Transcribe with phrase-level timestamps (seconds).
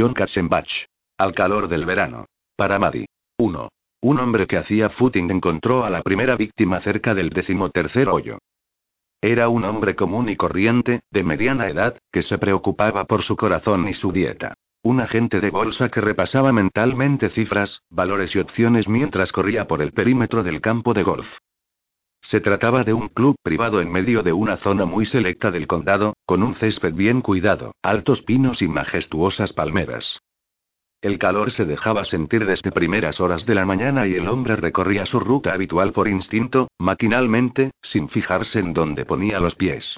[0.00, 0.86] John Katzenbach.
[1.18, 2.24] Al calor del verano.
[2.56, 3.04] Para Maddie.
[3.36, 3.68] 1.
[4.00, 8.38] Un hombre que hacía footing encontró a la primera víctima cerca del decimotercer hoyo.
[9.20, 13.88] Era un hombre común y corriente, de mediana edad, que se preocupaba por su corazón
[13.88, 14.54] y su dieta.
[14.82, 19.92] Un agente de bolsa que repasaba mentalmente cifras, valores y opciones mientras corría por el
[19.92, 21.28] perímetro del campo de golf.
[22.22, 26.14] Se trataba de un club privado en medio de una zona muy selecta del condado,
[26.26, 30.20] con un césped bien cuidado, altos pinos y majestuosas palmeras.
[31.02, 35.06] El calor se dejaba sentir desde primeras horas de la mañana y el hombre recorría
[35.06, 39.96] su ruta habitual por instinto, maquinalmente, sin fijarse en dónde ponía los pies.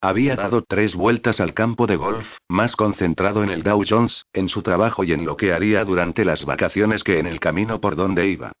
[0.00, 4.48] Había dado tres vueltas al campo de golf, más concentrado en el Dow Jones, en
[4.48, 7.96] su trabajo y en lo que haría durante las vacaciones que en el camino por
[7.96, 8.52] donde iba.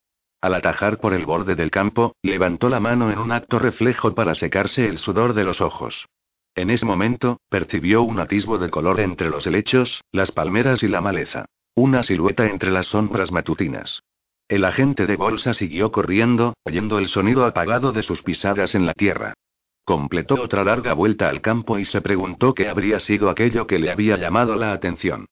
[0.44, 4.34] Al atajar por el borde del campo, levantó la mano en un acto reflejo para
[4.34, 6.04] secarse el sudor de los ojos.
[6.54, 11.00] En ese momento, percibió un atisbo de color entre los helechos, las palmeras y la
[11.00, 11.46] maleza.
[11.74, 14.02] Una silueta entre las sombras matutinas.
[14.46, 18.92] El agente de bolsa siguió corriendo, oyendo el sonido apagado de sus pisadas en la
[18.92, 19.32] tierra.
[19.86, 23.90] Completó otra larga vuelta al campo y se preguntó qué habría sido aquello que le
[23.90, 25.24] había llamado la atención.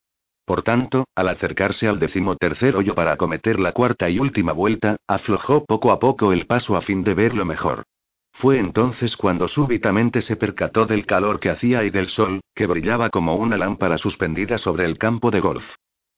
[0.45, 5.65] Por tanto, al acercarse al decimotercer hoyo para acometer la cuarta y última vuelta, aflojó
[5.65, 7.85] poco a poco el paso a fin de verlo mejor.
[8.33, 13.11] Fue entonces cuando súbitamente se percató del calor que hacía y del sol, que brillaba
[13.11, 15.65] como una lámpara suspendida sobre el campo de golf.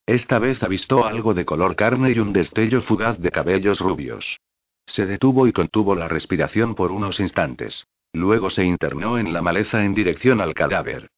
[0.06, 4.38] Esta vez avistó algo de color carne y un destello fugaz de cabellos rubios.
[4.86, 7.86] Se detuvo y contuvo la respiración por unos instantes.
[8.12, 11.08] Luego se internó en la maleza en dirección al cadáver.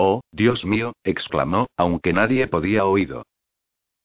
[0.00, 3.24] Oh, Dios mío, exclamó, aunque nadie podía oído.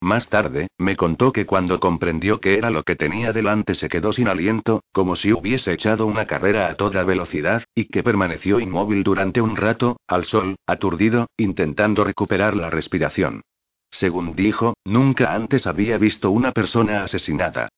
[0.01, 4.11] Más tarde, me contó que cuando comprendió que era lo que tenía delante se quedó
[4.11, 9.03] sin aliento, como si hubiese echado una carrera a toda velocidad, y que permaneció inmóvil
[9.03, 13.43] durante un rato, al sol, aturdido, intentando recuperar la respiración.
[13.91, 17.69] Según dijo, nunca antes había visto una persona asesinada.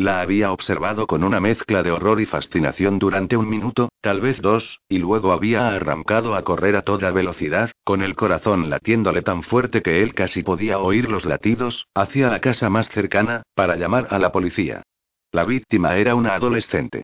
[0.00, 4.40] La había observado con una mezcla de horror y fascinación durante un minuto, tal vez
[4.40, 9.42] dos, y luego había arrancado a correr a toda velocidad, con el corazón latiéndole tan
[9.42, 14.06] fuerte que él casi podía oír los latidos, hacia la casa más cercana, para llamar
[14.08, 14.84] a la policía.
[15.32, 17.02] La víctima era una adolescente.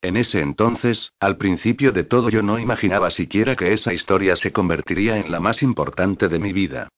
[0.00, 4.52] En ese entonces, al principio de todo yo no imaginaba siquiera que esa historia se
[4.52, 6.88] convertiría en la más importante de mi vida.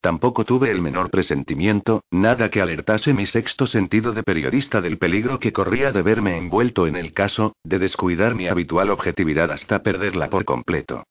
[0.00, 5.40] Tampoco tuve el menor presentimiento, nada que alertase mi sexto sentido de periodista del peligro
[5.40, 10.30] que corría de verme envuelto en el caso, de descuidar mi habitual objetividad hasta perderla
[10.30, 11.04] por completo.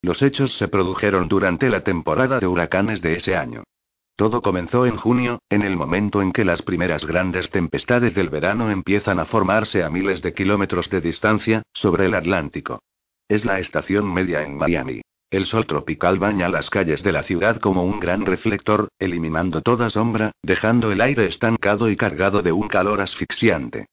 [0.00, 3.64] Los hechos se produjeron durante la temporada de huracanes de ese año.
[4.16, 8.70] Todo comenzó en junio, en el momento en que las primeras grandes tempestades del verano
[8.70, 12.80] empiezan a formarse a miles de kilómetros de distancia, sobre el Atlántico.
[13.28, 15.02] Es la estación media en Miami.
[15.34, 19.90] El sol tropical baña las calles de la ciudad como un gran reflector, eliminando toda
[19.90, 23.88] sombra, dejando el aire estancado y cargado de un calor asfixiante.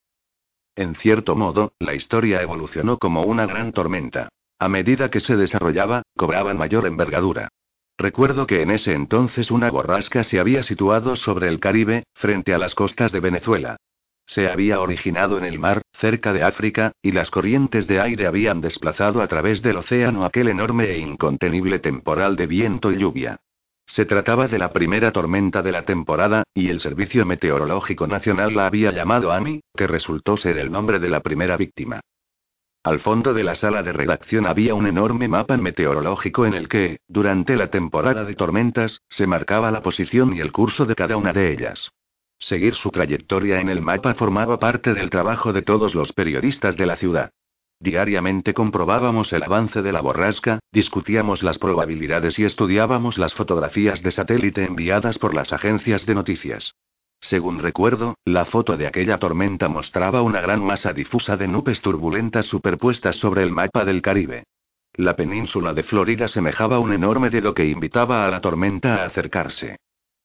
[0.75, 4.29] En cierto modo, la historia evolucionó como una gran tormenta.
[4.59, 7.49] A medida que se desarrollaba, cobraban mayor envergadura.
[7.97, 12.59] Recuerdo que en ese entonces una borrasca se había situado sobre el Caribe, frente a
[12.59, 13.77] las costas de Venezuela.
[14.33, 18.61] Se había originado en el mar, cerca de África, y las corrientes de aire habían
[18.61, 23.41] desplazado a través del océano aquel enorme e incontenible temporal de viento y lluvia.
[23.85, 28.67] Se trataba de la primera tormenta de la temporada, y el Servicio Meteorológico Nacional la
[28.67, 31.99] había llamado Ami, que resultó ser el nombre de la primera víctima.
[32.85, 37.01] Al fondo de la sala de redacción había un enorme mapa meteorológico en el que,
[37.09, 41.33] durante la temporada de tormentas, se marcaba la posición y el curso de cada una
[41.33, 41.91] de ellas.
[42.41, 46.87] Seguir su trayectoria en el mapa formaba parte del trabajo de todos los periodistas de
[46.87, 47.29] la ciudad.
[47.79, 54.11] Diariamente comprobábamos el avance de la borrasca, discutíamos las probabilidades y estudiábamos las fotografías de
[54.11, 56.73] satélite enviadas por las agencias de noticias.
[57.19, 62.47] Según recuerdo, la foto de aquella tormenta mostraba una gran masa difusa de nubes turbulentas
[62.47, 64.45] superpuestas sobre el mapa del Caribe.
[64.93, 69.77] La península de Florida semejaba un enorme dedo que invitaba a la tormenta a acercarse.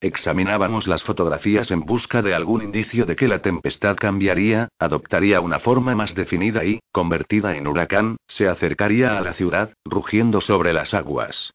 [0.06, 5.58] Examinábamos las fotografías en busca de algún indicio de que la tempestad cambiaría, adoptaría una
[5.58, 10.94] forma más definida y, convertida en huracán, se acercaría a la ciudad, rugiendo sobre las
[10.94, 11.50] aguas.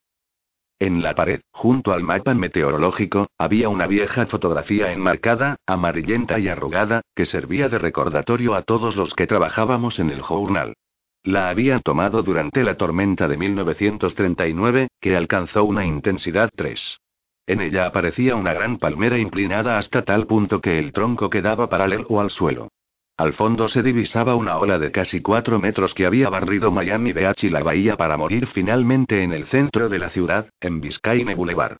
[0.79, 7.03] En la pared, junto al mapa meteorológico, había una vieja fotografía enmarcada, amarillenta y arrugada,
[7.15, 10.73] que servía de recordatorio a todos los que trabajábamos en el journal.
[11.23, 16.97] La habían tomado durante la tormenta de 1939, que alcanzó una intensidad 3.
[17.47, 22.19] En ella aparecía una gran palmera inclinada hasta tal punto que el tronco quedaba paralelo
[22.19, 22.69] al suelo.
[23.17, 27.43] Al fondo se divisaba una ola de casi cuatro metros que había barrido Miami Beach
[27.43, 31.77] y la bahía para morir finalmente en el centro de la ciudad, en Biscayne Boulevard.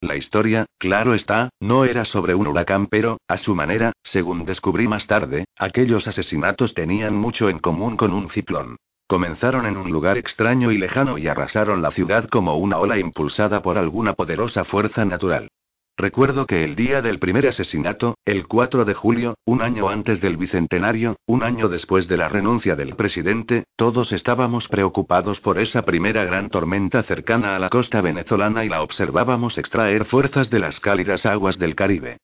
[0.00, 4.88] La historia, claro está, no era sobre un huracán, pero, a su manera, según descubrí
[4.88, 8.76] más tarde, aquellos asesinatos tenían mucho en común con un ciclón.
[9.06, 13.62] Comenzaron en un lugar extraño y lejano y arrasaron la ciudad como una ola impulsada
[13.62, 15.48] por alguna poderosa fuerza natural.
[15.96, 20.38] Recuerdo que el día del primer asesinato, el 4 de julio, un año antes del
[20.38, 26.24] bicentenario, un año después de la renuncia del presidente, todos estábamos preocupados por esa primera
[26.24, 31.26] gran tormenta cercana a la costa venezolana y la observábamos extraer fuerzas de las cálidas
[31.26, 32.16] aguas del Caribe.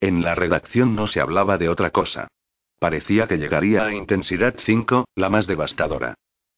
[0.00, 2.28] En la redacción no se hablaba de otra cosa.
[2.78, 6.14] Parecía que llegaría a intensidad 5, la más devastadora.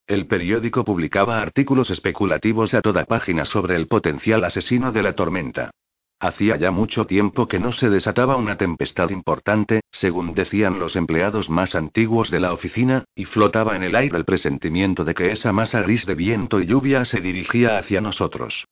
[0.09, 5.69] El periódico publicaba artículos especulativos a toda página sobre el potencial asesino de la tormenta.
[6.19, 11.51] Hacía ya mucho tiempo que no se desataba una tempestad importante, según decían los empleados
[11.51, 15.53] más antiguos de la oficina, y flotaba en el aire el presentimiento de que esa
[15.53, 18.65] masa gris de viento y lluvia se dirigía hacia nosotros.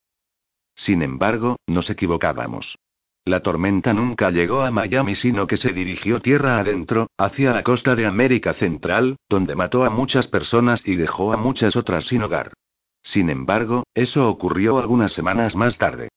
[0.74, 2.80] Sin embargo, nos equivocábamos.
[3.28, 7.94] La tormenta nunca llegó a Miami, sino que se dirigió tierra adentro, hacia la costa
[7.94, 12.54] de América Central, donde mató a muchas personas y dejó a muchas otras sin hogar.
[13.04, 16.08] Sin embargo, eso ocurrió algunas semanas más tarde.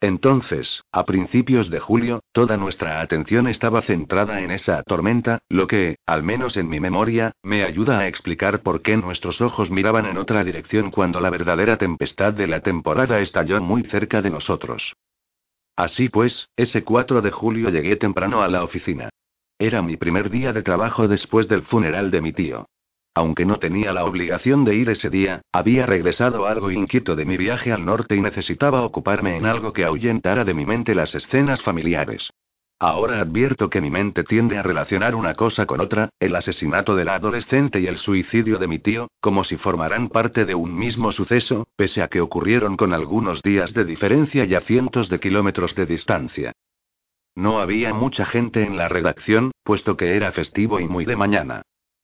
[0.00, 5.96] Entonces, a principios de julio, toda nuestra atención estaba centrada en esa tormenta, lo que,
[6.06, 10.18] al menos en mi memoria, me ayuda a explicar por qué nuestros ojos miraban en
[10.18, 14.94] otra dirección cuando la verdadera tempestad de la temporada estalló muy cerca de nosotros.
[15.80, 19.08] Así pues, ese 4 de julio llegué temprano a la oficina.
[19.58, 22.66] Era mi primer día de trabajo después del funeral de mi tío.
[23.14, 27.38] Aunque no tenía la obligación de ir ese día, había regresado algo inquieto de mi
[27.38, 31.62] viaje al norte y necesitaba ocuparme en algo que ahuyentara de mi mente las escenas
[31.62, 32.28] familiares.
[32.82, 37.04] Ahora advierto que mi mente tiende a relacionar una cosa con otra, el asesinato de
[37.04, 41.12] la adolescente y el suicidio de mi tío, como si formaran parte de un mismo
[41.12, 45.74] suceso, pese a que ocurrieron con algunos días de diferencia y a cientos de kilómetros
[45.74, 46.52] de distancia.
[47.34, 51.60] No había mucha gente en la redacción, puesto que era festivo y muy de mañana.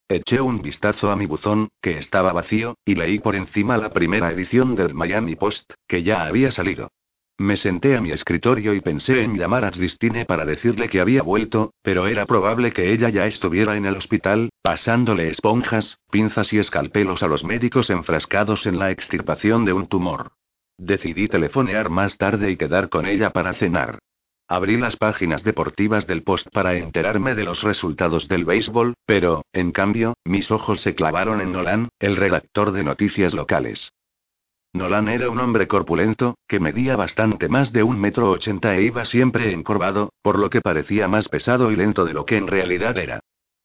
[0.07, 4.31] Eché un vistazo a mi buzón, que estaba vacío, y leí por encima la primera
[4.31, 6.91] edición del Miami Post, que ya había salido.
[7.39, 11.21] Me senté a mi escritorio y pensé en llamar a Christine para decirle que había
[11.21, 16.57] vuelto, pero era probable que ella ya estuviera en el hospital, pasándole esponjas, pinzas y
[16.57, 20.31] escalpelos a los médicos enfrascados en la extirpación de un tumor.
[20.79, 23.99] Decidí telefonear más tarde y quedar con ella para cenar.
[24.47, 29.71] Abrí las páginas deportivas del post para enterarme de los resultados del béisbol, pero, en
[29.71, 33.91] cambio, mis ojos se clavaron en Nolan, el redactor de noticias locales.
[34.77, 39.03] Nolan era un hombre corpulento, que medía bastante más de un metro ochenta e iba
[39.05, 42.97] siempre encorvado, por lo que parecía más pesado y lento de lo que en realidad
[42.97, 43.19] era.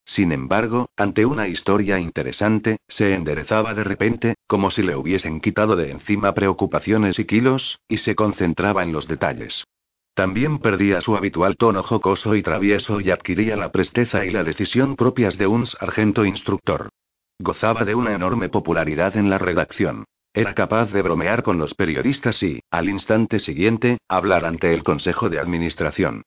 [0.05, 5.75] Sin embargo, ante una historia interesante, se enderezaba de repente, como si le hubiesen quitado
[5.75, 9.63] de encima preocupaciones y kilos, y se concentraba en los detalles.
[10.13, 14.95] También perdía su habitual tono jocoso y travieso y adquiría la presteza y la decisión
[14.95, 16.89] propias de un sargento instructor.
[17.39, 20.05] Gozaba de una enorme popularidad en la redacción.
[20.33, 25.29] Era capaz de bromear con los periodistas y, al instante siguiente, hablar ante el Consejo
[25.29, 26.23] de Administración.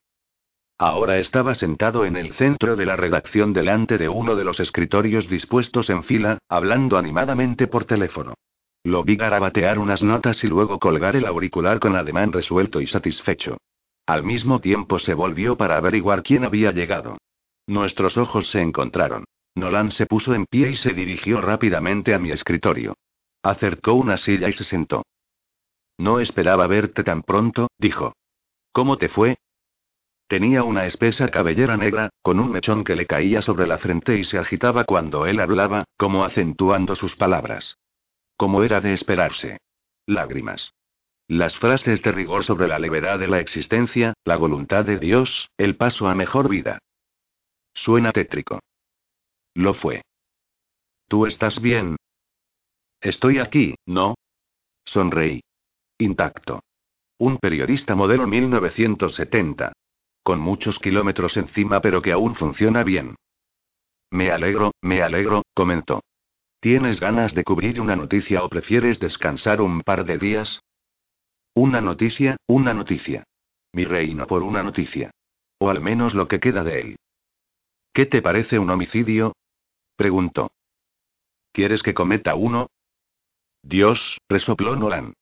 [0.79, 5.29] Ahora estaba sentado en el centro de la redacción delante de uno de los escritorios
[5.29, 8.35] dispuestos en fila, hablando animadamente por teléfono.
[8.85, 13.57] Lo vi garabatear unas notas y luego colgar el auricular con ademán resuelto y satisfecho.
[14.07, 17.19] Al mismo tiempo se volvió para averiguar quién había llegado.
[17.67, 19.25] Nuestros ojos se encontraron.
[19.57, 22.95] Nolan se puso en pie y se dirigió rápidamente a mi escritorio.
[23.47, 25.05] Acercó una silla y se sentó.
[25.99, 28.17] No esperaba verte tan pronto, dijo.
[28.73, 29.39] ¿Cómo te fue?
[30.27, 34.25] Tenía una espesa cabellera negra, con un mechón que le caía sobre la frente y
[34.25, 37.79] se agitaba cuando él hablaba, como acentuando sus palabras.
[38.37, 39.59] Como era de esperarse.
[40.07, 40.75] Lágrimas.
[41.29, 45.77] Las frases de rigor sobre la levedad de la existencia, la voluntad de Dios, el
[45.77, 46.81] paso a mejor vida.
[47.75, 48.59] Suena tétrico.
[49.55, 50.03] Lo fue.
[51.07, 51.97] ¿Tú estás bien?
[53.07, 54.17] Estoy aquí, ¿no?
[54.85, 55.41] Sonreí.
[55.97, 56.65] Intacto.
[57.19, 59.71] Un periodista modelo 1970.
[60.25, 63.15] Con muchos kilómetros encima pero que aún funciona bien.
[64.11, 66.01] Me alegro, me alegro, comentó.
[66.59, 70.61] ¿Tienes ganas de cubrir una noticia o prefieres descansar un par de días?
[71.55, 73.23] Una noticia, una noticia.
[73.73, 75.13] Mi reino por una noticia.
[75.61, 76.97] O al menos lo que queda de él.
[77.93, 79.33] ¿Qué te parece un homicidio?
[79.95, 80.51] preguntó.
[81.53, 82.67] ¿Quieres que cometa uno?
[83.69, 85.15] Dios, resopló Nolan.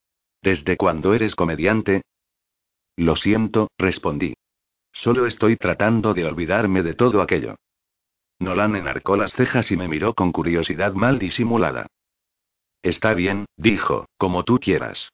[0.42, 2.02] ¿Desde cuándo eres comediante?
[2.94, 4.34] Lo siento, respondí.
[4.92, 7.56] Solo estoy tratando de olvidarme de todo aquello.
[8.38, 11.86] Nolan enarcó las cejas y me miró con curiosidad mal disimulada.
[12.82, 15.08] Está bien, dijo, como tú quieras.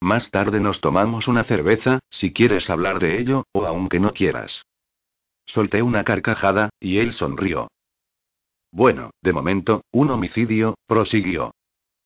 [0.00, 4.62] Más tarde nos tomamos una cerveza, si quieres hablar de ello, o aunque no quieras.
[5.44, 7.66] Solté una carcajada, y él sonrió.
[8.70, 11.55] Bueno, de momento, un homicidio, prosiguió.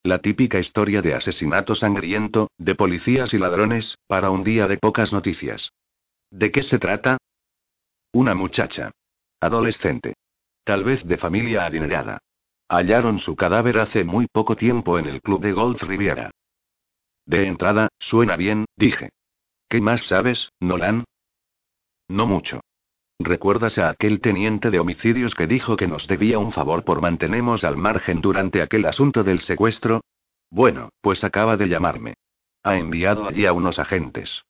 [0.02, 5.12] La típica historia de asesinato sangriento, de policías y ladrones, para un día de pocas
[5.12, 5.72] noticias.
[6.30, 7.18] ¿De qué se trata?
[8.12, 8.92] Una muchacha.
[9.40, 10.14] Adolescente.
[10.64, 12.18] Tal vez de familia adinerada.
[12.68, 16.30] Hallaron su cadáver hace muy poco tiempo en el club de golf Riviera.
[17.26, 19.10] De entrada, suena bien, dije.
[19.68, 21.04] ¿Qué más sabes, Nolan?
[22.08, 22.60] No mucho.
[23.22, 27.64] ¿Recuerdas a aquel teniente de homicidios que dijo que nos debía un favor por mantenemos
[27.64, 30.00] al margen durante aquel asunto del secuestro?
[30.48, 32.14] Bueno, pues acaba de llamarme.
[32.62, 34.42] Ha enviado allí a unos agentes.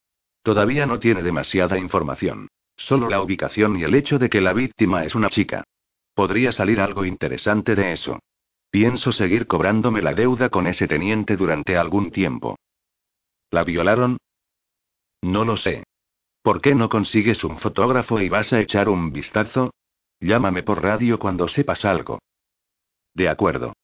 [0.45, 2.47] Todavía no tiene demasiada información.
[2.77, 5.65] Solo la ubicación y el hecho de que la víctima es una chica.
[6.15, 8.21] Podría salir algo interesante de eso.
[8.71, 12.57] Pienso seguir cobrándome la deuda con ese teniente durante algún tiempo.
[13.50, 14.19] ¿La violaron?
[15.23, 15.83] No lo sé.
[16.43, 19.73] ¿Por qué no consigues un fotógrafo y vas a echar un vistazo?
[20.21, 22.19] Llámame por radio cuando sepas algo.
[23.15, 23.75] De acuerdo.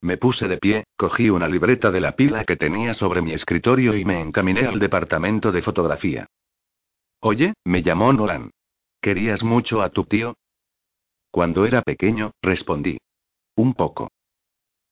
[0.00, 3.96] Me puse de pie, cogí una libreta de la pila que tenía sobre mi escritorio
[3.96, 6.26] y me encaminé al departamento de fotografía.
[7.20, 8.50] Oye, me llamó Nolan.
[9.00, 10.36] ¿Querías mucho a tu tío?
[11.32, 12.98] Cuando era pequeño, respondí.
[13.56, 14.08] Un poco.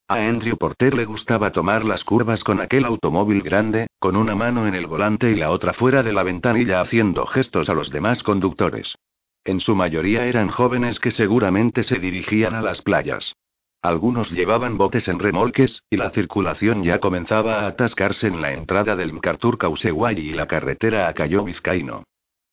[0.09, 4.69] A Andrew Porter le gustaba tomar las curvas con aquel automóvil grande, con una mano
[4.69, 8.23] en el volante y la otra fuera de la ventanilla haciendo gestos a los demás
[8.23, 8.97] conductores.
[9.45, 13.35] En su mayoría eran jóvenes que seguramente se dirigían a las playas.
[13.83, 18.95] Algunos llevaban botes en remolques, y la circulación ya comenzaba a atascarse en la entrada
[18.95, 22.05] del MacArthur Causeway y la carretera a Cayo Vizcaíno.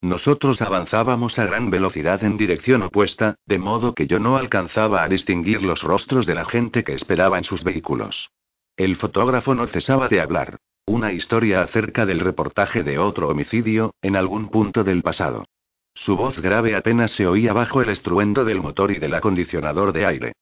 [0.04, 5.08] Nosotros avanzábamos a gran velocidad en dirección opuesta, de modo que yo no alcanzaba a
[5.08, 8.30] distinguir los rostros de la gente que esperaba en sus vehículos.
[8.76, 10.58] El fotógrafo no cesaba de hablar.
[10.84, 15.46] Una historia acerca del reportaje de otro homicidio, en algún punto del pasado.
[15.94, 20.04] Su voz grave apenas se oía bajo el estruendo del motor y del acondicionador de
[20.04, 20.32] aire.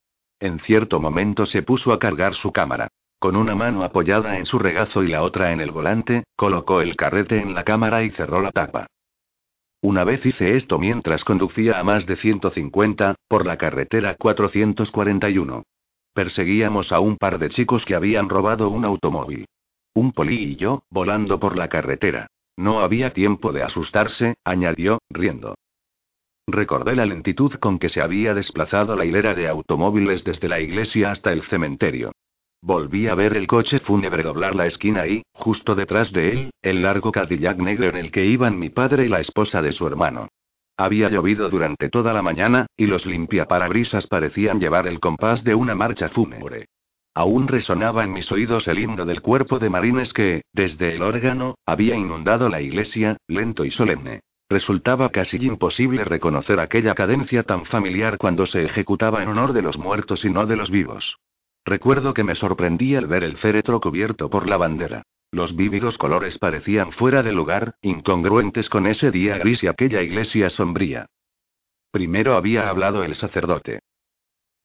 [0.40, 2.88] En cierto momento se puso a cargar su cámara.
[3.20, 6.96] Con una mano apoyada en su regazo y la otra en el volante, colocó el
[6.96, 8.88] carrete en la cámara y cerró la tapa.
[9.82, 15.64] Una vez hice esto mientras conducía a más de 150, por la carretera 441.
[16.14, 19.46] Perseguíamos a un par de chicos que habían robado un automóvil.
[19.92, 22.28] Un poli y yo, volando por la carretera.
[22.56, 25.56] No había tiempo de asustarse, añadió, riendo.
[26.46, 31.10] Recordé la lentitud con que se había desplazado la hilera de automóviles desde la iglesia
[31.10, 32.12] hasta el cementerio.
[32.64, 36.82] Volví a ver el coche fúnebre doblar la esquina y, justo detrás de él, el
[36.82, 40.28] largo Cadillac negro en el que iban mi padre y la esposa de su hermano.
[40.76, 45.74] Había llovido durante toda la mañana, y los limpiaparabrisas parecían llevar el compás de una
[45.74, 46.66] marcha fúnebre.
[47.14, 51.56] Aún resonaba en mis oídos el himno del cuerpo de marines que, desde el órgano,
[51.66, 54.20] había inundado la iglesia, lento y solemne.
[54.48, 59.78] Resultaba casi imposible reconocer aquella cadencia tan familiar cuando se ejecutaba en honor de los
[59.78, 61.16] muertos y no de los vivos.
[61.64, 65.02] Recuerdo que me sorprendí al ver el féretro cubierto por la bandera.
[65.30, 70.50] Los vívidos colores parecían fuera de lugar, incongruentes con ese día gris y aquella iglesia
[70.50, 71.06] sombría.
[71.90, 73.80] Primero había hablado el sacerdote.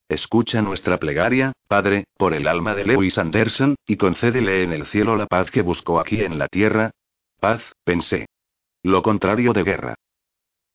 [0.10, 5.16] Escucha nuestra plegaria, Padre, por el alma de Lewis Anderson, y concédele en el cielo
[5.18, 6.92] la paz que buscó aquí en la tierra.
[7.40, 8.28] Paz, pensé.
[8.84, 9.96] Lo contrario de guerra.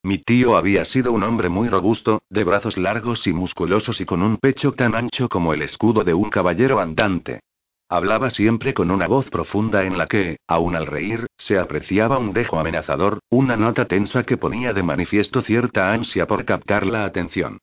[0.04, 4.20] Mi tío había sido un hombre muy robusto, de brazos largos y musculosos y con
[4.20, 7.40] un pecho tan ancho como el escudo de un caballero andante.
[7.88, 12.32] Hablaba siempre con una voz profunda en la que, aun al reír, se apreciaba un
[12.32, 17.58] dejo amenazador, una nota tensa que ponía de manifiesto cierta ansia por captar la atención.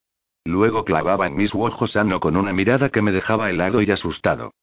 [0.46, 4.54] Luego clavaba en mis ojos sano con una mirada que me dejaba helado y asustado.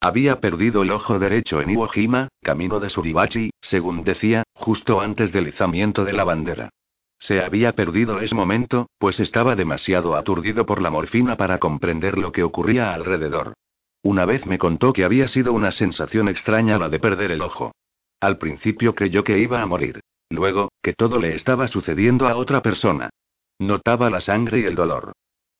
[0.00, 5.30] Había perdido el ojo derecho en Iwo Jima, camino de Suribachi, según decía, justo antes
[5.32, 6.70] del izamiento de la bandera.
[7.18, 12.32] Se había perdido ese momento, pues estaba demasiado aturdido por la morfina para comprender lo
[12.32, 13.54] que ocurría alrededor.
[14.02, 17.72] Una vez me contó que había sido una sensación extraña la de perder el ojo.
[18.20, 20.00] Al principio creyó que iba a morir.
[20.30, 23.10] Luego, que todo le estaba sucediendo a otra persona.
[23.58, 25.12] Notaba la sangre y el dolor.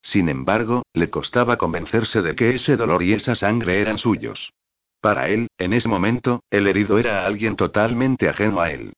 [0.02, 4.52] Sin embargo, le costaba convencerse de que ese dolor y esa sangre eran suyos.
[5.00, 8.92] Para él, en ese momento, el herido era alguien totalmente ajeno a él.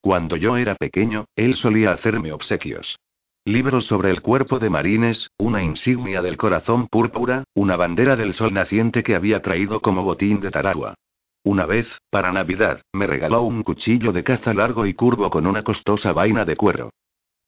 [0.00, 2.98] Cuando yo era pequeño, él solía hacerme obsequios.
[3.44, 8.52] Libros sobre el cuerpo de marines, una insignia del corazón púrpura, una bandera del sol
[8.52, 10.94] naciente que había traído como botín de Taragua.
[11.42, 15.62] Una vez, para Navidad, me regaló un cuchillo de caza largo y curvo con una
[15.62, 16.90] costosa vaina de cuero.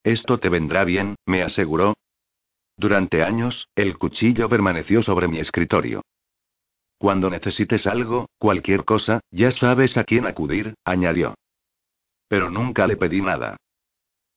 [0.03, 1.95] Esto te vendrá bien, me aseguró.
[2.77, 6.03] Durante años, el cuchillo permaneció sobre mi escritorio.
[6.99, 11.35] Cuando necesites algo, cualquier cosa, ya sabes a quién acudir, añadió.
[12.33, 13.59] Pero nunca le pedí nada.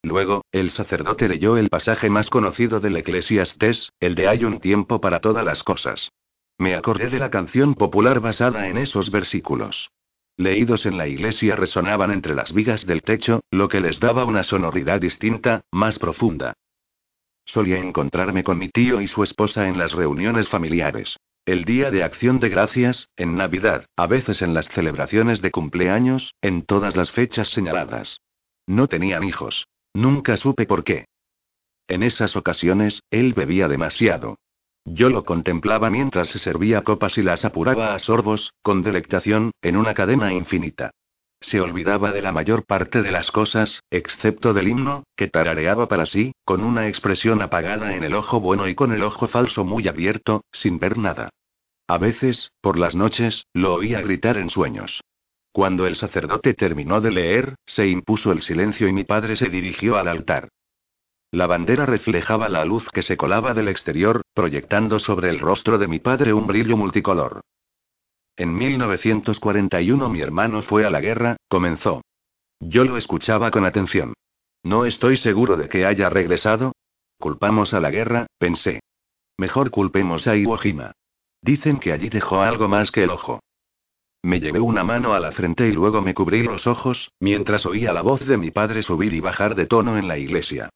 [0.03, 4.99] Luego, el sacerdote leyó el pasaje más conocido del Eclesiastés, el de hay un tiempo
[4.99, 6.11] para todas las cosas.
[6.57, 9.91] Me acordé de la canción popular basada en esos versículos.
[10.35, 14.43] Leídos en la iglesia resonaban entre las vigas del techo, lo que les daba una
[14.43, 16.51] sonoridad distinta, más profunda.
[17.45, 21.15] Solía encontrarme con mi tío y su esposa en las reuniones familiares.
[21.45, 26.33] El día de acción de gracias, en Navidad, a veces en las celebraciones de cumpleaños,
[26.41, 28.21] en todas las fechas señaladas.
[28.65, 29.67] No tenían hijos.
[29.93, 31.05] Nunca supe por qué.
[31.87, 34.39] En esas ocasiones, él bebía demasiado.
[34.85, 39.77] Yo lo contemplaba mientras se servía copas y las apuraba a sorbos, con delectación, en
[39.77, 40.93] una cadena infinita.
[41.45, 46.07] Se olvidaba de la mayor parte de las cosas, excepto del himno, que tarareaba para
[46.07, 49.87] sí, con una expresión apagada en el ojo bueno y con el ojo falso muy
[49.87, 51.29] abierto, sin ver nada.
[51.87, 55.03] A veces, por las noches, lo oía gritar en sueños.
[55.51, 59.97] Cuando el sacerdote terminó de leer, se impuso el silencio y mi padre se dirigió
[59.97, 60.49] al altar.
[61.29, 65.87] La bandera reflejaba la luz que se colaba del exterior, proyectando sobre el rostro de
[65.87, 67.41] mi padre un brillo multicolor.
[68.37, 72.01] En 1941 mi hermano fue a la guerra, comenzó.
[72.59, 74.13] Yo lo escuchaba con atención.
[74.63, 76.73] No estoy seguro de que haya regresado.
[77.17, 78.81] Culpamos a la guerra, pensé.
[79.37, 80.91] Mejor culpemos a Iwo Jima.
[81.41, 83.39] Dicen que allí dejó algo más que el ojo.
[84.21, 87.93] Me llevé una mano a la frente y luego me cubrí los ojos, mientras oía
[87.93, 90.69] la voz de mi padre subir y bajar de tono en la iglesia.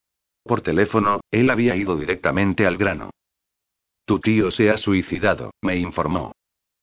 [0.43, 3.09] Por teléfono, él había ido directamente al grano.
[4.05, 6.33] Tu tío se ha suicidado, me informó.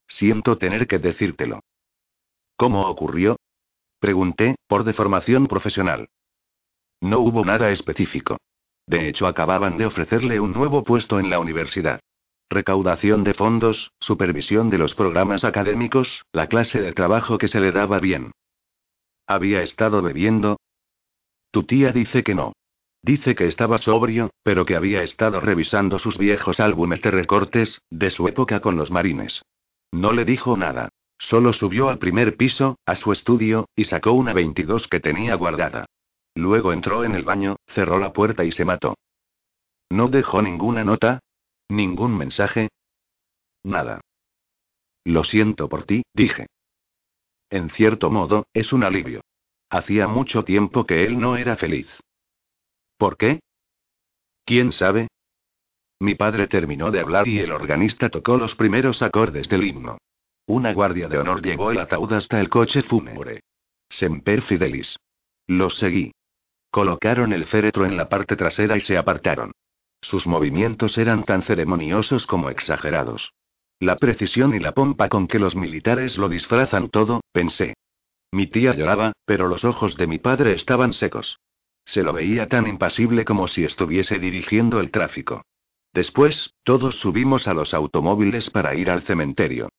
[0.08, 1.60] Siento tener que decírtelo.
[2.56, 3.36] ¿Cómo ocurrió?
[3.98, 6.08] Pregunté, por deformación profesional.
[7.00, 8.38] No hubo nada específico.
[8.86, 12.00] De hecho, acababan de ofrecerle un nuevo puesto en la universidad.
[12.48, 17.72] Recaudación de fondos, supervisión de los programas académicos, la clase de trabajo que se le
[17.72, 18.30] daba bien.
[19.26, 20.58] ¿Había estado bebiendo?
[21.50, 22.52] Tu tía dice que no.
[23.02, 28.10] Dice que estaba sobrio, pero que había estado revisando sus viejos álbumes de recortes, de
[28.10, 29.42] su época con los marines.
[29.92, 30.88] No le dijo nada.
[31.18, 35.86] Solo subió al primer piso, a su estudio, y sacó una 22 que tenía guardada.
[36.34, 38.96] Luego entró en el baño, cerró la puerta y se mató.
[39.88, 41.20] ¿No dejó ninguna nota?
[41.68, 42.68] ¿Ningún mensaje?
[43.64, 44.00] Nada.
[45.04, 46.46] Lo siento por ti, dije.
[47.48, 49.22] En cierto modo, es un alivio.
[49.70, 51.88] Hacía mucho tiempo que él no era feliz.
[52.98, 53.40] ¿Por qué?
[54.44, 55.08] ¿Quién sabe?
[55.98, 59.98] Mi padre terminó de hablar y el organista tocó los primeros acordes del himno.
[60.46, 63.40] Una guardia de honor llevó el ataúd hasta el coche fúnebre.
[63.88, 64.98] Semper Fidelis.
[65.46, 66.12] Los seguí.
[66.70, 69.52] Colocaron el féretro en la parte trasera y se apartaron.
[70.02, 73.32] Sus movimientos eran tan ceremoniosos como exagerados.
[73.80, 77.74] La precisión y la pompa con que los militares lo disfrazan todo, pensé.
[78.30, 81.38] Mi tía lloraba, pero los ojos de mi padre estaban secos.
[81.84, 85.42] Se lo veía tan impasible como si estuviese dirigiendo el tráfico.
[85.96, 89.70] Después, todos subimos a los automóviles para ir al cementerio.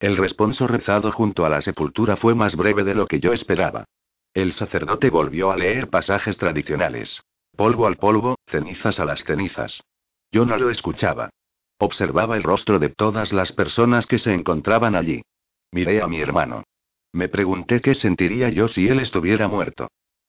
[0.00, 3.84] El responso rezado junto a la sepultura fue más breve de lo que yo esperaba.
[4.32, 7.22] El sacerdote volvió a leer pasajes tradicionales.
[7.54, 9.84] Polvo al polvo, cenizas a las cenizas.
[10.32, 11.28] Yo no lo escuchaba.
[11.76, 15.20] Observaba el rostro de todas las personas que se encontraban allí.
[15.72, 16.64] Miré a mi hermano.
[17.12, 19.88] Me pregunté qué sentiría yo si él estuviera muerto.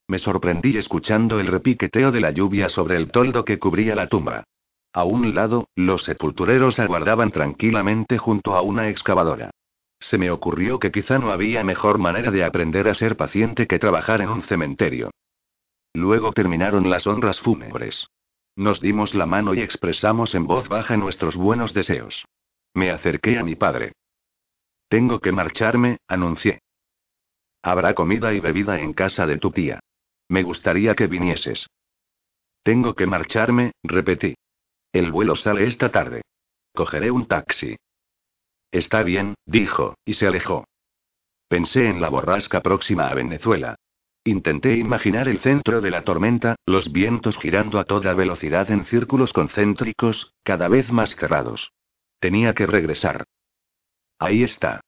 [0.10, 4.44] Me sorprendí escuchando el repiqueteo de la lluvia sobre el toldo que cubría la tumba.
[4.96, 9.52] A un lado, los sepultureros aguardaban tranquilamente junto a una excavadora.
[10.00, 13.78] Se me ocurrió que quizá no había mejor manera de aprender a ser paciente que
[13.78, 15.12] trabajar en un cementerio.
[15.94, 18.08] Luego terminaron las honras fúnebres.
[18.56, 22.24] Nos dimos la mano y expresamos en voz baja nuestros buenos deseos.
[22.74, 23.92] Me acerqué a mi padre.
[24.88, 26.62] Tengo que marcharme, anuncié.
[27.62, 29.82] Habrá comida y bebida en casa de tu tía.
[30.30, 31.68] Me gustaría que vinieses.
[32.64, 34.36] Tengo que marcharme, repetí.
[34.96, 36.22] El vuelo sale esta tarde.
[36.74, 37.76] Cogeré un taxi.
[38.72, 40.64] Está bien, dijo, y se alejó.
[41.50, 43.76] Pensé en la borrasca próxima a Venezuela.
[44.24, 49.34] Intenté imaginar el centro de la tormenta, los vientos girando a toda velocidad en círculos
[49.34, 51.74] concéntricos, cada vez más cerrados.
[52.22, 53.26] Tenía que regresar.
[54.18, 54.80] Ahí está.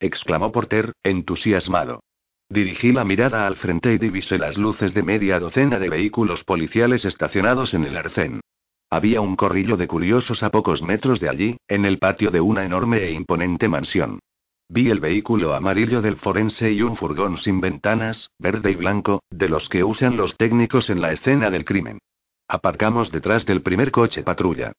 [0.00, 2.00] exclamó Porter, entusiasmado.
[2.48, 7.04] Dirigí la mirada al frente y divisé las luces de media docena de vehículos policiales
[7.04, 8.40] estacionados en el arcén.
[8.90, 12.64] Había un corrillo de curiosos a pocos metros de allí, en el patio de una
[12.64, 14.20] enorme e imponente mansión.
[14.68, 19.48] Vi el vehículo amarillo del forense y un furgón sin ventanas, verde y blanco, de
[19.48, 21.98] los que usan los técnicos en la escena del crimen.
[22.48, 24.72] Aparcamos detrás del primer coche patrulla.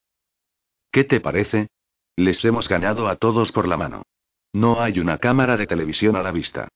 [0.91, 1.67] ¿Qué te parece?
[2.15, 4.03] Les hemos ganado a todos por la mano.
[4.53, 6.69] No hay una cámara de televisión a la vista.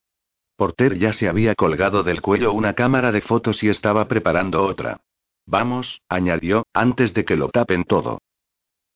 [0.56, 5.00] Porter ya se había colgado del cuello una cámara de fotos y estaba preparando otra.
[5.46, 8.20] Vamos, añadió, antes de que lo tapen todo.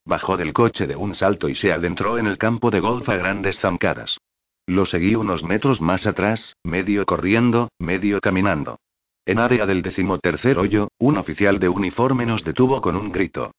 [0.05, 3.17] Bajó del coche de un salto y se adentró en el campo de golf a
[3.17, 4.19] grandes zancadas.
[4.67, 8.79] Lo seguí unos metros más atrás, medio corriendo, medio caminando.
[9.27, 13.53] En área del decimotercer hoyo, un oficial de uniforme nos detuvo con un grito.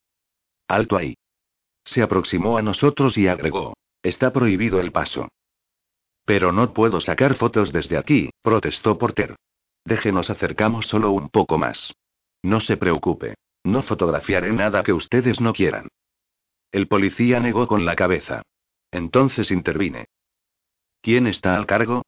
[0.68, 1.16] Alto ahí.
[1.84, 3.74] Se aproximó a nosotros y agregó.
[4.02, 5.28] Está prohibido el paso.
[6.24, 9.36] Pero no puedo sacar fotos desde aquí, protestó Porter.
[9.84, 11.92] Déjenos acercamos solo un poco más.
[12.42, 13.34] No se preocupe.
[13.64, 15.88] No fotografiaré nada que ustedes no quieran.
[16.70, 18.42] El policía negó con la cabeza.
[18.90, 20.06] Entonces intervine.
[21.00, 22.02] ¿Quién está al cargo?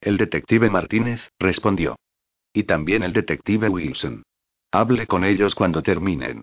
[0.00, 1.96] El detective Martínez, respondió.
[2.52, 4.22] Y también el detective Wilson.
[4.72, 6.42] Hable con ellos cuando terminen.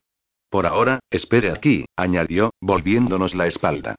[0.50, 3.96] Por ahora, espere aquí, añadió, volviéndonos la espalda.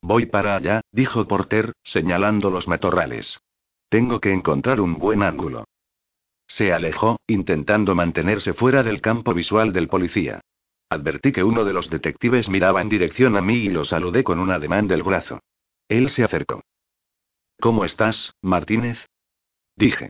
[0.00, 3.40] Voy para allá, dijo Porter, señalando los matorrales.
[3.88, 5.64] Tengo que encontrar un buen ángulo.
[6.48, 10.40] Se alejó, intentando mantenerse fuera del campo visual del policía.
[10.90, 14.38] Advertí que uno de los detectives miraba en dirección a mí y lo saludé con
[14.40, 15.40] un ademán del brazo.
[15.86, 16.62] Él se acercó.
[17.60, 19.06] ¿Cómo estás, Martínez?
[19.76, 20.08] Dije.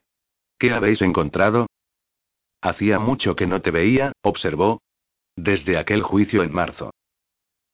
[0.59, 1.67] ¿Qué habéis encontrado?
[2.61, 4.81] Hacía mucho que no te veía, observó.
[5.37, 6.93] Desde aquel juicio en marzo.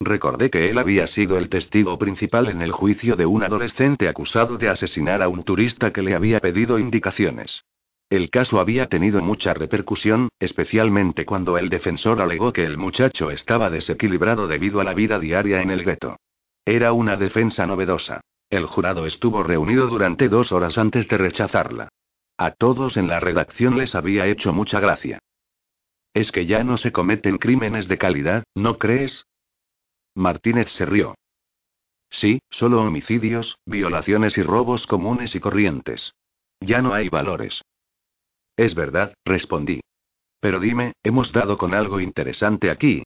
[0.00, 4.58] Recordé que él había sido el testigo principal en el juicio de un adolescente acusado
[4.58, 7.64] de asesinar a un turista que le había pedido indicaciones.
[8.10, 13.70] El caso había tenido mucha repercusión, especialmente cuando el defensor alegó que el muchacho estaba
[13.70, 16.16] desequilibrado debido a la vida diaria en el gueto.
[16.64, 18.20] Era una defensa novedosa.
[18.50, 21.88] El jurado estuvo reunido durante dos horas antes de rechazarla.
[22.36, 25.18] A todos en la redacción les había hecho mucha gracia.
[26.12, 29.26] Es que ya no se cometen crímenes de calidad, ¿no crees?
[30.14, 31.14] Martínez se rió.
[32.10, 36.14] Sí, solo homicidios, violaciones y robos comunes y corrientes.
[36.60, 37.62] Ya no hay valores.
[38.56, 39.80] Es verdad, respondí.
[40.40, 43.02] Pero dime, hemos dado con algo interesante aquí.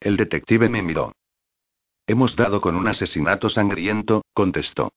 [0.00, 1.12] El detective me miró.
[2.06, 4.92] Hemos dado con un asesinato sangriento, contestó.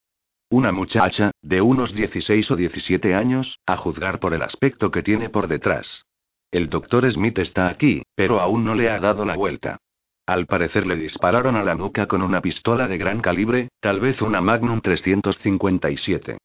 [0.50, 5.30] Una muchacha, de unos 16 o 17 años, a juzgar por el aspecto que tiene
[5.30, 6.06] por detrás.
[6.52, 9.78] El doctor Smith está aquí, pero aún no le ha dado la vuelta.
[10.26, 14.22] Al parecer le dispararon a la nuca con una pistola de gran calibre, tal vez
[14.22, 16.38] una Magnum 357.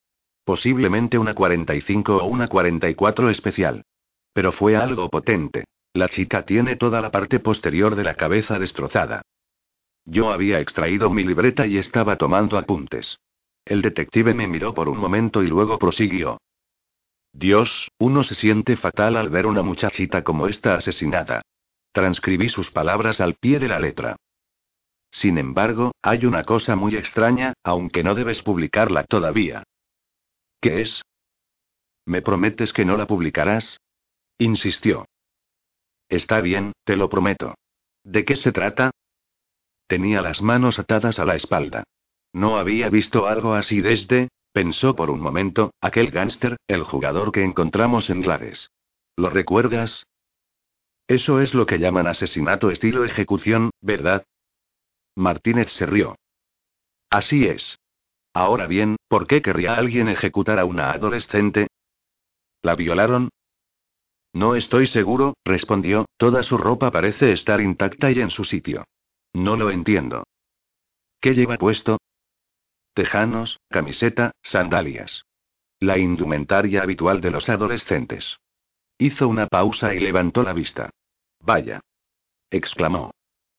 [0.46, 3.82] Posiblemente una 45 o una 44 especial.
[4.32, 5.64] Pero fue algo potente.
[5.92, 9.22] La chica tiene toda la parte posterior de la cabeza destrozada.
[10.04, 13.18] Yo había extraído mi libreta y estaba tomando apuntes.
[13.64, 16.38] El detective me miró por un momento y luego prosiguió.
[17.32, 21.42] Dios, uno se siente fatal al ver una muchachita como esta asesinada.
[21.90, 24.14] Transcribí sus palabras al pie de la letra.
[25.11, 29.64] Sin embargo, hay una cosa muy extraña, aunque no debes publicarla todavía.
[30.60, 31.02] ¿Qué es?
[32.04, 33.80] ¿Me prometes que no la publicarás?
[34.38, 35.06] Insistió.
[36.08, 37.54] Está bien, te lo prometo.
[38.04, 38.90] ¿De qué se trata?
[39.88, 41.84] Tenía las manos atadas a la espalda.
[42.32, 47.42] No había visto algo así desde, pensó por un momento, aquel gánster, el jugador que
[47.42, 48.70] encontramos en Glades.
[49.16, 50.04] ¿Lo recuerdas?
[51.08, 54.24] Eso es lo que llaman asesinato estilo ejecución, ¿verdad?
[55.14, 56.16] Martínez se rió.
[57.10, 57.78] Así es.
[58.37, 61.68] Ahora bien, ¿por qué querría alguien ejecutar a una adolescente?
[62.61, 63.31] ¿La violaron?
[64.35, 68.85] No estoy seguro, respondió, toda su ropa parece estar intacta y en su sitio.
[69.33, 70.25] No lo entiendo.
[71.18, 71.96] ¿Qué lleva puesto?
[72.92, 75.25] Tejanos, camiseta, sandalias.
[75.81, 78.37] La indumentaria habitual de los adolescentes.
[78.99, 80.90] Hizo una pausa y levantó la vista.
[81.40, 81.81] Vaya.
[82.51, 83.12] exclamó.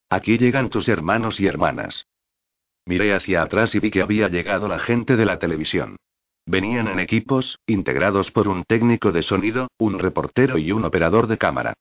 [0.08, 2.06] Aquí llegan tus hermanos y hermanas.
[2.88, 5.98] Miré hacia atrás y vi que había llegado la gente de la televisión.
[6.46, 11.38] Venían en equipos, integrados por un técnico de sonido, un reportero y un operador de
[11.38, 11.74] cámara.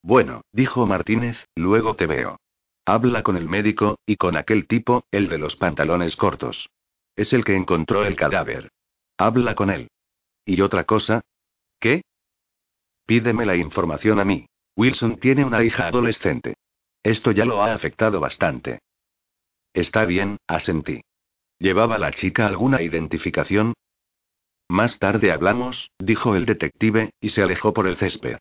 [0.00, 2.38] Bueno, dijo Martínez, luego te veo.
[2.86, 6.70] Habla con el médico, y con aquel tipo, el de los pantalones cortos.
[7.16, 8.70] Es el que encontró el cadáver.
[9.18, 9.88] Habla con él.
[10.46, 11.22] ¿Y otra cosa?
[11.80, 12.02] ¿Qué?
[13.06, 14.46] Pídeme la información a mí.
[14.76, 16.54] Wilson tiene una hija adolescente.
[17.02, 18.78] Esto ya lo ha afectado bastante.
[19.74, 21.02] Está bien, asentí.
[21.58, 23.74] ¿Llevaba la chica alguna identificación?
[24.68, 28.38] Más tarde hablamos, dijo el detective, y se alejó por el césped.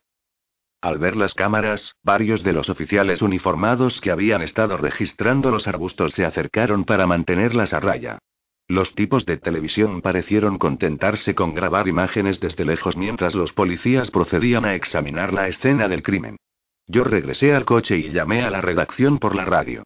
[0.79, 6.13] Al ver las cámaras, varios de los oficiales uniformados que habían estado registrando los arbustos
[6.13, 8.19] se acercaron para mantenerlas a raya.
[8.67, 14.65] Los tipos de televisión parecieron contentarse con grabar imágenes desde lejos mientras los policías procedían
[14.65, 16.37] a examinar la escena del crimen.
[16.85, 19.83] Yo regresé al coche y llamé a la redacción por la radio.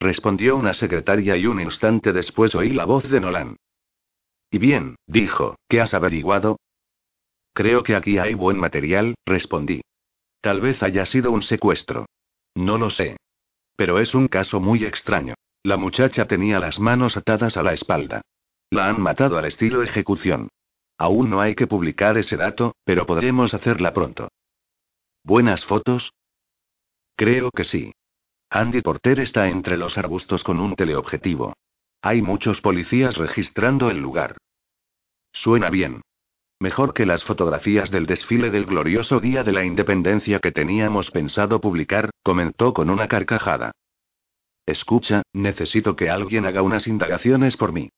[0.00, 3.56] Respondió una secretaria y un instante después oí la voz de Nolan.
[4.50, 6.58] Y bien, dijo, ¿qué has averiguado?
[7.52, 9.82] Creo que aquí hay buen material, respondí.
[10.40, 12.06] Tal vez haya sido un secuestro.
[12.54, 13.16] No lo sé.
[13.76, 15.34] Pero es un caso muy extraño.
[15.62, 18.22] La muchacha tenía las manos atadas a la espalda.
[18.70, 20.48] La han matado al estilo ejecución.
[20.96, 24.28] Aún no hay que publicar ese dato, pero podremos hacerla pronto.
[25.22, 26.12] ¿Buenas fotos?
[27.16, 27.92] Creo que sí.
[28.52, 31.54] Andy Porter está entre los arbustos con un teleobjetivo.
[32.02, 34.36] Hay muchos policías registrando el lugar.
[35.32, 36.02] Suena bien.
[36.58, 41.60] Mejor que las fotografías del desfile del glorioso Día de la Independencia que teníamos pensado
[41.60, 43.70] publicar, comentó con una carcajada.
[44.66, 47.90] Escucha, necesito que alguien haga unas indagaciones por mí.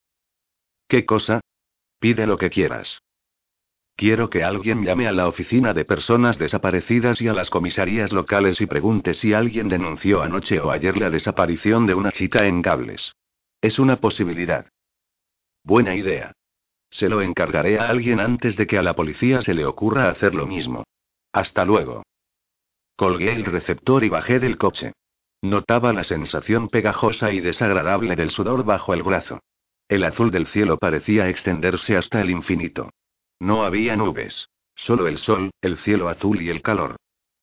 [0.87, 1.41] ¿Qué cosa?
[1.99, 3.01] Pide lo que quieras.
[3.97, 8.61] Quiero que alguien llame a la oficina de personas desaparecidas y a las comisarías locales
[8.61, 13.15] y pregunte si alguien denunció anoche o ayer la desaparición de una chica en cables.
[13.61, 14.67] Es una posibilidad.
[15.63, 16.33] Buena idea.
[16.91, 20.35] Se lo encargaré a alguien antes de que a la policía se le ocurra hacer
[20.35, 20.85] lo mismo.
[21.33, 22.03] Hasta luego.
[22.97, 24.93] Colgué el receptor y bajé del coche.
[25.41, 29.41] Notaba la sensación pegajosa y desagradable del sudor bajo el brazo.
[29.89, 32.91] El azul del cielo parecía extenderse hasta el infinito.
[33.43, 34.49] No había nubes.
[34.77, 36.95] Solo el sol, el cielo azul y el calor.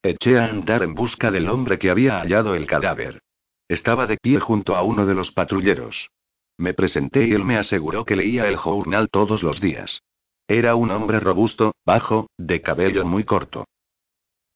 [0.01, 3.19] Eché a andar en busca del hombre que había hallado el cadáver.
[3.67, 6.09] Estaba de pie junto a uno de los patrulleros.
[6.57, 10.01] Me presenté y él me aseguró que leía el journal todos los días.
[10.47, 13.65] Era un hombre robusto, bajo, de cabello muy corto.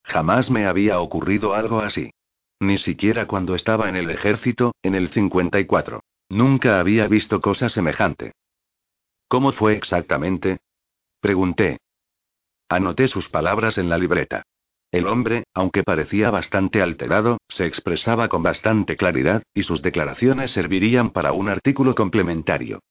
[0.06, 2.12] Jamás me había ocurrido algo así.
[2.62, 6.00] Ni siquiera cuando estaba en el ejército, en el 54.
[6.30, 8.32] Nunca había visto cosa semejante.
[9.28, 10.60] ¿Cómo fue exactamente?
[11.24, 11.78] Pregunté.
[12.68, 14.44] Anoté sus palabras en la libreta.
[14.92, 21.12] El hombre, aunque parecía bastante alterado, se expresaba con bastante claridad, y sus declaraciones servirían
[21.12, 22.82] para un artículo complementario.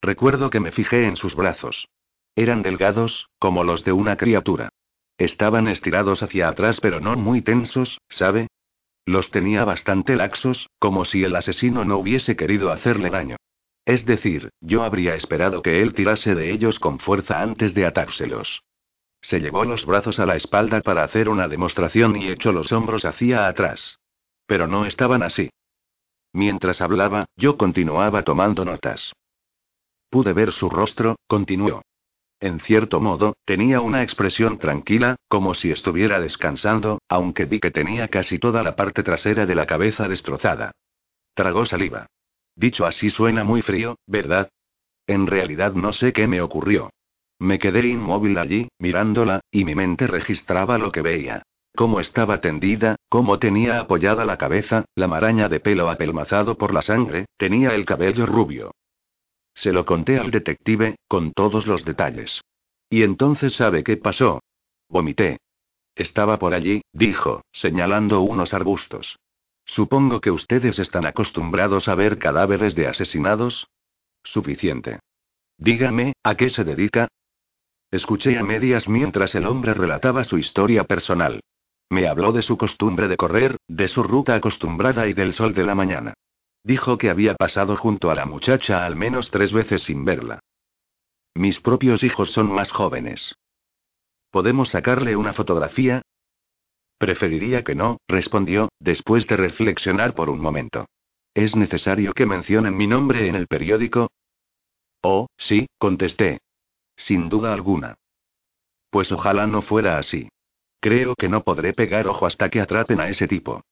[0.00, 1.88] Recuerdo que me fijé en sus brazos.
[2.36, 4.68] Eran delgados, como los de una criatura.
[5.18, 8.46] Estaban estirados hacia atrás pero no muy tensos, ¿sabe?
[9.06, 13.38] Los tenía bastante laxos, como si el asesino no hubiese querido hacerle daño.
[13.90, 18.62] Es decir, yo habría esperado que él tirase de ellos con fuerza antes de atárselos.
[19.20, 23.04] Se llevó los brazos a la espalda para hacer una demostración y echó los hombros
[23.04, 23.98] hacia atrás.
[24.46, 25.50] Pero no estaban así.
[26.32, 29.12] Mientras hablaba, yo continuaba tomando notas.
[30.08, 31.82] Pude ver su rostro, continuó.
[32.38, 38.06] En cierto modo, tenía una expresión tranquila, como si estuviera descansando, aunque vi que tenía
[38.06, 40.70] casi toda la parte trasera de la cabeza destrozada.
[41.34, 42.06] Tragó saliva.
[42.60, 44.50] Dicho así suena muy frío, ¿verdad?
[45.06, 46.90] En realidad no sé qué me ocurrió.
[47.38, 51.42] Me quedé inmóvil allí, mirándola, y mi mente registraba lo que veía.
[51.74, 56.82] Cómo estaba tendida, cómo tenía apoyada la cabeza, la maraña de pelo apelmazado por la
[56.82, 58.72] sangre, tenía el cabello rubio.
[59.54, 62.42] Se lo conté al detective, con todos los detalles.
[62.90, 64.42] Y entonces sabe qué pasó.
[64.86, 65.38] Vomité.
[65.94, 69.16] Estaba por allí, dijo, señalando unos arbustos.
[69.70, 73.68] Supongo que ustedes están acostumbrados a ver cadáveres de asesinados.
[74.24, 74.98] Suficiente.
[75.58, 77.06] Dígame, ¿a qué se dedica?
[77.92, 81.38] Escuché a medias mientras el hombre relataba su historia personal.
[81.88, 85.62] Me habló de su costumbre de correr, de su ruta acostumbrada y del sol de
[85.62, 86.14] la mañana.
[86.64, 90.40] Dijo que había pasado junto a la muchacha al menos tres veces sin verla.
[91.36, 93.36] Mis propios hijos son más jóvenes.
[94.32, 96.02] ¿Podemos sacarle una fotografía?
[97.00, 100.84] Preferiría que no, respondió, después de reflexionar por un momento.
[101.32, 104.10] ¿Es necesario que mencionen mi nombre en el periódico?
[105.00, 106.40] Oh, sí, contesté.
[106.96, 107.94] Sin duda alguna.
[108.90, 110.28] Pues ojalá no fuera así.
[110.78, 113.62] Creo que no podré pegar ojo hasta que atrapen a ese tipo.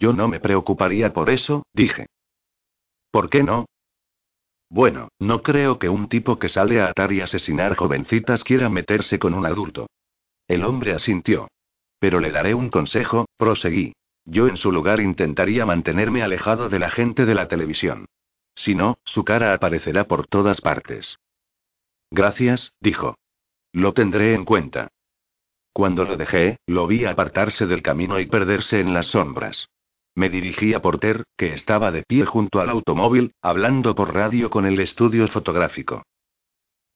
[0.00, 2.06] Yo no me preocuparía por eso, dije.
[3.12, 3.66] ¿Por qué no?
[4.68, 9.20] Bueno, no creo que un tipo que sale a atar y asesinar jovencitas quiera meterse
[9.20, 9.86] con un adulto.
[10.48, 11.46] El hombre asintió.
[12.02, 13.92] Pero le daré un consejo, proseguí.
[14.24, 18.06] Yo en su lugar intentaría mantenerme alejado de la gente de la televisión.
[18.56, 21.20] Si no, su cara aparecerá por todas partes.
[22.10, 23.14] Gracias, dijo.
[23.72, 24.88] Lo tendré en cuenta.
[25.72, 29.68] Cuando lo dejé, lo vi apartarse del camino y perderse en las sombras.
[30.16, 34.66] Me dirigí a Porter, que estaba de pie junto al automóvil, hablando por radio con
[34.66, 36.02] el estudio fotográfico.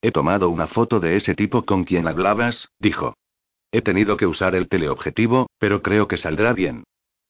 [0.02, 3.14] He tomado una foto de ese tipo con quien hablabas, dijo.
[3.70, 6.84] He tenido que usar el teleobjetivo, pero creo que saldrá bien.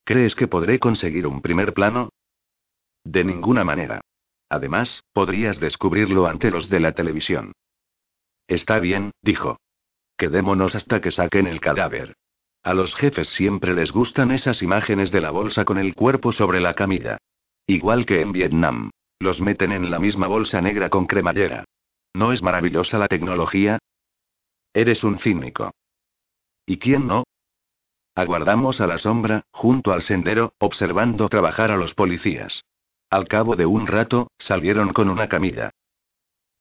[0.04, 2.10] ¿Crees que podré conseguir un primer plano?
[3.04, 4.00] De ninguna manera.
[4.48, 7.52] Además, podrías descubrirlo ante los de la televisión.
[8.46, 9.58] Está bien, dijo.
[10.16, 12.14] Quedémonos hasta que saquen el cadáver.
[12.62, 16.60] A los jefes siempre les gustan esas imágenes de la bolsa con el cuerpo sobre
[16.60, 17.18] la camilla.
[17.66, 18.90] Igual que en Vietnam.
[19.18, 21.64] Los meten en la misma bolsa negra con cremallera.
[22.14, 23.78] ¿No es maravillosa la tecnología?
[24.72, 25.72] Eres un cínico.
[26.66, 27.24] ¿Y quién no?
[28.16, 32.64] Aguardamos a la sombra, junto al sendero, observando trabajar a los policías.
[33.08, 35.70] Al cabo de un rato, salieron con una camilla.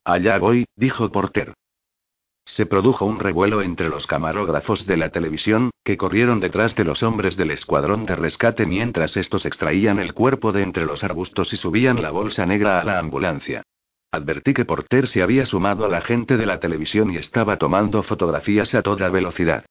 [0.03, 1.53] Allá voy, dijo Porter.
[2.45, 7.01] Se produjo un revuelo entre los camarógrafos de la televisión, que corrieron detrás de los
[7.01, 11.57] hombres del escuadrón de rescate mientras estos extraían el cuerpo de entre los arbustos y
[11.57, 13.63] subían la bolsa negra a la ambulancia.
[14.11, 18.03] Advertí que Porter se había sumado a la gente de la televisión y estaba tomando
[18.03, 19.65] fotografías a toda velocidad.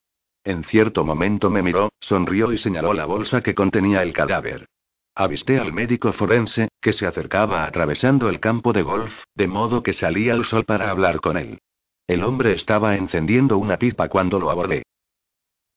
[0.44, 4.66] En cierto momento me miró, sonrió y señaló la bolsa que contenía el cadáver.
[5.14, 9.94] Avisté al médico forense, que se acercaba atravesando el campo de golf, de modo que
[9.94, 11.60] salí al sol para hablar con él.
[12.06, 14.82] El hombre estaba encendiendo una pipa cuando lo abordé.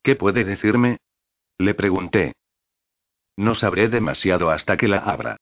[0.03, 0.97] ¿Qué puede decirme?
[1.57, 2.33] Le pregunté.
[3.37, 5.37] No sabré demasiado hasta que la abra.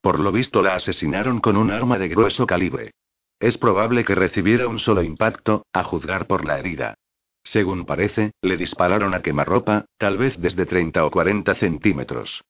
[0.00, 2.92] Por lo visto la asesinaron con un arma de grueso calibre.
[3.38, 6.94] Es probable que recibiera un solo impacto, a juzgar por la herida.
[7.42, 12.42] Según parece, le dispararon a quemarropa, tal vez desde 30 o 40 centímetros.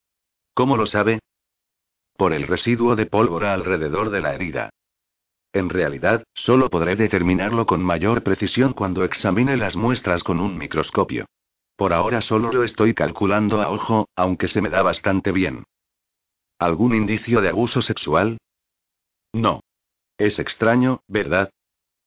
[0.55, 1.21] ¿Cómo lo sabe?
[2.17, 4.71] Por el residuo de pólvora alrededor de la herida.
[5.53, 11.27] En realidad, solo podré determinarlo con mayor precisión cuando examine las muestras con un microscopio.
[11.77, 15.65] Por ahora solo lo estoy calculando a ojo, aunque se me da bastante bien.
[16.59, 18.39] ¿Algún indicio de abuso sexual?
[19.33, 19.61] No.
[20.19, 21.49] Es extraño, ¿verdad?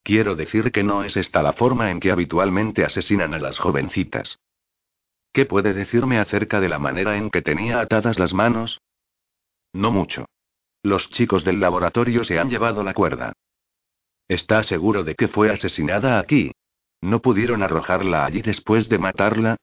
[0.03, 4.39] Quiero decir que no es esta la forma en que habitualmente asesinan a las jovencitas.
[5.31, 8.81] ¿Qué puede decirme acerca de la manera en que tenía atadas las manos?
[9.71, 10.25] No mucho.
[10.83, 13.33] Los chicos del laboratorio se han llevado la cuerda.
[14.27, 16.51] ¿Está seguro de que fue asesinada aquí?
[17.01, 19.57] ¿No pudieron arrojarla allí después de matarla?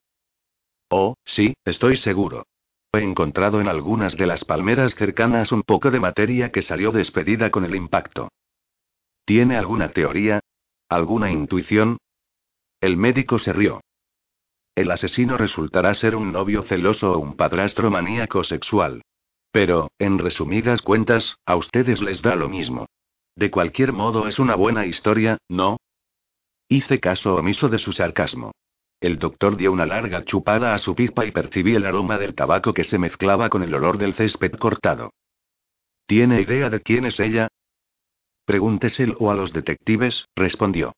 [0.89, 2.47] Oh, sí, estoy seguro.
[2.91, 7.49] He encontrado en algunas de las palmeras cercanas un poco de materia que salió despedida
[7.51, 8.29] con el impacto.
[9.25, 10.41] ¿Tiene alguna teoría?
[10.89, 11.97] ¿Alguna intuición?
[12.79, 13.81] El médico se rió.
[14.75, 19.01] El asesino resultará ser un novio celoso o un padrastro maníaco sexual.
[19.51, 22.87] Pero, en resumidas cuentas, a ustedes les da lo mismo.
[23.35, 25.77] De cualquier modo es una buena historia, ¿no?
[26.69, 28.53] Hice caso omiso de su sarcasmo.
[29.01, 32.73] El doctor dio una larga chupada a su pipa y percibí el aroma del tabaco
[32.73, 35.11] que se mezclaba con el olor del césped cortado.
[36.05, 37.47] ¿Tiene idea de quién es ella?
[38.45, 40.93] Pregúnteselo a los detectives, respondió.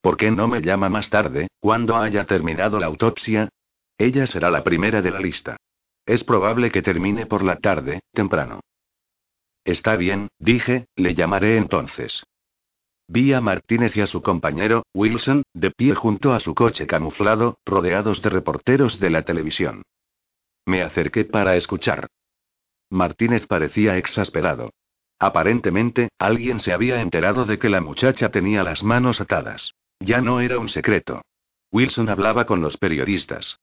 [0.00, 3.48] ¿Por qué no me llama más tarde, cuando haya terminado la autopsia?
[3.98, 5.56] Ella será la primera de la lista.
[6.06, 8.60] Es probable que termine por la tarde, temprano.
[9.64, 12.24] Está bien, dije, le llamaré entonces.
[13.08, 17.58] Vi a Martínez y a su compañero, Wilson, de pie junto a su coche camuflado,
[17.66, 19.82] rodeados de reporteros de la televisión.
[20.64, 22.06] Me acerqué para escuchar.
[22.88, 24.70] Martínez parecía exasperado.
[25.20, 29.74] Aparentemente, alguien se había enterado de que la muchacha tenía las manos atadas.
[30.00, 31.20] Ya no era un secreto.
[31.70, 33.60] Wilson hablaba con los periodistas.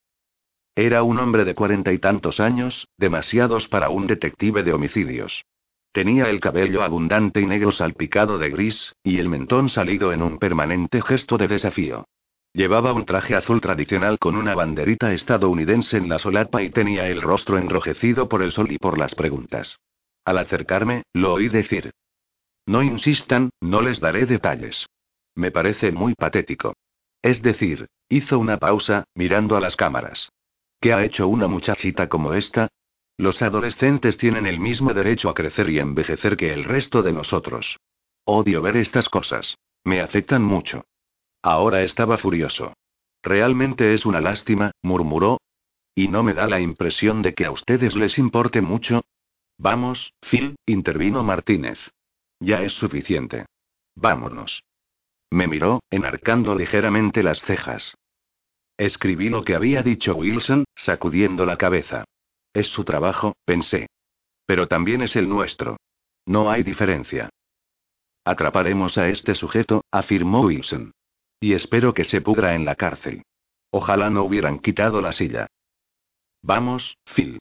[0.75, 5.45] Era un hombre de cuarenta y tantos años, demasiados para un detective de homicidios.
[5.91, 10.37] Tenía el cabello abundante y negro salpicado de gris, y el mentón salido en un
[10.37, 12.05] permanente gesto de desafío.
[12.53, 17.23] Llevaba un traje azul tradicional con una banderita estadounidense en la solapa y tenía el
[17.23, 19.79] rostro enrojecido por el sol y por las preguntas.
[20.27, 21.91] Al acercarme, lo oí decir.
[22.65, 24.85] No insistan, no les daré detalles.
[25.35, 26.73] Me parece muy patético.
[27.21, 30.29] Es decir, hizo una pausa, mirando a las cámaras.
[30.81, 32.67] ¿Qué ha hecho una muchachita como esta?
[33.15, 37.77] Los adolescentes tienen el mismo derecho a crecer y envejecer que el resto de nosotros.
[38.25, 39.55] Odio ver estas cosas.
[39.85, 40.83] Me afectan mucho.
[41.41, 42.73] Ahora estaba furioso.
[43.23, 45.39] Realmente es una lástima, murmuró.
[45.95, 49.03] ¿Y no me da la impresión de que a ustedes les importe mucho?
[49.57, 51.79] Vamos, Phil, intervino Martínez.
[52.39, 53.45] Ya es suficiente.
[53.95, 54.63] Vámonos.
[55.31, 57.95] Me miró, enarcando ligeramente las cejas.
[58.77, 62.05] Escribí lo que había dicho Wilson, sacudiendo la cabeza.
[62.53, 63.87] Es su trabajo, pensé.
[64.45, 65.77] Pero también es el nuestro.
[66.25, 67.29] No hay diferencia.
[68.23, 70.91] Atraparemos a este sujeto, afirmó Wilson.
[71.39, 73.23] Y espero que se pudra en la cárcel.
[73.71, 75.47] Ojalá no hubieran quitado la silla.
[76.41, 77.39] Vamos, Phil.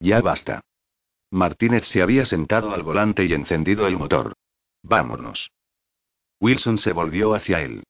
[0.00, 0.62] Ya basta.
[1.30, 4.34] Martínez se había sentado al volante y encendido el motor.
[4.82, 5.50] Vámonos.
[6.40, 7.84] Wilson se volvió hacia él.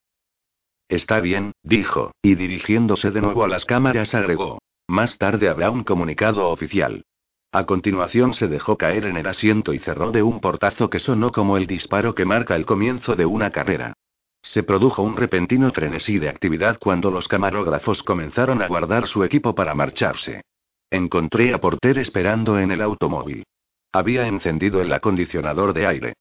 [0.88, 4.58] Está bien, dijo, y dirigiéndose de nuevo a las cámaras agregó.
[4.88, 7.04] Más tarde habrá un comunicado oficial.
[7.52, 11.32] A continuación se dejó caer en el asiento y cerró de un portazo que sonó
[11.32, 13.94] como el disparo que marca el comienzo de una carrera.
[14.42, 19.54] Se produjo un repentino frenesí de actividad cuando los camarógrafos comenzaron a guardar su equipo
[19.54, 20.42] para marcharse.
[20.90, 23.44] Encontré a Porter esperando en el automóvil.
[23.92, 26.14] Había encendido el acondicionador de aire.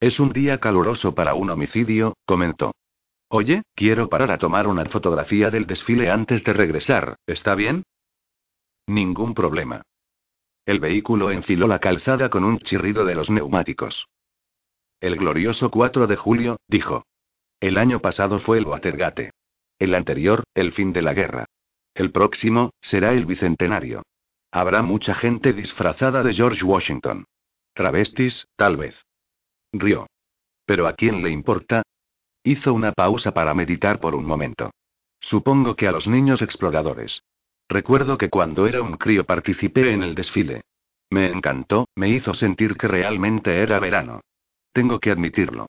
[0.00, 2.72] Es un día caluroso para un homicidio, comentó.
[3.28, 7.84] Oye, quiero parar a tomar una fotografía del desfile antes de regresar, ¿está bien?
[8.86, 9.82] Ningún problema.
[10.64, 14.06] El vehículo enfiló la calzada con un chirrido de los neumáticos.
[15.00, 17.04] El glorioso 4 de julio, dijo.
[17.58, 19.32] El año pasado fue el Watergate.
[19.78, 21.46] El anterior, el fin de la guerra.
[21.94, 24.02] El próximo, será el bicentenario.
[24.50, 27.24] Habrá mucha gente disfrazada de George Washington.
[27.74, 28.94] Travestis, tal vez.
[29.72, 30.06] Rió.
[30.66, 31.82] ¿Pero a quién le importa?
[32.44, 34.70] Hizo una pausa para meditar por un momento.
[35.20, 37.22] Supongo que a los niños exploradores.
[37.68, 40.62] Recuerdo que cuando era un crío participé en el desfile.
[41.10, 44.20] Me encantó, me hizo sentir que realmente era verano.
[44.72, 45.66] Tengo que admitirlo.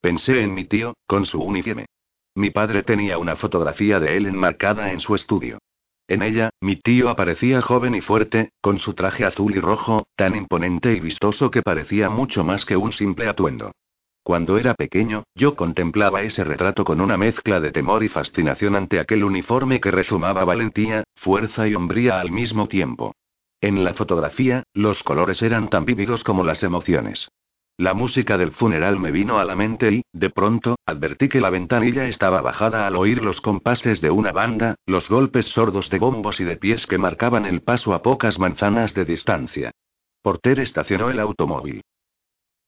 [0.00, 1.86] Pensé en mi tío, con su uniforme.
[2.34, 5.58] Mi padre tenía una fotografía de él enmarcada en su estudio.
[6.08, 10.34] En ella, mi tío aparecía joven y fuerte, con su traje azul y rojo, tan
[10.34, 13.72] imponente y vistoso que parecía mucho más que un simple atuendo.
[14.22, 19.00] Cuando era pequeño, yo contemplaba ese retrato con una mezcla de temor y fascinación ante
[19.00, 23.14] aquel uniforme que resumaba valentía, fuerza y hombría al mismo tiempo.
[23.60, 27.28] En la fotografía, los colores eran tan vívidos como las emociones.
[27.78, 31.50] La música del funeral me vino a la mente y, de pronto, advertí que la
[31.50, 36.38] ventanilla estaba bajada al oír los compases de una banda, los golpes sordos de bombos
[36.40, 39.70] y de pies que marcaban el paso a pocas manzanas de distancia.
[40.22, 41.82] Porter estacionó el automóvil.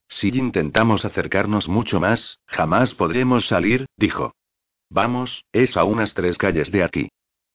[0.08, 4.32] Si intentamos acercarnos mucho más, jamás podremos salir, dijo.
[4.90, 7.08] Vamos, es a unas tres calles de aquí.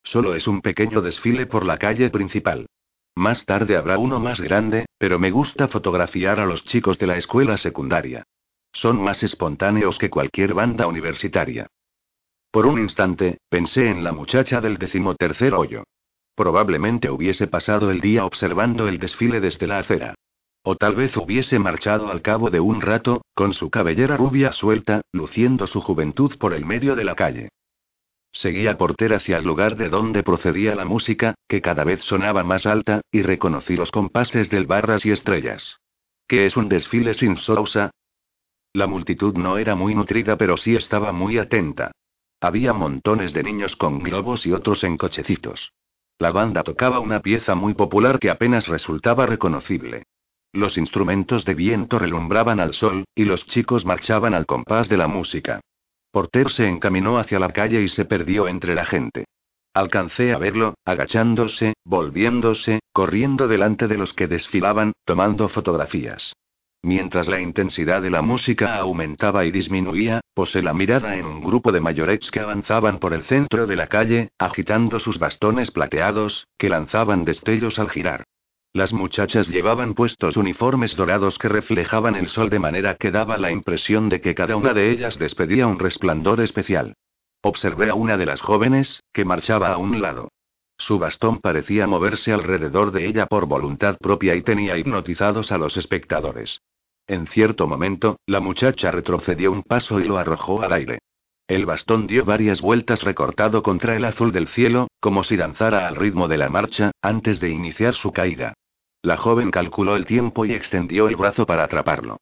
[0.04, 2.68] Solo es un pequeño desfile por la calle principal.
[3.16, 7.18] Más tarde habrá uno más grande, pero me gusta fotografiar a los chicos de la
[7.18, 8.24] escuela secundaria.
[8.74, 11.68] Son más espontáneos que cualquier banda universitaria.
[12.52, 15.84] Por un instante, pensé en la muchacha del decimotercer hoyo.
[16.36, 20.16] Probablemente hubiese pasado el día observando el desfile desde la acera.
[20.64, 25.02] O tal vez hubiese marchado al cabo de un rato, con su cabellera rubia suelta,
[25.14, 27.50] luciendo su juventud por el medio de la calle.
[28.32, 32.44] Seguí a Porter hacia el lugar de donde procedía la música, que cada vez sonaba
[32.44, 35.78] más alta, y reconocí los compases del Barras y Estrellas.
[36.28, 37.92] ¿Qué es un desfile sin Sousa?
[38.72, 41.92] La multitud no era muy nutrida, pero sí estaba muy atenta.
[42.40, 45.74] Había montones de niños con globos y otros en cochecitos.
[46.20, 50.04] La banda tocaba una pieza muy popular que apenas resultaba reconocible.
[50.54, 55.08] Los instrumentos de viento relumbraban al sol, y los chicos marchaban al compás de la
[55.08, 55.62] música.
[56.12, 59.26] Porter se encaminó hacia la calle y se perdió entre la gente.
[59.74, 66.34] Alcancé a verlo, agachándose, volviéndose, corriendo delante de los que desfilaban, tomando fotografías.
[66.82, 71.72] Mientras la intensidad de la música aumentaba y disminuía, posé la mirada en un grupo
[71.72, 76.70] de mayorets que avanzaban por el centro de la calle, agitando sus bastones plateados, que
[76.70, 78.24] lanzaban destellos al girar.
[78.72, 83.52] Las muchachas llevaban puestos uniformes dorados que reflejaban el sol de manera que daba la
[83.52, 86.94] impresión de que cada una de ellas despedía un resplandor especial.
[87.42, 90.30] Observé a una de las jóvenes, que marchaba a un lado.
[90.78, 95.76] Su bastón parecía moverse alrededor de ella por voluntad propia y tenía hipnotizados a los
[95.76, 96.62] espectadores.
[97.08, 101.00] En cierto momento, la muchacha retrocedió un paso y lo arrojó al aire.
[101.48, 105.96] El bastón dio varias vueltas recortado contra el azul del cielo, como si danzara al
[105.96, 108.54] ritmo de la marcha, antes de iniciar su caída.
[109.02, 112.18] La joven calculó el tiempo y extendió el brazo para atraparlo.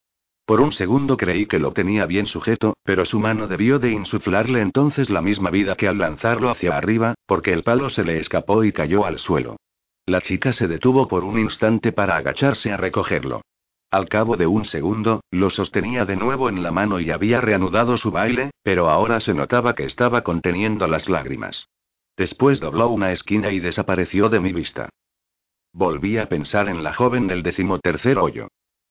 [0.46, 4.62] Por un segundo creí que lo tenía bien sujeto, pero su mano debió de insuflarle
[4.62, 8.64] entonces la misma vida que al lanzarlo hacia arriba, porque el palo se le escapó
[8.64, 9.58] y cayó al suelo.
[10.06, 13.42] La chica se detuvo por un instante para agacharse a recogerlo.
[13.92, 17.98] Al cabo de un segundo, lo sostenía de nuevo en la mano y había reanudado
[17.98, 21.68] su baile, pero ahora se notaba que estaba conteniendo las lágrimas.
[22.16, 24.90] Después dobló una esquina y desapareció de mi vista.
[25.78, 28.48] Volví a pensar en la joven del decimotercer hoyo.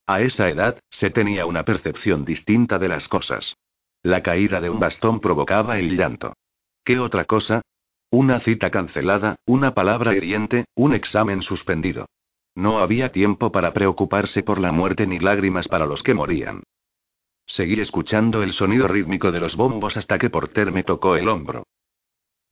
[0.07, 3.57] A esa edad, se tenía una percepción distinta de las cosas.
[4.05, 6.34] La caída de un bastón provocaba el llanto.
[6.84, 7.62] ¿Qué otra cosa?
[8.09, 12.07] Una cita cancelada, una palabra hiriente, un examen suspendido.
[12.55, 16.62] No había tiempo para preocuparse por la muerte ni lágrimas para los que morían.
[17.47, 21.64] Seguí escuchando el sonido rítmico de los bombos hasta que Porter me tocó el hombro.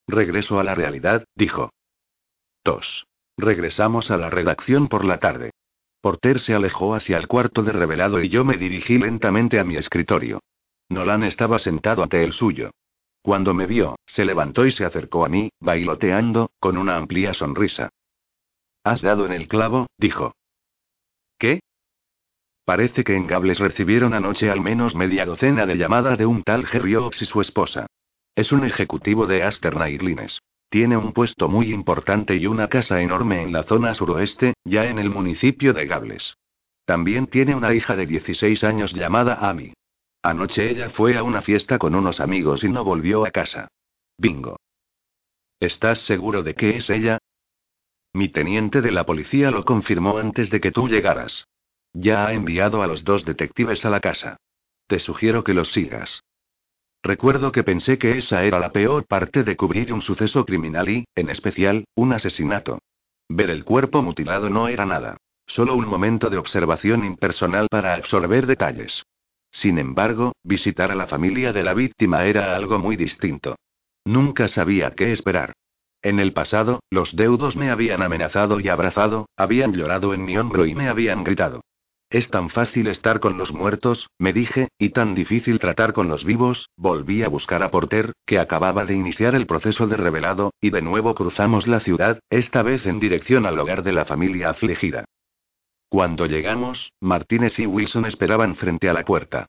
[0.09, 1.70] Regreso a la realidad, dijo.
[2.64, 3.07] Tos.
[3.37, 5.51] Regresamos a la redacción por la tarde.
[6.01, 9.76] Porter se alejó hacia el cuarto de revelado y yo me dirigí lentamente a mi
[9.76, 10.41] escritorio.
[10.89, 12.70] Nolan estaba sentado ante el suyo.
[13.22, 17.89] Cuando me vio, se levantó y se acercó a mí, bailoteando, con una amplia sonrisa.
[18.85, 20.35] Has dado en el clavo, dijo.
[21.39, 21.61] ¿Qué?
[22.66, 26.66] Parece que en Gables recibieron anoche al menos media docena de llamadas de un tal
[26.66, 27.87] Jerry Oaks y su esposa.
[28.35, 29.89] Es un ejecutivo de Asterna
[30.75, 34.99] Tiene un puesto muy importante y una casa enorme en la zona suroeste, ya en
[34.99, 36.37] el municipio de Gables.
[36.85, 39.72] También tiene una hija de 16 años llamada Amy.
[40.20, 43.68] Anoche ella fue a una fiesta con unos amigos y no volvió a casa.
[44.18, 44.57] Bingo.
[45.61, 47.18] ¿Estás seguro de que es ella?
[48.12, 51.47] Mi teniente de la policía lo confirmó antes de que tú llegaras.
[51.93, 54.39] Ya ha enviado a los dos detectives a la casa.
[54.89, 56.25] Te sugiero que los sigas.
[57.05, 61.05] Recuerdo que pensé que esa era la peor parte de cubrir un suceso criminal y,
[61.15, 62.79] en especial, un asesinato.
[63.29, 65.19] Ver el cuerpo mutilado no era nada.
[65.47, 69.03] Solo un momento de observación impersonal para absorber detalles.
[69.51, 73.57] Sin embargo, visitar a la familia de la víctima era algo muy distinto.
[74.07, 75.53] Nunca sabía qué esperar.
[76.01, 80.65] En el pasado, los deudos me habían amenazado y abrazado, habían llorado en mi hombro
[80.65, 81.61] y me habían gritado.
[82.15, 86.25] Es tan fácil estar con los muertos, me dije, y tan difícil tratar con los
[86.25, 90.71] vivos, volví a buscar a Porter, que acababa de iniciar el proceso de revelado, y
[90.71, 95.07] de nuevo cruzamos la ciudad, esta vez en dirección al hogar de la familia afligida.
[95.89, 99.47] Cuando llegamos, Martínez y Wilson esperaban frente a la puerta.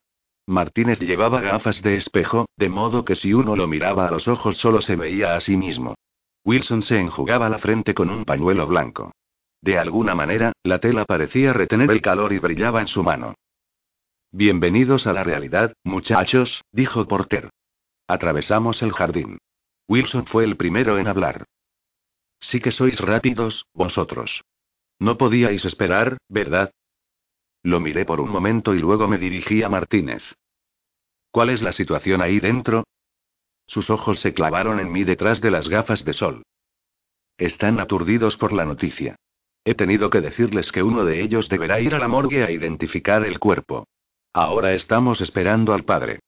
[0.48, 4.58] Martínez llevaba gafas de espejo, de modo que si uno lo miraba a los ojos
[4.58, 5.94] solo se veía a sí mismo.
[6.44, 9.12] Wilson se enjugaba la frente con un pañuelo blanco.
[9.62, 13.36] De alguna manera, la tela parecía retener el calor y brillaba en su mano.
[14.32, 17.50] Bienvenidos a la realidad, muchachos, dijo Porter.
[18.08, 19.38] Atravesamos el jardín.
[19.88, 21.46] Wilson fue el primero en hablar.
[22.40, 24.44] Sí que sois rápidos, vosotros.
[25.00, 26.72] No podíais esperar, ¿verdad?
[27.64, 30.22] Lo miré por un momento y luego me dirigí a Martínez.
[31.32, 32.84] ¿Cuál es la situación ahí dentro?
[33.68, 36.44] Sus ojos se clavaron en mí detrás de las gafas de sol.
[37.38, 39.16] Están aturdidos por la noticia.
[39.66, 43.26] He tenido que decirles que uno de ellos deberá ir a la morgue a identificar
[43.26, 43.88] el cuerpo.
[44.32, 46.20] Ahora estamos esperando al padre.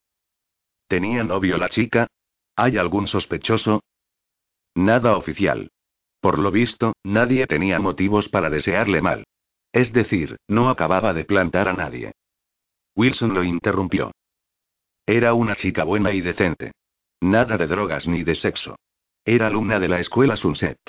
[0.88, 2.08] ¿Tenía novio la chica?
[2.56, 3.84] ¿Hay algún sospechoso?
[4.74, 5.70] Nada oficial.
[6.20, 9.24] Por lo visto, nadie tenía motivos para desearle mal.
[9.72, 12.14] Es decir, no acababa de plantar a nadie.
[12.96, 14.12] Wilson lo interrumpió.
[15.06, 16.72] Era una chica buena y decente.
[17.22, 18.78] Nada de drogas ni de sexo.
[19.24, 20.80] Era alumna de la escuela Sunset.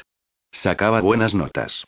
[0.51, 1.85] Sacaba buenas notas.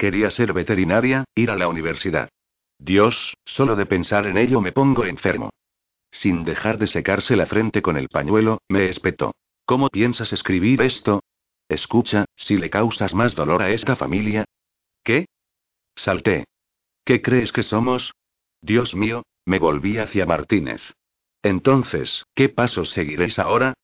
[0.00, 2.30] Quería ser veterinaria, ir a la universidad.
[2.78, 5.50] Dios, solo de pensar en ello me pongo enfermo.
[6.10, 9.34] Sin dejar de secarse la frente con el pañuelo, me espetó.
[9.66, 11.20] ¿Cómo piensas escribir esto?
[11.68, 14.46] Escucha, si le causas más dolor a esta familia.
[15.04, 15.26] ¿Qué?
[15.94, 16.46] Salté.
[17.04, 18.14] ¿Qué crees que somos?
[18.62, 20.80] Dios mío, me volví hacia Martínez.
[21.42, 23.74] Entonces, ¿qué pasos seguiréis ahora?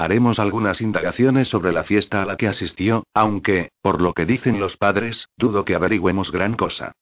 [0.00, 4.60] Haremos algunas indagaciones sobre la fiesta a la que asistió, aunque, por lo que dicen
[4.60, 6.92] los padres, dudo que averigüemos gran cosa.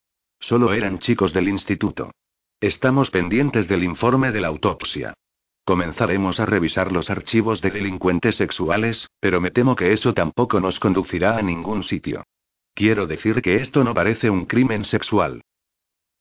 [0.41, 2.13] Solo eran chicos del instituto.
[2.59, 5.13] Estamos pendientes del informe de la autopsia.
[5.67, 10.81] Comenzaremos a revisar los archivos de delincuentes sexuales, pero me temo que eso tampoco nos
[10.81, 12.25] conducirá a ningún sitio.
[12.73, 15.43] Quiero decir que esto no parece un crimen sexual.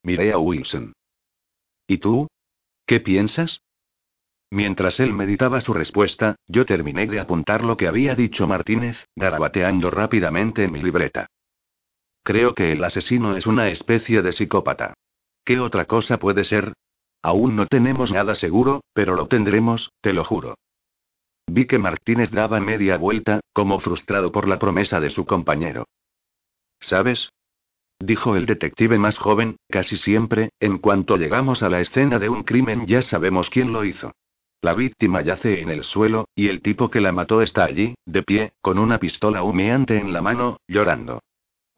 [0.03, 0.91] Miré a Wilson.
[1.87, 2.27] ¿Y tú?
[2.85, 3.61] ¿Qué piensas?
[4.51, 9.89] Mientras él meditaba su respuesta, yo terminé de apuntar lo que había dicho Martínez, garabateando
[9.89, 11.27] rápidamente en mi libreta.
[12.23, 14.93] Creo que el asesino es una especie de psicópata.
[15.43, 16.73] ¿Qué otra cosa puede ser?
[17.21, 20.55] Aún no tenemos nada seguro, pero lo tendremos, te lo juro.
[21.47, 25.85] Vi que Martínez daba media vuelta, como frustrado por la promesa de su compañero.
[26.79, 27.29] ¿Sabes?
[27.99, 32.43] Dijo el detective más joven, casi siempre, en cuanto llegamos a la escena de un
[32.43, 34.11] crimen ya sabemos quién lo hizo.
[34.61, 38.23] La víctima yace en el suelo, y el tipo que la mató está allí, de
[38.23, 41.21] pie, con una pistola humeante en la mano, llorando.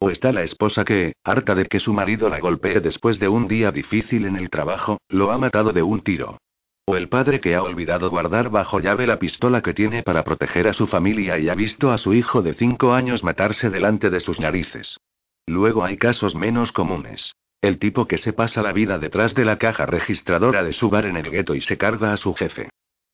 [0.00, 3.48] O está la esposa que, harta de que su marido la golpee después de un
[3.48, 6.38] día difícil en el trabajo, lo ha matado de un tiro.
[6.86, 10.68] O el padre que ha olvidado guardar bajo llave la pistola que tiene para proteger
[10.68, 14.20] a su familia y ha visto a su hijo de cinco años matarse delante de
[14.20, 14.98] sus narices.
[15.46, 17.34] Luego hay casos menos comunes.
[17.60, 21.06] El tipo que se pasa la vida detrás de la caja registradora de su bar
[21.06, 22.70] en el gueto y se carga a su jefe.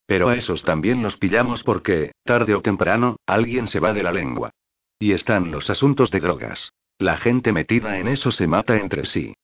[0.06, 4.12] Pero a esos también los pillamos porque, tarde o temprano, alguien se va de la
[4.12, 4.50] lengua.
[4.98, 6.72] Y están los asuntos de drogas.
[6.98, 9.34] La gente metida en eso se mata entre sí.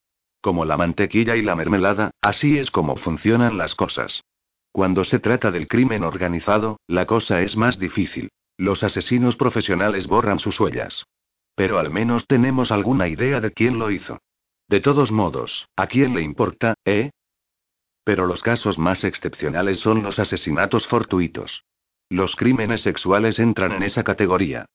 [0.43, 4.23] Como la mantequilla y la mermelada, así es como funcionan las cosas.
[4.73, 8.31] Cuando se trata del crimen organizado, la cosa es más difícil.
[8.57, 11.05] Los asesinos profesionales borran sus huellas.
[11.55, 14.19] Pero al menos tenemos alguna idea de quién lo hizo.
[14.71, 17.11] De todos modos, ¿a quién le importa, eh?
[18.05, 21.65] Pero los casos más excepcionales son los asesinatos fortuitos.
[22.09, 24.67] Los crímenes sexuales entran en esa categoría.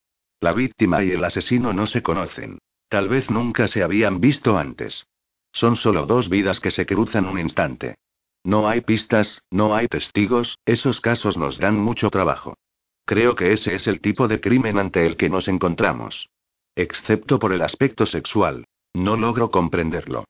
[0.41, 2.60] La víctima y el asesino no se conocen.
[2.89, 5.08] Tal vez nunca se habían visto antes.
[5.54, 7.96] Son solo dos vidas que se cruzan un instante.
[8.43, 12.58] No hay pistas, no hay testigos, esos casos nos dan mucho trabajo.
[13.06, 16.28] Creo que ese es el tipo de crimen ante el que nos encontramos.
[16.76, 18.66] Excepto por el aspecto sexual.
[18.96, 20.24] No logro comprenderlo.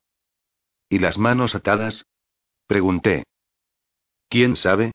[0.89, 2.07] ¿Y las manos atadas?
[2.66, 3.26] Pregunté.
[4.28, 4.91] ¿Quién sabe?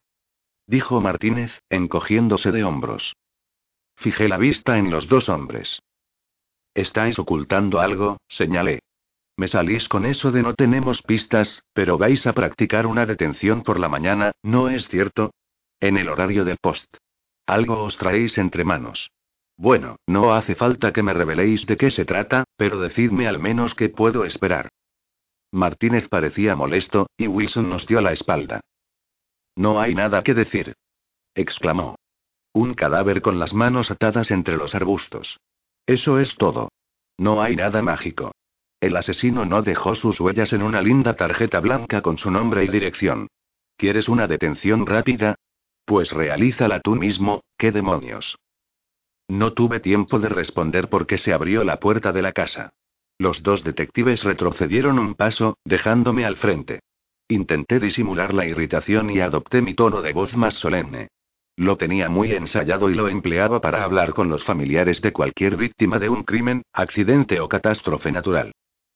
[0.66, 3.14] Dijo Martínez, encogiéndose de hombros.
[3.95, 5.81] Fijé la vista en los dos hombres.
[6.75, 8.16] ¿Estáis ocultando algo?
[8.27, 8.81] señalé.
[9.37, 13.79] Me salís con eso de no tenemos pistas, pero vais a practicar una detención por
[13.79, 15.31] la mañana, ¿no es cierto?
[15.79, 16.97] En el horario del post.
[17.47, 19.12] Algo os traéis entre manos.
[19.61, 23.75] Bueno, no hace falta que me reveléis de qué se trata, pero decidme al menos
[23.75, 24.71] qué puedo esperar.
[25.53, 28.63] Martínez parecía molesto, y Wilson nos dio la espalda.
[29.55, 30.73] No hay nada que decir.
[31.35, 31.97] exclamó.
[32.55, 35.39] Un cadáver con las manos atadas entre los arbustos.
[35.85, 36.71] Eso es todo.
[37.19, 38.33] No hay nada mágico.
[38.81, 42.69] El asesino no dejó sus huellas en una linda tarjeta blanca con su nombre y
[42.69, 43.29] dirección.
[43.77, 45.35] ¿Quieres una detención rápida?
[45.85, 48.39] Pues realízala tú mismo, ¿qué demonios?
[49.31, 52.72] No tuve tiempo de responder porque se abrió la puerta de la casa.
[53.16, 56.81] Los dos detectives retrocedieron un paso, dejándome al frente.
[57.28, 61.11] Intenté disimular la irritación y adopté mi tono de voz más solemne.
[61.55, 66.01] Lo tenía muy ensayado y lo empleaba para hablar con los familiares de cualquier víctima
[66.01, 68.51] de un crimen, accidente o catástrofe natural.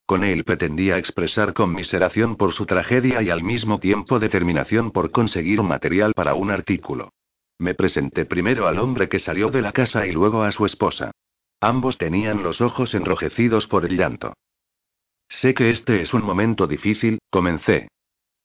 [0.05, 5.63] Con él pretendía expresar conmiseración por su tragedia y al mismo tiempo determinación por conseguir
[5.63, 7.13] material para un artículo.
[7.59, 11.13] Me presenté primero al hombre que salió de la casa y luego a su esposa.
[11.61, 14.35] Ambos tenían los ojos enrojecidos por el llanto.
[15.29, 17.89] Sé que este es un momento difícil, comencé.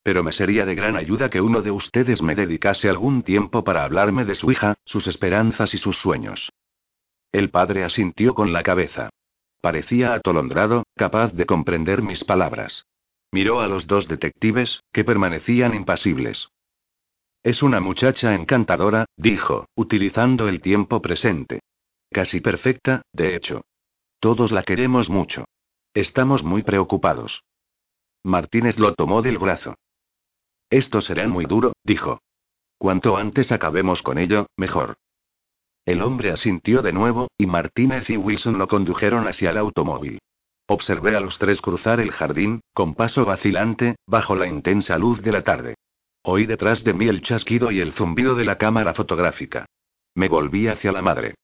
[0.04, 3.84] Pero me sería de gran ayuda que uno de ustedes me dedicase algún tiempo para
[3.84, 6.52] hablarme de su hija, sus esperanzas y sus sueños.
[7.32, 9.10] El padre asintió con la cabeza.
[9.62, 12.86] Parecía atolondrado, capaz de comprender mis palabras.
[13.32, 16.50] Miró a los dos detectives, que permanecían impasibles.
[17.42, 21.62] Es una muchacha encantadora, dijo, utilizando el tiempo presente.
[22.12, 23.62] Casi perfecta, de hecho.
[24.20, 25.46] Todos la queremos mucho.
[25.94, 27.44] Estamos muy preocupados.
[28.24, 29.76] Martínez lo tomó del brazo.
[30.70, 32.20] Esto será muy duro, dijo.
[32.78, 34.98] Cuanto antes acabemos con ello, mejor.
[35.86, 40.20] El hombre asintió de nuevo, y Martínez y Wilson lo condujeron hacia el automóvil.
[40.68, 45.32] Observé a los tres cruzar el jardín, con paso vacilante, bajo la intensa luz de
[45.32, 45.76] la tarde.
[46.24, 49.66] Oí detrás de mí el chasquido y el zumbido de la cámara fotográfica.
[50.16, 51.36] Me volví hacia la madre.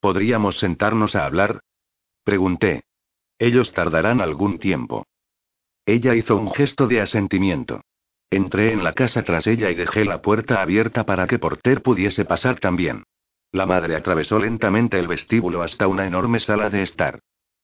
[0.00, 1.60] ¿Podríamos sentarnos a hablar?
[2.22, 2.82] Pregunté.
[3.38, 5.06] Ellos tardarán algún tiempo.
[5.86, 7.80] Ella hizo un gesto de asentimiento.
[8.30, 12.26] Entré en la casa tras ella y dejé la puerta abierta para que Porter pudiese
[12.26, 13.04] pasar también.
[13.52, 17.20] La madre atravesó lentamente el vestíbulo hasta una enorme sala de estar.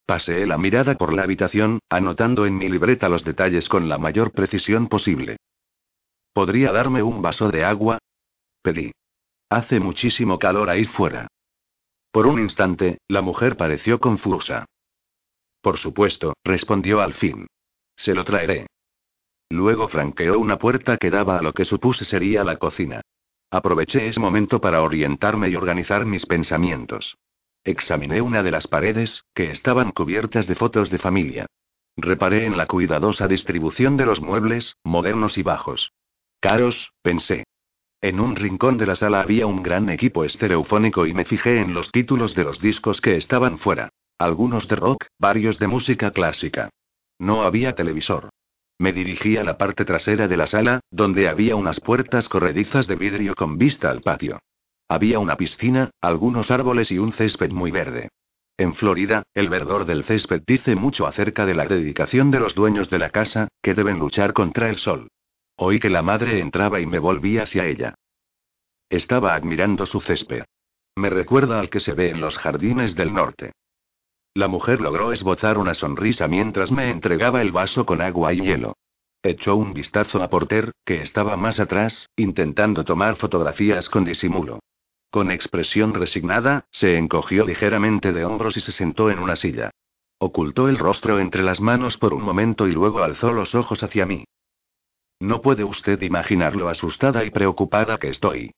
[0.06, 4.32] Paseé la mirada por la habitación, anotando en mi libreta los detalles con la mayor
[4.32, 5.36] precisión posible.
[6.34, 7.98] ¿Podría darme un vaso de agua?
[8.60, 8.90] Pedí.
[9.48, 11.28] Hace muchísimo calor ahí fuera.
[12.10, 14.64] Por un instante, la mujer pareció confusa.
[15.60, 17.46] Por supuesto, respondió al fin.
[17.96, 18.66] Se lo traeré.
[19.48, 23.00] Luego franqueó una puerta que daba a lo que supuse sería la cocina.
[23.50, 27.16] Aproveché ese momento para orientarme y organizar mis pensamientos.
[27.62, 31.46] Examiné una de las paredes, que estaban cubiertas de fotos de familia.
[31.96, 35.92] Reparé en la cuidadosa distribución de los muebles, modernos y bajos.
[36.44, 37.44] Caros, pensé.
[38.02, 41.72] En un rincón de la sala había un gran equipo estereofónico y me fijé en
[41.72, 43.88] los títulos de los discos que estaban fuera.
[44.18, 46.68] Algunos de rock, varios de música clásica.
[47.18, 48.28] No había televisor.
[48.78, 52.96] Me dirigí a la parte trasera de la sala, donde había unas puertas corredizas de
[52.96, 54.38] vidrio con vista al patio.
[54.86, 58.10] Había una piscina, algunos árboles y un césped muy verde.
[58.58, 62.90] En Florida, el verdor del césped dice mucho acerca de la dedicación de los dueños
[62.90, 65.08] de la casa, que deben luchar contra el sol.
[65.56, 67.94] Oí que la madre entraba y me volví hacia ella.
[68.88, 70.44] Estaba admirando su césped.
[70.96, 73.52] Me recuerda al que se ve en los jardines del norte.
[74.34, 78.76] La mujer logró esbozar una sonrisa mientras me entregaba el vaso con agua y hielo.
[79.22, 84.58] Echó un vistazo a Porter, que estaba más atrás, intentando tomar fotografías con disimulo.
[85.10, 89.70] Con expresión resignada, se encogió ligeramente de hombros y se sentó en una silla.
[90.18, 94.04] Ocultó el rostro entre las manos por un momento y luego alzó los ojos hacia
[94.04, 94.24] mí.
[95.20, 98.52] No puede usted imaginar lo asustada y preocupada que estoy.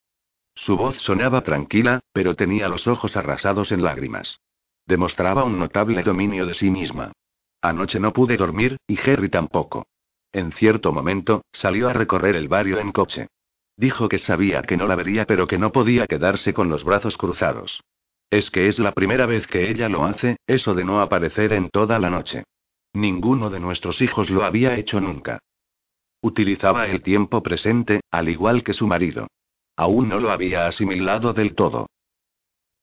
[0.55, 4.41] Su voz sonaba tranquila, pero tenía los ojos arrasados en lágrimas.
[4.87, 7.13] Demostraba un notable dominio de sí misma.
[7.61, 9.87] Anoche no pude dormir, y Jerry tampoco.
[10.33, 13.29] En cierto momento, salió a recorrer el barrio en coche.
[13.77, 17.19] Dijo que sabía que no la vería pero que no podía quedarse con los brazos
[17.19, 17.83] cruzados.
[18.31, 21.69] Es que es la primera vez que ella lo hace, eso de no aparecer en
[21.69, 22.45] toda la noche.
[22.93, 25.41] Ninguno de nuestros hijos lo había hecho nunca.
[26.21, 29.29] Utilizaba el tiempo presente, al igual que su marido.
[29.77, 31.89] Aún no lo había asimilado del todo.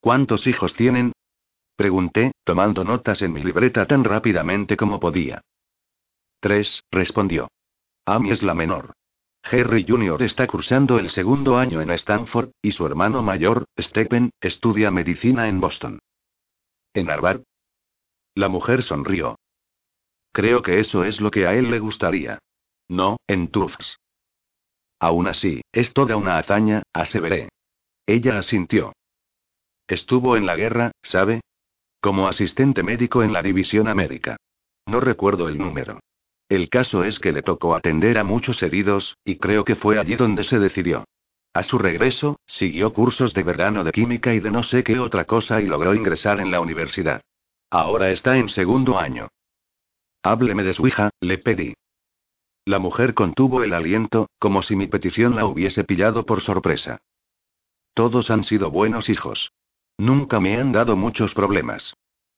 [0.00, 1.12] ¿Cuántos hijos tienen?
[1.76, 5.42] Pregunté, tomando notas en mi libreta tan rápidamente como podía.
[6.40, 7.48] Tres, respondió.
[8.06, 8.92] Amy es la menor.
[9.42, 10.22] Harry Jr.
[10.22, 15.60] está cursando el segundo año en Stanford, y su hermano mayor, Stephen, estudia medicina en
[15.60, 15.98] Boston.
[16.94, 17.42] ¿En Harvard?
[18.34, 19.36] La mujer sonrió.
[20.32, 22.38] Creo que eso es lo que a él le gustaría.
[22.88, 23.98] No, en Tufts.
[25.00, 27.48] Aún así, es toda una hazaña, aseveré.
[28.06, 28.92] Ella asintió.
[29.86, 31.40] Estuvo en la guerra, ¿sabe?
[32.00, 34.36] Como asistente médico en la División América.
[34.86, 36.00] No recuerdo el número.
[36.48, 40.16] El caso es que le tocó atender a muchos heridos, y creo que fue allí
[40.16, 41.04] donde se decidió.
[41.54, 45.24] A su regreso, siguió cursos de verano de química y de no sé qué otra
[45.24, 47.22] cosa y logró ingresar en la universidad.
[47.70, 49.28] Ahora está en segundo año.
[50.22, 51.74] Hábleme de su hija, le pedí.
[52.66, 57.02] La mujer contuvo el aliento, como si mi petición la hubiese pillado por sorpresa.
[57.92, 59.52] Todos han sido buenos hijos.
[59.98, 61.94] Nunca me han dado muchos problemas.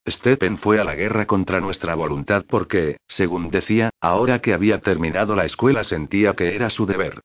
[0.09, 5.37] Stephen fue a la guerra contra nuestra voluntad porque, según decía, ahora que había terminado
[5.37, 7.21] la escuela sentía que era su deber.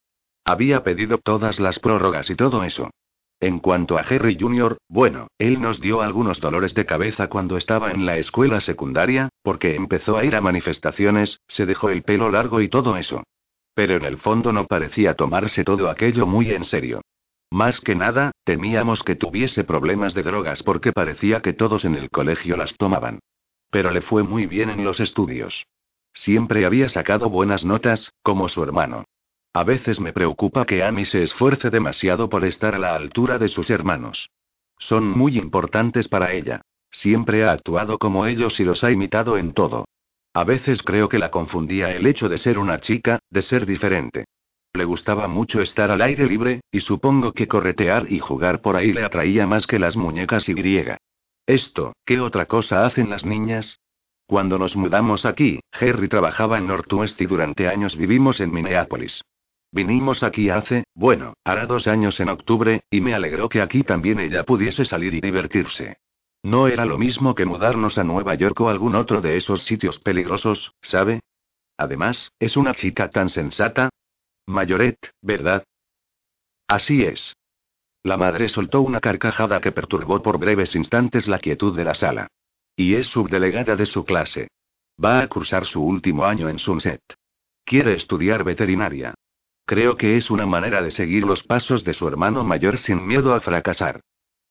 [0.46, 2.90] Había pedido todas las prórrogas y todo eso.
[3.42, 7.92] En cuanto a Harry Jr., bueno, él nos dio algunos dolores de cabeza cuando estaba
[7.92, 12.62] en la escuela secundaria, porque empezó a ir a manifestaciones, se dejó el pelo largo
[12.62, 13.24] y todo eso.
[13.74, 17.02] Pero en el fondo no parecía tomarse todo aquello muy en serio.
[17.50, 22.12] Más que nada, temíamos que tuviese problemas de drogas porque parecía que todos en el
[22.12, 23.22] colegio las tomaban.
[23.72, 25.66] Pero le fue muy bien en los estudios.
[26.14, 29.06] Siempre había sacado buenas notas, como su hermano.
[29.54, 33.50] A veces me preocupa que Amy se esfuerce demasiado por estar a la altura de
[33.50, 34.30] sus hermanos.
[34.78, 36.62] Son muy importantes para ella.
[36.90, 39.86] Siempre ha actuado como ellos y los ha imitado en todo.
[40.34, 44.26] A veces creo que la confundía el hecho de ser una chica, de ser diferente.
[44.74, 48.94] Le gustaba mucho estar al aire libre, y supongo que corretear y jugar por ahí
[48.94, 50.98] le atraía más que las muñecas y griega.
[51.46, 53.80] Esto, ¿qué otra cosa hacen las niñas?
[54.28, 59.22] Cuando nos mudamos aquí, Harry trabajaba en Northwest y durante años vivimos en Minneapolis.
[59.72, 64.20] Vinimos aquí hace, bueno, hará dos años en octubre, y me alegró que aquí también
[64.20, 65.98] ella pudiese salir y divertirse.
[66.44, 70.00] No era lo mismo que mudarnos a Nueva York o algún otro de esos sitios
[70.00, 71.22] peligrosos, ¿sabe?
[71.78, 73.90] Además, es una chica tan sensata,
[74.48, 75.64] Mayoret, ¿verdad?
[76.68, 77.36] Así es.
[78.04, 82.28] La madre soltó una carcajada que perturbó por breves instantes la quietud de la sala.
[82.76, 84.50] Y es subdelegada de su clase.
[85.04, 87.02] Va a cursar su último año en Sunset.
[87.64, 89.14] Quiere estudiar veterinaria.
[89.66, 93.34] Creo que es una manera de seguir los pasos de su hermano mayor sin miedo
[93.34, 94.02] a fracasar.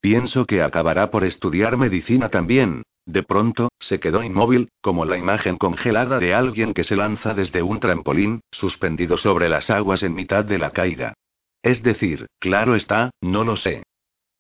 [0.01, 5.57] Pienso que acabará por estudiar medicina también, de pronto, se quedó inmóvil, como la imagen
[5.57, 10.45] congelada de alguien que se lanza desde un trampolín, suspendido sobre las aguas en mitad
[10.45, 11.15] de la caída.
[11.63, 13.83] Es decir, claro está, no lo sé.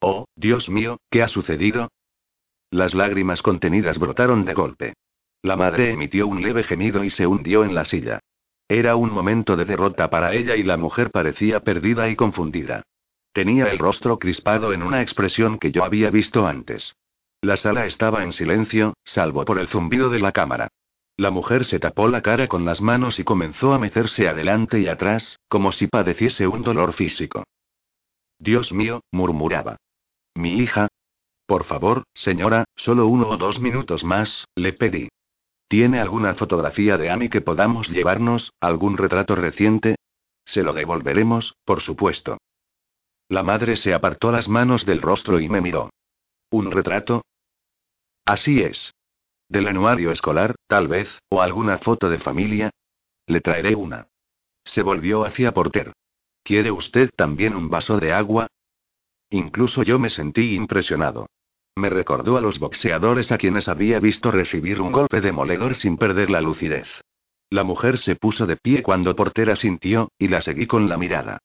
[0.00, 1.88] Oh, Dios mío, ¿qué ha sucedido?
[2.70, 4.92] Las lágrimas contenidas brotaron de golpe.
[5.42, 8.20] La madre emitió un leve gemido y se hundió en la silla.
[8.70, 12.84] Era un momento de derrota para ella y la mujer parecía perdida y confundida.
[13.32, 16.94] Tenía el rostro crispado en una expresión que yo había visto antes.
[17.42, 20.68] La sala estaba en silencio, salvo por el zumbido de la cámara.
[21.16, 24.86] La mujer se tapó la cara con las manos y comenzó a mecerse adelante y
[24.86, 27.42] atrás, como si padeciese un dolor físico.
[28.38, 29.78] Dios mío, murmuraba.
[30.36, 30.86] Mi hija.
[31.44, 35.08] Por favor, señora, solo uno o dos minutos más, le pedí.
[35.70, 39.94] ¿Tiene alguna fotografía de Amy que podamos llevarnos, algún retrato reciente?
[40.44, 42.38] Se lo devolveremos, por supuesto.
[43.28, 45.90] La madre se apartó las manos del rostro y me miró.
[46.50, 47.22] ¿Un retrato?
[48.24, 48.92] Así es.
[49.48, 52.70] Del anuario escolar, tal vez, o alguna foto de familia.
[53.26, 54.08] Le traeré una.
[54.64, 55.92] Se volvió hacia Porter.
[56.42, 58.48] ¿Quiere usted también un vaso de agua?
[59.30, 61.28] Incluso yo me sentí impresionado.
[61.81, 66.28] Me recordó a los boxeadores a quienes había visto recibir un golpe demoledor sin perder
[66.28, 66.87] la lucidez.
[67.49, 71.39] La mujer se puso de pie cuando Porter asintió, y la seguí con la mirada.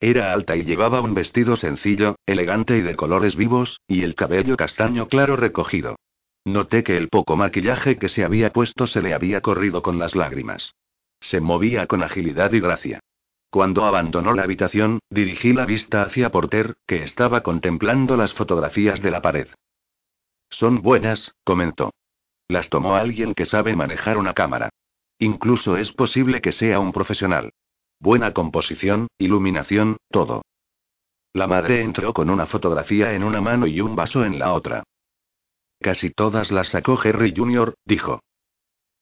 [0.00, 4.56] Era alta y llevaba un vestido sencillo, elegante y de colores vivos, y el cabello
[4.56, 5.96] castaño claro recogido.
[6.46, 10.14] Noté que el poco maquillaje que se había puesto se le había corrido con las
[10.14, 10.72] lágrimas.
[11.20, 13.00] Se movía con agilidad y gracia.
[13.50, 19.10] Cuando abandonó la habitación, dirigí la vista hacia Porter, que estaba contemplando las fotografías de
[19.10, 19.48] la pared.
[20.52, 21.92] Son buenas, comentó.
[22.46, 24.68] Las tomó alguien que sabe manejar una cámara.
[25.18, 27.52] Incluso es posible que sea un profesional.
[27.98, 30.42] Buena composición, iluminación, todo.
[31.32, 34.82] La madre entró con una fotografía en una mano y un vaso en la otra.
[35.80, 38.20] Casi todas las sacó Harry Jr., dijo.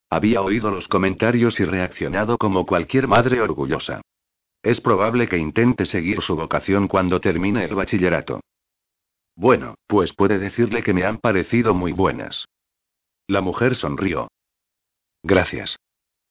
[0.08, 4.02] Había oído los comentarios y reaccionado como cualquier madre orgullosa.
[4.62, 8.40] Es probable que intente seguir su vocación cuando termine el bachillerato.
[9.40, 12.44] Bueno, pues puede decirle que me han parecido muy buenas.
[13.26, 14.28] La mujer sonrió.
[15.22, 15.78] Gracias.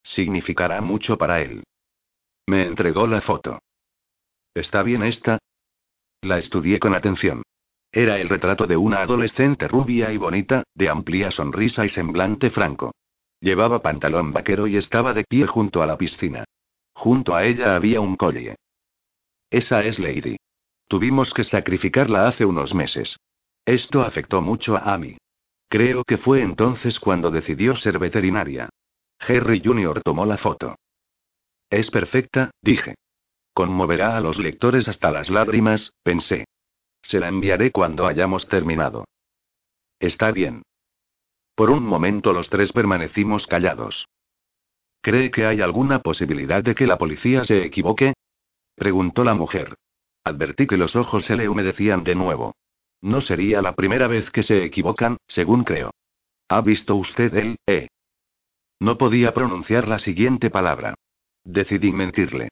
[0.03, 1.63] Significará mucho para él.
[2.45, 3.57] Me entregó la foto.
[4.53, 5.39] ¿Está bien esta?
[6.21, 7.41] La estudié con atención.
[7.91, 12.91] Era el retrato de una adolescente rubia y bonita, de amplia sonrisa y semblante franco.
[13.39, 16.45] Llevaba pantalón vaquero y estaba de pie junto a la piscina.
[16.93, 18.55] Junto a ella había un collie.
[19.49, 20.37] Esa es Lady.
[20.89, 23.15] Tuvimos que sacrificarla hace unos meses.
[23.63, 25.17] Esto afectó mucho a Amy.
[25.69, 28.69] Creo que fue entonces cuando decidió ser veterinaria.
[29.19, 30.01] Harry Jr.
[30.01, 30.75] tomó la foto.
[31.69, 32.95] Es perfecta, dije.
[33.53, 36.45] Conmoverá a los lectores hasta las lágrimas, pensé.
[37.03, 39.05] Se la enviaré cuando hayamos terminado.
[39.99, 40.63] Está bien.
[41.53, 44.07] Por un momento los tres permanecimos callados.
[45.01, 48.13] ¿Cree que hay alguna posibilidad de que la policía se equivoque?
[48.75, 49.75] preguntó la mujer.
[50.23, 52.55] Advertí que los ojos se le humedecían de nuevo.
[53.01, 55.91] No sería la primera vez que se equivocan, según creo.
[56.49, 57.87] ¿Ha visto usted el E?
[58.79, 60.95] No podía pronunciar la siguiente palabra.
[61.43, 62.49] Decidí mentirle.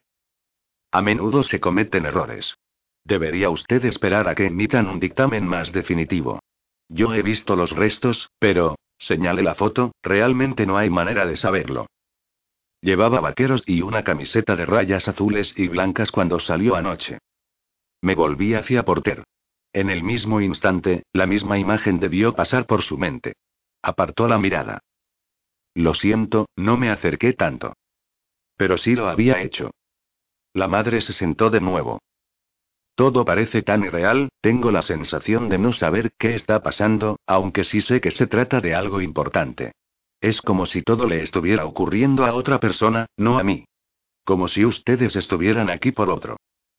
[0.91, 2.55] A menudo se cometen errores.
[3.03, 6.39] Debería usted esperar a que emitan un dictamen más definitivo.
[6.89, 11.87] Yo he visto los restos, pero, señale la foto, realmente no hay manera de saberlo.
[12.81, 17.19] Llevaba vaqueros y una camiseta de rayas azules y blancas cuando salió anoche.
[18.01, 19.23] Me volví hacia Porter.
[19.73, 23.33] En el mismo instante, la misma imagen debió pasar por su mente.
[23.81, 24.79] Apartó la mirada.
[25.73, 27.73] Lo siento, no me acerqué tanto.
[28.55, 29.71] Pero sí lo había hecho.
[30.53, 31.99] La madre se sentó de nuevo.
[32.95, 37.81] Todo parece tan irreal, tengo la sensación de no saber qué está pasando, aunque sí
[37.81, 39.73] sé que se trata de algo importante.
[40.19, 43.65] Es como si todo le estuviera ocurriendo a otra persona, no a mí.
[44.23, 46.37] Como si ustedes estuvieran aquí por otro.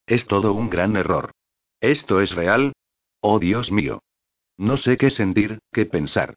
[0.09, 1.33] Es todo un gran error.
[1.81, 2.73] ¿Esto es real?
[3.21, 4.03] Oh Dios mío.
[4.57, 6.35] No sé qué sentir, qué pensar.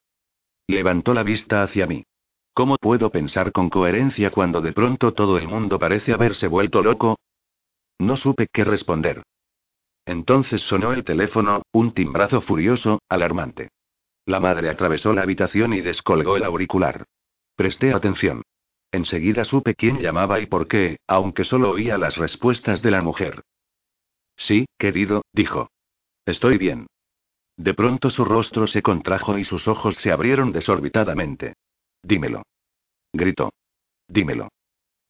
[0.67, 2.03] Levantó la vista hacia mí.
[2.53, 7.17] ¿Cómo puedo pensar con coherencia cuando de pronto todo el mundo parece haberse vuelto loco?
[7.97, 9.23] No supe qué responder.
[10.05, 13.69] Entonces sonó el teléfono, un timbrazo furioso, alarmante.
[14.25, 17.05] La madre atravesó la habitación y descolgó el auricular.
[17.55, 18.43] Presté atención.
[18.91, 23.43] Enseguida supe quién llamaba y por qué, aunque solo oía las respuestas de la mujer.
[24.47, 25.69] Sí, querido, dijo.
[26.25, 26.87] Estoy bien.
[27.57, 31.53] De pronto su rostro se contrajo y sus ojos se abrieron desorbitadamente.
[32.01, 32.41] Dímelo.
[33.13, 33.53] Gritó.
[34.07, 34.49] Dímelo.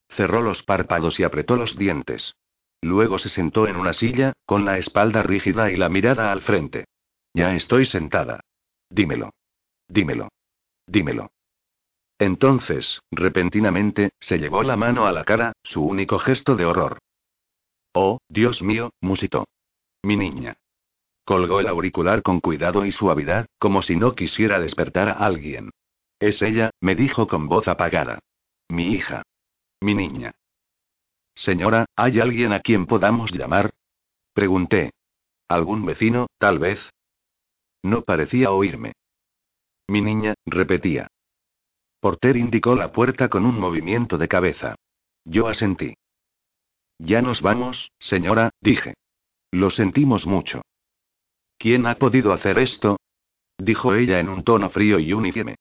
[0.10, 2.36] Cerró los párpados y apretó los dientes.
[2.82, 6.86] Luego se sentó en una silla, con la espalda rígida y la mirada al frente.
[7.34, 8.42] Ya estoy sentada.
[8.90, 9.32] Dímelo.
[9.88, 10.28] Dímelo.
[10.88, 11.32] Dímelo.
[12.20, 17.00] Entonces, repentinamente, se llevó la mano a la cara, su único gesto de horror.
[17.94, 19.48] Oh, Dios mío, musitó.
[20.04, 20.58] Mi niña.
[21.26, 25.72] Colgó el auricular con cuidado y suavidad, como si no quisiera despertar a alguien.
[26.20, 28.20] Es ella, me dijo con voz apagada.
[28.70, 29.24] Mi hija.
[29.82, 30.34] Mi niña.
[31.36, 33.72] Señora, ¿hay alguien a quien podamos llamar?
[34.34, 34.92] Pregunté.
[35.48, 36.80] ¿Algún vecino, tal vez?
[37.84, 38.94] No parecía oírme.
[39.88, 41.08] Mi niña, repetía.
[42.00, 44.76] Porter indicó la puerta con un movimiento de cabeza.
[45.26, 45.96] Yo asentí.
[47.04, 48.94] Ya nos vamos, señora, dije.
[49.52, 50.62] Lo sentimos mucho.
[51.58, 52.98] ¿Quién ha podido hacer esto?
[53.58, 55.56] dijo ella en un tono frío y uniforme.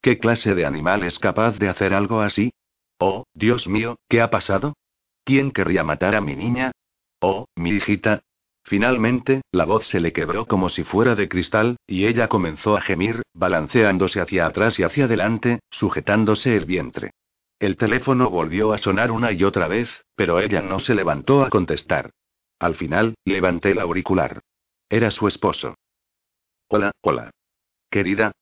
[0.00, 2.50] ¿Qué clase de animal es capaz de hacer algo así?
[2.98, 4.74] Oh, Dios mío, ¿qué ha pasado?
[5.22, 6.72] ¿Quién querría matar a mi niña?
[7.20, 8.22] Oh, mi hijita.
[8.64, 12.80] Finalmente, la voz se le quebró como si fuera de cristal, y ella comenzó a
[12.80, 17.12] gemir, balanceándose hacia atrás y hacia adelante, sujetándose el vientre.
[17.58, 21.48] El teléfono volvió a sonar una y otra vez, pero ella no se levantó a
[21.48, 22.10] contestar.
[22.58, 24.40] Al final, levanté el auricular.
[24.90, 25.74] Era su esposo.
[26.68, 27.30] Hola, hola.
[27.90, 28.32] Querida.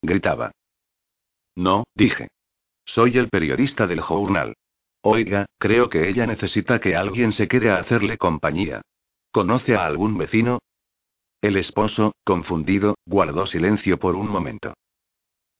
[0.00, 0.52] Gritaba.
[1.54, 2.28] No, dije.
[2.84, 4.54] Soy el periodista del journal.
[5.02, 8.82] Oiga, creo que ella necesita que alguien se quede a hacerle compañía.
[9.32, 10.60] ¿Conoce a algún vecino?
[11.42, 14.74] El esposo, confundido, guardó silencio por un momento.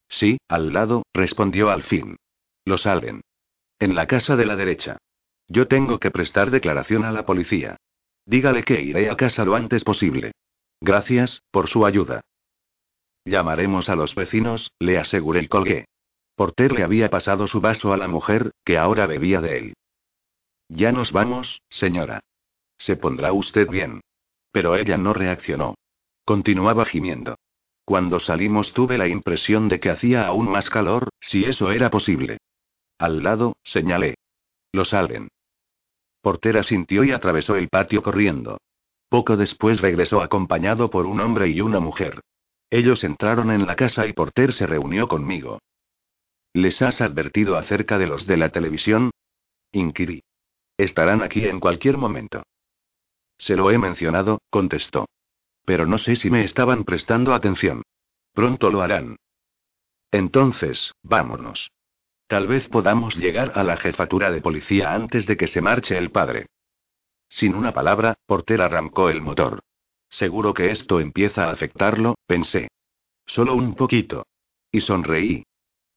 [0.09, 2.17] Sí, al lado, respondió al fin.
[2.67, 3.23] Lo salven.
[3.79, 4.99] En la casa de la derecha.
[5.49, 7.77] Yo tengo que prestar declaración a la policía.
[8.27, 10.33] Dígale que iré a casa lo antes posible.
[10.81, 12.23] Gracias, por su ayuda.
[13.25, 15.85] Llamaremos a los vecinos, le aseguré y colgué.
[16.35, 19.75] Porter le había pasado su vaso a la mujer, que ahora bebía de él.
[20.69, 22.21] Ya nos vamos, señora.
[22.77, 24.01] Se pondrá usted bien.
[24.51, 25.77] Pero ella no reaccionó.
[26.25, 27.37] Continuaba gimiendo.
[27.85, 32.39] Cuando salimos tuve la impresión de que hacía aún más calor, si eso era posible.
[32.99, 34.17] Al lado, señalé.
[34.73, 35.29] Lo salven.
[36.21, 38.59] Porter asintió y atravesó el patio corriendo.
[39.09, 42.21] Poco después regresó acompañado por un hombre y una mujer.
[42.71, 45.61] Ellos entraron en la casa y Porter se reunió conmigo.
[46.53, 49.11] ¿Les has advertido acerca de los de la televisión?
[49.73, 50.23] Inquirí.
[50.77, 52.43] Estarán aquí en cualquier momento.
[53.39, 55.07] Se lo he mencionado, contestó.
[55.65, 57.83] Pero no sé si me estaban prestando atención.
[58.33, 59.17] Pronto lo harán.
[60.11, 61.71] Entonces, vámonos.
[62.27, 66.11] Tal vez podamos llegar a la jefatura de policía antes de que se marche el
[66.11, 66.47] padre.
[67.29, 69.61] Sin una palabra, Porter arrancó el motor.
[70.09, 72.69] Seguro que esto empieza a afectarlo, pensé.
[73.27, 74.27] Solo un poquito.
[74.73, 75.45] Y sonreí.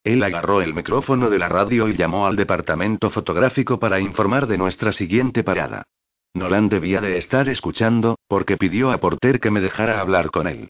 [0.04, 4.58] Él agarró el micrófono de la radio y llamó al departamento fotográfico para informar de
[4.58, 5.84] nuestra siguiente parada.
[6.34, 10.70] Nolan debía de estar escuchando, porque pidió a Porter que me dejara hablar con él.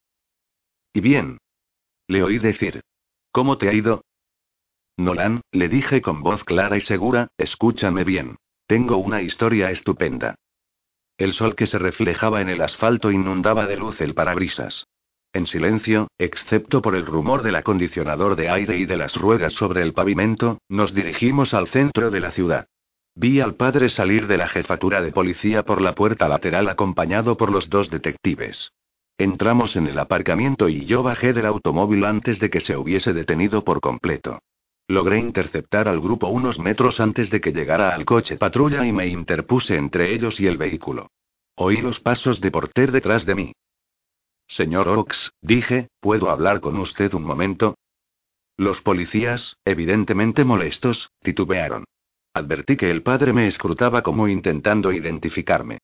[0.94, 1.38] ¿Y bien?
[2.08, 2.82] Le oí decir.
[3.32, 4.02] ¿Cómo te ha ido?
[5.00, 8.36] Nolan, le dije con voz clara y segura, escúchame bien.
[8.68, 10.36] Tengo una historia estupenda.
[11.18, 14.88] El sol que se reflejaba en el asfalto inundaba de luz el parabrisas.
[15.32, 19.84] En silencio, excepto por el rumor del acondicionador de aire y de las ruedas sobre
[19.84, 22.68] el pavimento, nos dirigimos al centro de la ciudad.
[23.16, 27.54] Vi al padre salir de la jefatura de policía por la puerta lateral acompañado por
[27.54, 28.74] los dos detectives.
[29.18, 33.64] Entramos en el aparcamiento y yo bajé del automóvil antes de que se hubiese detenido
[33.64, 34.40] por completo.
[34.90, 39.06] Logré interceptar al grupo unos metros antes de que llegara al coche patrulla y me
[39.06, 41.12] interpuse entre ellos y el vehículo.
[41.56, 43.52] Oí los pasos de Porter detrás de mí.
[44.48, 47.76] Señor Ox, dije, ¿puedo hablar con usted un momento?
[48.58, 51.86] Los policías, evidentemente molestos, titubearon.
[52.34, 55.78] Advertí que el padre me escrutaba como intentando identificarme.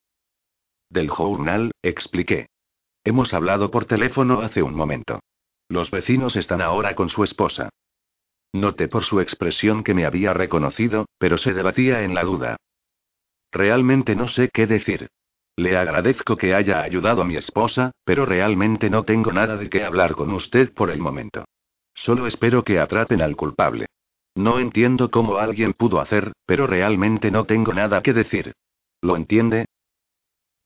[0.90, 2.48] Del journal, expliqué.
[3.04, 5.20] Hemos hablado por teléfono hace un momento.
[5.70, 7.70] Los vecinos están ahora con su esposa.
[8.56, 12.56] Noté por su expresión que me había reconocido, pero se debatía en la duda.
[13.52, 15.10] Realmente no sé qué decir.
[15.58, 19.84] Le agradezco que haya ayudado a mi esposa, pero realmente no tengo nada de qué
[19.84, 21.44] hablar con usted por el momento.
[21.94, 23.88] Solo espero que atrapen al culpable.
[24.36, 28.54] No entiendo cómo alguien pudo hacer, pero realmente no tengo nada que decir.
[29.02, 29.66] ¿Lo entiende?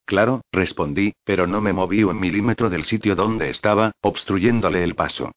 [0.04, 5.32] Claro, respondí, pero no me moví un milímetro del sitio donde estaba, obstruyéndole el paso.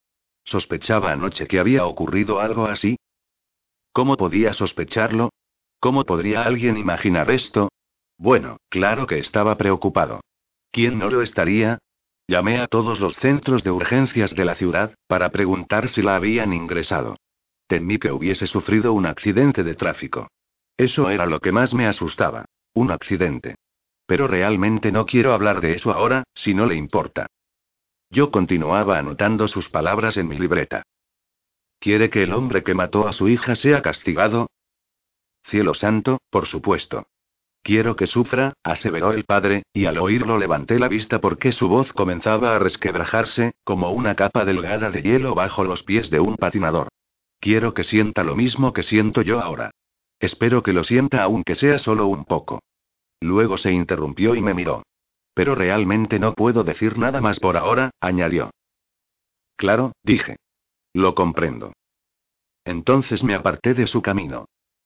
[0.45, 2.97] ¿Sospechaba anoche que había ocurrido algo así?
[3.91, 5.29] ¿Cómo podía sospecharlo?
[5.79, 7.69] ¿Cómo podría alguien imaginar esto?
[8.17, 10.21] Bueno, claro que estaba preocupado.
[10.71, 11.79] ¿Quién no lo estaría?
[12.27, 16.53] Llamé a todos los centros de urgencias de la ciudad, para preguntar si la habían
[16.53, 17.17] ingresado.
[17.67, 20.29] Temí que hubiese sufrido un accidente de tráfico.
[20.77, 22.45] Eso era lo que más me asustaba.
[22.73, 23.55] Un accidente.
[24.05, 27.27] Pero realmente no quiero hablar de eso ahora, si no le importa.
[28.14, 30.84] Yo continuaba anotando sus palabras en mi libreta.
[31.80, 34.51] ¿Quiere que el hombre que mató a su hija sea castigado?
[35.45, 37.07] Cielo santo, por supuesto.
[37.64, 41.91] Quiero que sufra, aseveró el padre, y al oírlo levanté la vista porque su voz
[41.91, 46.89] comenzaba a resquebrajarse, como una capa delgada de hielo bajo los pies de un patinador.
[47.39, 49.72] Quiero que sienta lo mismo que siento yo ahora.
[50.20, 52.61] Espero que lo sienta aunque sea solo un poco.
[53.20, 54.84] Luego se interrumpió y me miró.
[55.34, 58.51] Pero realmente no puedo decir nada más por ahora, añadió.
[59.55, 60.38] Claro, dije.
[60.93, 61.73] Lo comprendo.
[62.65, 64.45] Entonces me aparté de su camino.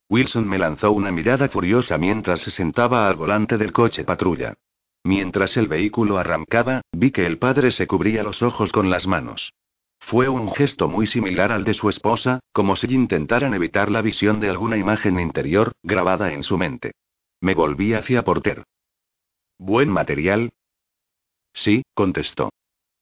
[0.09, 4.55] Wilson me lanzó una mirada furiosa mientras se sentaba al volante del coche patrulla.
[5.03, 9.53] Mientras el vehículo arrancaba, vi que el padre se cubría los ojos con las manos.
[9.99, 14.39] Fue un gesto muy similar al de su esposa, como si intentaran evitar la visión
[14.39, 16.93] de alguna imagen interior, grabada en su mente.
[17.41, 18.63] Me volví hacia Porter.
[19.59, 20.51] ¿Buen material?
[21.53, 22.51] Sí, contestó.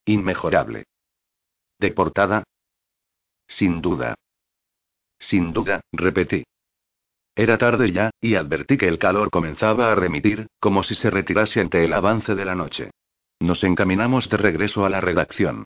[0.06, 0.86] Inmejorable.
[1.80, 2.43] ¿De portada?
[3.47, 4.16] Sin duda.
[5.20, 6.43] Sin duda, repetí.
[7.36, 11.60] Era tarde ya, y advertí que el calor comenzaba a remitir, como si se retirase
[11.60, 12.91] ante el avance de la noche.
[13.41, 15.66] Nos encaminamos de regreso a la redacción.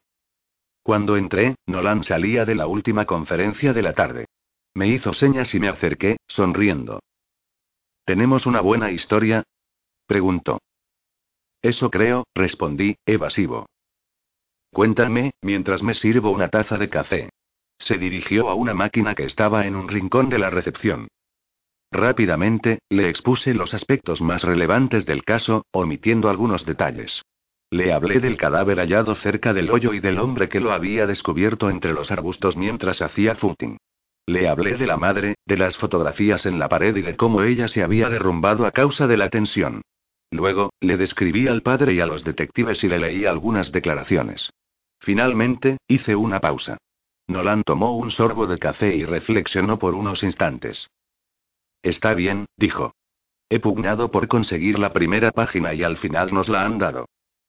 [0.81, 4.25] Cuando entré, Nolan salía de la última conferencia de la tarde.
[4.73, 7.01] Me hizo señas y me acerqué, sonriendo.
[8.05, 9.43] ¿Tenemos una buena historia?
[10.07, 10.59] preguntó.
[11.61, 13.67] Eso creo, respondí, evasivo.
[14.71, 17.29] Cuéntame, mientras me sirvo una taza de café.
[17.79, 21.07] Se dirigió a una máquina que estaba en un rincón de la recepción.
[21.91, 27.23] Rápidamente, le expuse los aspectos más relevantes del caso, omitiendo algunos detalles.
[27.71, 31.69] Le hablé del cadáver hallado cerca del hoyo y del hombre que lo había descubierto
[31.69, 33.77] entre los arbustos mientras hacía footing.
[34.25, 37.67] Le hablé de la madre, de las fotografías en la pared y de cómo ella
[37.67, 39.81] se había derrumbado a causa de la tensión.
[40.31, 44.51] Luego, le describí al padre y a los detectives y le leí algunas declaraciones.
[44.99, 46.77] Finalmente, hice una pausa.
[47.27, 50.89] Nolan tomó un sorbo de café y reflexionó por unos instantes.
[51.81, 52.93] Está bien, dijo.
[53.49, 57.05] He pugnado por conseguir la primera página y al final nos la han dado.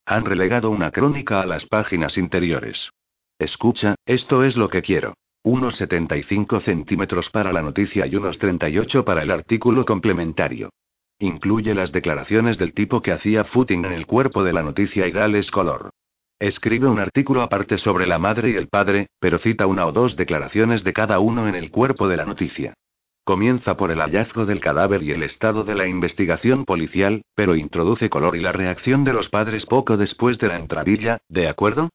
[0.06, 2.90] Han relegado una crónica a las páginas interiores.
[3.38, 5.14] Escucha, esto es lo que quiero.
[5.42, 10.70] Unos 75 centímetros para la noticia y unos 38 para el artículo complementario.
[11.22, 15.12] Incluye las declaraciones del tipo que hacía footing en el cuerpo de la noticia y
[15.12, 15.90] dales color.
[16.38, 20.16] Escribe un artículo aparte sobre la madre y el padre, pero cita una o dos
[20.16, 22.72] declaraciones de cada uno en el cuerpo de la noticia.
[23.22, 28.08] Comienza por el hallazgo del cadáver y el estado de la investigación policial, pero introduce
[28.08, 31.90] color y la reacción de los padres poco después de la entradilla, ¿de acuerdo?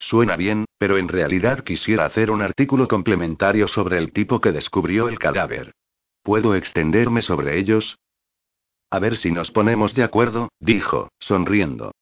[0.00, 5.08] Suena bien, pero en realidad quisiera hacer un artículo complementario sobre el tipo que descubrió
[5.08, 5.70] el cadáver.
[6.24, 7.96] ¿Puedo extenderme sobre ellos?
[8.90, 11.92] A ver si nos ponemos de acuerdo, dijo, sonriendo.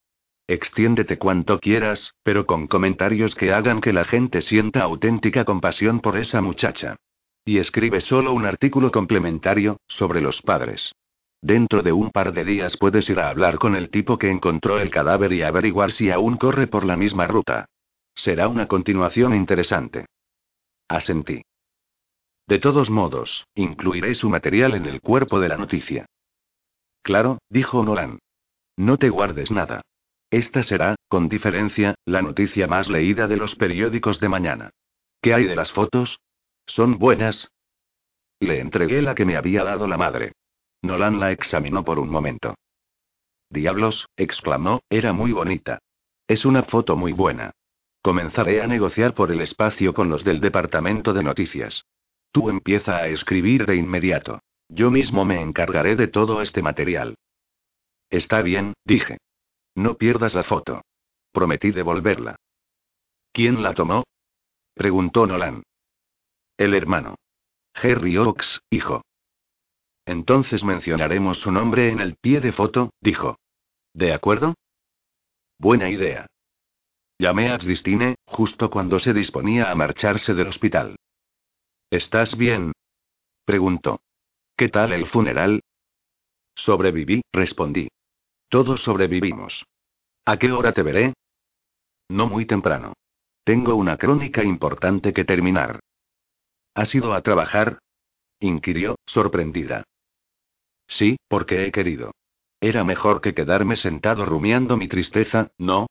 [0.47, 6.19] Extiéndete cuanto quieras, pero con comentarios que hagan que la gente sienta auténtica compasión por
[6.19, 6.97] esa muchacha.
[7.47, 10.93] Y escribe solo un artículo complementario, sobre los padres.
[11.41, 14.79] Dentro de un par de días puedes ir a hablar con el tipo que encontró
[14.79, 17.67] el cadáver y averiguar si aún corre por la misma ruta.
[18.15, 20.07] Será una continuación interesante.
[20.89, 21.43] Asentí.
[22.47, 26.07] De todos modos, incluiré su material en el cuerpo de la noticia.
[27.05, 28.19] Claro, dijo Nolan.
[28.77, 29.83] No te guardes nada.
[30.31, 34.71] Esta será, con diferencia, la noticia más leída de los periódicos de mañana.
[35.21, 36.19] ¿Qué hay de las fotos?
[36.67, 37.53] ¿Son buenas?
[38.41, 40.33] Le entregué la que me había dado la madre.
[40.81, 42.55] Nolan la examinó por un momento.
[43.51, 45.81] Diablos, exclamó, era muy bonita.
[46.27, 47.53] Es una foto muy buena.
[48.01, 51.85] Comenzaré a negociar por el espacio con los del departamento de noticias.
[52.33, 54.41] Tú empieza a escribir de inmediato.
[54.75, 57.15] Yo mismo me encargaré de todo este material.
[58.11, 59.19] Está bien, dije.
[59.77, 60.83] No pierdas la foto.
[61.31, 62.35] Prometí devolverla.
[63.33, 64.03] ¿Quién la tomó?
[64.75, 65.63] preguntó Nolan.
[66.57, 67.15] El hermano.
[67.75, 69.03] Harry Oaks, hijo.
[70.07, 73.39] Entonces mencionaremos su nombre en el pie de foto, dijo.
[73.93, 74.55] ¿De acuerdo?
[75.57, 76.27] Buena idea.
[77.17, 80.97] Llamé a Christine, justo cuando se disponía a marcharse del hospital.
[81.91, 82.73] ¿Estás bien?
[83.45, 84.01] preguntó.
[84.57, 85.61] ¿Qué tal el funeral?
[86.55, 87.89] Sobreviví, respondí.
[88.49, 89.67] Todos sobrevivimos.
[90.25, 91.15] ¿A qué hora te veré?
[92.09, 92.93] No muy temprano.
[93.43, 95.81] Tengo una crónica importante que terminar.
[96.75, 97.79] ¿Has ido a trabajar?
[98.39, 99.83] inquirió, sorprendida.
[100.87, 102.13] Sí, porque he querido.
[102.61, 105.89] Era mejor que quedarme sentado rumiando mi tristeza, ¿no?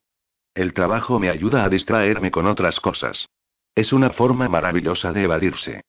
[0.54, 3.28] El trabajo me ayuda a distraerme con otras cosas.
[3.74, 5.82] Es una forma maravillosa de evadirse.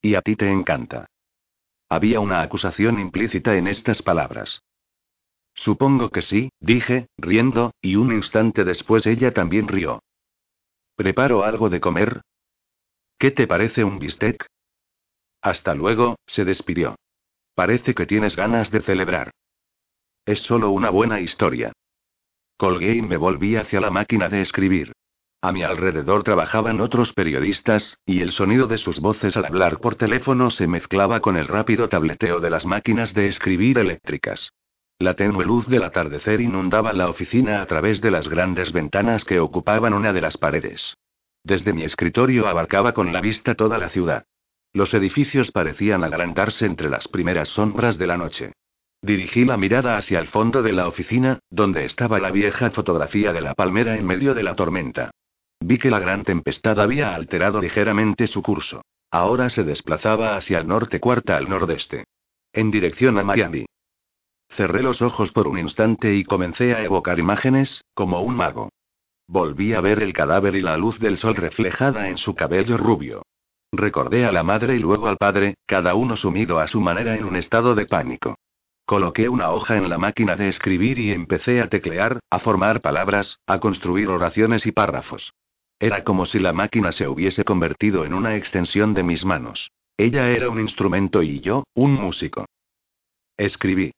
[0.00, 1.08] Y a ti te encanta.
[1.90, 4.62] Había una acusación implícita en estas palabras.
[5.54, 10.00] Supongo que sí, dije, riendo, y un instante después ella también rió.
[10.94, 12.22] ¿Preparo algo de comer?
[13.18, 14.46] ¿Qué te parece un bistec?
[15.42, 16.94] Hasta luego, se despidió.
[17.56, 19.32] Parece que tienes ganas de celebrar.
[20.24, 21.72] Es solo una buena historia.
[22.56, 24.92] Colgué y me volví hacia la máquina de escribir.
[25.42, 29.94] A mi alrededor trabajaban otros periodistas, y el sonido de sus voces al hablar por
[29.94, 34.52] teléfono se mezclaba con el rápido tableteo de las máquinas de escribir eléctricas.
[34.98, 39.40] La tenue luz del atardecer inundaba la oficina a través de las grandes ventanas que
[39.40, 40.98] ocupaban una de las paredes.
[41.42, 44.26] Desde mi escritorio abarcaba con la vista toda la ciudad.
[44.74, 48.52] Los edificios parecían agrandarse entre las primeras sombras de la noche.
[49.00, 53.40] Dirigí la mirada hacia el fondo de la oficina, donde estaba la vieja fotografía de
[53.40, 55.10] la palmera en medio de la tormenta.
[55.60, 58.82] Vi que la gran tempestad había alterado ligeramente su curso.
[59.10, 62.04] Ahora se desplazaba hacia el norte cuarta al nordeste.
[62.52, 63.66] En dirección a Miami.
[64.48, 68.70] Cerré los ojos por un instante y comencé a evocar imágenes, como un mago.
[69.28, 73.22] Volví a ver el cadáver y la luz del sol reflejada en su cabello rubio.
[73.70, 77.24] Recordé a la madre y luego al padre, cada uno sumido a su manera en
[77.24, 78.36] un estado de pánico.
[78.86, 83.38] Coloqué una hoja en la máquina de escribir y empecé a teclear, a formar palabras,
[83.46, 85.32] a construir oraciones y párrafos.
[85.82, 89.70] Era como si la máquina se hubiese convertido en una extensión de mis manos.
[89.96, 92.44] Ella era un instrumento y yo, un músico.
[93.38, 93.90] Escribí.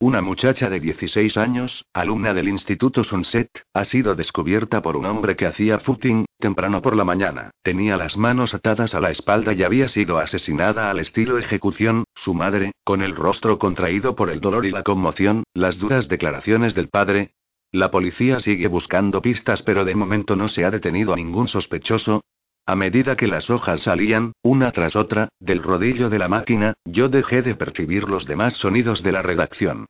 [0.00, 5.36] Una muchacha de 16 años, alumna del Instituto Sunset, ha sido descubierta por un hombre
[5.36, 7.52] que hacía footing, temprano por la mañana.
[7.62, 12.34] Tenía las manos atadas a la espalda y había sido asesinada al estilo ejecución, su
[12.34, 16.88] madre, con el rostro contraído por el dolor y la conmoción, las duras declaraciones del
[16.88, 17.34] padre.
[17.72, 22.22] La policía sigue buscando pistas pero de momento no se ha detenido a ningún sospechoso,
[22.66, 27.08] a medida que las hojas salían, una tras otra, del rodillo de la máquina, yo
[27.08, 29.86] dejé de percibir los demás sonidos de la redacción.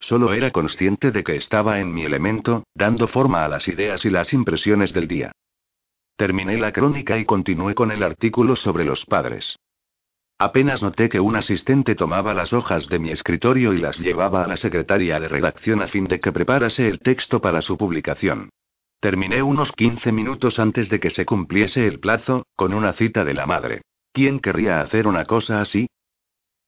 [0.00, 4.10] Solo era consciente de que estaba en mi elemento, dando forma a las ideas y
[4.10, 5.32] las impresiones del día.
[6.16, 9.56] Terminé la crónica y continué con el artículo sobre los padres.
[10.38, 14.46] Apenas noté que un asistente tomaba las hojas de mi escritorio y las llevaba a
[14.46, 18.50] la secretaria de redacción a fin de que preparase el texto para su publicación.
[19.00, 23.32] Terminé unos 15 minutos antes de que se cumpliese el plazo, con una cita de
[23.32, 23.80] la madre.
[24.12, 25.88] ¿Quién querría hacer una cosa así?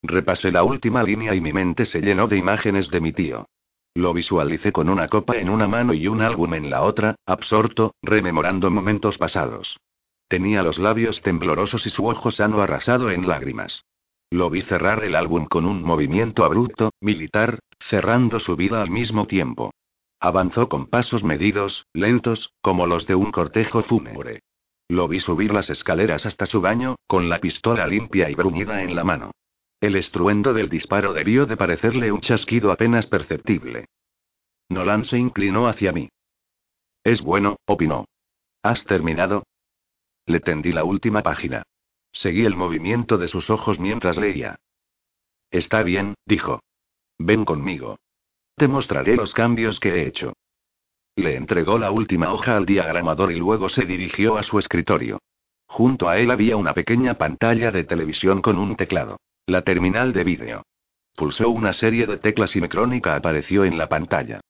[0.03, 3.47] Repasé la última línea y mi mente se llenó de imágenes de mi tío.
[3.95, 7.95] Lo visualicé con una copa en una mano y un álbum en la otra, absorto,
[8.01, 9.77] rememorando momentos pasados.
[10.29, 13.85] Tenía los labios temblorosos y su ojo sano arrasado en lágrimas.
[14.31, 19.27] Lo vi cerrar el álbum con un movimiento abrupto, militar, cerrando su vida al mismo
[19.27, 19.73] tiempo.
[20.21, 24.41] Avanzó con pasos medidos, lentos, como los de un cortejo fúnebre.
[24.89, 28.95] Lo vi subir las escaleras hasta su baño, con la pistola limpia y bruñida en
[28.95, 29.31] la mano.
[29.81, 33.87] El estruendo del disparo debió de parecerle un chasquido apenas perceptible.
[34.69, 36.11] Nolan se inclinó hacia mí.
[37.05, 38.07] Es bueno, opinó.
[38.63, 39.45] ¿Has terminado?
[40.29, 41.63] Le tendí la última página.
[42.13, 44.57] Seguí el movimiento de sus ojos mientras leía.
[45.51, 46.61] Está bien, dijo.
[47.19, 47.99] Ven conmigo.
[48.55, 50.35] Te mostraré los cambios que he hecho.
[51.17, 55.19] Le entregó la última hoja al diagramador y luego se dirigió a su escritorio.
[55.67, 59.19] Junto a él había una pequeña pantalla de televisión con un teclado.
[59.47, 60.63] La terminal de vídeo.
[61.17, 64.41] Pulsó una serie de teclas y Mecrónica apareció en la pantalla.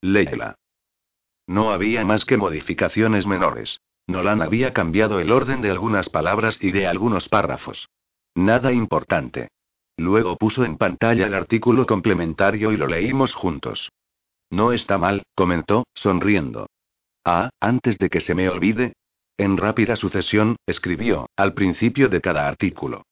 [0.00, 0.54] Léela.
[1.48, 3.80] No había más que modificaciones menores.
[4.06, 7.88] Nolan había cambiado el orden de algunas palabras y de algunos párrafos.
[8.34, 9.48] Nada importante.
[9.96, 13.90] Luego puso en pantalla el artículo complementario y lo leímos juntos.
[14.50, 16.66] No está mal, comentó, sonriendo.
[17.24, 18.94] Ah, antes de que se me olvide.
[19.36, 23.02] En rápida sucesión, escribió, al principio de cada artículo.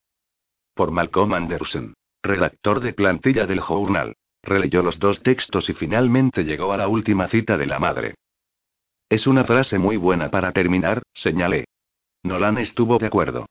[0.74, 4.14] Por Malcolm Anderson, redactor de plantilla del journal.
[4.43, 8.14] Releyó los dos textos y finalmente llegó a la última cita de la madre.
[9.12, 11.66] Es una frase muy buena para terminar, señalé.
[12.22, 13.44] Nolan estuvo de acuerdo.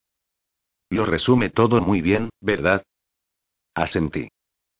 [0.89, 2.81] Lo resume todo muy bien, ¿verdad?
[3.75, 4.29] Asentí.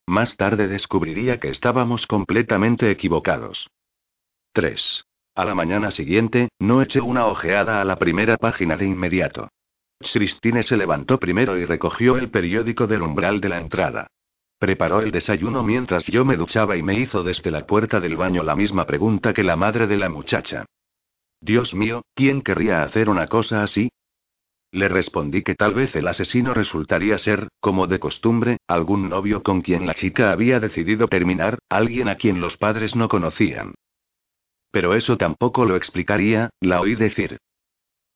[0.08, 3.70] Más tarde descubriría que estábamos completamente equivocados.
[4.54, 5.06] 3.
[5.36, 9.50] A la mañana siguiente, no eché una ojeada a la primera página de inmediato.
[10.00, 14.08] Christine se levantó primero y recogió el periódico del umbral de la entrada.
[14.62, 18.44] Preparó el desayuno mientras yo me duchaba y me hizo desde la puerta del baño
[18.44, 20.66] la misma pregunta que la madre de la muchacha.
[21.42, 23.90] Dios mío, ¿quién querría hacer una cosa así?
[24.72, 29.62] Le respondí que tal vez el asesino resultaría ser, como de costumbre, algún novio con
[29.62, 33.74] quien la chica había decidido terminar, alguien a quien los padres no conocían.
[34.70, 37.40] Pero eso tampoco lo explicaría, la oí decir.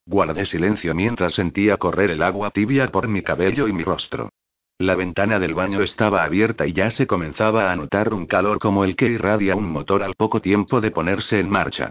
[0.06, 4.30] Guardé silencio mientras sentía correr el agua tibia por mi cabello y mi rostro.
[4.78, 8.84] La ventana del baño estaba abierta y ya se comenzaba a notar un calor como
[8.84, 11.90] el que irradia un motor al poco tiempo de ponerse en marcha.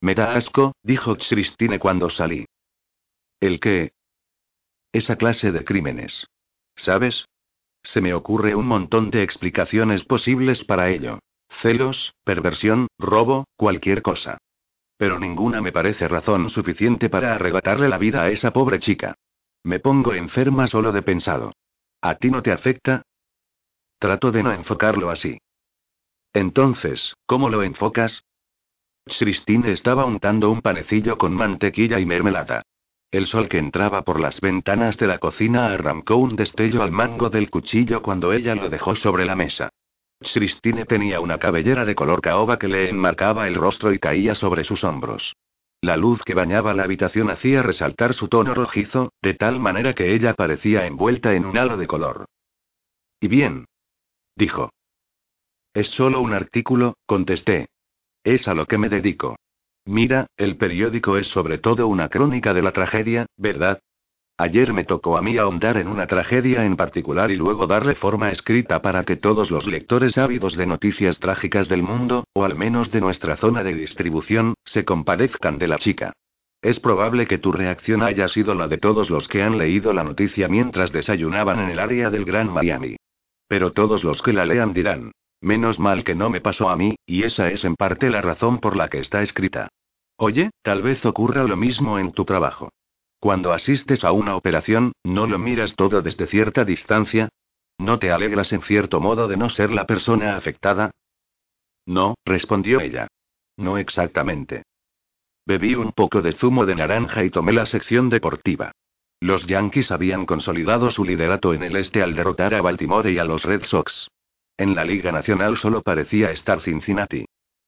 [0.00, 2.46] Me da asco, dijo Christine cuando salí.
[3.40, 3.92] ¿El qué?
[4.90, 6.26] Esa clase de crímenes.
[6.76, 7.26] ¿Sabes?
[7.82, 11.18] Se me ocurre un montón de explicaciones posibles para ello.
[11.50, 14.38] Celos, perversión, robo, cualquier cosa.
[14.96, 19.14] Pero ninguna me parece razón suficiente para arrebatarle la vida a esa pobre chica.
[19.62, 21.52] Me pongo enferma solo de pensado.
[22.02, 23.02] ¿A ti no te afecta?
[24.00, 25.38] Trato de no enfocarlo así.
[26.32, 28.24] Entonces, ¿cómo lo enfocas?
[29.06, 32.62] Christine estaba untando un panecillo con mantequilla y mermelada.
[33.12, 37.30] El sol que entraba por las ventanas de la cocina arrancó un destello al mango
[37.30, 39.68] del cuchillo cuando ella lo dejó sobre la mesa.
[40.18, 44.64] Christine tenía una cabellera de color caoba que le enmarcaba el rostro y caía sobre
[44.64, 45.36] sus hombros.
[45.84, 50.14] La luz que bañaba la habitación hacía resaltar su tono rojizo, de tal manera que
[50.14, 52.26] ella parecía envuelta en un halo de color.
[53.20, 53.66] ¿Y bien?
[54.36, 54.70] dijo.
[55.74, 57.68] Es solo un artículo, contesté.
[58.22, 59.36] Es a lo que me dedico.
[59.84, 63.80] Mira, el periódico es sobre todo una crónica de la tragedia, ¿verdad?
[64.42, 68.32] Ayer me tocó a mí ahondar en una tragedia en particular y luego darle forma
[68.32, 72.90] escrita para que todos los lectores ávidos de noticias trágicas del mundo, o al menos
[72.90, 76.12] de nuestra zona de distribución, se compadezcan de la chica.
[76.60, 80.02] Es probable que tu reacción haya sido la de todos los que han leído la
[80.02, 82.96] noticia mientras desayunaban en el área del Gran Miami.
[83.46, 86.96] Pero todos los que la lean dirán, menos mal que no me pasó a mí,
[87.06, 89.68] y esa es en parte la razón por la que está escrita.
[90.16, 92.70] Oye, tal vez ocurra lo mismo en tu trabajo.
[93.22, 97.28] Cuando asistes a una operación, ¿no lo miras todo desde cierta distancia?
[97.78, 100.90] ¿No te alegras en cierto modo de no ser la persona afectada?
[101.86, 103.06] No, respondió ella.
[103.56, 104.64] No exactamente.
[105.46, 108.72] Bebí un poco de zumo de naranja y tomé la sección deportiva.
[109.20, 113.24] Los Yankees habían consolidado su liderato en el este al derrotar a Baltimore y a
[113.24, 114.08] los Red Sox.
[114.56, 117.26] En la Liga Nacional solo parecía estar Cincinnati.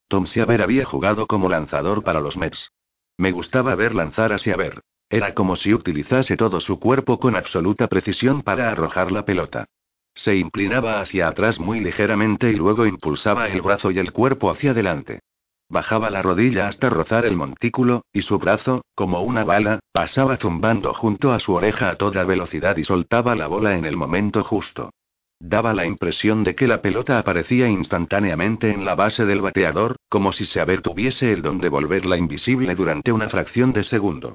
[0.09, 2.73] Tom Seaver había jugado como lanzador para los Mets.
[3.17, 4.83] Me gustaba ver lanzar a Seaver.
[5.09, 9.67] Era como si utilizase todo su cuerpo con absoluta precisión para arrojar la pelota.
[10.15, 14.71] Se inclinaba hacia atrás muy ligeramente y luego impulsaba el brazo y el cuerpo hacia
[14.71, 15.21] adelante.
[15.69, 20.95] Bajaba la rodilla hasta rozar el montículo, y su brazo, como una bala, pasaba zumbando
[20.95, 24.91] junto a su oreja a toda velocidad y soltaba la bola en el momento justo.
[25.41, 30.33] Daba la impresión de que la pelota aparecía instantáneamente en la base del bateador, como
[30.33, 34.35] si se tuviese el don de volverla invisible durante una fracción de segundo.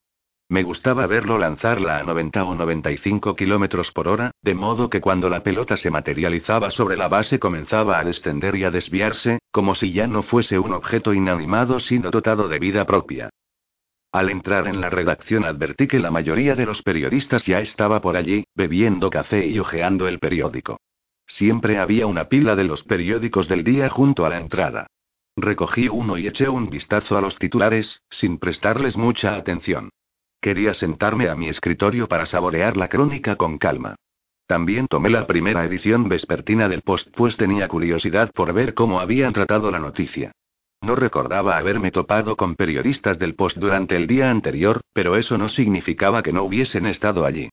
[0.49, 5.30] Me gustaba verlo lanzarla a 90 o 95 kilómetros por hora, de modo que cuando
[5.30, 9.93] la pelota se materializaba sobre la base comenzaba a descender y a desviarse, como si
[9.93, 13.30] ya no fuese un objeto inanimado sino dotado de vida propia.
[14.11, 18.17] Al entrar en la redacción advertí que la mayoría de los periodistas ya estaba por
[18.17, 20.80] allí, bebiendo café y hojeando el periódico.
[21.27, 24.88] Siempre había una pila de los periódicos del día junto a la entrada.
[25.35, 29.91] Recogí uno y eché un vistazo a los titulares, sin prestarles mucha atención.
[30.41, 33.95] Quería sentarme a mi escritorio para saborear la crónica con calma.
[34.48, 39.34] También tomé la primera edición vespertina del Post, pues tenía curiosidad por ver cómo habían
[39.34, 40.32] tratado la noticia.
[40.82, 45.49] No recordaba haberme topado con periodistas del Post durante el día anterior, pero eso no
[45.49, 47.49] significaba que no hubiesen estado allí.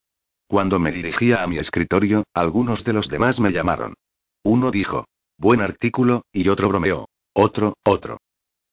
[0.47, 3.95] Cuando me dirigía a mi escritorio, algunos de los demás me llamaron.
[4.45, 5.07] Uno dijo,
[5.37, 7.09] buen artículo, y otro bromeó.
[7.33, 8.19] Otro, otro.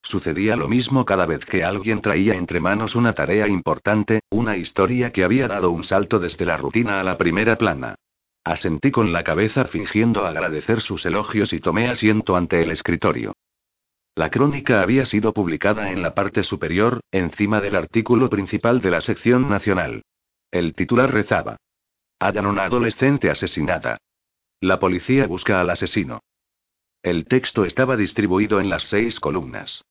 [0.03, 5.11] Sucedía lo mismo cada vez que alguien traía entre manos una tarea importante, una historia
[5.11, 7.95] que había dado un salto desde la rutina a la primera plana.
[8.43, 13.33] Asentí con la cabeza fingiendo agradecer sus elogios y tomé asiento ante el escritorio.
[14.15, 18.99] La crónica había sido publicada en la parte superior, encima del artículo principal de la
[18.99, 20.03] sección nacional.
[20.51, 21.55] El titular rezaba.
[22.19, 23.97] Hallan una adolescente asesinada.
[24.59, 26.19] La policía busca al asesino.
[27.01, 29.83] El texto estaba distribuido en las seis columnas.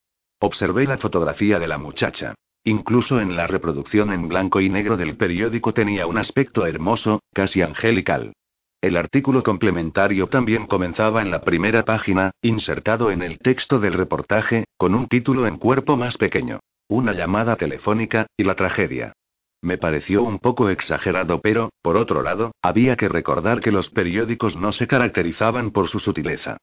[0.44, 2.34] Observé la fotografía de la muchacha.
[2.64, 7.62] Incluso en la reproducción en blanco y negro del periódico tenía un aspecto hermoso, casi
[7.62, 8.32] angelical.
[8.80, 14.64] El artículo complementario también comenzaba en la primera página, insertado en el texto del reportaje,
[14.76, 16.58] con un título en cuerpo más pequeño.
[16.88, 19.12] Una llamada telefónica, y la tragedia.
[19.60, 24.56] Me pareció un poco exagerado, pero, por otro lado, había que recordar que los periódicos
[24.56, 26.56] no se caracterizaban por su sutileza.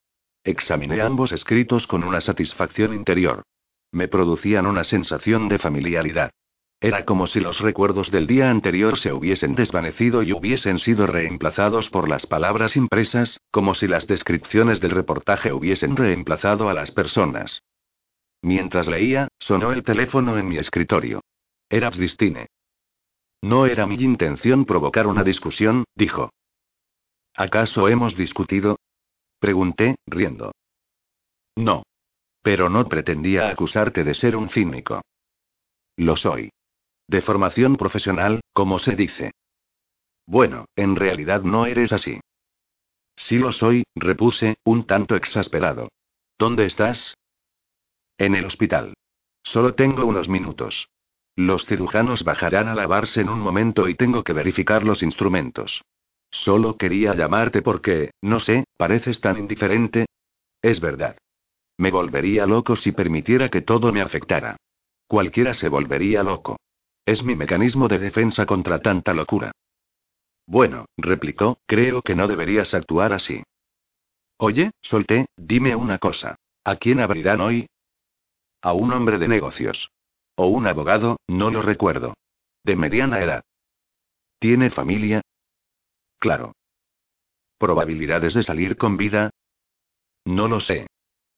[0.44, 3.44] Examiné ambos escritos con una satisfacción interior.
[3.92, 6.32] Me producían una sensación de familiaridad.
[6.82, 11.90] Era como si los recuerdos del día anterior se hubiesen desvanecido y hubiesen sido reemplazados
[11.90, 17.64] por las palabras impresas, como si las descripciones del reportaje hubiesen reemplazado a las personas.
[18.42, 21.22] Mientras leía, sonó el teléfono en mi escritorio.
[21.70, 22.48] Era Vzdistine.
[23.42, 26.32] No era mi intención provocar una discusión, dijo.
[27.36, 28.78] ¿Acaso hemos discutido?
[29.40, 30.54] Pregunté, riendo.
[31.56, 31.84] No.
[32.42, 35.02] Pero no pretendía acusarte de ser un cínico.
[35.98, 36.52] Lo soy.
[37.08, 39.32] De formación profesional, como se dice.
[40.26, 42.20] Bueno, en realidad no eres así.
[43.18, 45.90] Sí lo soy, repuse, un tanto exasperado.
[46.38, 47.16] ¿Dónde estás?
[48.18, 48.94] En el hospital.
[49.44, 50.88] Solo tengo unos minutos.
[51.36, 55.82] Los cirujanos bajarán a lavarse en un momento y tengo que verificar los instrumentos.
[56.32, 60.06] Solo quería llamarte porque, no sé, pareces tan indiferente.
[60.62, 61.18] Es verdad.
[61.80, 64.58] Me volvería loco si permitiera que todo me afectara.
[65.08, 66.60] Cualquiera se volvería loco.
[67.06, 69.54] Es mi mecanismo de defensa contra tanta locura.
[70.46, 73.44] Bueno, replicó, creo que no deberías actuar así.
[74.38, 76.36] Oye, solté, dime una cosa.
[76.66, 77.70] ¿A quién abrirán hoy?
[78.62, 79.90] A un hombre de negocios.
[80.36, 82.14] O un abogado, no lo recuerdo.
[82.62, 83.44] De mediana edad.
[84.38, 85.22] ¿Tiene familia?
[86.20, 86.52] Claro.
[87.58, 89.30] ¿Probabilidades de salir con vida?
[90.26, 90.88] No lo sé.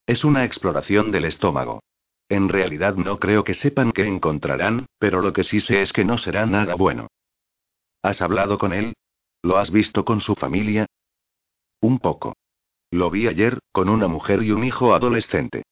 [0.07, 1.81] Es una exploración del estómago.
[2.29, 6.05] En realidad no creo que sepan qué encontrarán, pero lo que sí sé es que
[6.05, 7.07] no será nada bueno.
[8.01, 8.93] ¿Has hablado con él?
[9.43, 10.85] ¿Lo has visto con su familia?
[11.81, 12.35] Un poco.
[12.89, 15.63] Lo vi ayer, con una mujer y un hijo adolescente.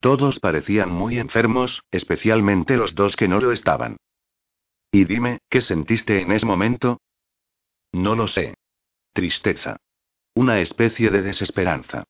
[0.00, 3.96] Todos parecían muy enfermos, especialmente los dos que no lo estaban.
[4.92, 7.00] Y dime, ¿qué sentiste en ese momento?
[7.92, 8.54] No lo sé.
[9.12, 9.76] Tristeza.
[10.34, 12.04] Una especie de desesperanza.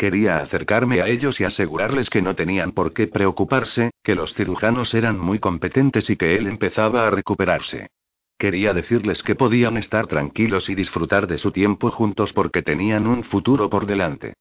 [0.00, 4.94] Quería acercarme a ellos y asegurarles que no tenían por qué preocuparse, que los cirujanos
[4.94, 7.90] eran muy competentes y que él empezaba a recuperarse.
[8.38, 13.24] Quería decirles que podían estar tranquilos y disfrutar de su tiempo juntos porque tenían un
[13.24, 14.32] futuro por delante.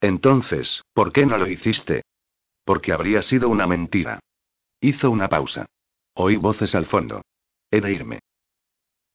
[0.00, 2.04] Entonces, ¿por qué no lo hiciste?
[2.64, 4.20] Porque habría sido una mentira.
[4.80, 5.66] Hizo una pausa.
[6.14, 7.20] Oí voces al fondo.
[7.70, 8.20] He de irme.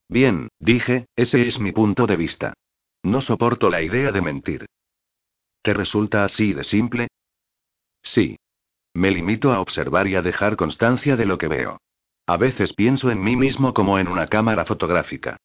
[0.07, 2.53] Bien, dije, ese es mi punto de vista.
[3.01, 4.67] No soporto la idea de mentir.
[5.67, 7.09] ¿Te resulta así de simple?
[8.01, 8.37] Sí.
[8.93, 11.81] Me limito a observar y a dejar constancia de lo que veo.
[12.25, 15.35] A veces pienso en mí mismo como en una cámara fotográfica.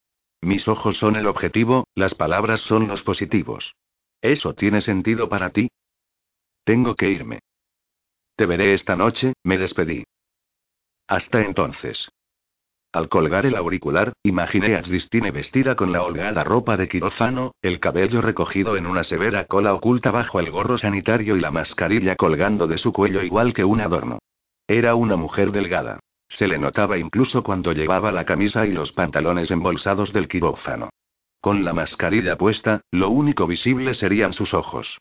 [0.40, 3.74] Mis ojos son el objetivo, las palabras son los positivos.
[4.20, 5.70] ¿Eso tiene sentido para ti?
[6.62, 7.40] Tengo que irme.
[8.36, 10.04] Te veré esta noche, me despedí.
[11.08, 12.12] Hasta entonces.
[12.92, 17.80] Al colgar el auricular, imaginé a Christine vestida con la holgada ropa de quirófano, el
[17.80, 22.66] cabello recogido en una severa cola oculta bajo el gorro sanitario y la mascarilla colgando
[22.66, 24.18] de su cuello igual que un adorno.
[24.66, 26.00] Era una mujer delgada.
[26.28, 30.90] Se le notaba incluso cuando llevaba la camisa y los pantalones embolsados del quirófano.
[31.40, 34.98] Con la mascarilla puesta, lo único visible serían sus ojos.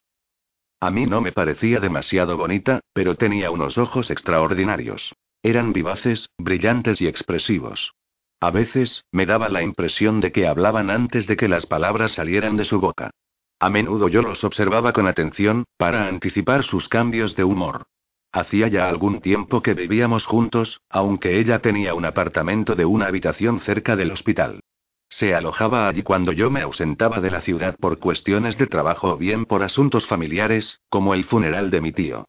[0.79, 5.13] A mí no me parecía demasiado bonita, pero tenía unos ojos extraordinarios.
[5.43, 7.93] Eran vivaces, brillantes y expresivos.
[8.39, 12.57] A veces, me daba la impresión de que hablaban antes de que las palabras salieran
[12.57, 13.11] de su boca.
[13.59, 17.85] A menudo yo los observaba con atención, para anticipar sus cambios de humor.
[18.31, 23.59] Hacía ya algún tiempo que vivíamos juntos, aunque ella tenía un apartamento de una habitación
[23.59, 24.61] cerca del hospital.
[25.09, 29.17] Se alojaba allí cuando yo me ausentaba de la ciudad por cuestiones de trabajo o
[29.17, 32.25] bien por asuntos familiares, como el funeral de mi tío.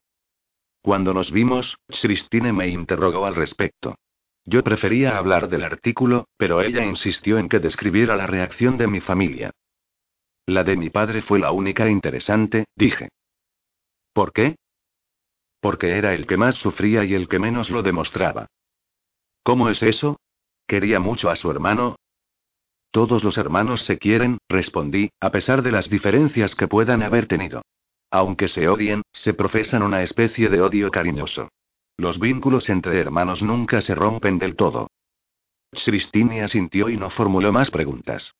[0.83, 3.95] Cuando nos vimos, Christine me interrogó al respecto.
[4.43, 8.99] Yo prefería hablar del artículo, pero ella insistió en que describiera la reacción de mi
[8.99, 9.51] familia.
[10.45, 13.07] La de mi padre fue la única interesante, dije.
[14.11, 14.57] ¿Por qué?
[15.61, 18.47] Porque era el que más sufría y el que menos lo demostraba.
[19.41, 20.19] ¿Cómo es eso?
[20.67, 21.95] ¿Quería mucho a su hermano?
[22.91, 27.61] Todos los hermanos se quieren, respondí, a pesar de las diferencias que puedan haber tenido.
[28.13, 31.49] Aunque se odien, se profesan una especie de odio cariñoso.
[31.97, 34.85] Los vínculos entre hermanos nunca se rompen del todo.
[35.71, 38.35] Christine asintió y no formuló más preguntas.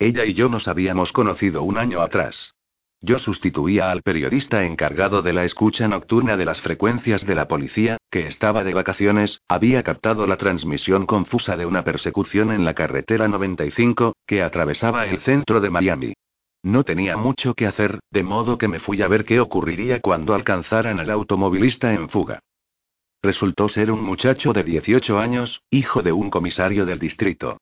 [0.00, 2.56] Ella y yo nos habíamos conocido un año atrás.
[3.00, 7.98] Yo sustituía al periodista encargado de la escucha nocturna de las frecuencias de la policía,
[8.10, 13.28] que estaba de vacaciones, había captado la transmisión confusa de una persecución en la carretera
[13.28, 16.14] 95, que atravesaba el centro de Miami.
[16.68, 20.34] No tenía mucho que hacer, de modo que me fui a ver qué ocurriría cuando
[20.34, 22.40] alcanzaran al automovilista en fuga.
[23.22, 27.56] Resultó ser un muchacho de 18 años, hijo de un comisario del distrito.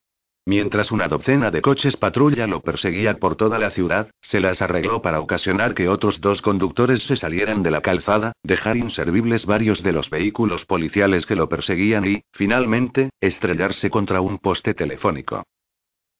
[0.45, 5.01] Mientras una docena de coches patrulla lo perseguía por toda la ciudad, se las arregló
[5.01, 9.93] para ocasionar que otros dos conductores se salieran de la calzada, dejar inservibles varios de
[9.93, 15.43] los vehículos policiales que lo perseguían y, finalmente, estrellarse contra un poste telefónico.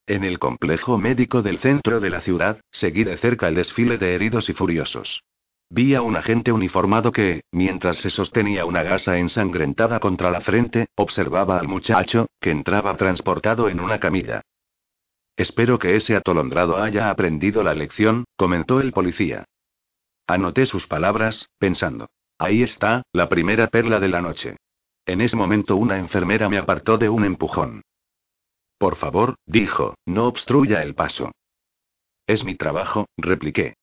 [0.08, 4.16] En el complejo médico del centro de la ciudad, seguí de cerca el desfile de
[4.16, 5.24] heridos y furiosos.
[5.70, 10.88] Vi a un agente uniformado que, mientras se sostenía una gasa ensangrentada contra la frente,
[10.96, 14.44] observaba al muchacho, que entraba transportado en una camilla.
[15.36, 19.44] Espero que ese atolondrado haya aprendido la lección, comentó el policía.
[20.26, 22.08] Anoté sus palabras, pensando.
[22.40, 24.56] Ahí está, la primera perla de la noche.
[25.06, 27.82] En ese momento una enfermera me apartó de un empujón.
[28.78, 31.32] Por favor, dijo, no obstruya el paso.
[32.28, 33.76] Es mi trabajo, repliqué.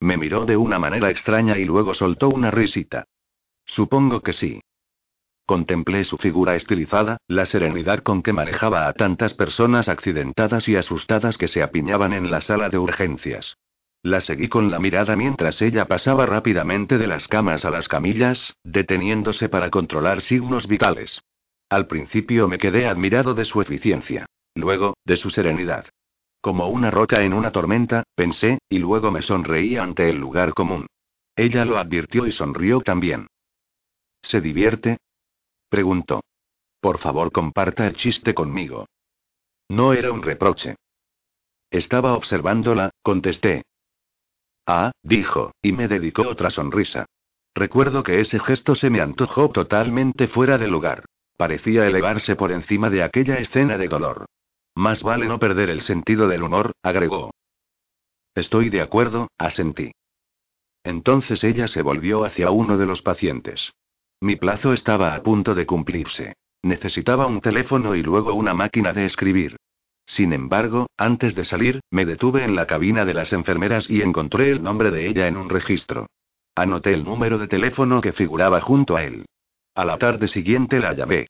[0.00, 3.04] Me miró de una manera extraña y luego soltó una risita.
[3.64, 4.60] Supongo que sí.
[5.46, 11.38] Contemplé su figura estilizada, la serenidad con que manejaba a tantas personas accidentadas y asustadas
[11.38, 13.56] que se apiñaban en la sala de urgencias.
[14.02, 18.56] La seguí con la mirada mientras ella pasaba rápidamente de las camas a las camillas,
[18.64, 21.22] deteniéndose para controlar signos vitales.
[21.72, 24.26] Al principio me quedé admirado de su eficiencia.
[24.54, 25.86] Luego, de su serenidad.
[26.42, 30.86] Como una roca en una tormenta, pensé, y luego me sonreí ante el lugar común.
[31.34, 33.26] Ella lo advirtió y sonrió también.
[34.20, 34.98] ¿Se divierte?
[35.70, 36.20] Preguntó.
[36.78, 38.84] Por favor, comparta el chiste conmigo.
[39.70, 40.76] No era un reproche.
[41.70, 43.62] Estaba observándola, contesté.
[44.66, 47.06] Ah, dijo, y me dedicó otra sonrisa.
[47.54, 51.06] Recuerdo que ese gesto se me antojó totalmente fuera de lugar.
[51.36, 54.26] Parecía elevarse por encima de aquella escena de dolor.
[54.74, 57.30] Más vale no perder el sentido del humor, agregó.
[58.34, 59.92] Estoy de acuerdo, asentí.
[60.84, 63.72] Entonces ella se volvió hacia uno de los pacientes.
[64.20, 66.34] Mi plazo estaba a punto de cumplirse.
[66.62, 69.56] Necesitaba un teléfono y luego una máquina de escribir.
[70.06, 74.50] Sin embargo, antes de salir, me detuve en la cabina de las enfermeras y encontré
[74.50, 76.06] el nombre de ella en un registro.
[76.54, 79.24] Anoté el número de teléfono que figuraba junto a él.
[79.74, 81.28] A la tarde siguiente la llamé.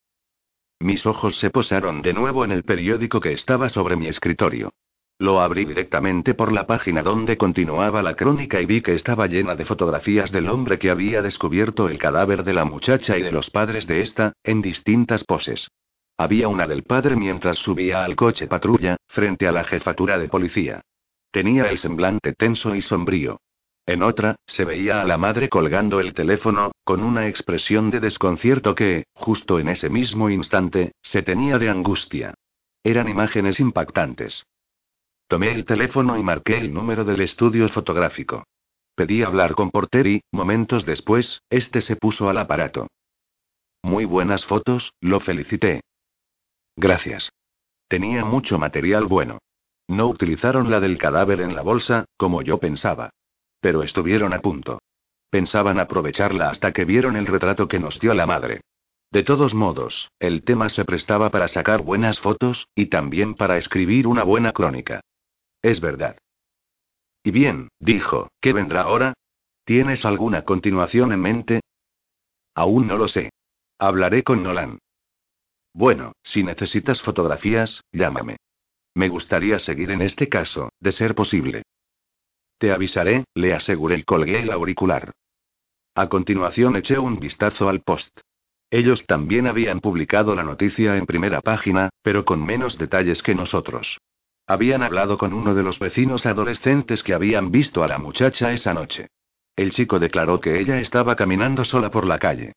[0.81, 4.73] Mis ojos se posaron de nuevo en el periódico que estaba sobre mi escritorio.
[5.20, 9.55] Lo abrí directamente por la página donde continuaba la crónica y vi que estaba llena
[9.55, 13.48] de fotografías del hombre que había descubierto el cadáver de la muchacha y de los
[13.48, 15.69] padres de esta, en distintas poses.
[16.19, 20.81] Había una del padre mientras subía al coche patrulla, frente a la jefatura de policía.
[21.31, 23.39] Tenía el semblante tenso y sombrío.
[23.86, 28.74] En otra, se veía a la madre colgando el teléfono, con una expresión de desconcierto
[28.74, 32.34] que, justo en ese mismo instante, se tenía de angustia.
[32.84, 34.44] Eran imágenes impactantes.
[35.26, 38.44] Tomé el teléfono y marqué el número del estudio fotográfico.
[38.94, 42.88] Pedí hablar con Porter y, momentos después, este se puso al aparato.
[43.82, 45.80] Muy buenas fotos, lo felicité.
[46.76, 47.32] Gracias.
[47.88, 49.38] Tenía mucho material bueno.
[49.88, 53.10] No utilizaron la del cadáver en la bolsa, como yo pensaba.
[53.62, 54.82] Pero estuvieron a punto.
[55.30, 58.60] Pensaban aprovecharla hasta que vieron el retrato que nos dio la madre.
[59.12, 64.09] De todos modos, el tema se prestaba para sacar buenas fotos, y también para escribir
[64.09, 65.01] una buena crónica.
[65.62, 66.18] Es verdad.
[67.22, 69.14] Y bien, dijo, ¿qué vendrá ahora?
[69.64, 71.60] ¿Tienes alguna continuación en mente?
[72.55, 73.30] Aún no lo sé.
[73.78, 74.78] Hablaré con Nolan.
[75.72, 78.39] Bueno, si necesitas fotografías, llámame.
[78.94, 81.62] Me gustaría seguir en este caso, de ser posible.
[82.62, 85.10] Te avisaré, le aseguré y colgué el auricular.
[85.97, 88.20] A continuación eché un vistazo al post.
[88.70, 93.98] Ellos también habían publicado la noticia en primera página, pero con menos detalles que nosotros.
[94.47, 98.72] Habían hablado con uno de los vecinos adolescentes que habían visto a la muchacha esa
[98.72, 99.09] noche.
[99.56, 102.52] El chico declaró que ella estaba caminando sola por la calle.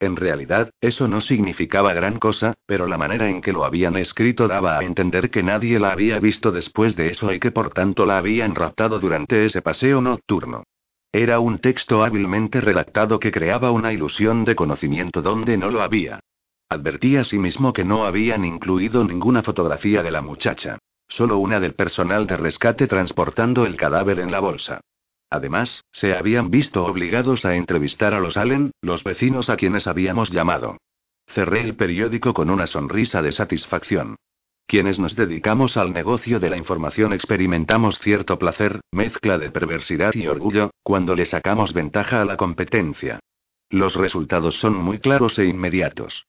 [0.00, 4.48] En realidad, eso no significaba gran cosa, pero la manera en que lo habían escrito
[4.48, 8.06] daba a entender que nadie la había visto después de eso y que por tanto
[8.06, 10.64] la habían raptado durante ese paseo nocturno.
[11.12, 16.20] Era un texto hábilmente redactado que creaba una ilusión de conocimiento donde no lo había.
[16.70, 20.78] Advertía asimismo que no habían incluido ninguna fotografía de la muchacha.
[21.08, 24.80] Solo una del personal de rescate transportando el cadáver en la bolsa.
[25.30, 30.30] Además, se habían visto obligados a entrevistar a los Allen, los vecinos a quienes habíamos
[30.30, 30.76] llamado.
[31.28, 34.16] Cerré el periódico con una sonrisa de satisfacción.
[34.66, 40.26] Quienes nos dedicamos al negocio de la información experimentamos cierto placer, mezcla de perversidad y
[40.26, 43.20] orgullo, cuando le sacamos ventaja a la competencia.
[43.68, 46.26] Los resultados son muy claros e inmediatos.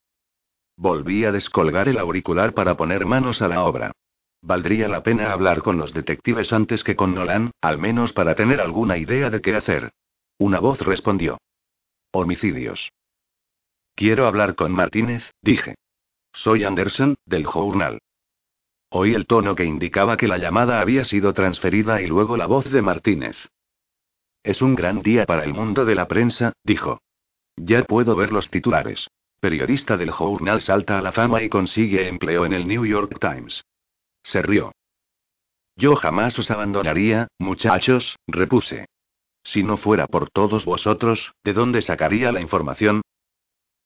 [0.78, 3.92] Volví a descolgar el auricular para poner manos a la obra.
[4.42, 8.60] Valdría la pena hablar con los detectives antes que con Nolan, al menos para tener
[8.60, 9.92] alguna idea de qué hacer.
[10.40, 11.40] Una voz respondió.
[12.12, 12.92] Homicidios.
[13.96, 15.76] Quiero hablar con Martínez, dije.
[16.34, 18.00] Soy Anderson, del Journal.
[18.90, 22.70] Oí el tono que indicaba que la llamada había sido transferida y luego la voz
[22.72, 23.38] de Martínez.
[24.44, 27.00] Es un gran día para el mundo de la prensa, dijo.
[27.56, 29.08] Ya puedo ver los titulares.
[29.40, 33.64] Periodista del Journal salta a la fama y consigue empleo en el New York Times.
[34.24, 34.72] Se rió.
[35.76, 38.86] Yo jamás os abandonaría, muchachos, repuse.
[39.44, 43.02] Si no fuera por todos vosotros, ¿de dónde sacaría la información?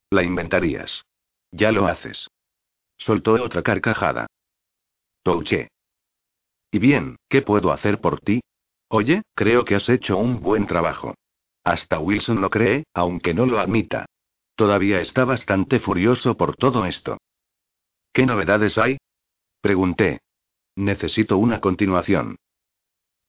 [0.09, 1.03] La inventarías.
[1.51, 2.27] Ya lo haces.
[2.97, 4.27] Soltó otra carcajada.
[5.23, 5.69] Touché.
[6.71, 8.41] Y bien, ¿qué puedo hacer por ti?
[8.89, 11.15] Oye, creo que has hecho un buen trabajo.
[11.63, 14.05] Hasta Wilson lo cree, aunque no lo admita.
[14.55, 17.17] Todavía está bastante furioso por todo esto.
[18.13, 18.97] ¿Qué novedades hay?
[19.61, 20.19] Pregunté.
[20.75, 22.37] Necesito una continuación.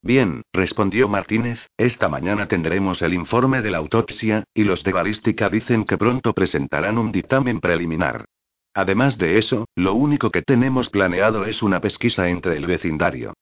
[0.02, 5.48] Bien, respondió Martínez, esta mañana tendremos el informe de la autopsia, y los de balística
[5.48, 8.24] dicen que pronto presentarán un dictamen preliminar.
[8.74, 13.32] Además de eso, lo único que tenemos planeado es una pesquisa entre el vecindario.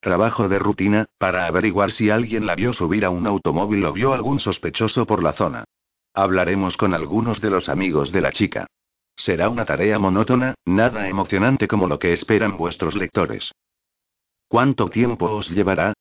[0.00, 4.12] Trabajo de rutina, para averiguar si alguien la vio subir a un automóvil o vio
[4.12, 5.64] algún sospechoso por la zona.
[6.12, 8.66] Hablaremos con algunos de los amigos de la chica.
[9.16, 13.52] Será una tarea monótona, nada emocionante como lo que esperan vuestros lectores.
[14.48, 15.94] ¿Cuánto tiempo os llevará?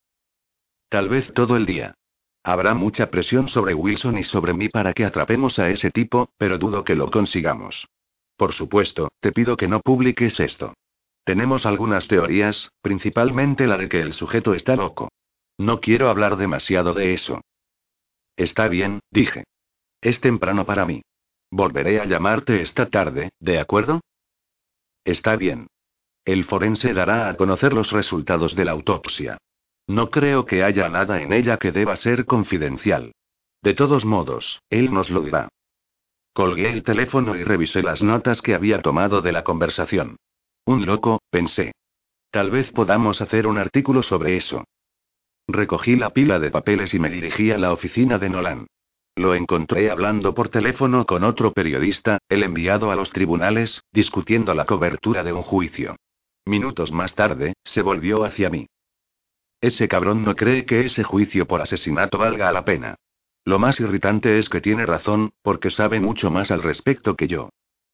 [0.90, 1.96] Tal vez todo el día.
[2.44, 6.58] Habrá mucha presión sobre Wilson y sobre mí para que atrapemos a ese tipo, pero
[6.58, 7.88] dudo que lo consigamos.
[8.36, 10.74] Por supuesto, te pido que no publiques esto.
[11.24, 15.10] Tenemos algunas teorías, principalmente la de que el sujeto está loco.
[15.58, 17.42] No quiero hablar demasiado de eso.
[18.36, 19.46] Está bien, dije.
[20.02, 21.02] Es temprano para mí.
[21.56, 24.02] Volveré a llamarte esta tarde, ¿de acuerdo?
[25.06, 25.68] Está bien.
[26.26, 29.38] El forense dará a conocer los resultados de la autopsia.
[29.86, 33.12] No creo que haya nada en ella que deba ser confidencial.
[33.62, 35.50] De todos modos, él nos lo dirá.
[36.34, 40.16] Colgué el teléfono y revisé las notas que había tomado de la conversación.
[40.66, 41.74] Un loco, pensé.
[42.32, 44.64] Tal vez podamos hacer un artículo sobre eso.
[45.48, 48.66] Recogí la pila de papeles y me dirigí a la oficina de Nolan.
[49.16, 54.66] Lo encontré hablando por teléfono con otro periodista, el enviado a los tribunales, discutiendo la
[54.66, 55.96] cobertura de un juicio.
[56.46, 58.68] Minutos más tarde, se volvió hacia mí.
[59.62, 62.96] Ese cabrón no cree que ese juicio por asesinato valga la pena.
[63.46, 67.50] Lo más irritante es que tiene razón, porque sabe mucho más al respecto que yo.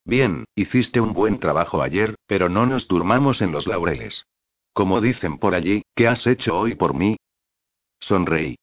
[0.06, 4.26] Bien, hiciste un buen trabajo ayer, pero no nos durmamos en los laureles.
[4.74, 7.18] Como dicen por allí, ¿qué has hecho hoy por mí?
[8.00, 8.58] Sonreí.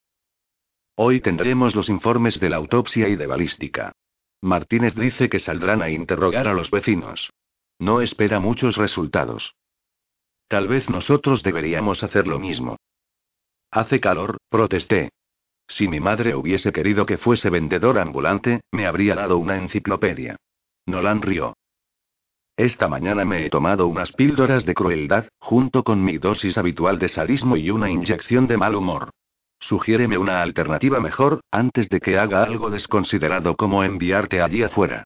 [0.99, 3.93] Hoy tendremos los informes de la autopsia y de balística.
[4.41, 7.31] Martínez dice que saldrán a interrogar a los vecinos.
[7.79, 9.55] No espera muchos resultados.
[10.49, 12.79] Tal vez nosotros deberíamos hacer lo mismo.
[13.71, 15.11] Hace calor, protesté.
[15.69, 20.37] Si mi madre hubiese querido que fuese vendedor ambulante, me habría dado una enciclopedia.
[20.87, 21.55] Nolan rió.
[22.57, 27.09] Esta mañana me he tomado unas píldoras de crueldad, junto con mi dosis habitual de
[27.09, 29.11] sadismo y una inyección de mal humor.
[29.59, 35.05] Sugiéreme una alternativa mejor, antes de que haga algo desconsiderado como enviarte allí afuera.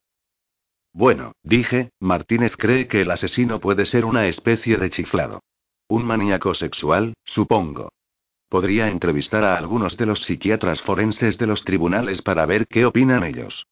[0.93, 5.41] Bueno, dije, Martínez cree que el asesino puede ser una especie de chiflado.
[5.89, 7.91] Un maníaco sexual, supongo.
[8.49, 13.23] Podría entrevistar a algunos de los psiquiatras forenses de los tribunales para ver qué opinan
[13.23, 13.67] ellos.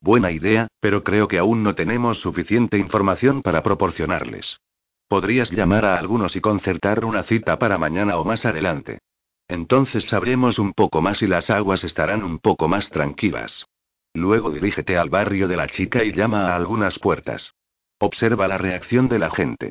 [0.00, 4.58] Buena idea, pero creo que aún no tenemos suficiente información para proporcionarles.
[5.06, 8.98] Podrías llamar a algunos y concertar una cita para mañana o más adelante.
[9.48, 13.66] Entonces sabremos un poco más y las aguas estarán un poco más tranquilas.
[14.14, 17.54] Luego dirígete al barrio de la chica y llama a algunas puertas.
[17.98, 19.70] Observa la reacción de la gente.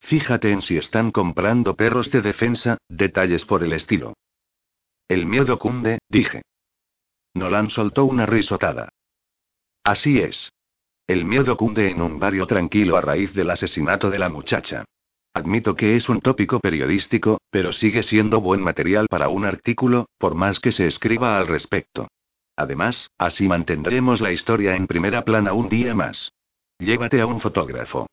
[0.00, 4.14] Fíjate en si están comprando perros de defensa, detalles por el estilo.
[5.08, 6.42] El miedo cunde, dije.
[7.34, 8.88] Nolan soltó una risotada.
[9.84, 10.52] Así es.
[11.06, 14.84] El miedo cunde en un barrio tranquilo a raíz del asesinato de la muchacha.
[15.34, 20.34] Admito que es un tópico periodístico, pero sigue siendo buen material para un artículo, por
[20.34, 22.08] más que se escriba al respecto.
[22.56, 26.32] Además, así mantendremos la historia en primera plana un día más.
[26.78, 28.06] Llévate a un fotógrafo.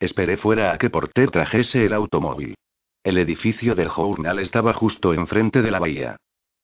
[0.00, 2.56] Esperé fuera a que Porter trajese el automóvil.
[3.04, 6.16] El edificio del journal estaba justo enfrente de la bahía.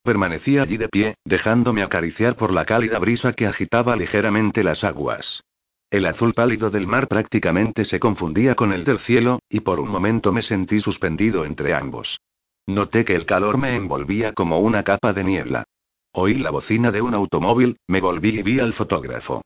[0.02, 5.42] Permanecí allí de pie, dejándome acariciar por la cálida brisa que agitaba ligeramente las aguas.
[5.90, 9.88] El azul pálido del mar prácticamente se confundía con el del cielo, y por un
[9.88, 12.20] momento me sentí suspendido entre ambos.
[12.66, 15.64] Noté que el calor me envolvía como una capa de niebla.
[16.12, 19.42] Oí la bocina de un automóvil, me volví y vi al fotógrafo.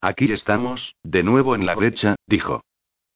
[0.00, 2.64] Aquí estamos, de nuevo en la brecha, dijo.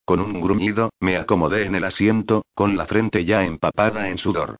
[0.04, 4.56] Con un gruñido, me acomodé en el asiento, con la frente ya empapada en sudor.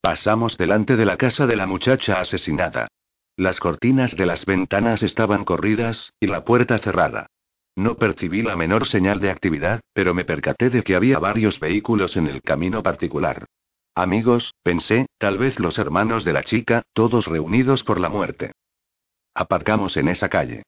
[0.00, 2.88] Pasamos delante de la casa de la muchacha asesinada.
[3.36, 7.26] Las cortinas de las ventanas estaban corridas, y la puerta cerrada.
[7.74, 12.16] No percibí la menor señal de actividad, pero me percaté de que había varios vehículos
[12.16, 13.44] en el camino particular.
[13.94, 18.52] Amigos, pensé, tal vez los hermanos de la chica, todos reunidos por la muerte.
[19.34, 20.62] Aparcamos en esa calle.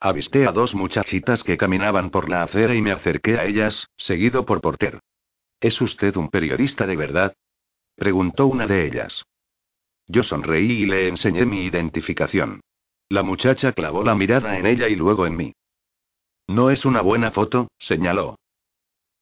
[0.00, 4.46] Avisté a dos muchachitas que caminaban por la acera y me acerqué a ellas, seguido
[4.46, 5.00] por Porter.
[5.60, 7.34] ¿Es usted un periodista de verdad?
[7.96, 9.24] preguntó una de ellas.
[10.06, 12.60] Yo sonreí y le enseñé mi identificación.
[13.08, 15.52] La muchacha clavó la mirada en ella y luego en mí.
[16.46, 18.36] No es una buena foto, señaló.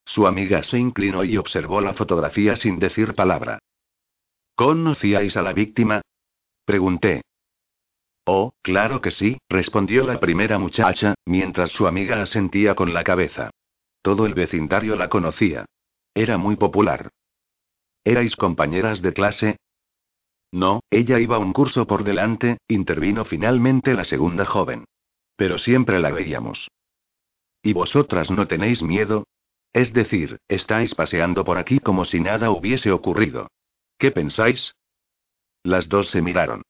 [0.04, 3.58] Su amiga se inclinó y observó la fotografía sin decir palabra.
[4.56, 6.02] ¿Conocíais a la víctima?
[6.64, 7.22] Pregunté.
[8.24, 13.50] Oh, claro que sí, respondió la primera muchacha, mientras su amiga asentía con la cabeza.
[14.00, 15.64] Todo el vecindario la conocía.
[16.14, 17.10] Era muy popular.
[18.04, 19.56] ¿Erais compañeras de clase?
[20.52, 24.84] No, ella iba un curso por delante, intervino finalmente la segunda joven.
[25.34, 26.70] Pero siempre la veíamos.
[27.62, 29.24] ¿Y vosotras no tenéis miedo?
[29.72, 33.48] Es decir, estáis paseando por aquí como si nada hubiese ocurrido.
[33.96, 34.74] ¿Qué pensáis?
[35.62, 36.62] Las dos se miraron.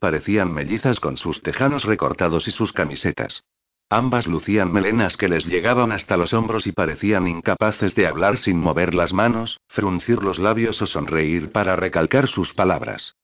[0.00, 3.44] Parecían mellizas con sus tejanos recortados y sus camisetas.
[3.90, 8.58] Ambas lucían melenas que les llegaban hasta los hombros y parecían incapaces de hablar sin
[8.58, 13.14] mover las manos, fruncir los labios o sonreír para recalcar sus palabras.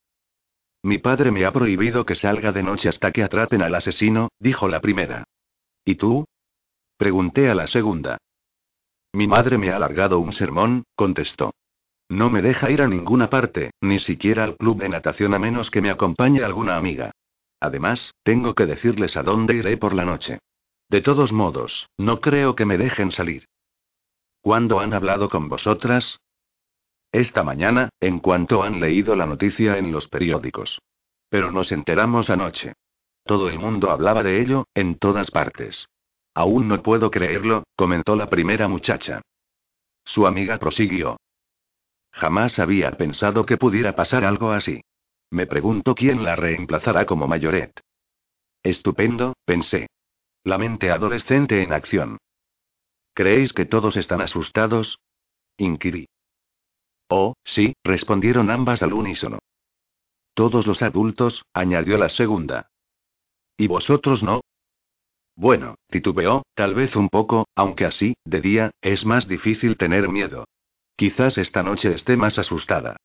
[0.82, 4.68] Mi padre me ha prohibido que salga de noche hasta que atrapen al asesino, dijo
[4.68, 5.24] la primera.
[5.84, 6.26] ¿Y tú?
[6.96, 8.18] Pregunté a la segunda.
[9.12, 11.52] Mi madre me ha alargado un sermón, contestó.
[12.09, 15.70] No me deja ir a ninguna parte, ni siquiera al club de natación a menos
[15.70, 17.12] que me acompañe alguna amiga.
[17.60, 20.40] Además, tengo que decirles a dónde iré por la noche.
[20.88, 23.46] De todos modos, no creo que me dejen salir.
[24.40, 26.18] ¿Cuándo han hablado con vosotras?
[27.12, 30.80] Esta mañana, en cuanto han leído la noticia en los periódicos.
[31.28, 32.72] Pero nos enteramos anoche.
[33.24, 35.86] Todo el mundo hablaba de ello, en todas partes.
[36.34, 39.20] Aún no puedo creerlo, comentó la primera muchacha.
[40.05, 41.18] Su amiga prosiguió.
[42.12, 44.80] Jamás había pensado que pudiera pasar algo así.
[45.30, 47.78] Me pregunto quién la reemplazará como mayoret.
[48.62, 49.89] Estupendo, pensé.
[50.44, 52.18] La mente adolescente en acción.
[53.14, 54.98] ¿Creéis que todos están asustados?
[55.59, 56.06] Inquirí.
[57.14, 59.39] Oh, sí, respondieron ambas al unísono.
[60.32, 62.70] Todos los adultos, añadió la segunda.
[63.59, 64.40] ¿Y vosotros no?
[65.36, 70.47] Bueno, titubeó, tal vez un poco, aunque así, de día, es más difícil tener miedo.
[70.97, 72.97] Quizás esta noche esté más asustada.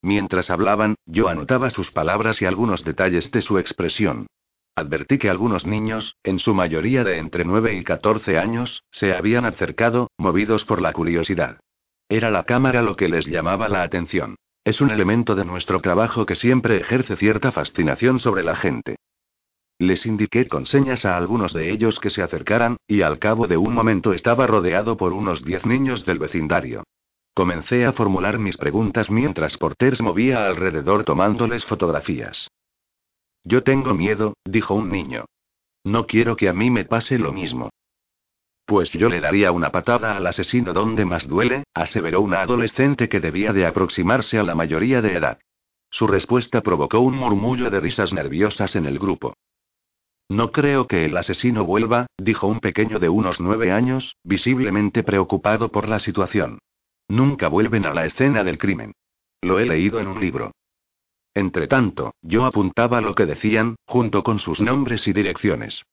[0.00, 4.28] Mientras hablaban, yo anotaba sus palabras y algunos detalles de su expresión.
[4.76, 9.44] Advertí que algunos niños, en su mayoría de entre 9 y 14 años, se habían
[9.44, 11.58] acercado, movidos por la curiosidad.
[12.08, 14.36] Era la cámara lo que les llamaba la atención.
[14.64, 18.96] Es un elemento de nuestro trabajo que siempre ejerce cierta fascinación sobre la gente.
[19.78, 23.56] Les indiqué con señas a algunos de ellos que se acercaran, y al cabo de
[23.56, 26.84] un momento estaba rodeado por unos diez niños del vecindario.
[27.34, 32.48] Comencé a formular mis preguntas mientras Porter movía alrededor tomándoles fotografías.
[33.42, 35.24] Yo tengo miedo, dijo un niño.
[35.82, 37.70] No quiero que a mí me pase lo mismo.
[38.66, 43.20] Pues yo le daría una patada al asesino donde más duele, aseveró una adolescente que
[43.20, 45.38] debía de aproximarse a la mayoría de edad.
[45.90, 49.34] Su respuesta provocó un murmullo de risas nerviosas en el grupo.
[50.28, 55.68] No creo que el asesino vuelva, dijo un pequeño de unos nueve años, visiblemente preocupado
[55.68, 56.58] por la situación.
[57.08, 58.94] Nunca vuelven a la escena del crimen.
[59.42, 60.52] Lo he leído en un libro.
[61.34, 65.84] Entretanto, yo apuntaba lo que decían, junto con sus nombres y direcciones.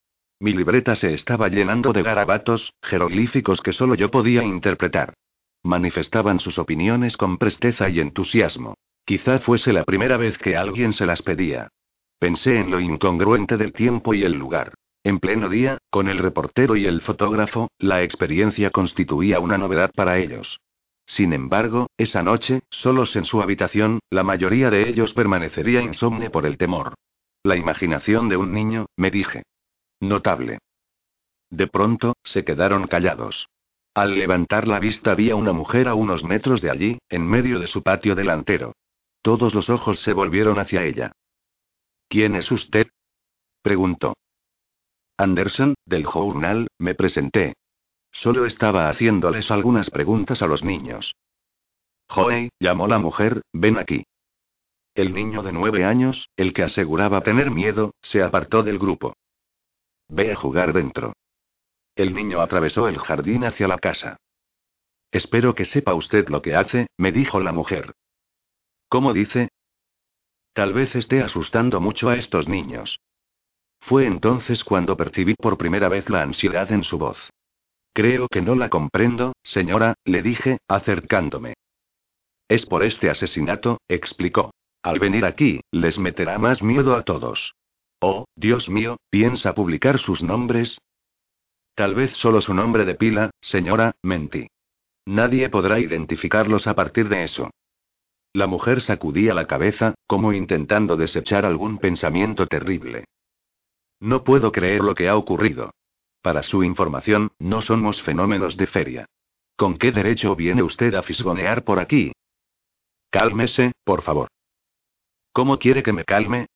[0.41, 5.13] Mi libreta se estaba llenando de garabatos, jeroglíficos que solo yo podía interpretar.
[5.61, 8.73] Manifestaban sus opiniones con presteza y entusiasmo.
[9.05, 11.67] Quizá fuese la primera vez que alguien se las pedía.
[12.17, 14.73] Pensé en lo incongruente del tiempo y el lugar.
[15.03, 20.17] En pleno día, con el reportero y el fotógrafo, la experiencia constituía una novedad para
[20.17, 20.59] ellos.
[21.05, 26.47] Sin embargo, esa noche, solos en su habitación, la mayoría de ellos permanecería insomne por
[26.47, 26.95] el temor.
[27.43, 29.43] La imaginación de un niño, me dije.
[30.01, 30.57] Notable.
[31.49, 33.47] De pronto, se quedaron callados.
[33.93, 37.59] Al levantar la vista vi a una mujer a unos metros de allí, en medio
[37.59, 38.73] de su patio delantero.
[39.21, 41.11] Todos los ojos se volvieron hacia ella.
[42.07, 42.87] ¿Quién es usted?
[43.61, 44.15] preguntó.
[45.17, 47.53] Anderson, del journal, me presenté.
[48.11, 51.15] Solo estaba haciéndoles algunas preguntas a los niños.
[52.09, 54.03] Joey, llamó la mujer, ven aquí.
[54.95, 59.13] El niño de nueve años, el que aseguraba tener miedo, se apartó del grupo.
[60.11, 61.13] Ve a jugar dentro.
[61.95, 64.17] El niño atravesó el jardín hacia la casa.
[65.09, 67.93] Espero que sepa usted lo que hace, me dijo la mujer.
[68.89, 69.47] ¿Cómo dice?
[70.51, 72.99] Tal vez esté asustando mucho a estos niños.
[73.79, 77.29] Fue entonces cuando percibí por primera vez la ansiedad en su voz.
[77.93, 81.53] Creo que no la comprendo, señora, le dije, acercándome.
[82.49, 84.51] Es por este asesinato, explicó.
[84.83, 87.53] Al venir aquí, les meterá más miedo a todos.
[88.01, 90.81] Oh, Dios mío, ¿piensa publicar sus nombres?
[91.75, 94.47] Tal vez solo su nombre de pila, señora, mentí.
[95.05, 97.51] Nadie podrá identificarlos a partir de eso.
[98.33, 103.05] La mujer sacudía la cabeza, como intentando desechar algún pensamiento terrible.
[103.99, 105.71] No puedo creer lo que ha ocurrido.
[106.23, 109.05] Para su información, no somos fenómenos de feria.
[109.55, 112.13] ¿Con qué derecho viene usted a fisgonear por aquí?
[113.11, 114.29] Cálmese, por favor.
[115.33, 116.47] ¿Cómo quiere que me calme?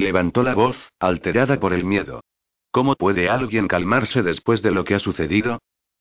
[0.00, 2.22] Levantó la voz, alterada por el miedo.
[2.70, 5.58] ¿Cómo puede alguien calmarse después de lo que ha sucedido?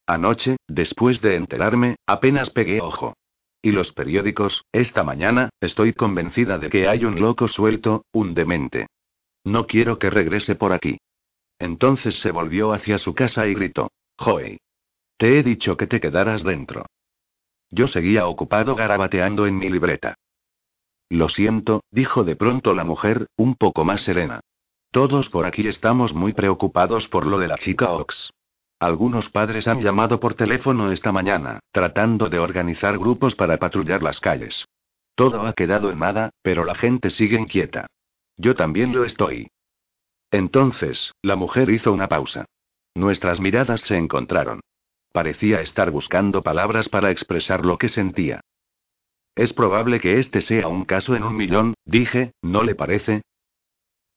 [0.07, 3.17] Anoche, después de enterarme, apenas pegué ojo.
[3.61, 4.63] ¿Y los periódicos?
[4.71, 8.87] Esta mañana, estoy convencida de que hay un loco suelto, un demente.
[9.43, 10.99] No quiero que regrese por aquí.
[11.59, 13.91] Entonces se volvió hacia su casa y gritó.
[14.17, 14.59] Joey.
[15.17, 16.85] Te he dicho que te quedaras dentro.
[17.69, 20.15] Yo seguía ocupado garabateando en mi libreta.
[21.09, 24.41] Lo siento, dijo de pronto la mujer, un poco más serena.
[24.91, 28.31] Todos por aquí estamos muy preocupados por lo de la chica Ox.
[28.79, 34.19] Algunos padres han llamado por teléfono esta mañana, tratando de organizar grupos para patrullar las
[34.19, 34.65] calles.
[35.15, 37.87] Todo ha quedado en nada, pero la gente sigue inquieta.
[38.37, 39.49] Yo también lo estoy.
[40.31, 42.45] Entonces, la mujer hizo una pausa.
[42.95, 44.61] Nuestras miradas se encontraron.
[45.11, 48.41] Parecía estar buscando palabras para expresar lo que sentía.
[49.39, 53.21] Es probable que este sea un caso en un millón, dije, ¿no le parece?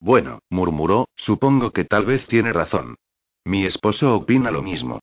[0.01, 2.97] Bueno, murmuró, supongo que tal vez tiene razón.
[3.45, 4.99] Mi esposo opina lo mismo.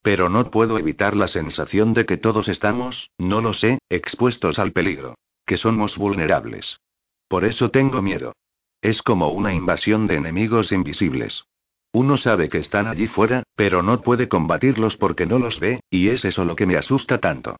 [0.00, 4.70] Pero no puedo evitar la sensación de que todos estamos, no lo sé, expuestos al
[4.70, 5.16] peligro.
[5.44, 6.78] Que somos vulnerables.
[7.26, 8.32] Por eso tengo miedo.
[8.80, 11.46] Es como una invasión de enemigos invisibles.
[11.92, 16.10] Uno sabe que están allí fuera, pero no puede combatirlos porque no los ve, y
[16.10, 17.56] es eso lo que me asusta tanto.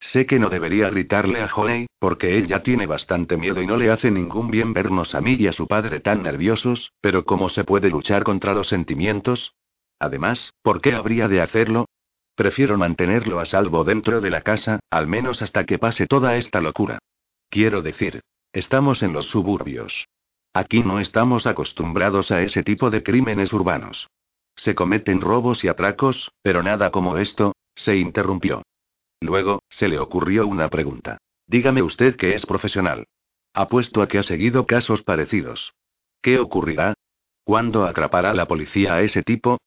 [0.00, 3.76] Sé que no debería gritarle a Joey, porque él ya tiene bastante miedo y no
[3.76, 7.48] le hace ningún bien vernos a mí y a su padre tan nerviosos, pero ¿cómo
[7.48, 9.54] se puede luchar contra los sentimientos?
[9.98, 11.86] Además, ¿por qué habría de hacerlo?
[12.36, 16.60] Prefiero mantenerlo a salvo dentro de la casa, al menos hasta que pase toda esta
[16.60, 17.00] locura.
[17.50, 18.20] Quiero decir,
[18.52, 20.06] estamos en los suburbios.
[20.54, 24.06] Aquí no estamos acostumbrados a ese tipo de crímenes urbanos.
[24.54, 28.62] Se cometen robos y atracos, pero nada como esto, se interrumpió.
[29.20, 31.18] Luego, se le ocurrió una pregunta.
[31.46, 33.06] Dígame usted que es profesional.
[33.54, 35.72] Apuesto a que ha seguido casos parecidos.
[36.22, 36.94] ¿Qué ocurrirá?
[37.44, 39.58] ¿Cuándo atrapará la policía a ese tipo?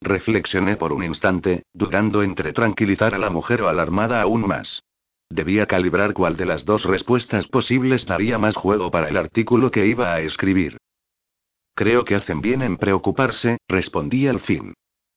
[0.00, 4.82] Reflexioné por un instante, dudando entre tranquilizar a la mujer o alarmada aún más.
[5.30, 9.86] Debía calibrar cuál de las dos respuestas posibles daría más juego para el artículo que
[9.86, 10.78] iba a escribir.
[11.74, 14.74] Creo que hacen bien en preocuparse, respondí al fin.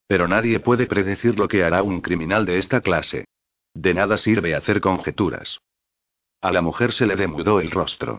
[0.08, 3.26] Pero nadie puede predecir lo que hará un criminal de esta clase.
[3.74, 5.60] De nada sirve hacer conjeturas.
[6.42, 8.18] A la mujer se le demudó el rostro.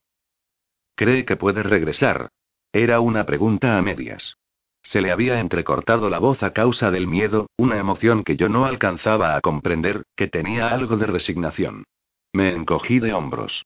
[0.94, 2.28] ¿Cree que puede regresar?
[2.72, 4.36] Era una pregunta a medias.
[4.82, 8.64] Se le había entrecortado la voz a causa del miedo, una emoción que yo no
[8.64, 11.84] alcanzaba a comprender, que tenía algo de resignación.
[12.32, 13.64] Me encogí de hombros.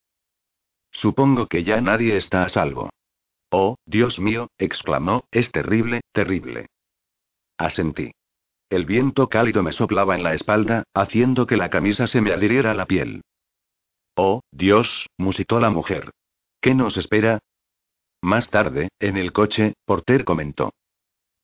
[0.90, 2.90] Supongo que ya nadie está a salvo.
[3.50, 6.66] Oh, Dios mío, exclamó, es terrible, terrible.
[7.56, 8.12] Asentí.
[8.68, 12.72] El viento cálido me soplaba en la espalda, haciendo que la camisa se me adhiriera
[12.72, 13.22] a la piel.
[14.16, 16.10] Oh, Dios, musitó la mujer.
[16.60, 17.38] ¿Qué nos espera?
[18.22, 20.72] Más tarde, en el coche, Porter comentó.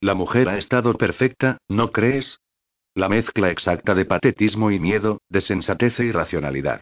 [0.00, 2.40] La mujer ha estado perfecta, ¿no crees?
[2.94, 6.80] La mezcla exacta de patetismo y miedo, de sensatez e irracionalidad.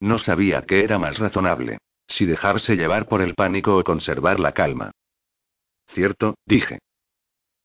[0.00, 1.78] No sabía qué era más razonable.
[2.06, 4.90] Si dejarse llevar por el pánico o conservar la calma.
[5.88, 6.78] Cierto, dije.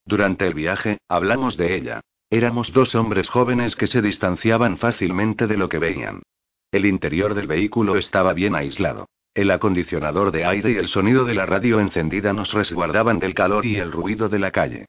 [0.05, 2.01] Durante el viaje, hablamos de ella.
[2.29, 6.23] Éramos dos hombres jóvenes que se distanciaban fácilmente de lo que veían.
[6.71, 9.07] El interior del vehículo estaba bien aislado.
[9.33, 13.65] El acondicionador de aire y el sonido de la radio encendida nos resguardaban del calor
[13.65, 14.87] y el ruido de la calle.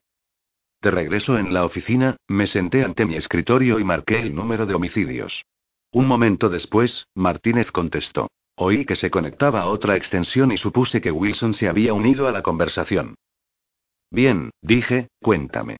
[0.81, 4.75] De regreso en la oficina, me senté ante mi escritorio y marqué el número de
[4.75, 5.45] homicidios.
[5.93, 8.29] Un momento después, Martínez contestó.
[8.57, 12.33] Oí que se conectaba a otra extensión y supuse que Wilson se había unido a
[12.33, 13.15] la conversación.
[14.11, 15.77] Bien, dije, cuéntame.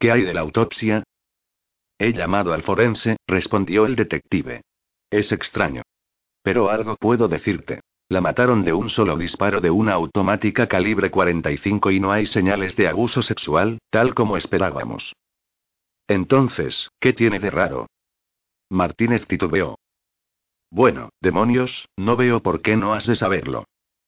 [0.00, 1.04] ¿Qué hay de la autopsia?
[1.98, 4.62] He llamado al forense, respondió el detective.
[5.10, 5.82] Es extraño.
[6.42, 7.80] Pero algo puedo decirte.
[8.08, 12.76] La mataron de un solo disparo de una automática calibre 45 y no hay señales
[12.76, 15.14] de abuso sexual, tal como esperábamos.
[16.08, 17.86] Entonces, ¿qué tiene de raro?
[18.70, 19.78] Martínez titubeó.
[20.70, 23.64] Bueno, demonios, no veo por qué no has de saberlo.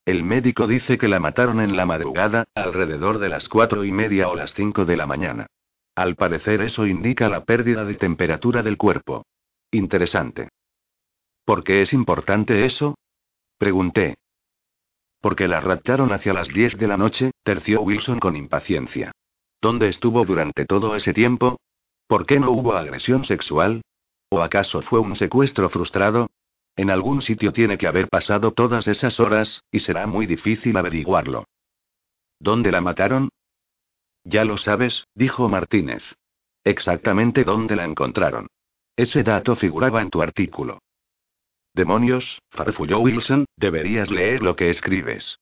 [0.06, 4.30] El médico dice que la mataron en la madrugada, alrededor de las cuatro y media
[4.30, 5.48] o las cinco de la mañana.
[5.94, 9.26] Al parecer eso indica la pérdida de temperatura del cuerpo.
[9.70, 10.48] Interesante.
[11.44, 12.96] ¿Por qué es importante eso?
[13.58, 14.16] Pregunté.
[15.20, 19.12] Porque la raptaron hacia las 10 de la noche, terció Wilson con impaciencia.
[19.60, 21.58] ¿Dónde estuvo durante todo ese tiempo?
[22.06, 23.82] ¿Por qué no hubo agresión sexual?
[24.30, 26.30] ¿O acaso fue un secuestro frustrado?
[26.74, 31.44] En algún sitio tiene que haber pasado todas esas horas, y será muy difícil averiguarlo.
[32.40, 33.28] ¿Dónde la mataron?
[34.24, 36.02] Ya lo sabes, dijo Martínez.
[36.64, 38.48] Exactamente dónde la encontraron.
[38.96, 40.78] Ese dato figuraba en tu artículo.
[41.74, 45.38] Demonios, farfulló Wilson, deberías leer lo que escribes.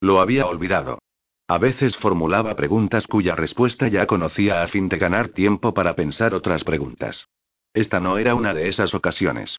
[0.00, 0.98] Lo había olvidado.
[1.46, 6.34] A veces formulaba preguntas cuya respuesta ya conocía a fin de ganar tiempo para pensar
[6.34, 7.28] otras preguntas.
[7.72, 9.58] Esta no era una de esas ocasiones.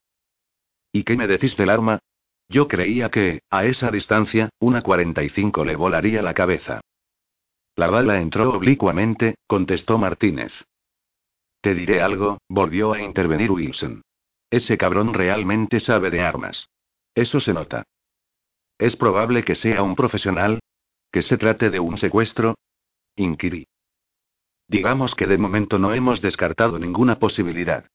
[0.91, 1.99] ¿Y qué me decís del arma?
[2.47, 6.81] Yo creía que, a esa distancia, una 45 le volaría la cabeza.
[7.75, 10.53] La bala entró oblicuamente, contestó Martínez.
[11.61, 14.01] Te diré algo, volvió a intervenir Wilson.
[14.49, 16.69] Ese cabrón realmente sabe de armas.
[17.13, 17.83] Eso se nota.
[18.77, 20.59] ¿Es probable que sea un profesional?
[21.11, 22.55] ¿Que se trate de un secuestro?
[23.15, 23.67] Inquirí.
[24.67, 27.85] Digamos que de momento no hemos descartado ninguna posibilidad.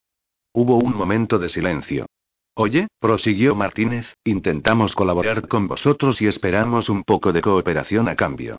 [0.52, 2.07] Hubo un momento de silencio.
[2.55, 8.59] Oye, prosiguió Martínez, intentamos colaborar con vosotros y esperamos un poco de cooperación a cambio.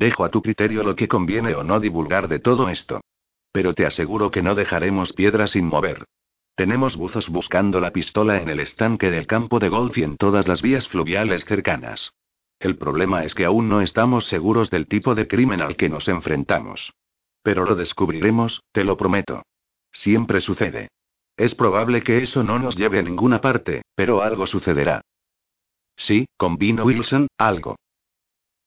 [0.00, 3.02] Dejo a tu criterio lo que conviene o no divulgar de todo esto.
[3.52, 6.06] Pero te aseguro que no dejaremos piedra sin mover.
[6.54, 10.48] Tenemos buzos buscando la pistola en el estanque del campo de golf y en todas
[10.48, 12.14] las vías fluviales cercanas.
[12.58, 16.08] El problema es que aún no estamos seguros del tipo de crimen al que nos
[16.08, 16.94] enfrentamos.
[17.42, 19.42] Pero lo descubriremos, te lo prometo.
[19.92, 20.88] Siempre sucede.
[21.36, 25.02] Es probable que eso no nos lleve a ninguna parte, pero algo sucederá.
[25.94, 27.76] Sí, convino Wilson, algo.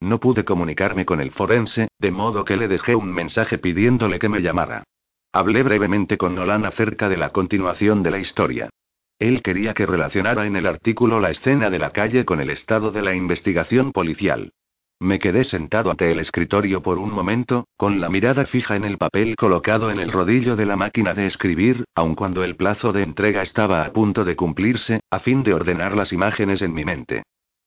[0.04, 4.28] No pude comunicarme con el forense, de modo que le dejé un mensaje pidiéndole que
[4.28, 4.84] me llamara.
[5.32, 8.70] Hablé brevemente con Nolan acerca de la continuación de la historia.
[9.18, 12.92] Él quería que relacionara en el artículo la escena de la calle con el estado
[12.92, 14.52] de la investigación policial.
[15.00, 18.98] Me quedé sentado ante el escritorio por un momento, con la mirada fija en el
[18.98, 23.04] papel colocado en el rodillo de la máquina de escribir, aun cuando el plazo de
[23.04, 27.24] entrega estaba a punto de cumplirse, a fin de ordenar las imágenes en mi mente.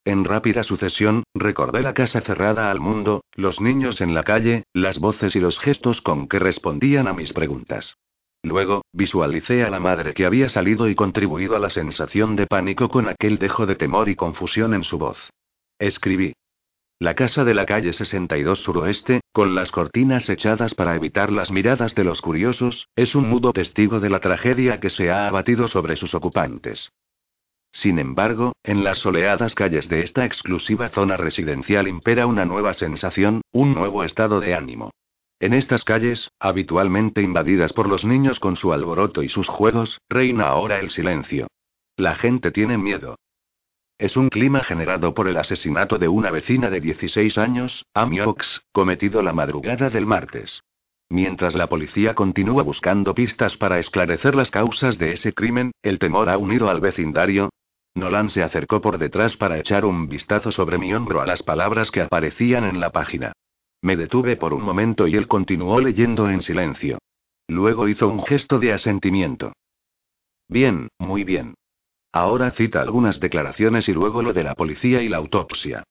[0.06, 5.00] En rápida sucesión, recordé la casa cerrada al mundo, los niños en la calle, las
[5.00, 7.96] voces y los gestos con que respondían a mis preguntas.
[8.44, 12.88] Luego, visualicé a la madre que había salido y contribuido a la sensación de pánico
[12.88, 15.32] con aquel dejo de temor y confusión en su voz.
[15.80, 16.34] Escribí.
[17.00, 21.96] La casa de la calle 62 suroeste, con las cortinas echadas para evitar las miradas
[21.96, 25.96] de los curiosos, es un mudo testigo de la tragedia que se ha abatido sobre
[25.96, 26.92] sus ocupantes.
[27.76, 33.42] Sin embargo, en las soleadas calles de esta exclusiva zona residencial impera una nueva sensación,
[33.52, 34.92] un nuevo estado de ánimo.
[35.40, 40.46] En estas calles, habitualmente invadidas por los niños con su alboroto y sus juegos, reina
[40.46, 41.48] ahora el silencio.
[41.98, 43.16] La gente tiene miedo.
[43.98, 48.62] Es un clima generado por el asesinato de una vecina de 16 años, Amy Ox,
[48.72, 50.62] cometido la madrugada del martes.
[51.10, 56.30] Mientras la policía continúa buscando pistas para esclarecer las causas de ese crimen, el temor
[56.30, 57.50] ha unido al vecindario.
[57.96, 61.90] Nolan se acercó por detrás para echar un vistazo sobre mi hombro a las palabras
[61.90, 63.32] que aparecían en la página.
[63.80, 66.98] Me detuve por un momento y él continuó leyendo en silencio.
[67.48, 69.54] Luego hizo un gesto de asentimiento.
[70.46, 71.54] Bien, muy bien.
[72.12, 75.84] Ahora cita algunas declaraciones y luego lo de la policía y la autopsia.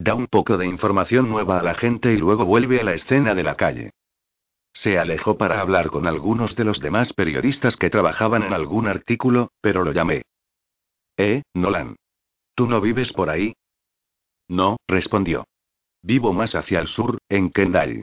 [0.00, 3.36] Da un poco de información nueva a la gente y luego vuelve a la escena
[3.36, 3.90] de la calle.
[4.72, 9.52] Se alejó para hablar con algunos de los demás periodistas que trabajaban en algún artículo,
[9.60, 10.22] pero lo llamé.
[11.16, 11.96] ¿Eh, Nolan?
[12.54, 13.54] ¿Tú no vives por ahí?
[14.48, 15.46] No, respondió.
[16.02, 18.02] Vivo más hacia el sur, en Kendall.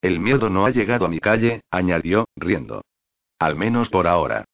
[0.00, 2.82] El miedo no ha llegado a mi calle, añadió, riendo.
[3.38, 4.44] Al menos por ahora.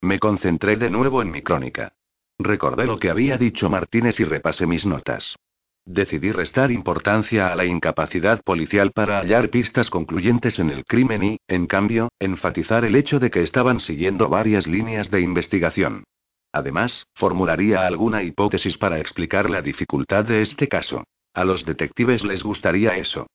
[0.00, 1.92] Me concentré de nuevo en mi crónica.
[2.38, 5.36] Recordé lo que había dicho Martínez y repasé mis notas.
[5.84, 11.38] Decidí restar importancia a la incapacidad policial para hallar pistas concluyentes en el crimen y,
[11.48, 16.04] en cambio, enfatizar el hecho de que estaban siguiendo varias líneas de investigación.
[16.52, 21.04] Además, formularía alguna hipótesis para explicar la dificultad de este caso.
[21.34, 23.26] A los detectives les gustaría eso.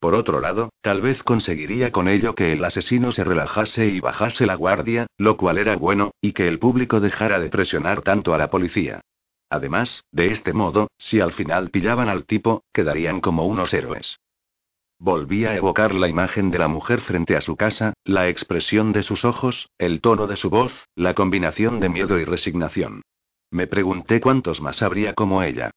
[0.00, 4.46] Por otro lado, tal vez conseguiría con ello que el asesino se relajase y bajase
[4.46, 8.38] la guardia, lo cual era bueno, y que el público dejara de presionar tanto a
[8.38, 9.02] la policía.
[9.50, 14.18] Además, de este modo, si al final pillaban al tipo, quedarían como unos héroes.
[15.02, 19.02] Volví a evocar la imagen de la mujer frente a su casa, la expresión de
[19.02, 23.00] sus ojos, el tono de su voz, la combinación de miedo y resignación.
[23.50, 25.70] Me pregunté cuántos más habría como ella.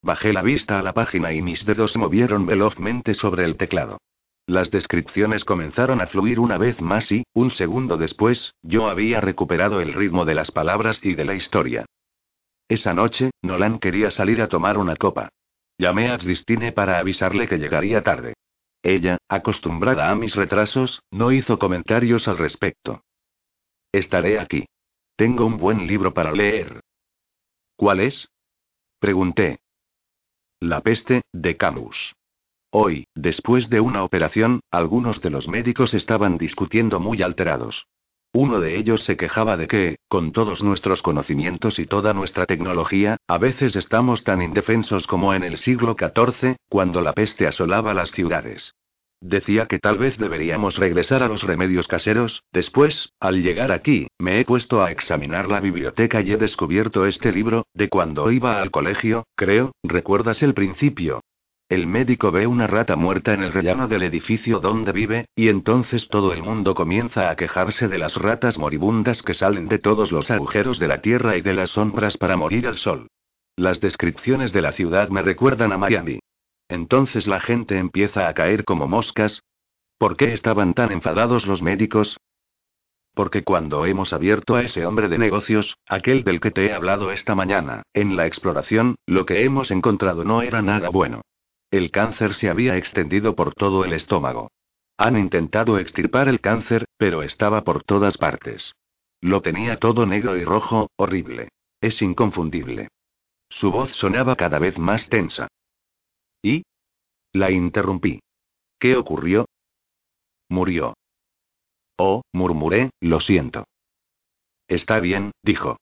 [0.00, 3.98] Bajé la vista a la página y mis dedos se movieron velozmente sobre el teclado.
[4.46, 9.82] Las descripciones comenzaron a fluir una vez más y, un segundo después, yo había recuperado
[9.82, 11.84] el ritmo de las palabras y de la historia.
[12.66, 15.28] Esa noche, Nolan quería salir a tomar una copa.
[15.78, 18.34] Llamé a Christine para avisarle que llegaría tarde.
[18.82, 23.02] Ella, acostumbrada a mis retrasos, no hizo comentarios al respecto.
[23.92, 24.66] Estaré aquí.
[25.16, 26.80] Tengo un buen libro para leer.
[27.76, 28.28] ¿Cuál es?
[28.98, 29.60] Pregunté.
[30.60, 32.14] La peste, de Camus.
[32.70, 37.86] Hoy, después de una operación, algunos de los médicos estaban discutiendo muy alterados.
[38.32, 43.16] Uno de ellos se quejaba de que, con todos nuestros conocimientos y toda nuestra tecnología,
[43.26, 48.10] a veces estamos tan indefensos como en el siglo XIV, cuando la peste asolaba las
[48.10, 48.74] ciudades.
[49.20, 52.44] Decía que tal vez deberíamos regresar a los remedios caseros.
[52.52, 57.32] Después, al llegar aquí, me he puesto a examinar la biblioteca y he descubierto este
[57.32, 61.22] libro, de cuando iba al colegio, creo, ¿recuerdas el principio?
[61.68, 66.08] El médico ve una rata muerta en el rellano del edificio donde vive, y entonces
[66.08, 70.30] todo el mundo comienza a quejarse de las ratas moribundas que salen de todos los
[70.30, 73.08] agujeros de la tierra y de las sombras para morir al sol.
[73.54, 76.20] Las descripciones de la ciudad me recuerdan a Miami.
[76.68, 79.42] Entonces la gente empieza a caer como moscas.
[79.98, 82.16] ¿Por qué estaban tan enfadados los médicos?
[83.12, 87.12] Porque cuando hemos abierto a ese hombre de negocios, aquel del que te he hablado
[87.12, 91.20] esta mañana, en la exploración, lo que hemos encontrado no era nada bueno.
[91.70, 94.50] El cáncer se había extendido por todo el estómago.
[94.96, 98.74] Han intentado extirpar el cáncer, pero estaba por todas partes.
[99.20, 101.50] Lo tenía todo negro y rojo, horrible.
[101.80, 102.88] Es inconfundible.
[103.48, 105.48] Su voz sonaba cada vez más tensa.
[106.42, 106.64] ¿Y?
[107.32, 108.20] La interrumpí.
[108.78, 109.46] ¿Qué ocurrió?
[110.48, 110.94] Murió.
[111.96, 113.64] Oh, murmuré, lo siento.
[114.66, 115.78] Está bien, dijo.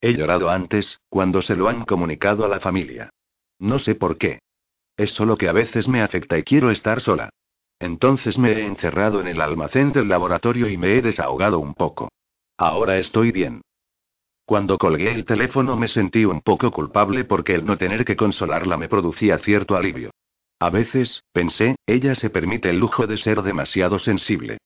[0.00, 3.10] He llorado antes, cuando se lo han comunicado a la familia.
[3.58, 4.40] No sé por qué.
[4.96, 7.30] Es solo que a veces me afecta y quiero estar sola.
[7.78, 12.08] Entonces me he encerrado en el almacén del laboratorio y me he desahogado un poco.
[12.56, 13.62] Ahora estoy bien.
[14.46, 18.76] Cuando colgué el teléfono me sentí un poco culpable porque el no tener que consolarla
[18.76, 20.10] me producía cierto alivio.
[20.60, 24.58] A veces, pensé, ella se permite el lujo de ser demasiado sensible.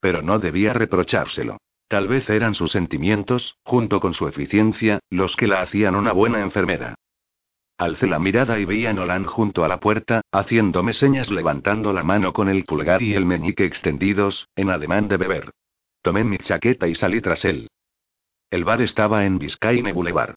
[0.00, 1.58] Pero no debía reprochárselo.
[1.88, 6.40] Tal vez eran sus sentimientos, junto con su eficiencia, los que la hacían una buena
[6.40, 6.96] enfermera.
[7.78, 12.02] Alcé la mirada y vi a Nolan junto a la puerta, haciéndome señas levantando la
[12.02, 15.50] mano con el pulgar y el meñique extendidos, en ademán de beber.
[16.00, 17.68] Tomé mi chaqueta y salí tras él.
[18.50, 20.34] El bar estaba en Biscayne Boulevard.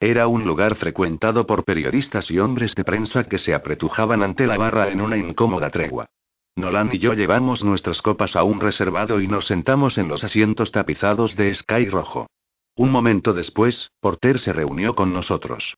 [0.00, 4.58] Era un lugar frecuentado por periodistas y hombres de prensa que se apretujaban ante la
[4.58, 6.10] barra en una incómoda tregua.
[6.56, 10.72] Nolan y yo llevamos nuestras copas a un reservado y nos sentamos en los asientos
[10.72, 12.26] tapizados de sky rojo.
[12.76, 15.76] Un momento después, Porter se reunió con nosotros.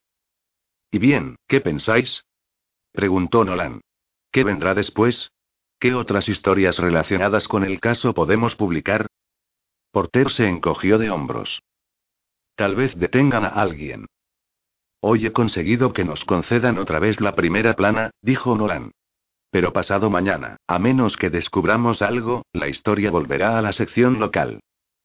[0.94, 2.24] ¿Y bien, qué pensáis?
[2.92, 3.80] preguntó Nolan.
[4.30, 5.32] ¿Qué vendrá después?
[5.80, 9.08] ¿Qué otras historias relacionadas con el caso podemos publicar?
[9.90, 11.64] Porter se encogió de hombros.
[12.54, 14.06] Tal vez detengan a alguien.
[15.00, 18.92] Hoy he conseguido que nos concedan otra vez la primera plana, dijo Nolan.
[19.50, 24.60] Pero pasado mañana, a menos que descubramos algo, la historia volverá a la sección local.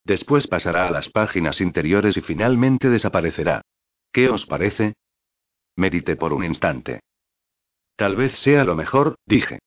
[0.06, 3.64] Después pasará a las páginas interiores y finalmente desaparecerá.
[4.12, 4.94] ¿Qué os parece?
[5.80, 7.00] Medité por un instante.
[7.96, 9.60] Tal vez sea lo mejor, dije.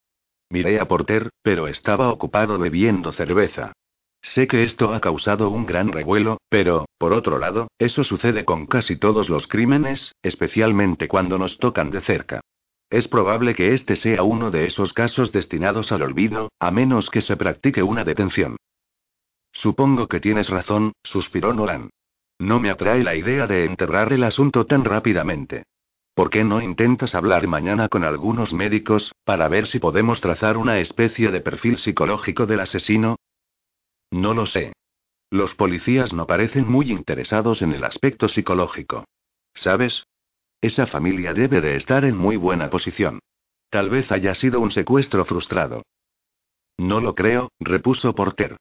[0.50, 3.72] Miré a Porter, pero estaba ocupado bebiendo cerveza.
[4.20, 8.66] Sé que esto ha causado un gran revuelo, pero, por otro lado, eso sucede con
[8.66, 12.42] casi todos los crímenes, especialmente cuando nos tocan de cerca.
[12.90, 17.22] Es probable que este sea uno de esos casos destinados al olvido, a menos que
[17.22, 18.58] se practique una detención.
[19.50, 21.88] Supongo que tienes razón, suspiró Nolan.
[22.38, 25.64] No me atrae la idea de enterrar el asunto tan rápidamente.
[26.14, 30.78] ¿Por qué no intentas hablar mañana con algunos médicos, para ver si podemos trazar una
[30.78, 33.16] especie de perfil psicológico del asesino?
[34.10, 34.74] No lo sé.
[35.30, 39.06] Los policías no parecen muy interesados en el aspecto psicológico.
[39.54, 40.04] ¿Sabes?
[40.60, 43.20] Esa familia debe de estar en muy buena posición.
[43.70, 45.82] Tal vez haya sido un secuestro frustrado.
[46.78, 48.58] No lo creo, repuso Porter.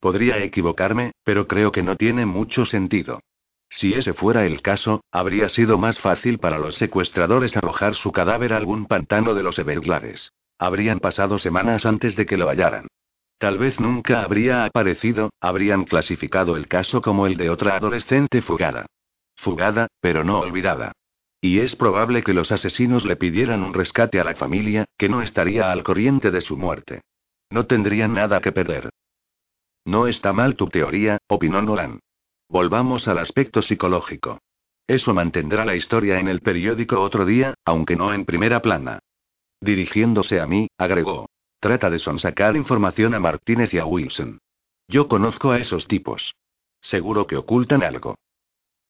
[0.00, 3.20] Podría equivocarme, pero creo que no tiene mucho sentido.
[3.68, 8.52] Si ese fuera el caso, habría sido más fácil para los secuestradores arrojar su cadáver
[8.52, 10.32] a algún pantano de los Everglades.
[10.58, 12.86] Habrían pasado semanas antes de que lo hallaran.
[13.38, 18.86] Tal vez nunca habría aparecido, habrían clasificado el caso como el de otra adolescente fugada.
[19.36, 20.92] Fugada, pero no olvidada.
[21.40, 25.20] Y es probable que los asesinos le pidieran un rescate a la familia, que no
[25.20, 27.02] estaría al corriente de su muerte.
[27.50, 28.90] No tendrían nada que perder.
[29.84, 32.00] No está mal tu teoría, opinó Nolan.
[32.48, 34.40] Volvamos al aspecto psicológico.
[34.86, 38.98] Eso mantendrá la historia en el periódico otro día, aunque no en primera plana.
[39.60, 41.26] Dirigiéndose a mí, agregó.
[41.58, 44.38] Trata de sonsacar información a Martínez y a Wilson.
[44.86, 46.34] Yo conozco a esos tipos.
[46.82, 48.16] Seguro que ocultan algo.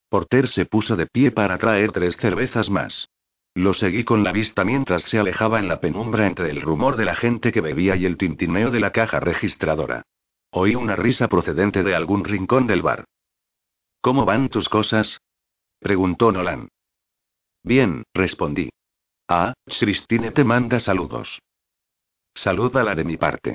[0.09, 3.09] Porter se puso de pie para traer tres cervezas más.
[3.55, 7.05] Lo seguí con la vista mientras se alejaba en la penumbra entre el rumor de
[7.05, 10.03] la gente que bebía y el tintineo de la caja registradora.
[10.51, 13.05] Oí una risa procedente de algún rincón del bar.
[14.05, 15.23] ¿Cómo van tus cosas?
[15.81, 16.69] preguntó Nolan.
[17.63, 18.69] Bien, respondí.
[19.29, 21.39] Ah, Christine te manda saludos.
[22.35, 23.55] Salúdala de mi parte.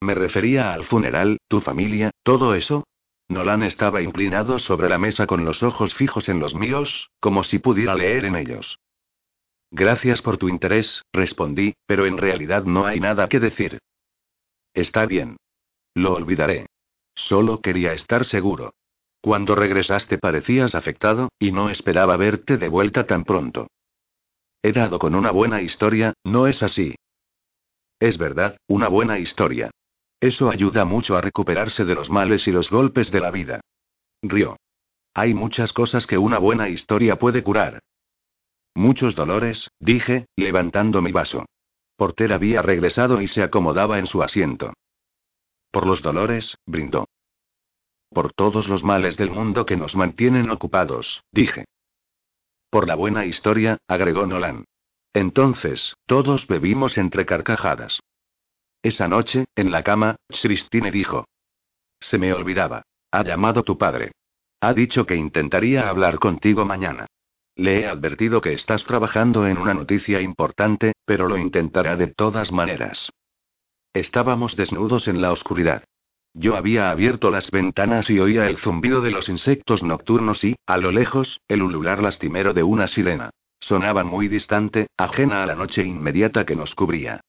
[0.00, 2.84] Me refería al funeral, tu familia, todo eso.
[3.28, 7.58] Nolan estaba inclinado sobre la mesa con los ojos fijos en los míos, como si
[7.58, 8.78] pudiera leer en ellos.
[9.70, 13.78] Gracias por tu interés, respondí, pero en realidad no hay nada que decir.
[14.72, 15.36] Está bien.
[15.92, 16.68] Lo olvidaré.
[17.14, 18.72] Solo quería estar seguro.
[19.20, 23.68] Cuando regresaste parecías afectado, y no esperaba verte de vuelta tan pronto.
[24.62, 26.94] He dado con una buena historia, ¿no es así?
[27.98, 29.70] Es verdad, una buena historia.
[30.20, 33.60] Eso ayuda mucho a recuperarse de los males y los golpes de la vida.
[34.22, 34.56] Río.
[35.14, 37.80] Hay muchas cosas que una buena historia puede curar.
[38.74, 41.46] Muchos dolores, dije, levantando mi vaso.
[41.96, 44.72] Porter había regresado y se acomodaba en su asiento.
[45.70, 47.06] Por los dolores, brindó.
[48.10, 51.64] Por todos los males del mundo que nos mantienen ocupados, dije.
[52.68, 54.64] Por la buena historia, agregó Nolan.
[55.12, 58.00] Entonces, todos bebimos entre carcajadas.
[58.82, 61.26] Esa noche, en la cama, Christine dijo.
[62.00, 62.82] Se me olvidaba.
[63.12, 64.12] Ha llamado tu padre.
[64.60, 67.06] Ha dicho que intentaría hablar contigo mañana.
[67.56, 72.52] Le he advertido que estás trabajando en una noticia importante, pero lo intentará de todas
[72.52, 73.10] maneras.
[73.92, 75.84] Estábamos desnudos en la oscuridad.
[76.32, 80.76] Yo había abierto las ventanas y oía el zumbido de los insectos nocturnos y, a
[80.76, 83.30] lo lejos, el ulular lastimero de una sirena.
[83.58, 87.20] Sonaban muy distante, ajena a la noche inmediata que nos cubría.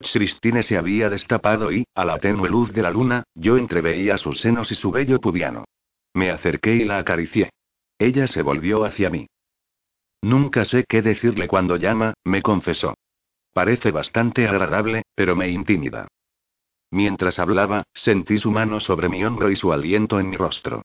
[0.00, 4.40] Christine se había destapado y, a la tenue luz de la luna, yo entreveía sus
[4.40, 5.64] senos y su vello pubiano.
[6.14, 7.50] Me acerqué y la acaricié.
[7.98, 9.26] Ella se volvió hacia mí.
[10.22, 12.94] Nunca sé qué decirle cuando llama, me confesó.
[13.52, 16.06] Parece bastante agradable, pero me intimida.
[16.90, 20.82] Mientras hablaba, sentí su mano sobre mi hombro y su aliento en mi rostro.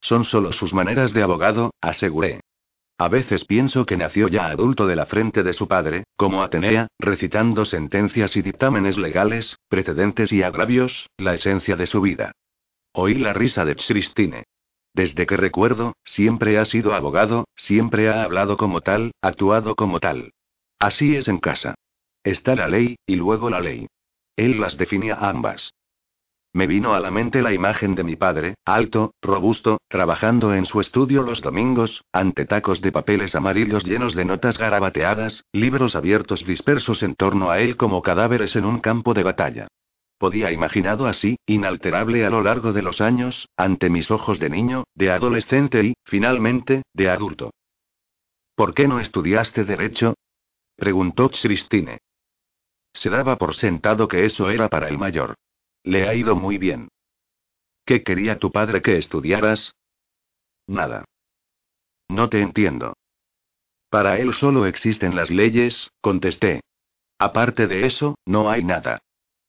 [0.00, 2.40] Son solo sus maneras de abogado, aseguré.
[2.98, 6.88] A veces pienso que nació ya adulto de la frente de su padre, como Atenea,
[6.98, 12.32] recitando sentencias y dictámenes legales, precedentes y agravios, la esencia de su vida.
[12.92, 14.44] Oí la risa de Christine.
[14.94, 20.32] Desde que recuerdo, siempre ha sido abogado, siempre ha hablado como tal, actuado como tal.
[20.78, 21.74] Así es en casa.
[22.22, 23.86] Está la ley, y luego la ley.
[24.42, 25.72] Él las definía ambas.
[26.52, 30.80] Me vino a la mente la imagen de mi padre, alto, robusto, trabajando en su
[30.80, 37.04] estudio los domingos, ante tacos de papeles amarillos llenos de notas garabateadas, libros abiertos dispersos
[37.04, 39.68] en torno a él como cadáveres en un campo de batalla.
[40.18, 44.82] Podía imaginado así, inalterable a lo largo de los años, ante mis ojos de niño,
[44.96, 47.52] de adolescente y, finalmente, de adulto.
[48.56, 50.14] ¿Por qué no estudiaste derecho?
[50.74, 52.00] preguntó Christine.
[52.92, 55.34] Se daba por sentado que eso era para el mayor.
[55.84, 56.88] Le ha ido muy bien.
[57.84, 59.74] ¿Qué quería tu padre que estudiaras?
[60.66, 61.04] Nada.
[62.08, 62.94] No te entiendo.
[63.88, 66.60] Para él solo existen las leyes, contesté.
[67.18, 69.00] Aparte de eso, no hay nada.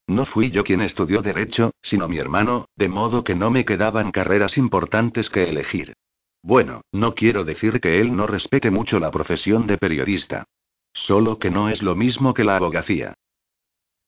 [0.07, 4.11] No fui yo quien estudió derecho, sino mi hermano, de modo que no me quedaban
[4.11, 5.93] carreras importantes que elegir.
[6.41, 10.43] Bueno, no quiero decir que él no respete mucho la profesión de periodista.
[10.91, 13.15] Solo que no es lo mismo que la abogacía.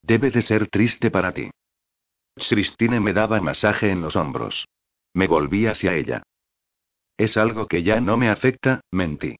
[0.06, 1.50] Debe de ser triste para ti.
[2.36, 4.68] Christine me daba masaje en los hombros.
[5.14, 6.22] Me volví hacia ella.
[7.16, 9.36] Es algo que ya no me afecta, mentí.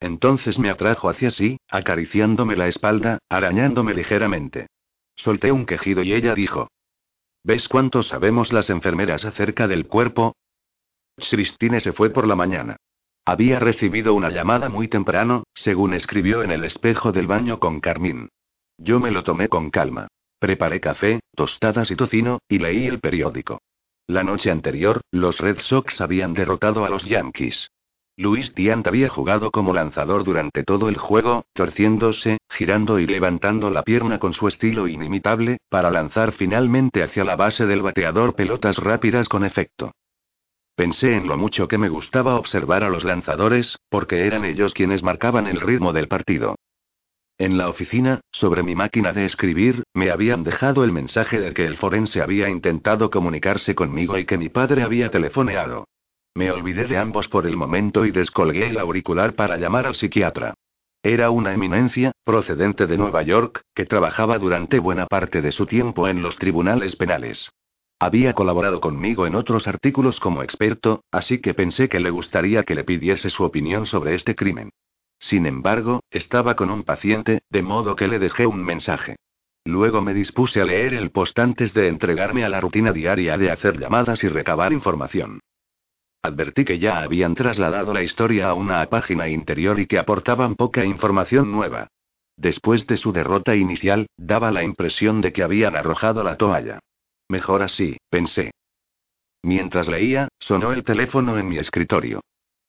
[0.00, 4.66] Entonces me atrajo hacia sí, acariciándome la espalda, arañándome ligeramente.
[5.14, 6.68] Solté un quejido y ella dijo.
[7.44, 10.34] ¿Ves cuánto sabemos las enfermeras acerca del cuerpo?
[11.16, 12.78] Christine se fue por la mañana.
[13.24, 18.28] Había recibido una llamada muy temprano, según escribió en el espejo del baño con Carmín.
[18.78, 20.08] Yo me lo tomé con calma.
[20.38, 23.60] Preparé café, tostadas y tocino, y leí el periódico.
[24.06, 27.70] La noche anterior, los Red Sox habían derrotado a los Yankees.
[28.16, 33.82] Luis Tiant había jugado como lanzador durante todo el juego, torciéndose, girando y levantando la
[33.82, 39.28] pierna con su estilo inimitable, para lanzar finalmente hacia la base del bateador pelotas rápidas
[39.28, 39.92] con efecto.
[40.74, 45.02] Pensé en lo mucho que me gustaba observar a los lanzadores, porque eran ellos quienes
[45.02, 46.56] marcaban el ritmo del partido.
[47.38, 51.66] En la oficina, sobre mi máquina de escribir, me habían dejado el mensaje de que
[51.66, 55.86] el forense había intentado comunicarse conmigo y que mi padre había telefoneado.
[56.34, 60.54] Me olvidé de ambos por el momento y descolgué el auricular para llamar al psiquiatra.
[61.00, 66.08] Era una eminencia, procedente de Nueva York, que trabajaba durante buena parte de su tiempo
[66.08, 67.50] en los tribunales penales.
[68.00, 72.74] Había colaborado conmigo en otros artículos como experto, así que pensé que le gustaría que
[72.74, 74.70] le pidiese su opinión sobre este crimen.
[75.18, 79.16] Sin embargo, estaba con un paciente, de modo que le dejé un mensaje.
[79.64, 83.50] Luego me dispuse a leer el post antes de entregarme a la rutina diaria de
[83.50, 85.40] hacer llamadas y recabar información.
[86.22, 90.84] Advertí que ya habían trasladado la historia a una página interior y que aportaban poca
[90.84, 91.88] información nueva.
[92.36, 96.80] Después de su derrota inicial, daba la impresión de que habían arrojado la toalla.
[97.28, 98.52] Mejor así, pensé.
[99.42, 102.20] Mientras leía, sonó el teléfono en mi escritorio.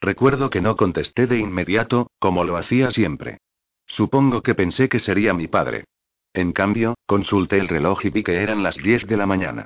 [0.01, 3.39] Recuerdo que no contesté de inmediato, como lo hacía siempre.
[3.85, 5.85] Supongo que pensé que sería mi padre.
[6.33, 9.65] En cambio, consulté el reloj y vi que eran las 10 de la mañana.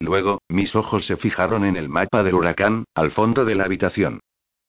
[0.00, 4.20] Luego, mis ojos se fijaron en el mapa del huracán, al fondo de la habitación.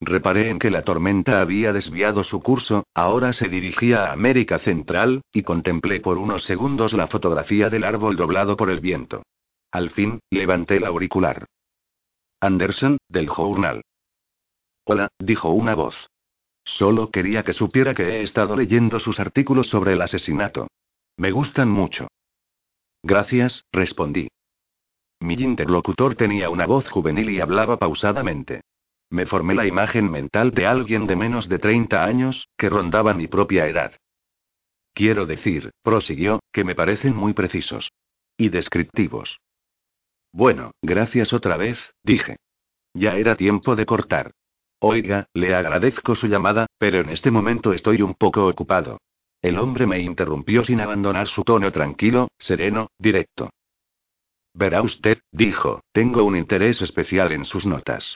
[0.02, 5.22] Reparé en que la tormenta había desviado su curso, ahora se dirigía a América Central,
[5.32, 9.24] y contemplé por unos segundos la fotografía del árbol doblado por el viento.
[9.72, 11.46] Al fin, levanté el auricular.
[12.42, 13.82] Anderson, del Journal.
[14.88, 16.12] Hola, dijo una voz.
[16.64, 20.68] Solo quería que supiera que he estado leyendo sus artículos sobre el asesinato.
[21.18, 22.08] Me gustan mucho.
[23.02, 24.28] Gracias, respondí.
[25.20, 28.62] Mi interlocutor tenía una voz juvenil y hablaba pausadamente.
[29.10, 33.28] Me formé la imagen mental de alguien de menos de 30 años, que rondaba mi
[33.28, 33.96] propia edad.
[34.94, 37.92] Quiero decir, prosiguió, que me parecen muy precisos.
[38.38, 39.40] Y descriptivos.
[40.32, 42.38] Bueno, gracias otra vez, dije.
[42.94, 44.32] Ya era tiempo de cortar.
[44.88, 49.00] Oiga, le agradezco su llamada, pero en este momento estoy un poco ocupado.
[49.42, 53.50] El hombre me interrumpió sin abandonar su tono tranquilo, sereno, directo.
[54.54, 58.16] Verá usted, dijo, tengo un interés especial en sus notas.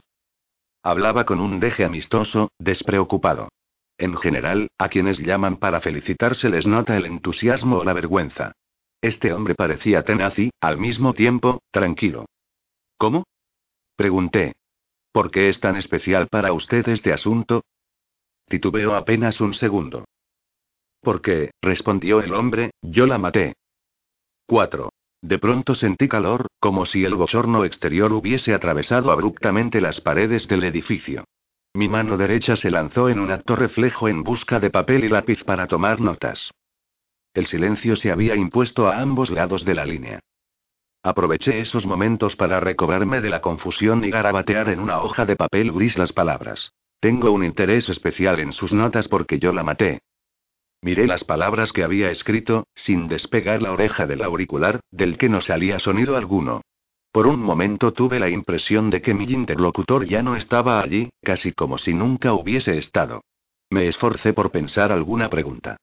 [0.83, 3.49] Hablaba con un deje amistoso, despreocupado.
[3.97, 8.51] En general, a quienes llaman para felicitarse les nota el entusiasmo o la vergüenza.
[9.01, 12.27] Este hombre parecía tenaz y, al mismo tiempo, tranquilo.
[12.99, 13.23] ¿Cómo?
[13.95, 14.53] Pregunté,
[15.11, 17.63] ¿Por qué es tan especial para usted este asunto?
[18.45, 20.05] Titubeó apenas un segundo.
[21.01, 23.53] Porque, respondió el hombre, yo la maté.
[24.47, 24.89] 4.
[25.21, 30.63] De pronto sentí calor, como si el bochorno exterior hubiese atravesado abruptamente las paredes del
[30.63, 31.25] edificio.
[31.73, 35.43] Mi mano derecha se lanzó en un acto reflejo en busca de papel y lápiz
[35.43, 36.51] para tomar notas.
[37.33, 40.19] El silencio se había impuesto a ambos lados de la línea.
[41.01, 45.71] Aproveché esos momentos para recobrarme de la confusión y garabatear en una hoja de papel
[45.71, 46.73] gris las palabras.
[46.99, 50.01] Tengo un interés especial en sus notas porque yo la maté.
[50.81, 55.39] Miré las palabras que había escrito, sin despegar la oreja del auricular, del que no
[55.39, 56.61] salía sonido alguno.
[57.11, 61.53] Por un momento tuve la impresión de que mi interlocutor ya no estaba allí, casi
[61.53, 63.21] como si nunca hubiese estado.
[63.69, 65.77] Me esforcé por pensar alguna pregunta.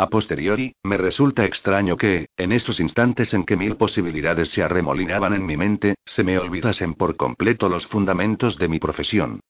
[0.00, 5.34] A posteriori, me resulta extraño que, en esos instantes en que mil posibilidades se arremolinaban
[5.34, 9.40] en mi mente, se me olvidasen por completo los fundamentos de mi profesión.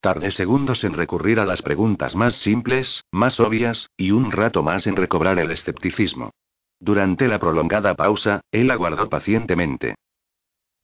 [0.00, 4.88] Tardé segundos en recurrir a las preguntas más simples, más obvias, y un rato más
[4.88, 6.32] en recobrar el escepticismo.
[6.80, 9.94] Durante la prolongada pausa, él aguardó pacientemente.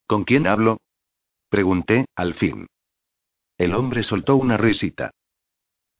[0.06, 0.78] ¿Con quién hablo?
[1.48, 2.68] Pregunté, al fin.
[3.58, 5.10] El hombre soltó una risita.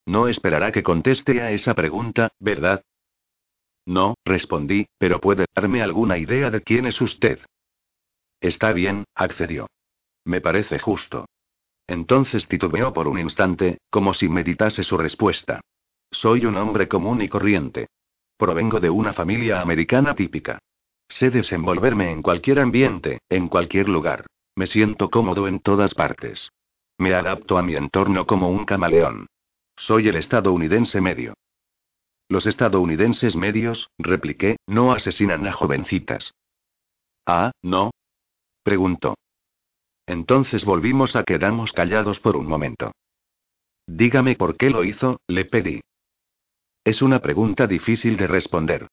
[0.07, 2.85] No esperará que conteste a esa pregunta, ¿verdad?
[3.87, 7.39] No, respondí, pero puede darme alguna idea de quién es usted.
[8.41, 9.69] Está bien, accedió.
[10.25, 11.27] Me parece justo.
[11.87, 15.61] Entonces titubeó por un instante, como si meditase su respuesta.
[16.11, 17.87] Soy un hombre común y corriente.
[18.37, 20.59] Provengo de una familia americana típica.
[21.09, 24.27] Sé desenvolverme en cualquier ambiente, en cualquier lugar.
[24.57, 26.51] Me siento cómodo en todas partes.
[26.99, 29.27] Me adapto a mi entorno como un camaleón.
[29.77, 31.35] Soy el estadounidense medio.
[32.29, 36.33] Los estadounidenses medios, repliqué, no asesinan a jovencitas.
[37.25, 37.93] Ah, ¿no?
[38.63, 39.15] Preguntó.
[40.07, 42.93] Entonces volvimos a quedarnos callados por un momento.
[43.87, 45.81] Dígame por qué lo hizo, le pedí.
[46.85, 48.89] Es una pregunta difícil de responder.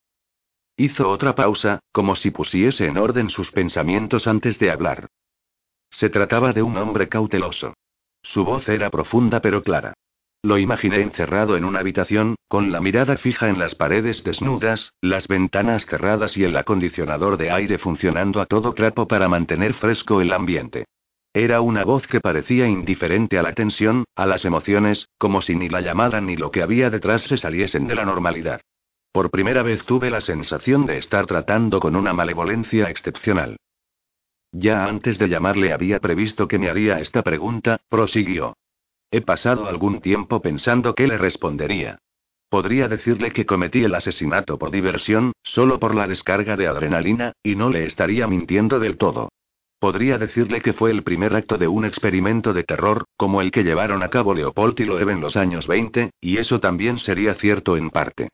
[0.75, 5.07] Hizo otra pausa, como si pusiese en orden sus pensamientos antes de hablar.
[5.89, 7.75] Se trataba de un hombre cauteloso.
[8.23, 9.93] Su voz era profunda pero clara.
[10.45, 15.29] Lo imaginé encerrado en una habitación, con la mirada fija en las paredes desnudas, las
[15.29, 20.33] ventanas cerradas y el acondicionador de aire funcionando a todo trapo para mantener fresco el
[20.33, 20.83] ambiente.
[21.33, 25.69] Era una voz que parecía indiferente a la tensión, a las emociones, como si ni
[25.69, 28.59] la llamada ni lo que había detrás se saliesen de la normalidad.
[29.13, 33.55] Por primera vez tuve la sensación de estar tratando con una malevolencia excepcional.
[34.51, 38.55] Ya antes de llamarle había previsto que me haría esta pregunta, prosiguió.
[39.13, 41.99] He pasado algún tiempo pensando qué le respondería.
[42.49, 47.55] Podría decirle que cometí el asesinato por diversión, solo por la descarga de adrenalina, y
[47.55, 49.29] no le estaría mintiendo del todo.
[49.77, 53.63] Podría decirle que fue el primer acto de un experimento de terror, como el que
[53.63, 57.77] llevaron a cabo Leopold y Loeb en los años 20, y eso también sería cierto
[57.77, 58.29] en parte.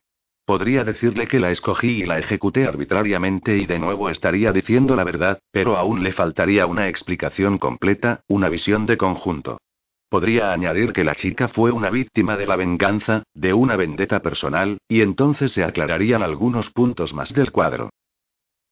[0.45, 5.03] Podría decirle que la escogí y la ejecuté arbitrariamente y de nuevo estaría diciendo la
[5.03, 9.57] verdad, pero aún le faltaría una explicación completa, una visión de conjunto.
[10.10, 14.80] Podría añadir que la chica fue una víctima de la venganza, de una vendetta personal,
[14.88, 17.91] y entonces se aclararían algunos puntos más del cuadro.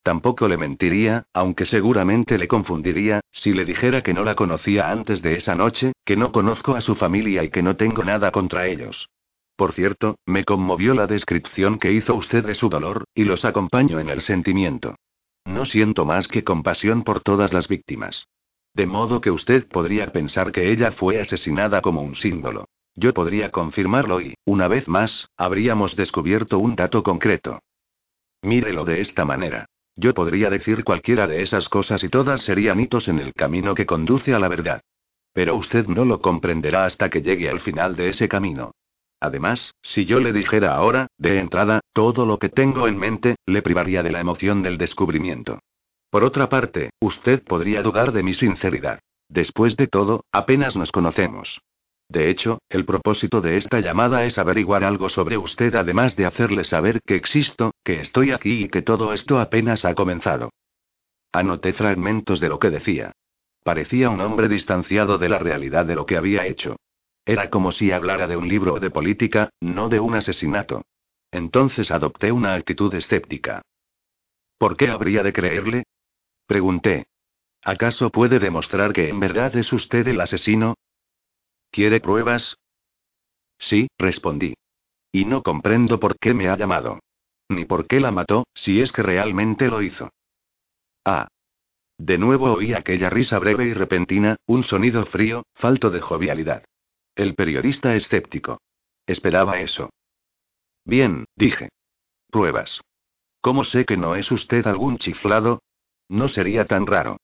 [0.02, 5.22] Tampoco le mentiría, aunque seguramente le confundiría, si le dijera que no la conocía antes
[5.22, 8.66] de esa noche, que no conozco a su familia y que no tengo nada contra
[8.66, 9.08] ellos.
[9.54, 14.00] Por cierto, me conmovió la descripción que hizo usted de su dolor, y los acompaño
[14.00, 14.96] en el sentimiento.
[15.44, 18.26] No siento más que compasión por todas las víctimas.
[18.78, 22.68] De modo que usted podría pensar que ella fue asesinada como un símbolo.
[22.94, 27.58] Yo podría confirmarlo y, una vez más, habríamos descubierto un dato concreto.
[28.40, 29.66] Mírelo de esta manera.
[29.96, 33.84] Yo podría decir cualquiera de esas cosas y todas serían hitos en el camino que
[33.84, 34.80] conduce a la verdad.
[35.32, 38.70] Pero usted no lo comprenderá hasta que llegue al final de ese camino.
[39.18, 43.60] Además, si yo le dijera ahora, de entrada, todo lo que tengo en mente, le
[43.60, 45.58] privaría de la emoción del descubrimiento.
[46.10, 49.00] Por otra parte, usted podría dudar de mi sinceridad.
[49.28, 51.60] Después de todo, apenas nos conocemos.
[52.08, 56.64] De hecho, el propósito de esta llamada es averiguar algo sobre usted además de hacerle
[56.64, 60.50] saber que existo, que estoy aquí y que todo esto apenas ha comenzado.
[61.32, 63.12] Anoté fragmentos de lo que decía.
[63.62, 66.76] Parecía un hombre distanciado de la realidad de lo que había hecho.
[67.26, 70.86] Era como si hablara de un libro de política, no de un asesinato.
[71.30, 73.60] Entonces adopté una actitud escéptica.
[74.56, 75.84] ¿Por qué habría de creerle?
[76.48, 77.08] Pregunté.
[77.62, 80.76] ¿Acaso puede demostrar que en verdad es usted el asesino?
[81.70, 82.56] ¿Quiere pruebas?
[83.58, 84.54] Sí, respondí.
[85.12, 87.00] Y no comprendo por qué me ha llamado.
[87.50, 90.10] Ni por qué la mató, si es que realmente lo hizo.
[91.04, 91.28] Ah.
[91.98, 96.64] De nuevo oí aquella risa breve y repentina, un sonido frío, falto de jovialidad.
[97.14, 98.62] El periodista escéptico.
[99.06, 99.90] Esperaba eso.
[100.86, 101.68] Bien, dije.
[102.30, 102.80] Pruebas.
[103.42, 105.60] ¿Cómo sé que no es usted algún chiflado?
[106.08, 107.18] No sería tan raro.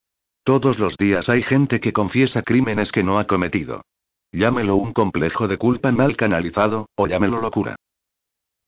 [0.44, 3.82] Todos los días hay gente que confiesa crímenes que no ha cometido.
[4.30, 7.76] Llámelo un complejo de culpa mal canalizado, o llámelo locura.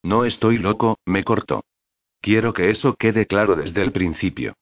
[0.03, 1.65] No estoy loco, me cortó.
[2.21, 4.55] Quiero que eso quede claro desde el principio.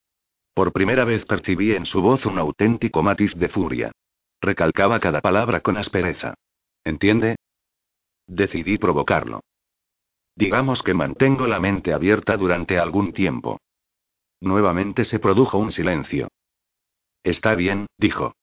[0.55, 3.93] Por primera vez percibí en su voz un auténtico matiz de furia.
[4.40, 6.35] Recalcaba cada palabra con aspereza.
[6.85, 7.36] ¿Entiende?
[8.26, 9.40] Decidí provocarlo.
[10.36, 13.60] Digamos que mantengo la mente abierta durante algún tiempo.
[14.44, 16.28] Nuevamente se produjo un silencio.
[17.22, 18.34] Está bien, dijo.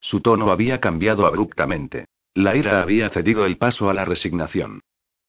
[0.00, 2.06] Su tono había cambiado abruptamente.
[2.34, 4.80] La ira había cedido el paso a la resignación.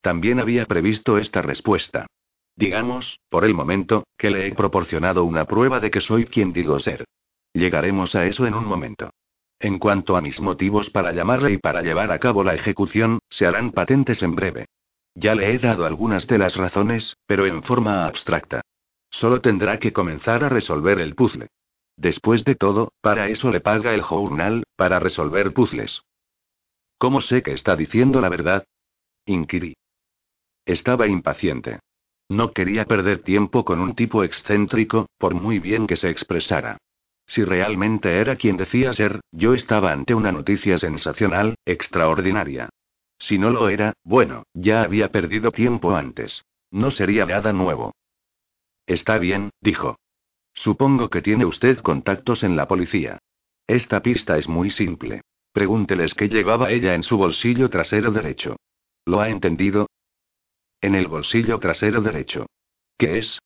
[0.02, 2.08] También había previsto esta respuesta.
[2.56, 6.80] Digamos, por el momento, que le he proporcionado una prueba de que soy quien digo
[6.80, 7.06] ser.
[7.54, 9.12] Llegaremos a eso en un momento.
[9.60, 13.46] En cuanto a mis motivos para llamarle y para llevar a cabo la ejecución, se
[13.46, 14.66] harán patentes en breve.
[15.14, 18.62] Ya le he dado algunas de las razones, pero en forma abstracta.
[19.20, 21.48] Solo tendrá que comenzar a resolver el puzzle.
[21.96, 26.02] Después de todo, para eso le paga el journal, para resolver puzzles.
[26.98, 28.66] ¿Cómo sé que está diciendo la verdad?
[29.26, 29.76] Inquirí.
[30.66, 31.80] Estaba impaciente.
[32.28, 36.78] No quería perder tiempo con un tipo excéntrico, por muy bien que se expresara.
[37.26, 42.68] Si realmente era quien decía ser, yo estaba ante una noticia sensacional, extraordinaria.
[43.18, 46.44] Si no lo era, bueno, ya había perdido tiempo antes.
[46.70, 47.94] No sería nada nuevo.
[48.88, 49.98] Está bien, dijo.
[50.54, 53.20] Supongo que tiene usted contactos en la policía.
[53.68, 55.22] Esta pista es muy simple.
[55.52, 58.58] Pregúnteles qué llevaba ella en su bolsillo trasero derecho.
[59.06, 59.88] ¿Lo ha entendido?
[60.82, 62.48] En el bolsillo trasero derecho.
[62.98, 63.40] ¿Qué es?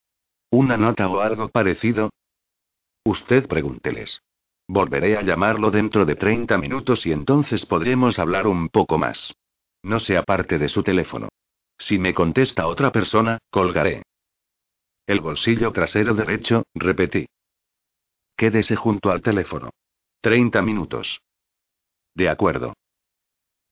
[0.51, 2.09] ¿Una nota o algo parecido?
[3.03, 4.21] Usted pregúnteles.
[4.67, 9.33] Volveré a llamarlo dentro de 30 minutos y entonces podremos hablar un poco más.
[9.81, 11.29] No se aparte de su teléfono.
[11.77, 14.03] Si me contesta otra persona, colgaré.
[15.09, 17.25] El bolsillo trasero derecho, repetí.
[18.37, 19.71] Quédese junto al teléfono.
[20.21, 21.23] Treinta minutos.
[22.13, 22.75] De acuerdo.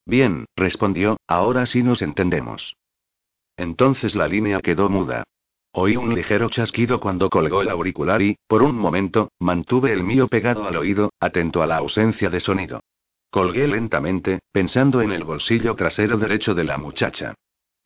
[0.03, 2.75] Bien, respondió, ahora sí nos entendemos.
[3.55, 5.25] Entonces la línea quedó muda.
[5.73, 10.27] Oí un ligero chasquido cuando colgó el auricular y, por un momento, mantuve el mío
[10.27, 12.79] pegado al oído, atento a la ausencia de sonido.
[13.29, 17.35] Colgué lentamente, pensando en el bolsillo trasero derecho de la muchacha.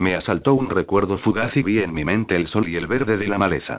[0.02, 3.16] Me asaltó un recuerdo fugaz y vi en mi mente el sol y el verde
[3.16, 3.78] de la maleza.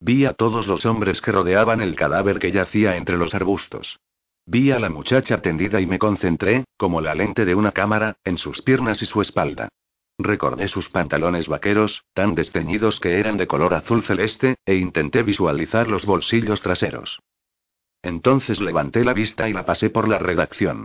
[0.00, 3.98] Vi a todos los hombres que rodeaban el cadáver que yacía entre los arbustos.
[4.44, 8.36] Vi a la muchacha tendida y me concentré, como la lente de una cámara, en
[8.36, 9.70] sus piernas y su espalda.
[10.18, 15.88] Recordé sus pantalones vaqueros, tan desteñidos que eran de color azul celeste, e intenté visualizar
[15.88, 17.18] los bolsillos traseros.
[18.02, 20.84] Entonces levanté la vista y la pasé por la redacción.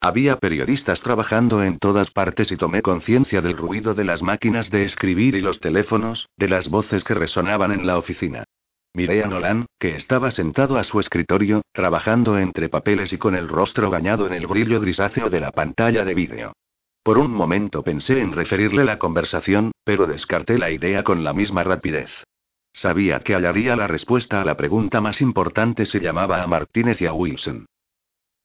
[0.00, 4.84] Había periodistas trabajando en todas partes y tomé conciencia del ruido de las máquinas de
[4.84, 8.44] escribir y los teléfonos, de las voces que resonaban en la oficina.
[8.94, 13.48] Miré a Nolan, que estaba sentado a su escritorio, trabajando entre papeles y con el
[13.48, 16.52] rostro bañado en el brillo grisáceo de la pantalla de vídeo.
[17.02, 21.64] Por un momento pensé en referirle la conversación, pero descarté la idea con la misma
[21.64, 22.10] rapidez.
[22.72, 27.06] Sabía que hallaría la respuesta a la pregunta más importante si llamaba a Martínez y
[27.06, 27.66] a Wilson.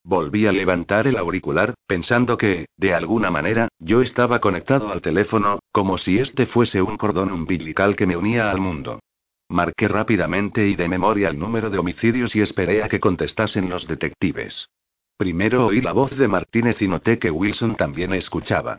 [0.05, 5.59] Volví a levantar el auricular, pensando que, de alguna manera, yo estaba conectado al teléfono,
[5.71, 8.99] como si este fuese un cordón umbilical que me unía al mundo.
[9.47, 13.87] Marqué rápidamente y de memoria el número de homicidios y esperé a que contestasen los
[13.87, 14.67] detectives.
[15.15, 18.77] Primero oí la voz de Martínez y noté que Wilson también escuchaba.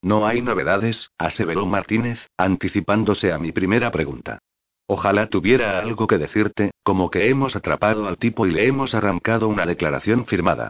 [0.00, 4.38] No hay novedades, aseveró Martínez, anticipándose a mi primera pregunta.
[4.94, 9.48] Ojalá tuviera algo que decirte, como que hemos atrapado al tipo y le hemos arrancado
[9.48, 10.68] una declaración firmada.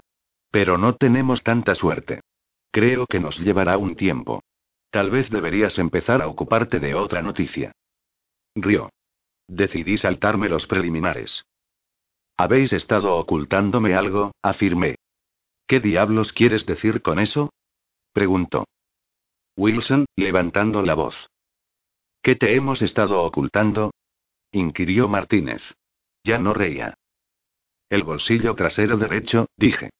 [0.52, 2.20] Pero no tenemos tanta suerte.
[2.70, 4.44] Creo que nos llevará un tiempo.
[4.90, 7.72] Tal vez deberías empezar a ocuparte de otra noticia.
[8.54, 8.90] Río.
[9.48, 11.44] Decidí saltarme los preliminares.
[12.36, 14.94] Habéis estado ocultándome algo, afirmé.
[15.66, 17.50] ¿Qué diablos quieres decir con eso?
[18.12, 18.66] preguntó.
[19.56, 21.26] Wilson, levantando la voz.
[22.22, 23.90] ¿Qué te hemos estado ocultando?
[24.52, 25.62] Inquirió Martínez.
[26.24, 26.94] Ya no reía.
[27.90, 29.90] El bolsillo trasero derecho, dije.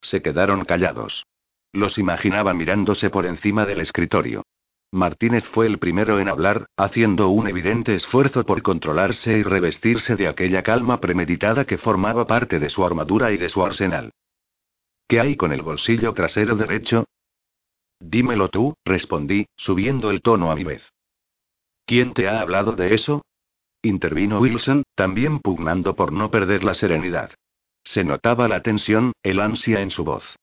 [0.00, 1.26] Se quedaron callados.
[1.72, 4.44] Los imaginaba mirándose por encima del escritorio.
[4.92, 10.28] Martínez fue el primero en hablar, haciendo un evidente esfuerzo por controlarse y revestirse de
[10.28, 14.12] aquella calma premeditada que formaba parte de su armadura y de su arsenal.
[15.08, 17.06] ¿Qué hay con el bolsillo trasero derecho?
[18.00, 20.82] Dímelo tú, respondí, subiendo el tono a mi vez.
[21.86, 23.22] ¿Quién te ha hablado de eso?
[23.82, 27.32] Intervino Wilson, también pugnando por no perder la serenidad.
[27.84, 30.36] Se notaba la tensión, el ansia en su voz.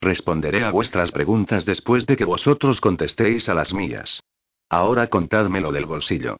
[0.00, 4.22] Responderé a vuestras preguntas después de que vosotros contestéis a las mías.
[4.68, 6.38] Ahora contádmelo del bolsillo.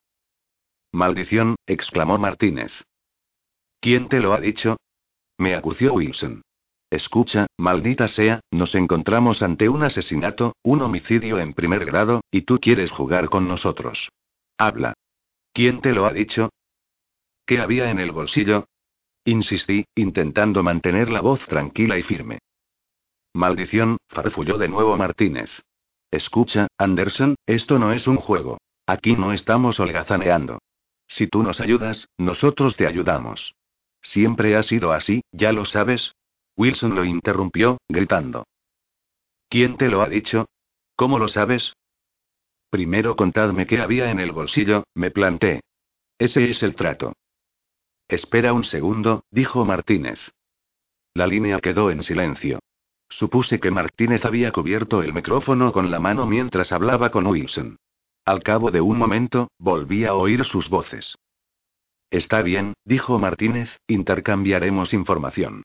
[0.93, 2.73] Maldición, exclamó Martínez.
[3.81, 4.77] ¿Quién te lo ha dicho?
[5.39, 6.43] Me acució Wilson.
[6.91, 12.59] Escucha, maldita sea, nos encontramos ante un asesinato, un homicidio en primer grado, y tú
[12.61, 14.11] quieres jugar con nosotros.
[14.59, 14.93] Habla.
[15.53, 16.51] ¿Quién te lo ha dicho?
[17.47, 18.66] ¿Qué había en el bolsillo?
[19.24, 22.39] Insistí, intentando mantener la voz tranquila y firme.
[23.35, 25.51] Maldición, farfulló de nuevo Martínez.
[26.11, 28.59] Escucha, Anderson, esto no es un juego.
[28.87, 30.59] Aquí no estamos holgazaneando.
[31.07, 33.55] Si tú nos ayudas, nosotros te ayudamos.
[34.01, 36.15] Siempre ha sido así, ya lo sabes.
[36.57, 38.45] Wilson lo interrumpió, gritando.
[39.49, 40.47] ¿Quién te lo ha dicho?
[40.97, 41.74] ¿Cómo lo sabes?
[42.73, 45.61] Primero contadme qué había en el bolsillo, me planté.
[46.19, 47.12] Ese es el trato.
[48.09, 50.19] Espera un segundo, dijo Martínez.
[51.12, 52.61] La línea quedó en silencio.
[53.11, 57.77] Supuse que Martínez había cubierto el micrófono con la mano mientras hablaba con Wilson.
[58.24, 61.19] Al cabo de un momento, volví a oír sus voces.
[62.11, 65.62] Está bien, dijo Martínez, intercambiaremos información.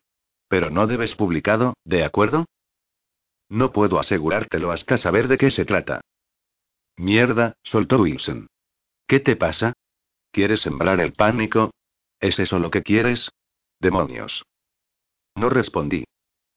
[0.50, 2.48] Pero no debes publicado, ¿de acuerdo?
[3.48, 6.02] No puedo asegurártelo hasta saber de qué se trata.
[6.98, 8.48] Mierda, soltó Wilson.
[9.08, 9.74] ¿Qué te pasa?
[10.32, 11.72] ¿Quieres sembrar el pánico?
[12.20, 13.30] ¿Es eso lo que quieres?
[13.80, 14.44] Demonios.
[15.36, 16.06] No respondí.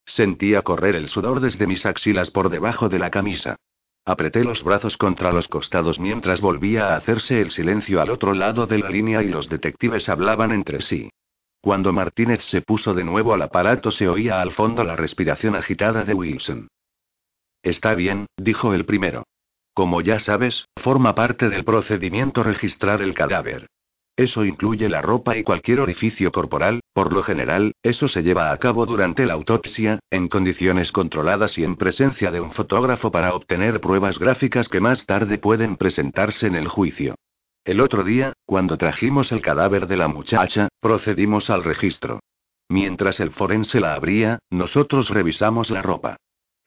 [0.06, 3.56] Sentía correr el sudor desde mis axilas por debajo de la camisa.
[4.04, 8.66] Apreté los brazos contra los costados mientras volvía a hacerse el silencio al otro lado
[8.66, 11.10] de la línea y los detectives hablaban entre sí.
[11.60, 16.04] Cuando Martínez se puso de nuevo al aparato se oía al fondo la respiración agitada
[16.04, 16.68] de Wilson.
[17.62, 19.24] Está bien, dijo el primero.
[19.74, 23.66] Como ya sabes, forma parte del procedimiento registrar el cadáver.
[24.16, 28.58] Eso incluye la ropa y cualquier orificio corporal, por lo general, eso se lleva a
[28.58, 33.80] cabo durante la autopsia, en condiciones controladas y en presencia de un fotógrafo para obtener
[33.80, 37.14] pruebas gráficas que más tarde pueden presentarse en el juicio.
[37.64, 42.20] El otro día, cuando trajimos el cadáver de la muchacha, procedimos al registro.
[42.68, 46.16] Mientras el forense la abría, nosotros revisamos la ropa.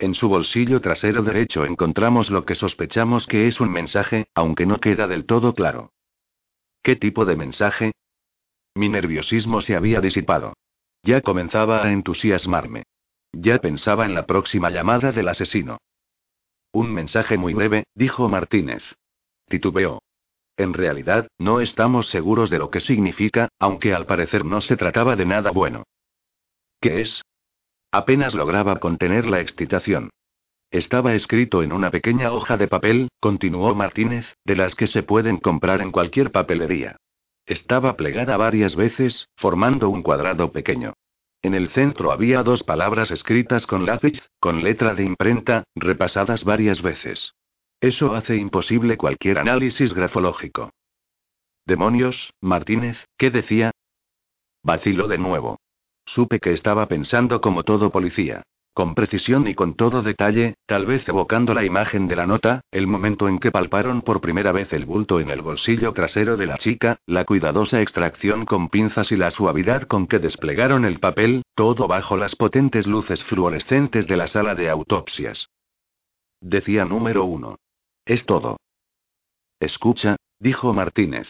[0.03, 4.81] En su bolsillo trasero derecho encontramos lo que sospechamos que es un mensaje, aunque no
[4.81, 5.93] queda del todo claro.
[6.81, 7.93] ¿Qué tipo de mensaje?
[8.75, 10.55] Mi nerviosismo se había disipado.
[11.03, 12.83] Ya comenzaba a entusiasmarme.
[13.31, 15.77] Ya pensaba en la próxima llamada del asesino.
[16.73, 18.83] Un mensaje muy breve, dijo Martínez.
[19.45, 20.01] Titubeó.
[20.57, 25.15] En realidad, no estamos seguros de lo que significa, aunque al parecer no se trataba
[25.15, 25.83] de nada bueno.
[26.81, 27.21] ¿Qué es?
[27.93, 30.09] Apenas lograba contener la excitación.
[30.71, 35.37] Estaba escrito en una pequeña hoja de papel, continuó Martínez, de las que se pueden
[35.37, 36.97] comprar en cualquier papelería.
[37.45, 40.93] Estaba plegada varias veces, formando un cuadrado pequeño.
[41.43, 46.81] En el centro había dos palabras escritas con lápiz, con letra de imprenta, repasadas varias
[46.81, 47.35] veces.
[47.79, 50.71] Eso hace imposible cualquier análisis grafológico.
[51.67, 53.69] Demonios, Martínez, ¿qué decía?
[54.63, 55.59] Vaciló de nuevo.
[56.05, 58.43] Supe que estaba pensando como todo policía.
[58.73, 62.87] Con precisión y con todo detalle, tal vez evocando la imagen de la nota, el
[62.87, 66.57] momento en que palparon por primera vez el bulto en el bolsillo trasero de la
[66.57, 71.87] chica, la cuidadosa extracción con pinzas y la suavidad con que desplegaron el papel, todo
[71.87, 75.49] bajo las potentes luces fluorescentes de la sala de autopsias.
[76.41, 77.59] Decía número uno.
[78.05, 78.57] Es todo.
[79.59, 81.27] Escucha, dijo Martínez.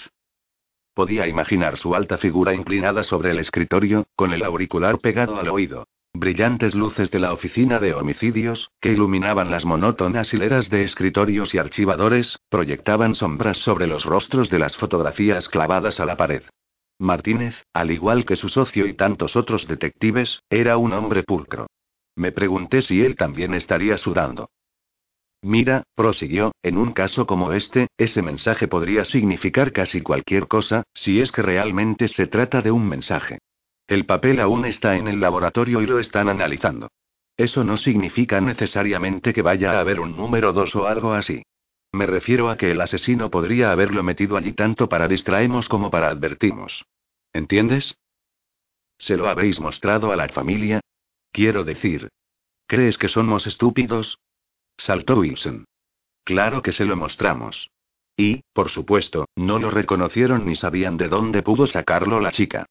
[0.94, 5.88] Podía imaginar su alta figura inclinada sobre el escritorio, con el auricular pegado al oído.
[6.14, 11.58] Brillantes luces de la oficina de homicidios, que iluminaban las monótonas hileras de escritorios y
[11.58, 16.44] archivadores, proyectaban sombras sobre los rostros de las fotografías clavadas a la pared.
[17.00, 21.66] Martínez, al igual que su socio y tantos otros detectives, era un hombre pulcro.
[22.16, 24.52] Me pregunté si él también estaría sudando.
[25.44, 31.20] Mira, prosiguió, en un caso como este, ese mensaje podría significar casi cualquier cosa, si
[31.20, 33.40] es que realmente se trata de un mensaje.
[33.86, 36.88] El papel aún está en el laboratorio y lo están analizando.
[37.36, 41.44] Eso no significa necesariamente que vaya a haber un número 2 o algo así.
[41.92, 46.08] Me refiero a que el asesino podría haberlo metido allí tanto para distraemos como para
[46.08, 46.86] advertimos.
[47.34, 47.98] ¿Entiendes?
[48.98, 50.80] ¿Se lo habéis mostrado a la familia?
[51.34, 52.08] Quiero decir.
[52.66, 54.20] ¿Crees que somos estúpidos?
[54.78, 55.66] Saltó Wilson.
[56.24, 57.70] Claro que se lo mostramos.
[58.16, 62.66] Y, por supuesto, no lo reconocieron ni sabían de dónde pudo sacarlo la chica.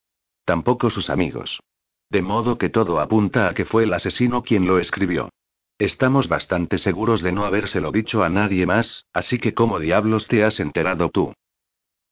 [0.45, 1.61] Tampoco sus amigos.
[2.11, 5.31] De modo que todo apunta a que fue el asesino quien lo escribió.
[5.79, 10.45] Estamos bastante seguros de no habérselo dicho a nadie más, así que ¿cómo diablos te
[10.45, 11.33] has enterado tú?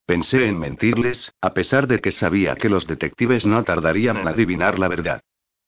[0.07, 4.79] Pensé en mentirles, a pesar de que sabía que los detectives no tardarían en adivinar
[4.79, 5.21] la verdad.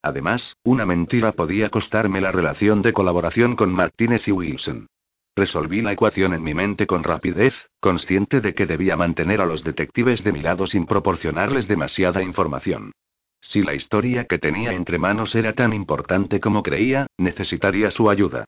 [0.03, 4.89] Además, una mentira podía costarme la relación de colaboración con Martínez y Wilson.
[5.37, 9.65] Resolví la ecuación en mi mente con rapidez, consciente de que debía mantener a los
[9.65, 12.93] detectives de mi lado sin proporcionarles demasiada información.
[13.41, 18.45] Si la historia que tenía entre manos era tan importante como creía, necesitaría su ayuda.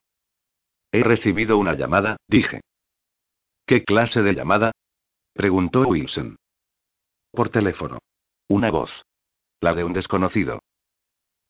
[0.92, 2.60] He recibido una llamada, dije.
[3.66, 4.72] ¿Qué clase de llamada?
[5.32, 6.36] preguntó Wilson.
[7.32, 7.98] Por teléfono.
[8.48, 9.04] Una voz.
[9.60, 10.60] La de un desconocido.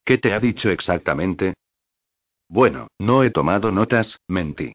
[0.04, 1.54] ¿Qué te ha dicho exactamente?
[2.48, 4.72] Bueno, no he tomado notas, mentí.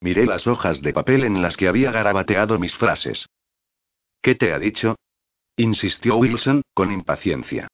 [0.00, 3.26] Miré las hojas de papel en las que había garabateado mis frases.
[4.22, 4.96] ¿Qué te ha dicho?
[5.56, 7.68] insistió Wilson, con impaciencia.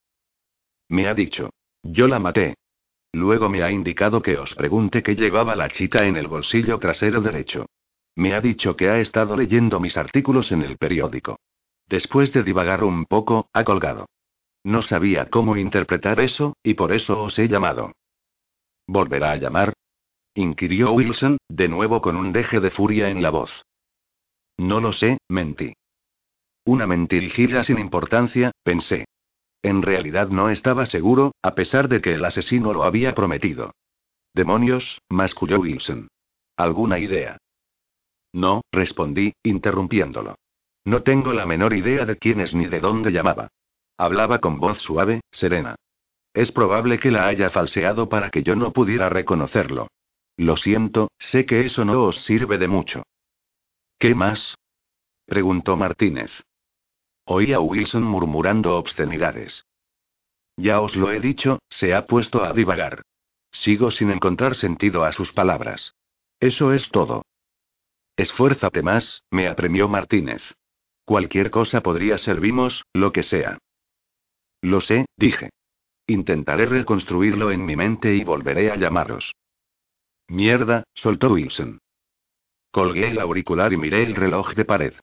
[0.88, 1.50] Me ha dicho.
[1.82, 2.56] Yo la maté.
[3.12, 7.20] Luego me ha indicado que os pregunte qué llevaba la chica en el bolsillo trasero
[7.20, 7.66] derecho.
[8.16, 11.38] Me ha dicho que ha estado leyendo mis artículos en el periódico.
[11.86, 14.06] Después de divagar un poco, ha colgado.
[14.66, 17.92] No sabía cómo interpretar eso, y por eso os he llamado.
[18.88, 19.74] ¿Volverá a llamar?
[20.34, 23.64] inquirió Wilson, de nuevo con un deje de furia en la voz.
[24.58, 25.74] No lo sé, mentí.
[26.64, 29.04] Una mentirijilla sin importancia, pensé.
[29.62, 33.70] En realidad no estaba seguro, a pesar de que el asesino lo había prometido.
[34.34, 36.08] Demonios, masculló Wilson.
[36.56, 37.38] ¿Alguna idea?
[38.32, 40.34] No, respondí, interrumpiéndolo.
[40.84, 43.48] No tengo la menor idea de quién es ni de dónde llamaba.
[43.98, 45.76] Hablaba con voz suave, serena.
[46.34, 49.88] Es probable que la haya falseado para que yo no pudiera reconocerlo.
[50.36, 53.04] Lo siento, sé que eso no os sirve de mucho.
[53.98, 54.54] ¿Qué más?
[55.24, 56.30] preguntó Martínez.
[57.24, 59.64] Oí a Wilson murmurando obscenidades.
[60.56, 63.02] Ya os lo he dicho, se ha puesto a divagar.
[63.50, 65.94] Sigo sin encontrar sentido a sus palabras.
[66.38, 67.22] Eso es todo.
[68.16, 70.42] Esfuérzate más, me apremió Martínez.
[71.04, 73.58] Cualquier cosa podría servimos, lo que sea.
[74.66, 75.50] Lo sé, dije.
[76.08, 79.32] Intentaré reconstruirlo en mi mente y volveré a llamaros.
[80.26, 81.78] Mierda, soltó Wilson.
[82.72, 84.94] Colgué el auricular y miré el reloj de pared.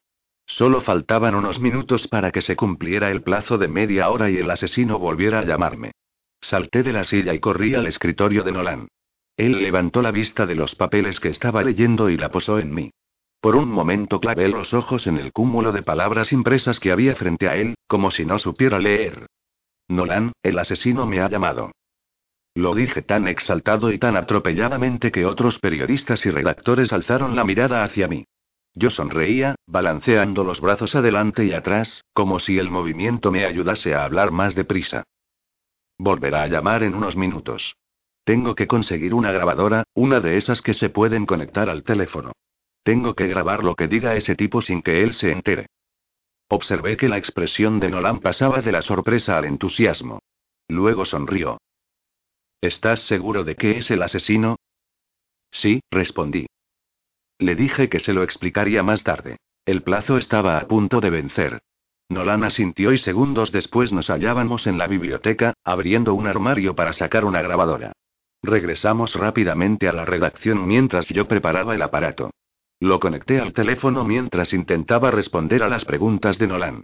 [0.46, 4.52] Solo faltaban unos minutos para que se cumpliera el plazo de media hora y el
[4.52, 5.94] asesino volviera a llamarme.
[6.42, 8.90] Salté de la silla y corrí al escritorio de Nolan.
[9.38, 12.92] Él levantó la vista de los papeles que estaba leyendo y la posó en mí.
[13.40, 17.48] Por un momento clavé los ojos en el cúmulo de palabras impresas que había frente
[17.48, 19.26] a él, como si no supiera leer.
[19.88, 21.72] Nolan, el asesino me ha llamado.
[22.56, 27.84] Lo dije tan exaltado y tan atropelladamente que otros periodistas y redactores alzaron la mirada
[27.84, 28.26] hacia mí.
[28.76, 34.04] Yo sonreía, balanceando los brazos adelante y atrás, como si el movimiento me ayudase a
[34.04, 35.04] hablar más deprisa.
[35.98, 37.76] Volverá a llamar en unos minutos.
[38.24, 42.32] Tengo que conseguir una grabadora, una de esas que se pueden conectar al teléfono.
[42.84, 45.68] Tengo que grabar lo que diga ese tipo sin que él se entere.
[46.54, 50.20] Observé que la expresión de Nolan pasaba de la sorpresa al entusiasmo.
[50.68, 51.58] Luego sonrió.
[52.62, 54.58] ¿Estás seguro de que es el asesino?
[55.50, 56.46] Sí, respondí.
[57.40, 59.38] Le dije que se lo explicaría más tarde.
[59.66, 61.64] El plazo estaba a punto de vencer.
[62.10, 67.26] Nolan asintió y segundos después nos hallábamos en la biblioteca, abriendo un armario para sacar
[67.26, 67.94] una grabadora.
[68.44, 72.30] Regresamos rápidamente a la redacción mientras yo preparaba el aparato.
[72.84, 76.84] Lo conecté al teléfono mientras intentaba responder a las preguntas de Nolan.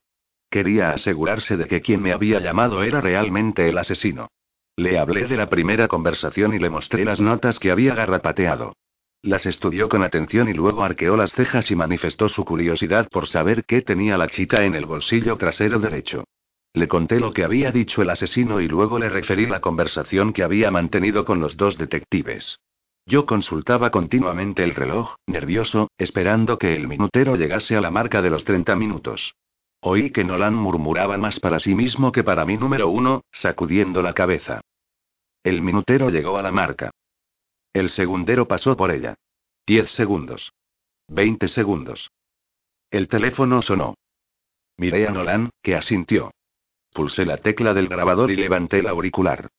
[0.50, 4.30] Quería asegurarse de que quien me había llamado era realmente el asesino.
[4.78, 8.78] Le hablé de la primera conversación y le mostré las notas que había garrapateado.
[9.22, 13.66] Las estudió con atención y luego arqueó las cejas y manifestó su curiosidad por saber
[13.66, 16.24] qué tenía la chica en el bolsillo trasero derecho.
[16.72, 20.44] Le conté lo que había dicho el asesino y luego le referí la conversación que
[20.44, 22.58] había mantenido con los dos detectives.
[23.10, 28.30] Yo consultaba continuamente el reloj, nervioso, esperando que el minutero llegase a la marca de
[28.30, 29.34] los 30 minutos.
[29.82, 34.14] Oí que Nolan murmuraba más para sí mismo que para mi número uno, sacudiendo la
[34.14, 34.62] cabeza.
[35.44, 36.92] El minutero llegó a la marca.
[37.74, 39.16] El segundero pasó por ella.
[39.66, 40.54] Diez segundos.
[41.08, 42.12] Veinte segundos.
[42.92, 43.96] El teléfono sonó.
[44.78, 46.30] Miré a Nolan, que asintió.
[46.94, 49.50] Pulsé la tecla del grabador y levanté el auricular.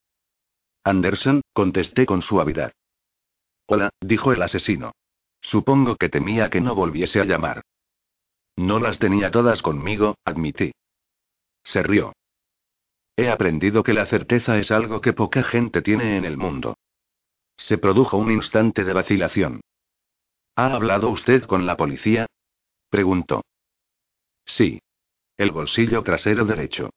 [0.84, 2.72] Anderson, contesté con suavidad.
[3.72, 4.96] Hola, dijo el asesino.
[5.40, 7.62] Supongo que temía que no volviese a llamar.
[8.56, 10.72] No las tenía todas conmigo, admití.
[11.62, 12.12] Se rió.
[13.14, 16.78] He aprendido que la certeza es algo que poca gente tiene en el mundo.
[17.56, 19.60] Se produjo un instante de vacilación.
[20.56, 22.26] ¿Ha hablado usted con la policía?
[22.88, 23.44] preguntó.
[24.44, 24.80] Sí.
[25.36, 26.90] El bolsillo trasero derecho.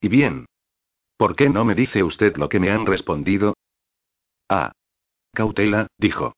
[0.00, 0.46] ¿Y bien?
[1.16, 3.54] ¿Por qué no me dice usted lo que me han respondido?
[4.48, 4.72] Ah.
[5.32, 6.34] Cautela, dijo.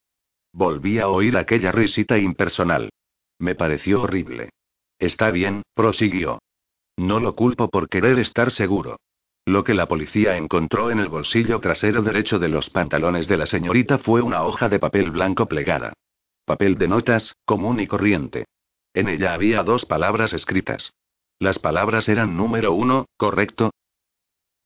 [0.52, 2.90] Volví a oír aquella risita impersonal.
[3.38, 4.50] Me pareció horrible.
[4.98, 6.40] Está bien, prosiguió.
[6.96, 8.96] No lo culpo por querer estar seguro.
[9.46, 13.46] Lo que la policía encontró en el bolsillo trasero derecho de los pantalones de la
[13.46, 15.92] señorita fue una hoja de papel blanco plegada.
[16.44, 18.46] Papel de notas, común y corriente.
[18.92, 20.92] En ella había dos palabras escritas.
[21.38, 23.70] Las palabras eran número uno, ¿correcto?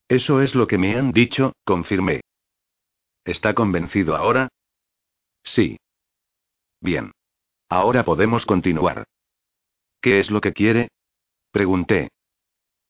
[0.09, 2.23] Eso es lo que me han dicho, confirmé.
[3.25, 4.49] ¿Está convencido ahora?
[5.45, 5.79] Sí.
[6.81, 7.13] Bien.
[7.69, 9.05] Ahora podemos continuar.
[10.01, 10.89] ¿Qué es lo que quiere?
[11.53, 12.11] Pregunté.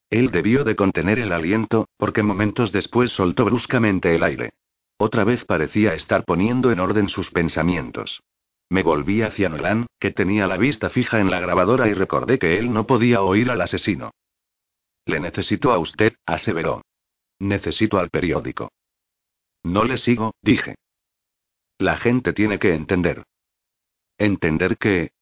[0.09, 4.51] Él debió de contener el aliento, porque momentos después soltó bruscamente el aire.
[4.99, 8.23] Otra vez parecía estar poniendo en orden sus pensamientos.
[8.69, 12.59] Me volví hacia Nolan, que tenía la vista fija en la grabadora y recordé que
[12.59, 14.12] él no podía oír al asesino.
[15.05, 16.83] Le necesito a usted, aseveró.
[17.39, 18.70] Necesito al periódico.
[19.65, 20.74] No le sigo, dije.
[21.78, 23.24] La gente tiene que entender.
[24.18, 25.12] ¿Entender qué?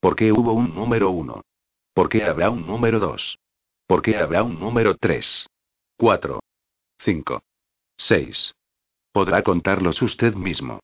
[0.00, 1.42] ¿Por qué hubo un número uno?
[1.92, 3.38] ¿Por qué habrá un número dos?
[3.86, 5.48] ¿Por qué habrá un número tres?
[5.96, 6.40] Cuatro.
[6.98, 7.42] Cinco.
[7.96, 8.54] Seis.
[9.12, 10.80] Podrá contarlos usted mismo.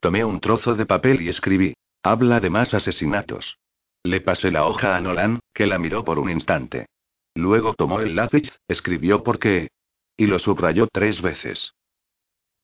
[0.00, 1.74] Tomé un trozo de papel y escribí.
[2.02, 3.56] Habla de más asesinatos.
[4.02, 6.86] Le pasé la hoja a Nolan, que la miró por un instante.
[7.34, 9.68] Luego tomó el lápiz, escribió por qué.
[10.16, 11.74] Y lo subrayó tres veces.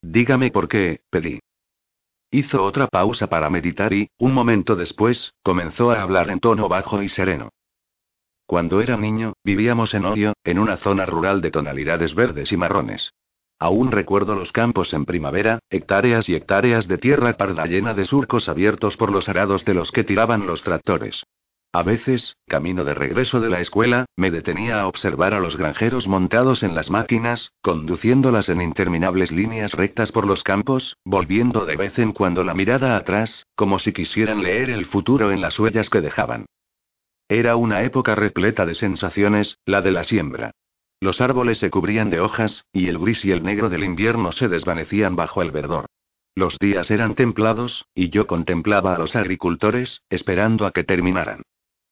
[0.02, 1.40] Dígame por qué, pedí.
[2.30, 7.02] Hizo otra pausa para meditar y, un momento después, comenzó a hablar en tono bajo
[7.02, 7.50] y sereno.
[8.46, 13.12] Cuando era niño, vivíamos en Odio, en una zona rural de tonalidades verdes y marrones.
[13.58, 18.48] Aún recuerdo los campos en primavera, hectáreas y hectáreas de tierra parda llena de surcos
[18.48, 21.24] abiertos por los arados de los que tiraban los tractores.
[21.72, 26.08] A veces, camino de regreso de la escuela, me detenía a observar a los granjeros
[26.08, 32.00] montados en las máquinas, conduciéndolas en interminables líneas rectas por los campos, volviendo de vez
[32.00, 36.00] en cuando la mirada atrás, como si quisieran leer el futuro en las huellas que
[36.00, 36.46] dejaban.
[37.28, 40.50] Era una época repleta de sensaciones, la de la siembra.
[40.98, 44.48] Los árboles se cubrían de hojas, y el gris y el negro del invierno se
[44.48, 45.86] desvanecían bajo el verdor.
[46.34, 51.42] Los días eran templados, y yo contemplaba a los agricultores, esperando a que terminaran.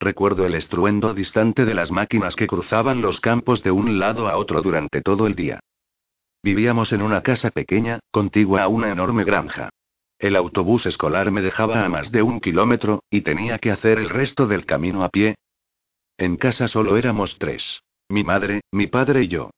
[0.01, 4.36] Recuerdo el estruendo distante de las máquinas que cruzaban los campos de un lado a
[4.36, 5.60] otro durante todo el día.
[6.43, 9.70] Vivíamos en una casa pequeña, contigua a una enorme granja.
[10.18, 14.09] El autobús escolar me dejaba a más de un kilómetro, y tenía que hacer el
[14.09, 15.35] resto del camino a pie.
[16.17, 17.83] En casa solo éramos tres.
[18.09, 19.51] Mi madre, mi padre y yo.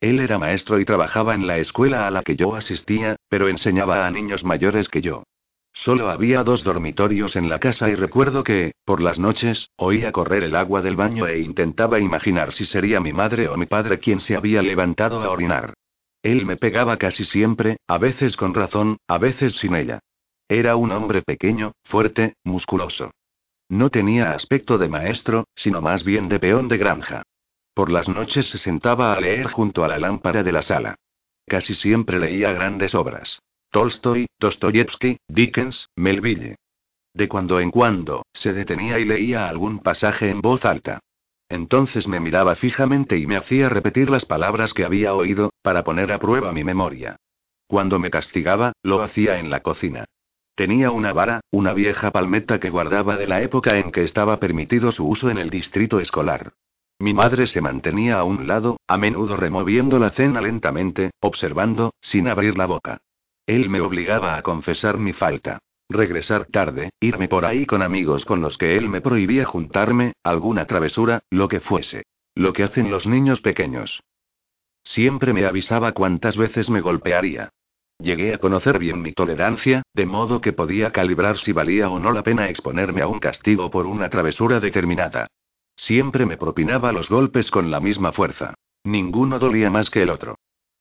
[0.00, 4.06] Él era maestro y trabajaba en la escuela a la que yo asistía, pero enseñaba
[4.06, 5.24] a niños mayores que yo.
[5.72, 10.42] Solo había dos dormitorios en la casa y recuerdo que, por las noches, oía correr
[10.42, 14.20] el agua del baño e intentaba imaginar si sería mi madre o mi padre quien
[14.20, 15.74] se había levantado a orinar.
[16.22, 20.00] Él me pegaba casi siempre, a veces con razón, a veces sin ella.
[20.48, 23.12] Era un hombre pequeño, fuerte, musculoso.
[23.68, 27.22] No tenía aspecto de maestro, sino más bien de peón de granja.
[27.72, 30.96] Por las noches se sentaba a leer junto a la lámpara de la sala.
[31.46, 33.40] Casi siempre leía grandes obras.
[33.70, 36.56] Tolstoy, Dostoyevsky, Dickens, Melville.
[37.14, 40.98] De cuando en cuando, se detenía y leía algún pasaje en voz alta.
[41.48, 46.12] Entonces me miraba fijamente y me hacía repetir las palabras que había oído, para poner
[46.12, 47.16] a prueba mi memoria.
[47.68, 50.04] Cuando me castigaba, lo hacía en la cocina.
[50.56, 54.90] Tenía una vara, una vieja palmeta que guardaba de la época en que estaba permitido
[54.90, 56.54] su uso en el distrito escolar.
[56.98, 62.26] Mi madre se mantenía a un lado, a menudo removiendo la cena lentamente, observando, sin
[62.26, 63.00] abrir la boca.
[63.50, 65.58] Él me obligaba a confesar mi falta.
[65.88, 70.66] Regresar tarde, irme por ahí con amigos con los que él me prohibía juntarme, alguna
[70.66, 72.04] travesura, lo que fuese.
[72.36, 74.04] Lo que hacen los niños pequeños.
[74.84, 77.48] Siempre me avisaba cuántas veces me golpearía.
[77.98, 82.12] Llegué a conocer bien mi tolerancia, de modo que podía calibrar si valía o no
[82.12, 85.26] la pena exponerme a un castigo por una travesura determinada.
[85.74, 88.54] Siempre me propinaba los golpes con la misma fuerza.
[88.84, 90.36] Ninguno dolía más que el otro.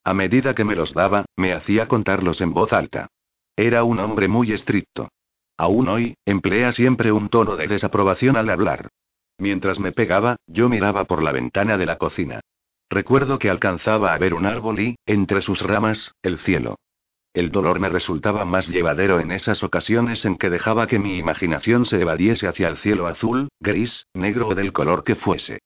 [0.10, 3.10] A medida que me los daba, me hacía contarlos en voz alta.
[3.56, 5.10] Era un hombre muy estricto.
[5.56, 8.90] Aún hoy, emplea siempre un tono de desaprobación al hablar.
[9.38, 12.40] Mientras me pegaba, yo miraba por la ventana de la cocina.
[12.90, 16.80] Recuerdo que alcanzaba a ver un árbol y, entre sus ramas, el cielo.
[17.36, 21.86] El dolor me resultaba más llevadero en esas ocasiones en que dejaba que mi imaginación
[21.86, 25.60] se evadiese hacia el cielo azul, gris, negro o del color que fuese.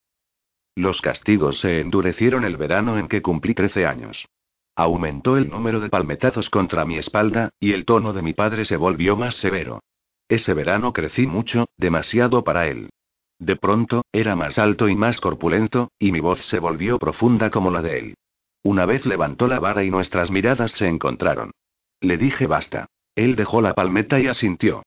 [0.76, 4.27] Los castigos se endurecieron el verano en que cumplí 13 años.
[4.76, 8.76] Aumentó el número de palmetazos contra mi espalda, y el tono de mi padre se
[8.76, 9.82] volvió más severo.
[10.27, 12.90] Ese verano crecí mucho, demasiado para él.
[13.38, 17.69] De pronto, era más alto y más corpulento, y mi voz se volvió profunda como
[17.69, 18.16] la de él.
[18.64, 21.52] Una vez levantó la vara y nuestras miradas se encontraron.
[22.00, 22.88] Le dije basta.
[23.16, 24.84] Él dejó la palmeta y asintió.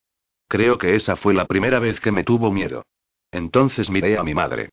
[0.49, 2.83] Creo que esa fue la primera vez que me tuvo miedo.
[3.31, 4.69] Entonces miré a mi madre.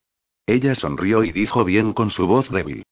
[0.47, 2.83] Ella sonrió y dijo bien con su voz débil.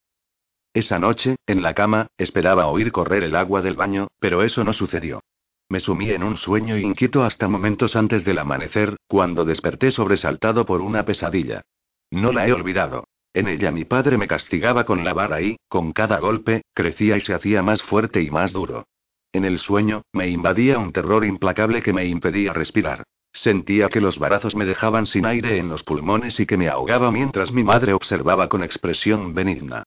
[0.74, 4.74] Esa noche, en la cama, esperaba oír correr el agua del baño, pero eso no
[4.74, 5.22] sucedió.
[5.70, 10.82] Me sumí en un sueño inquieto hasta momentos antes del amanecer, cuando desperté sobresaltado por
[10.82, 11.62] una pesadilla.
[12.10, 13.06] No la he olvidado.
[13.34, 17.22] En ella mi padre me castigaba con la vara y, con cada golpe, crecía y
[17.22, 18.86] se hacía más fuerte y más duro.
[19.32, 23.04] En el sueño, me invadía un terror implacable que me impedía respirar.
[23.34, 27.12] Sentía que los barazos me dejaban sin aire en los pulmones y que me ahogaba
[27.12, 29.84] mientras mi madre observaba con expresión benigna.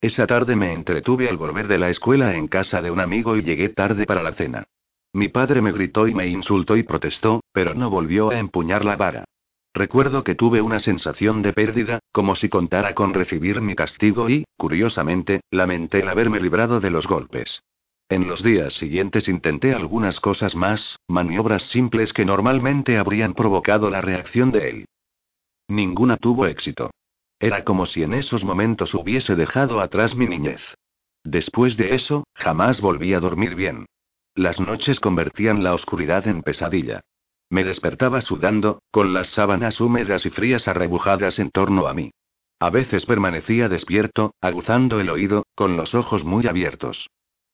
[0.00, 3.42] Esa tarde me entretuve al volver de la escuela en casa de un amigo y
[3.42, 4.68] llegué tarde para la cena.
[5.12, 8.96] Mi padre me gritó y me insultó y protestó, pero no volvió a empuñar la
[8.96, 9.24] vara.
[9.74, 14.44] Recuerdo que tuve una sensación de pérdida, como si contara con recibir mi castigo y,
[14.56, 17.62] curiosamente, lamenté el haberme librado de los golpes.
[18.10, 24.00] En los días siguientes intenté algunas cosas más, maniobras simples que normalmente habrían provocado la
[24.00, 24.84] reacción de él.
[25.68, 26.90] Ninguna tuvo éxito.
[27.38, 30.62] Era como si en esos momentos hubiese dejado atrás mi niñez.
[31.22, 33.84] Después de eso, jamás volví a dormir bien.
[34.34, 37.00] Las noches convertían la oscuridad en pesadilla.
[37.50, 42.10] Me despertaba sudando, con las sábanas húmedas y frías arrebujadas en torno a mí.
[42.58, 47.08] A veces permanecía despierto, aguzando el oído, con los ojos muy abiertos.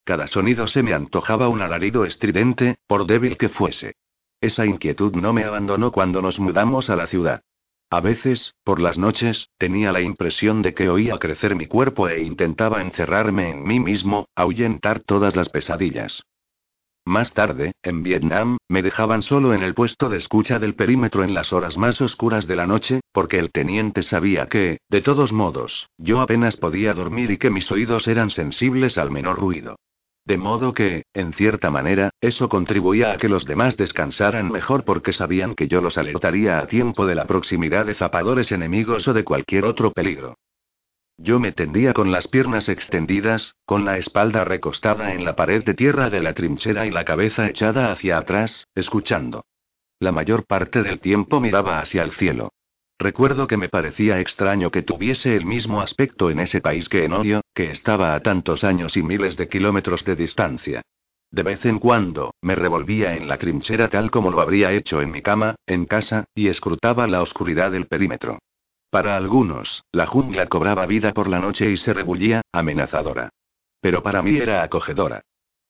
[0.05, 3.95] Cada sonido se me antojaba un alarido estridente, por débil que fuese.
[4.41, 7.41] Esa inquietud no me abandonó cuando nos mudamos a la ciudad.
[7.89, 12.23] A veces, por las noches, tenía la impresión de que oía crecer mi cuerpo e
[12.23, 16.23] intentaba encerrarme en mí mismo, ahuyentar todas las pesadillas.
[17.07, 21.33] Más tarde, en Vietnam, me dejaban solo en el puesto de escucha del perímetro en
[21.33, 25.89] las horas más oscuras de la noche, porque el teniente sabía que, de todos modos,
[25.97, 29.77] yo apenas podía dormir y que mis oídos eran sensibles al menor ruido.
[30.27, 35.13] De modo que, en cierta manera, eso contribuía a que los demás descansaran mejor porque
[35.13, 39.23] sabían que yo los alertaría a tiempo de la proximidad de zapadores enemigos o de
[39.23, 40.39] cualquier otro peligro.
[41.19, 45.75] Yo me tendía con las piernas extendidas, con la espalda recostada en la pared de
[45.75, 49.45] tierra de la trinchera y la cabeza echada hacia atrás, escuchando.
[50.01, 52.54] La mayor parte del tiempo miraba hacia el cielo.
[52.99, 57.13] Recuerdo que me parecía extraño que tuviese el mismo aspecto en ese país que en
[57.13, 60.83] Odio, que estaba a tantos años y miles de kilómetros de distancia.
[61.31, 65.11] De vez en cuando, me revolvía en la trinchera tal como lo habría hecho en
[65.11, 68.39] mi cama, en casa, y escrutaba la oscuridad del perímetro.
[68.89, 73.31] Para algunos, la jungla cobraba vida por la noche y se rebullía, amenazadora.
[73.81, 75.23] Pero para mí era acogedora.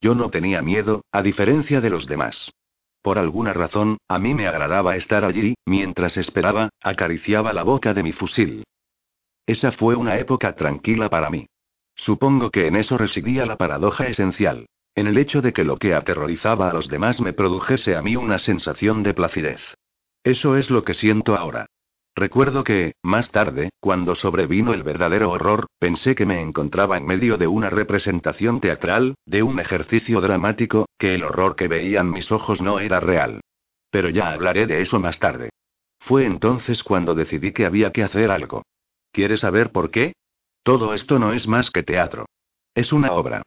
[0.03, 2.51] Yo no tenía miedo, a diferencia de los demás.
[3.05, 8.03] Por alguna razón, a mí me agradaba estar allí, mientras esperaba, acariciaba la boca de
[8.03, 8.65] mi fusil.
[9.45, 11.45] Esa fue una época tranquila para mí.
[11.95, 14.65] Supongo que en eso residía la paradoja esencial.
[14.95, 18.17] En el hecho de que lo que aterrorizaba a los demás me produjese a mí
[18.17, 19.61] una sensación de placidez.
[20.23, 21.67] Eso es lo que siento ahora.
[22.17, 27.39] Recuerdo que, más tarde, cuando sobrevino el verdadero horror, pensé que me encontraba en medio
[27.39, 32.63] de una representación teatral, de un ejercicio dramático, que el horror que veían mis ojos
[32.63, 33.41] no era real.
[33.91, 35.51] Pero ya hablaré de eso más tarde.
[35.99, 38.63] Fue entonces cuando decidí que había que hacer algo.
[39.11, 40.13] ¿Quieres saber por qué?
[40.63, 42.27] Todo esto no es más que teatro.
[42.75, 43.43] Es una obra.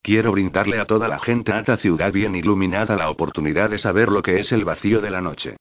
[0.00, 4.10] Quiero brindarle a toda la gente a esta ciudad bien iluminada la oportunidad de saber
[4.10, 5.56] lo que es el vacío de la noche.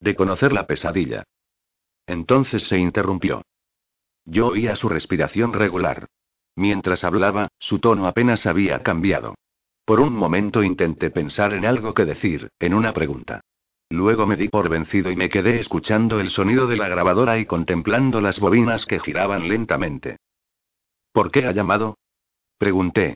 [0.00, 1.24] De conocer la pesadilla.
[2.06, 3.42] Entonces se interrumpió.
[4.24, 6.06] Yo oía su respiración regular.
[6.56, 9.34] Mientras hablaba, su tono apenas había cambiado.
[9.84, 13.40] Por un momento intenté pensar en algo que decir, en una pregunta.
[13.88, 17.46] Luego me di por vencido y me quedé escuchando el sonido de la grabadora y
[17.46, 20.16] contemplando las bobinas que giraban lentamente.
[21.12, 21.96] ¿Por qué ha llamado?
[22.58, 23.14] Pregunté.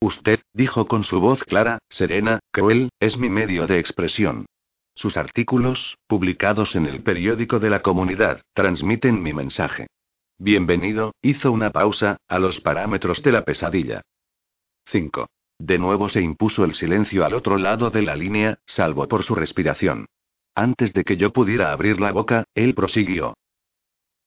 [0.00, 4.46] Usted, dijo con su voz clara, serena, cruel, es mi medio de expresión.
[4.98, 9.86] Sus artículos, publicados en el periódico de la comunidad, transmiten mi mensaje.
[10.38, 14.02] Bienvenido, hizo una pausa, a los parámetros de la pesadilla.
[14.86, 15.28] 5.
[15.56, 19.36] De nuevo se impuso el silencio al otro lado de la línea, salvo por su
[19.36, 20.06] respiración.
[20.56, 23.34] Antes de que yo pudiera abrir la boca, él prosiguió.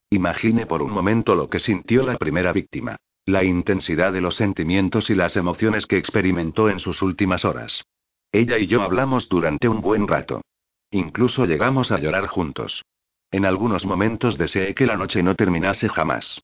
[0.10, 2.96] Imagine por un momento lo que sintió la primera víctima.
[3.26, 7.84] La intensidad de los sentimientos y las emociones que experimentó en sus últimas horas.
[8.32, 10.42] Ella y yo hablamos durante un buen rato.
[10.92, 12.84] Incluso llegamos a llorar juntos.
[13.32, 16.42] En algunos momentos deseé que la noche no terminase jamás.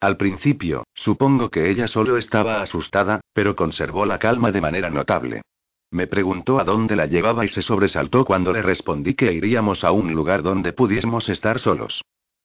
[0.00, 5.42] Al principio, supongo que ella solo estaba asustada, pero conservó la calma de manera notable.
[5.90, 9.92] Me preguntó a dónde la llevaba y se sobresaltó cuando le respondí que iríamos a
[9.92, 12.02] un lugar donde pudiésemos estar solos.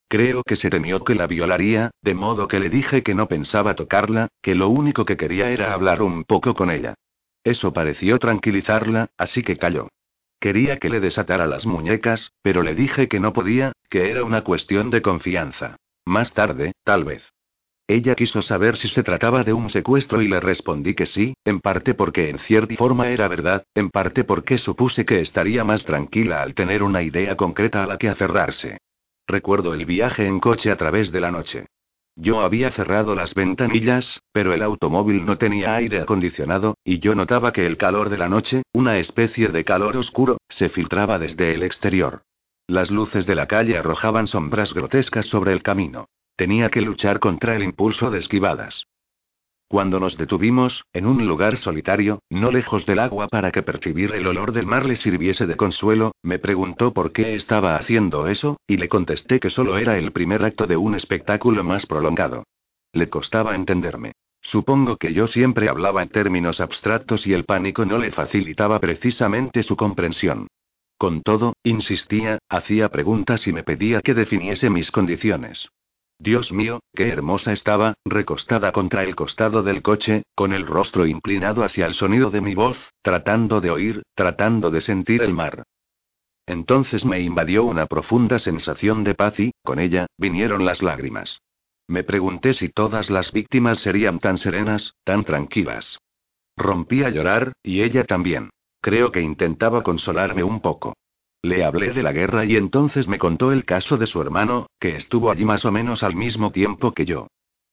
[0.09, 3.75] Creo que se temió que la violaría, de modo que le dije que no pensaba
[3.75, 6.95] tocarla, que lo único que quería era hablar un poco con ella.
[7.43, 9.87] Eso pareció tranquilizarla, así que calló.
[10.39, 14.43] Quería que le desatara las muñecas, pero le dije que no podía, que era una
[14.43, 15.77] cuestión de confianza.
[16.05, 17.23] Más tarde, tal vez.
[17.87, 21.59] Ella quiso saber si se trataba de un secuestro y le respondí que sí, en
[21.59, 26.41] parte porque en cierta forma era verdad, en parte porque supuse que estaría más tranquila
[26.41, 28.77] al tener una idea concreta a la que aferrarse.
[29.27, 31.65] Recuerdo el viaje en coche a través de la noche.
[32.15, 37.51] Yo había cerrado las ventanillas, pero el automóvil no tenía aire acondicionado, y yo notaba
[37.51, 41.63] que el calor de la noche, una especie de calor oscuro, se filtraba desde el
[41.63, 42.21] exterior.
[42.67, 46.07] Las luces de la calle arrojaban sombras grotescas sobre el camino.
[46.35, 48.85] Tenía que luchar contra el impulso de esquivadas.
[49.67, 54.27] Cuando nos detuvimos, en un lugar solitario, no lejos del agua para que percibir el
[54.27, 58.77] olor del mar le sirviese de consuelo, me preguntó por qué estaba haciendo eso, y
[58.77, 62.43] le contesté que solo era el primer acto de un espectáculo más prolongado.
[62.91, 64.11] Le costaba entenderme.
[64.41, 69.63] Supongo que yo siempre hablaba en términos abstractos y el pánico no le facilitaba precisamente
[69.63, 70.47] su comprensión.
[70.97, 75.69] Con todo, insistía, hacía preguntas y me pedía que definiese mis condiciones.
[76.19, 81.63] Dios mío, qué hermosa estaba, recostada contra el costado del coche, con el rostro inclinado
[81.63, 85.63] hacia el sonido de mi voz, tratando de oír, tratando de sentir el mar.
[86.45, 91.39] Entonces me invadió una profunda sensación de paz y, con ella, vinieron las lágrimas.
[91.87, 95.97] Me pregunté si todas las víctimas serían tan serenas, tan tranquilas.
[96.55, 98.49] Rompí a llorar, y ella también.
[98.81, 100.93] Creo que intentaba consolarme un poco.
[101.45, 104.95] Le hablé de la guerra y entonces me contó el caso de su hermano, que
[104.95, 107.27] estuvo allí más o menos al mismo tiempo que yo.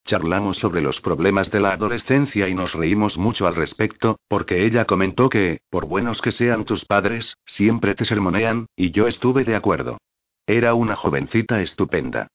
[0.05, 4.87] Charlamos sobre los problemas de la adolescencia y nos reímos mucho al respecto, porque ella
[4.87, 9.55] comentó que, por buenos que sean tus padres, siempre te sermonean, y yo estuve de
[9.55, 9.99] acuerdo.
[10.49, 12.27] Era una jovencita estupenda.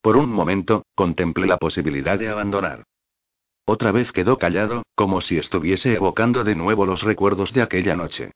[0.00, 2.84] Por un momento, contemplé la posibilidad de abandonar.
[3.64, 8.30] Otra vez quedó callado, como si estuviese evocando de nuevo los recuerdos de aquella noche.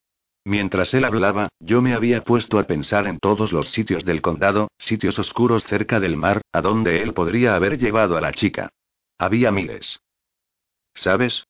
[0.49, 4.69] Mientras él hablaba, yo me había puesto a pensar en todos los sitios del condado,
[4.79, 8.71] sitios oscuros cerca del mar, a donde él podría haber llevado a la chica.
[9.19, 10.01] Había miles.
[10.95, 11.45] ¿Sabes?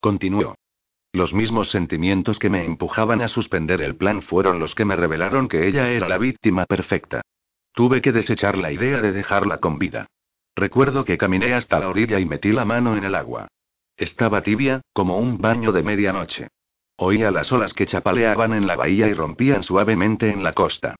[0.00, 0.56] Continuó.
[1.12, 5.46] Los mismos sentimientos que me empujaban a suspender el plan fueron los que me revelaron
[5.46, 7.20] que ella era la víctima perfecta.
[7.72, 10.08] Tuve que desechar la idea de dejarla con vida.
[10.56, 13.46] Recuerdo que caminé hasta la orilla y metí la mano en el agua.
[13.96, 16.48] Estaba tibia, como un baño de medianoche.
[16.96, 20.94] Oía las olas que chapaleaban en la bahía y rompían suavemente en la costa.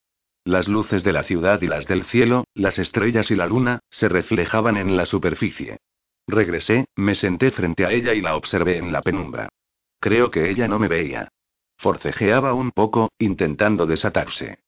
[0.44, 4.08] Las luces de la ciudad y las del cielo, las estrellas y la luna, se
[4.08, 5.78] reflejaban en la superficie.
[6.26, 9.48] Regresé, me senté frente a ella y la observé en la penumbra.
[10.00, 11.28] Creo que ella no me veía.
[11.78, 14.58] Forcejeaba un poco, intentando desatarse.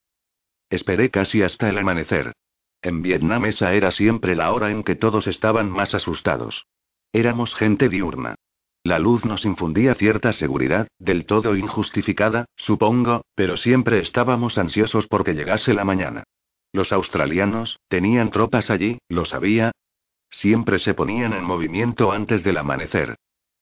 [0.71, 2.33] Esperé casi hasta el amanecer.
[2.83, 6.67] En Vietnam esa era siempre la hora en que todos estaban más asustados.
[7.13, 8.37] Éramos gente diurna.
[8.87, 15.35] La luz nos infundía cierta seguridad, del todo injustificada, supongo, pero siempre estábamos ansiosos porque
[15.35, 16.23] llegase la mañana.
[16.73, 19.73] Los australianos, tenían tropas allí, lo sabía.
[20.31, 23.17] Siempre se ponían en movimiento antes del amanecer.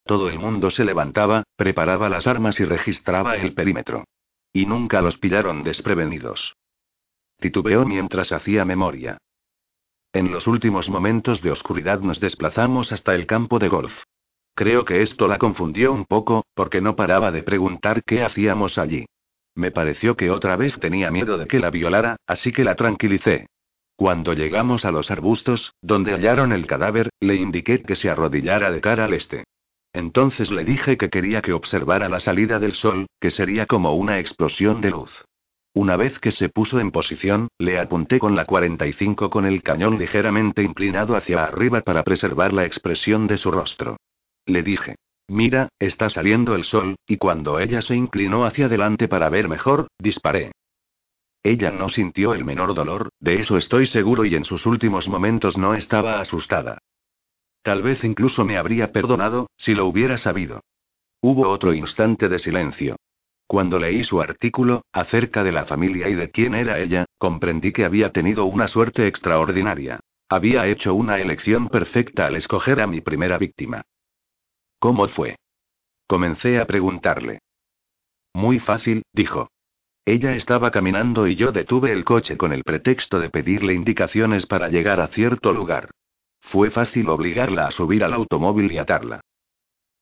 [0.04, 4.04] Todo el mundo se levantaba, preparaba las armas y registraba el perímetro.
[4.52, 6.54] Y nunca los pillaron desprevenidos.
[7.38, 9.16] Titubeó mientras hacía memoria.
[10.12, 14.04] En los últimos momentos de oscuridad nos desplazamos hasta el campo de golf.
[14.54, 19.06] Creo que esto la confundió un poco, porque no paraba de preguntar qué hacíamos allí.
[19.56, 23.46] Me pareció que otra vez tenía miedo de que la violara, así que la tranquilicé.
[23.96, 28.80] Cuando llegamos a los arbustos, donde hallaron el cadáver, le indiqué que se arrodillara de
[28.80, 29.44] cara al este.
[29.92, 34.18] Entonces le dije que quería que observara la salida del sol, que sería como una
[34.18, 35.24] explosión de luz.
[35.72, 39.98] Una vez que se puso en posición, le apunté con la 45 con el cañón
[39.98, 43.96] ligeramente inclinado hacia arriba para preservar la expresión de su rostro.
[44.46, 44.96] Le dije.
[45.28, 49.88] Mira, está saliendo el sol, y cuando ella se inclinó hacia adelante para ver mejor,
[49.98, 50.52] disparé.
[51.42, 55.56] Ella no sintió el menor dolor, de eso estoy seguro y en sus últimos momentos
[55.56, 56.78] no estaba asustada.
[57.62, 60.60] Tal vez incluso me habría perdonado, si lo hubiera sabido.
[61.22, 62.96] Hubo otro instante de silencio.
[63.46, 67.84] Cuando leí su artículo, acerca de la familia y de quién era ella, comprendí que
[67.84, 70.00] había tenido una suerte extraordinaria.
[70.28, 73.82] Había hecho una elección perfecta al escoger a mi primera víctima.
[74.84, 75.36] ¿Cómo fue?
[76.06, 77.38] Comencé a preguntarle.
[78.34, 79.48] Muy fácil, dijo.
[80.04, 84.68] Ella estaba caminando y yo detuve el coche con el pretexto de pedirle indicaciones para
[84.68, 85.88] llegar a cierto lugar.
[86.42, 89.22] Fue fácil obligarla a subir al automóvil y atarla.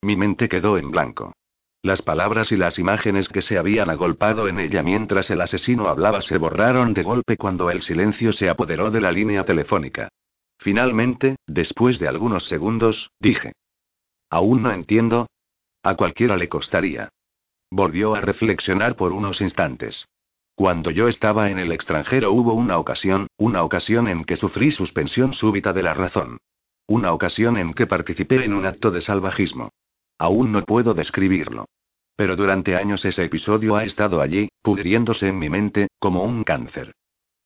[0.03, 1.33] Mi mente quedó en blanco.
[1.83, 6.23] Las palabras y las imágenes que se habían agolpado en ella mientras el asesino hablaba
[6.23, 10.09] se borraron de golpe cuando el silencio se apoderó de la línea telefónica.
[10.59, 13.53] Finalmente, después de algunos segundos, dije.
[14.33, 15.27] Aún no entiendo.
[15.83, 17.11] A cualquiera le costaría.
[17.71, 20.09] Volvió a reflexionar por unos instantes.
[20.55, 25.35] Cuando yo estaba en el extranjero hubo una ocasión, una ocasión en que sufrí suspensión
[25.35, 26.39] súbita de la razón.
[26.87, 29.69] Una ocasión en que participé en un acto de salvajismo.
[30.17, 31.67] Aún no puedo describirlo.
[32.17, 36.95] Pero durante años ese episodio ha estado allí, pudriéndose en mi mente, como un cáncer.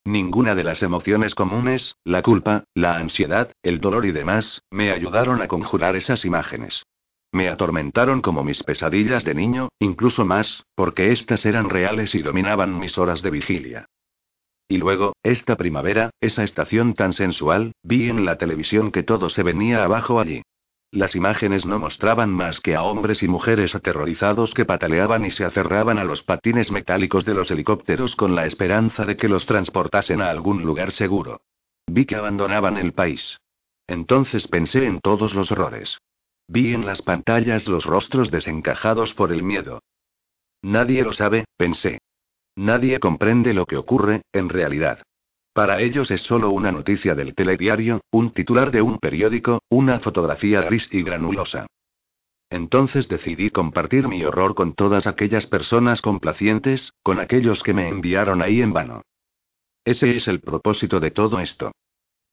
[0.07, 5.43] Ninguna de las emociones comunes, la culpa, la ansiedad, el dolor y demás, me ayudaron
[5.43, 6.85] a conjurar esas imágenes.
[7.33, 12.79] Me atormentaron como mis pesadillas de niño, incluso más, porque éstas eran reales y dominaban
[12.79, 13.87] mis horas de vigilia.
[14.69, 19.43] Y luego, esta primavera, esa estación tan sensual, vi en la televisión que todo se
[19.43, 20.43] venía abajo allí.
[20.97, 25.45] Las imágenes no mostraban más que a hombres y mujeres aterrorizados que pataleaban y se
[25.45, 30.23] aferraban a los patines metálicos de los helicópteros con la esperanza de que los transportasen
[30.23, 31.43] a algún lugar seguro.
[31.87, 33.39] Vi que abandonaban el país.
[33.87, 35.99] Entonces pensé en todos los horrores.
[36.49, 39.83] Vi en las pantallas los rostros desencajados por el miedo.
[40.63, 41.99] Nadie lo sabe, pensé.
[42.55, 45.03] Nadie comprende lo que ocurre, en realidad.
[45.57, 50.61] Para ellos es solo una noticia del telediario, un titular de un periódico, una fotografía
[50.61, 51.67] gris y granulosa.
[52.51, 58.43] Entonces decidí compartir mi horror con todas aquellas personas complacientes, con aquellos que me enviaron
[58.43, 59.01] ahí en vano.
[59.83, 61.73] Ese es el propósito de todo esto.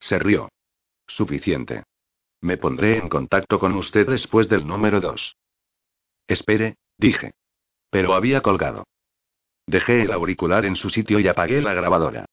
[0.02, 0.50] Se rió.
[1.08, 1.84] Suficiente.
[2.42, 5.38] Me pondré en contacto con usted después del número 2.
[6.27, 7.32] Espere, dije.
[7.90, 8.84] Pero había colgado.
[9.66, 12.26] Dejé el auricular en su sitio y apagué la grabadora.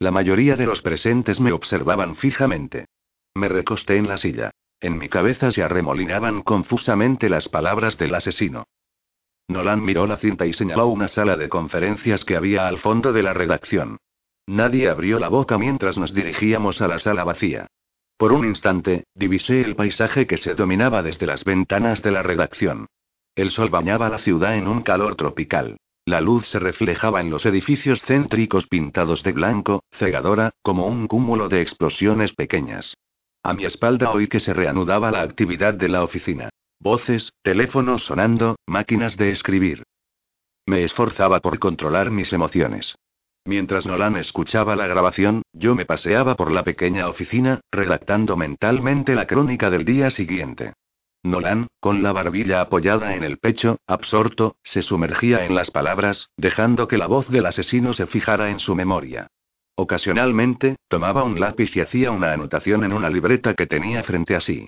[0.00, 2.86] La mayoría de los presentes me observaban fijamente.
[3.34, 4.52] Me recosté en la silla.
[4.80, 8.64] En mi cabeza se arremolinaban confusamente las palabras del asesino.
[9.48, 13.24] Nolan miró la cinta y señaló una sala de conferencias que había al fondo de
[13.24, 13.98] la redacción.
[14.46, 17.66] Nadie abrió la boca mientras nos dirigíamos a la sala vacía.
[18.16, 22.86] Por un instante, divisé el paisaje que se dominaba desde las ventanas de la redacción.
[23.34, 25.78] El sol bañaba la ciudad en un calor tropical.
[26.08, 31.50] La luz se reflejaba en los edificios céntricos pintados de blanco, cegadora, como un cúmulo
[31.50, 32.96] de explosiones pequeñas.
[33.42, 36.48] A mi espalda oí que se reanudaba la actividad de la oficina.
[36.80, 39.82] Voces, teléfonos sonando, máquinas de escribir.
[40.64, 42.96] Me esforzaba por controlar mis emociones.
[43.44, 49.26] Mientras Nolan escuchaba la grabación, yo me paseaba por la pequeña oficina, redactando mentalmente la
[49.26, 50.72] crónica del día siguiente.
[51.22, 56.88] Nolan, con la barbilla apoyada en el pecho, absorto, se sumergía en las palabras, dejando
[56.88, 59.28] que la voz del asesino se fijara en su memoria.
[59.74, 64.40] Ocasionalmente, tomaba un lápiz y hacía una anotación en una libreta que tenía frente a
[64.40, 64.66] sí.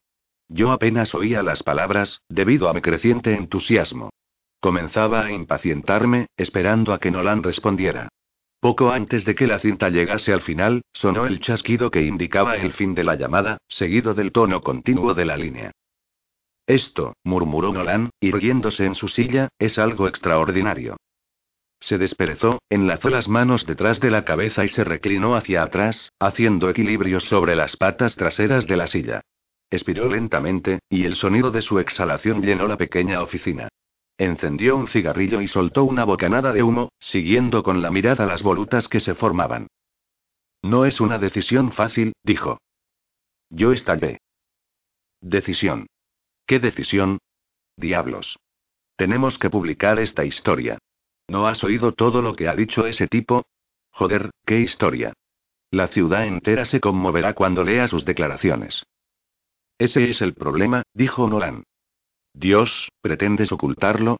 [0.49, 4.11] Yo apenas oía las palabras, debido a mi creciente entusiasmo.
[4.61, 8.09] Comenzaba a impacientarme, esperando a que Nolan respondiera.
[8.61, 12.73] Poco antes de que la cinta llegase al final, sonó el chasquido que indicaba el
[12.73, 15.73] fin de la llamada, seguido del tono continuo de la línea.
[16.71, 20.99] Esto, murmuró Nolan, irguiéndose en su silla, es algo extraordinario.
[21.81, 26.71] Se desperezó, enlazó las manos detrás de la cabeza y se reclinó hacia atrás, haciendo
[26.71, 29.21] equilibrios sobre las patas traseras de la silla.
[29.69, 33.69] Expiró lentamente, y el sonido de su exhalación llenó la pequeña oficina.
[34.17, 38.87] Encendió un cigarrillo y soltó una bocanada de humo, siguiendo con la mirada las volutas
[38.87, 39.67] que se formaban.
[40.63, 42.61] No es una decisión fácil, dijo.
[43.49, 44.19] Yo estallé.
[45.21, 45.89] Decisión.
[46.51, 47.19] ¿Qué decisión?
[47.77, 48.41] Diablos.
[48.97, 50.79] Tenemos que publicar esta historia.
[51.29, 53.45] ¿No has oído todo lo que ha dicho ese tipo?
[53.93, 55.13] Joder, qué historia.
[55.71, 58.83] La ciudad entera se conmoverá cuando lea sus declaraciones.
[59.79, 61.63] Ese es el problema, dijo Nolan.
[62.35, 64.17] Dios, ¿pretendes ocultarlo?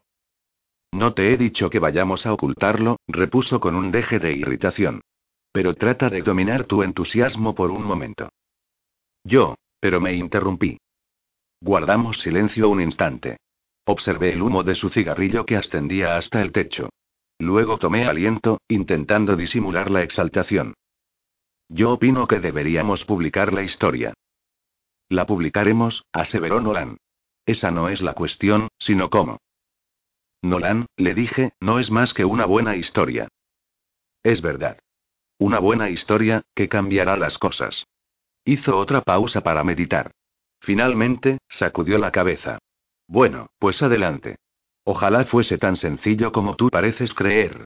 [0.93, 5.01] No te he dicho que vayamos a ocultarlo, repuso con un deje de irritación.
[5.51, 8.29] Pero trata de dominar tu entusiasmo por un momento.
[9.25, 10.79] Yo, pero me interrumpí.
[11.61, 13.39] Guardamos silencio un instante.
[13.85, 16.89] Observé el humo de su cigarrillo que ascendía hasta el techo.
[17.39, 20.75] Luego tomé aliento, intentando disimular la exaltación.
[21.69, 24.15] Yo opino que deberíamos publicar la historia.
[25.09, 26.97] La publicaremos, aseveró Nolan.
[27.47, 29.39] Esa no es la cuestión, sino cómo.
[30.43, 33.29] Nolan, le dije, no es más que una buena historia.
[34.23, 34.79] Es verdad.
[35.39, 37.87] Una buena historia, que cambiará las cosas.
[38.45, 40.13] Hizo otra pausa para meditar.
[40.61, 42.59] Finalmente, sacudió la cabeza.
[43.07, 44.37] Bueno, pues adelante.
[44.85, 47.65] Ojalá fuese tan sencillo como tú pareces creer.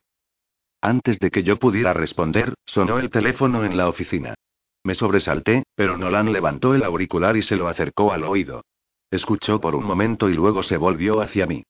[0.80, 4.34] Antes de que yo pudiera responder, sonó el teléfono en la oficina.
[4.82, 8.64] Me sobresalté, pero Nolan levantó el auricular y se lo acercó al oído.
[9.10, 11.64] Escuchó por un momento y luego se volvió hacia mí.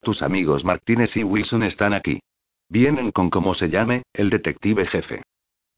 [0.00, 2.20] Tus amigos Martínez y Wilson están aquí.
[2.68, 5.22] Vienen con como se llame, el detective jefe.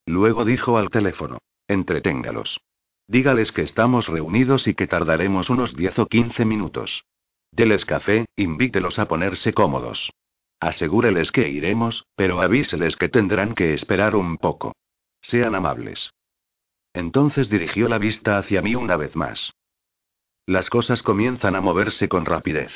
[0.06, 1.38] Luego dijo al teléfono.
[1.66, 2.60] Entreténgalos.
[3.08, 7.04] Dígales que estamos reunidos y que tardaremos unos 10 o 15 minutos.
[7.50, 10.12] Deles café, invítelos a ponerse cómodos.
[10.60, 14.74] Asegúreles que iremos, pero avíseles que tendrán que esperar un poco.
[15.22, 16.10] Sean amables.
[16.92, 19.54] Entonces dirigió la vista hacia mí una vez más.
[20.44, 22.72] Las cosas comienzan a moverse con rapidez.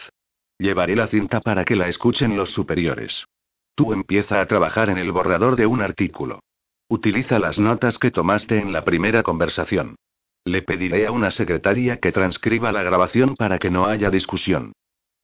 [0.59, 3.27] Llevaré la cinta para que la escuchen los superiores.
[3.75, 6.41] Tú empieza a trabajar en el borrador de un artículo.
[6.89, 9.97] Utiliza las notas que tomaste en la primera conversación.
[10.45, 14.73] Le pediré a una secretaria que transcriba la grabación para que no haya discusión.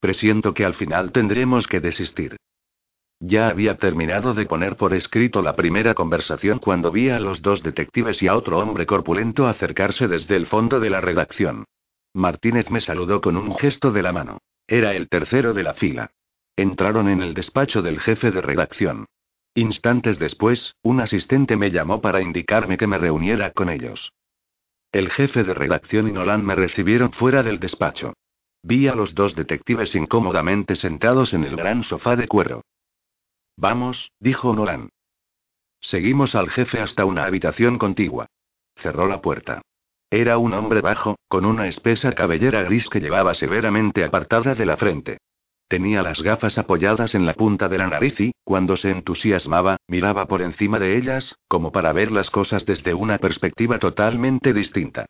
[0.01, 2.37] Presiento que al final tendremos que desistir.
[3.21, 7.65] Ya había terminado de poner por escrito la primera conversación cuando vi a los dos
[7.65, 11.65] detectives y a otro hombre corpulento acercarse desde el fondo de la redacción.
[12.15, 14.39] Martínez me saludó con un gesto de la mano.
[14.69, 16.13] Era el tercero de la fila.
[16.57, 19.07] Entraron en el despacho del jefe de redacción.
[19.55, 24.13] Instantes después, un asistente me llamó para indicarme que me reuniera con ellos.
[24.91, 28.15] El jefe de redacción y Nolan me recibieron fuera del despacho.
[28.62, 32.62] Vi a los dos detectives incómodamente sentados en el gran sofá de cuero.
[33.57, 34.89] Vamos, dijo Nolan.
[35.81, 38.26] Seguimos al jefe hasta una habitación contigua.
[38.76, 39.62] Cerró la puerta.
[40.10, 44.76] Era un hombre bajo, con una espesa cabellera gris que llevaba severamente apartada de la
[44.76, 45.18] frente.
[45.69, 50.27] Tenía las gafas apoyadas en la punta de la nariz y, cuando se entusiasmaba, miraba
[50.27, 55.05] por encima de ellas, como para ver las cosas desde una perspectiva totalmente distinta.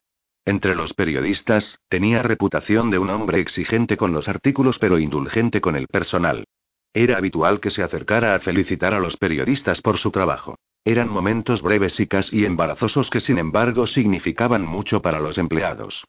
[0.44, 5.76] Entre los periodistas, tenía reputación de un hombre exigente con los artículos pero indulgente con
[5.76, 6.44] el personal.
[6.92, 10.56] Era habitual que se acercara a felicitar a los periodistas por su trabajo.
[10.84, 16.04] Eran momentos breves y casi embarazosos que sin embargo significaban mucho para los empleados.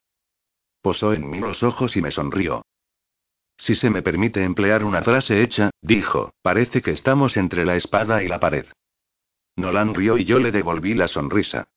[0.82, 2.64] Posó en mí los ojos y me sonrió.
[3.60, 8.24] Si se me permite emplear una frase hecha, dijo, parece que estamos entre la espada
[8.24, 8.66] y la pared.
[9.58, 11.68] Nolan rió y yo le devolví la sonrisa.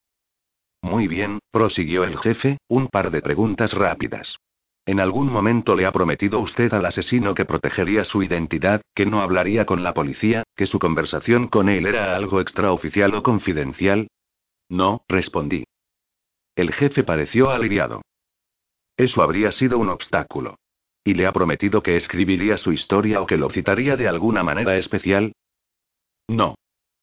[0.80, 4.38] Muy bien, prosiguió el jefe, un par de preguntas rápidas.
[4.86, 9.20] En algún momento le ha prometido usted al asesino que protegería su identidad, que no
[9.20, 14.08] hablaría con la policía, que su conversación con él era algo extraoficial o confidencial.
[14.68, 15.64] No, respondí.
[16.54, 18.02] El jefe pareció aliviado.
[18.96, 20.56] Eso habría sido un obstáculo.
[21.04, 24.76] ¿Y le ha prometido que escribiría su historia o que lo citaría de alguna manera
[24.76, 25.32] especial?
[26.28, 26.54] No.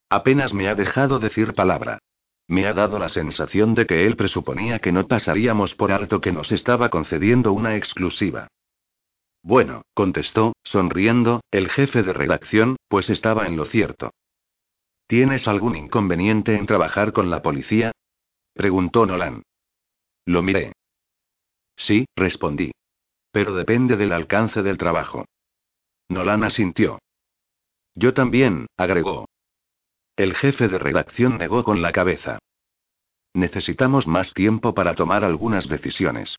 [0.09, 1.99] Apenas me ha dejado decir palabra.
[2.47, 6.31] Me ha dado la sensación de que él presuponía que no pasaríamos por alto que
[6.31, 8.47] nos estaba concediendo una exclusiva.
[9.43, 14.11] Bueno, contestó, sonriendo, el jefe de redacción, pues estaba en lo cierto.
[15.07, 17.91] ¿Tienes algún inconveniente en trabajar con la policía?
[18.53, 19.43] preguntó Nolan.
[20.25, 20.73] Lo miré.
[21.75, 22.71] Sí, respondí.
[23.31, 25.25] Pero depende del alcance del trabajo.
[26.09, 26.99] Nolan asintió.
[27.95, 29.25] Yo también, agregó.
[30.15, 32.39] El jefe de redacción negó con la cabeza.
[33.33, 36.37] Necesitamos más tiempo para tomar algunas decisiones.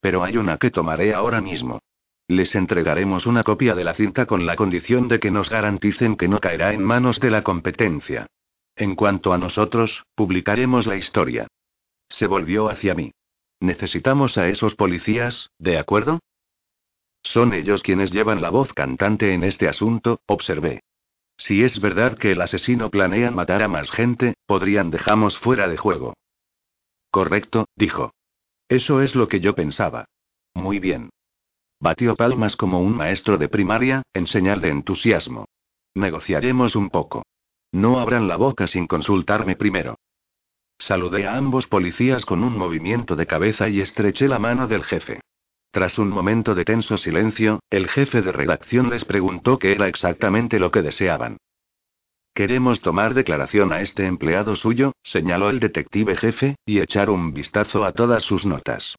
[0.00, 1.80] Pero hay una que tomaré ahora mismo.
[2.28, 6.28] Les entregaremos una copia de la cinta con la condición de que nos garanticen que
[6.28, 8.26] no caerá en manos de la competencia.
[8.74, 11.46] En cuanto a nosotros, publicaremos la historia.
[12.08, 13.12] Se volvió hacia mí.
[13.60, 16.20] Necesitamos a esos policías, ¿de acuerdo?
[17.22, 20.82] Son ellos quienes llevan la voz cantante en este asunto, observé.
[21.36, 25.76] Si es verdad que el asesino planea matar a más gente, podrían dejarnos fuera de
[25.76, 26.14] juego.
[27.10, 28.12] Correcto, dijo.
[28.68, 30.06] Eso es lo que yo pensaba.
[30.54, 31.10] Muy bien.
[31.80, 35.46] Batió palmas como un maestro de primaria, en señal de entusiasmo.
[35.94, 37.24] Negociaremos un poco.
[37.72, 39.96] No abran la boca sin consultarme primero.
[40.78, 45.20] Saludé a ambos policías con un movimiento de cabeza y estreché la mano del jefe.
[45.72, 50.58] Tras un momento de tenso silencio, el jefe de redacción les preguntó qué era exactamente
[50.58, 51.38] lo que deseaban.
[52.34, 57.86] Queremos tomar declaración a este empleado suyo, señaló el detective jefe, y echar un vistazo
[57.86, 58.96] a todas sus notas.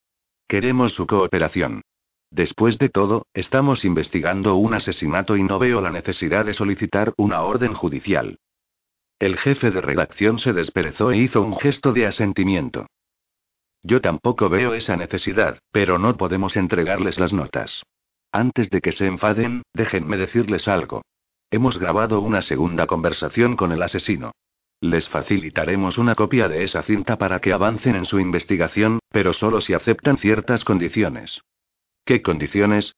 [0.48, 1.84] Queremos su cooperación.
[2.32, 7.44] Después de todo, estamos investigando un asesinato y no veo la necesidad de solicitar una
[7.44, 8.40] orden judicial.
[9.20, 12.88] El jefe de redacción se desperezó e hizo un gesto de asentimiento.
[13.84, 17.84] Yo tampoco veo esa necesidad, pero no podemos entregarles las notas.
[18.32, 21.04] Antes de que se enfaden, déjenme decirles algo.
[21.52, 24.32] Hemos grabado una segunda conversación con el asesino.
[24.82, 29.62] Les facilitaremos una copia de esa cinta para que avancen en su investigación, pero solo
[29.62, 31.42] si aceptan ciertas condiciones.
[32.06, 32.96] ¿Qué condiciones?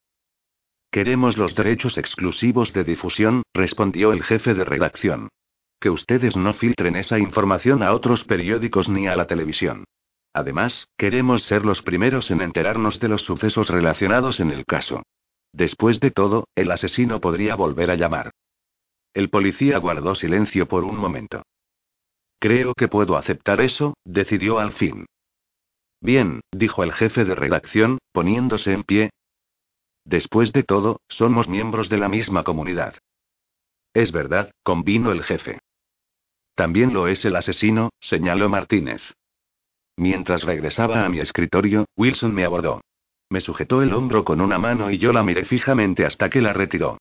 [0.90, 5.30] Queremos los derechos exclusivos de difusión, respondió el jefe de redacción.
[5.80, 9.84] Que ustedes no filtren esa información a otros periódicos ni a la televisión.
[10.36, 15.04] Además, queremos ser los primeros en enterarnos de los sucesos relacionados en el caso.
[15.54, 18.32] Después de todo, el asesino podría volver a llamar.
[19.14, 21.44] El policía guardó silencio por un momento.
[22.38, 25.06] Creo que puedo aceptar eso, decidió al fin.
[26.02, 29.12] Bien, dijo el jefe de redacción, poniéndose en pie.
[30.04, 32.96] Después de todo, somos miembros de la misma comunidad.
[33.94, 35.60] Es verdad, convino el jefe.
[36.56, 39.02] También lo es el asesino, señaló Martínez.
[39.98, 42.82] Mientras regresaba a mi escritorio, Wilson me abordó.
[43.30, 46.54] Me sujetó el hombro con una mano y yo la miré fijamente hasta que la
[46.54, 46.98] retiró.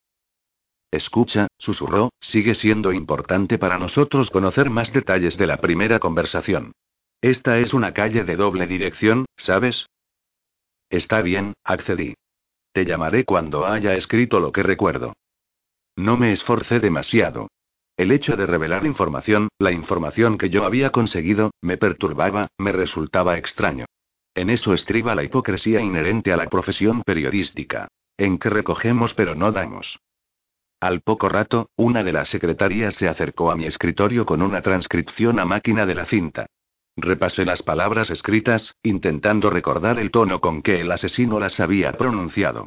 [0.90, 6.72] Escucha, susurró, sigue siendo importante para nosotros conocer más detalles de la primera conversación.
[7.20, 9.86] Esta es una calle de doble dirección, ¿sabes?
[10.90, 12.14] Está bien, accedí.
[12.72, 15.14] Te llamaré cuando haya escrito lo que recuerdo.
[15.96, 17.48] No me esforcé demasiado.
[17.96, 23.38] El hecho de revelar información, la información que yo había conseguido, me perturbaba, me resultaba
[23.38, 23.84] extraño.
[24.34, 27.86] En eso estriba la hipocresía inherente a la profesión periodística.
[28.16, 29.98] En que recogemos pero no damos.
[30.80, 35.38] Al poco rato, una de las secretarias se acercó a mi escritorio con una transcripción
[35.38, 36.46] a máquina de la cinta.
[36.96, 42.66] Repasé las palabras escritas, intentando recordar el tono con que el asesino las había pronunciado.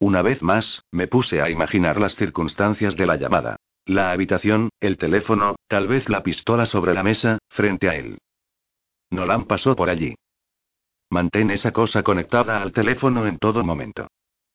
[0.00, 3.56] Una vez más, me puse a imaginar las circunstancias de la llamada.
[3.88, 8.18] La habitación, el teléfono, tal vez la pistola sobre la mesa, frente a él.
[9.08, 10.14] Nolan pasó por allí.
[11.08, 14.08] Mantén esa cosa conectada al teléfono en todo momento.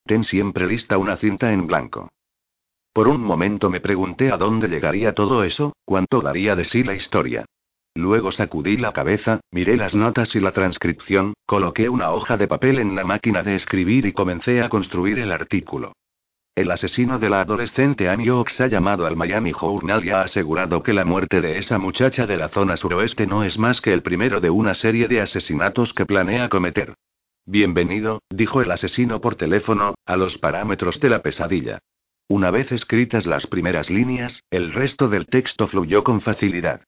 [0.06, 2.10] Ten siempre lista una cinta en blanco.
[2.92, 6.94] Por un momento me pregunté a dónde llegaría todo eso, cuánto daría de sí la
[6.94, 7.44] historia.
[7.96, 12.78] Luego sacudí la cabeza, miré las notas y la transcripción, coloqué una hoja de papel
[12.78, 15.92] en la máquina de escribir y comencé a construir el artículo.
[16.56, 20.84] El asesino de la adolescente Amy Oaks ha llamado al Miami Journal y ha asegurado
[20.84, 24.02] que la muerte de esa muchacha de la zona suroeste no es más que el
[24.02, 26.94] primero de una serie de asesinatos que planea cometer.
[27.44, 31.80] Bienvenido, dijo el asesino por teléfono, a los parámetros de la pesadilla.
[32.28, 36.82] Una vez escritas las primeras líneas, el resto del texto fluyó con facilidad.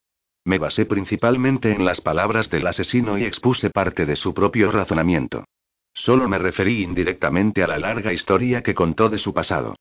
[0.45, 5.45] Me basé principalmente en las palabras del asesino y expuse parte de su propio razonamiento.
[5.97, 9.75] Solo me referí indirectamente a la larga historia que contó de su pasado.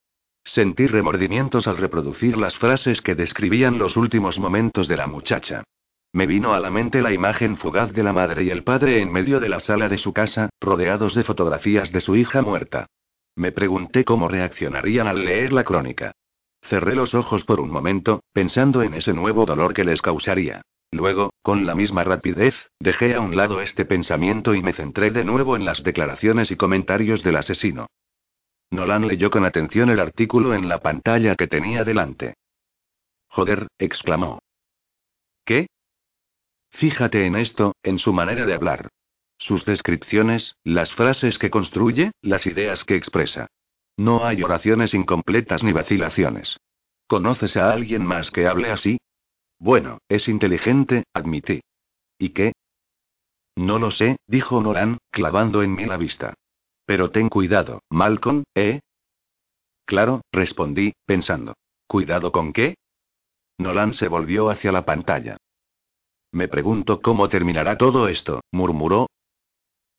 [0.45, 5.65] Sentí remordimientos al reproducir las frases que describían los últimos momentos de la muchacha.
[6.13, 9.11] Me vino a la mente la imagen fugaz de la madre y el padre en
[9.11, 12.87] medio de la sala de su casa, rodeados de fotografías de su hija muerta.
[13.35, 16.13] Me pregunté cómo reaccionarían al leer la crónica.
[16.61, 20.61] Cerré los ojos por un momento, pensando en ese nuevo dolor que les causaría.
[20.95, 25.25] Luego, con la misma rapidez, dejé a un lado este pensamiento y me centré de
[25.25, 27.87] nuevo en las declaraciones y comentarios del asesino.
[28.71, 32.35] Nolan leyó con atención el artículo en la pantalla que tenía delante.
[33.27, 34.39] Joder, exclamó.
[35.43, 35.67] ¿Qué?
[36.69, 38.87] Fíjate en esto, en su manera de hablar.
[39.37, 43.47] Sus descripciones, las frases que construye, las ideas que expresa.
[43.97, 46.57] No hay oraciones incompletas ni vacilaciones.
[47.05, 48.97] ¿Conoces a alguien más que hable así?
[49.59, 51.61] Bueno, es inteligente, admití.
[52.17, 52.53] ¿Y qué?
[53.55, 56.33] No lo sé, dijo Nolan, clavando en mí la vista.
[56.85, 58.81] Pero ten cuidado, Malcolm, ¿eh?
[59.85, 61.53] Claro, respondí, pensando.
[61.87, 62.75] ¿Cuidado con qué?
[63.57, 65.37] Nolan se volvió hacia la pantalla.
[66.31, 69.07] Me pregunto cómo terminará todo esto, murmuró.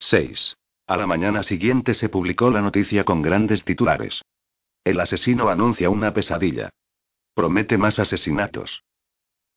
[0.00, 0.56] 6.
[0.86, 4.22] A la mañana siguiente se publicó la noticia con grandes titulares.
[4.84, 6.70] El asesino anuncia una pesadilla.
[7.34, 8.84] Promete más asesinatos.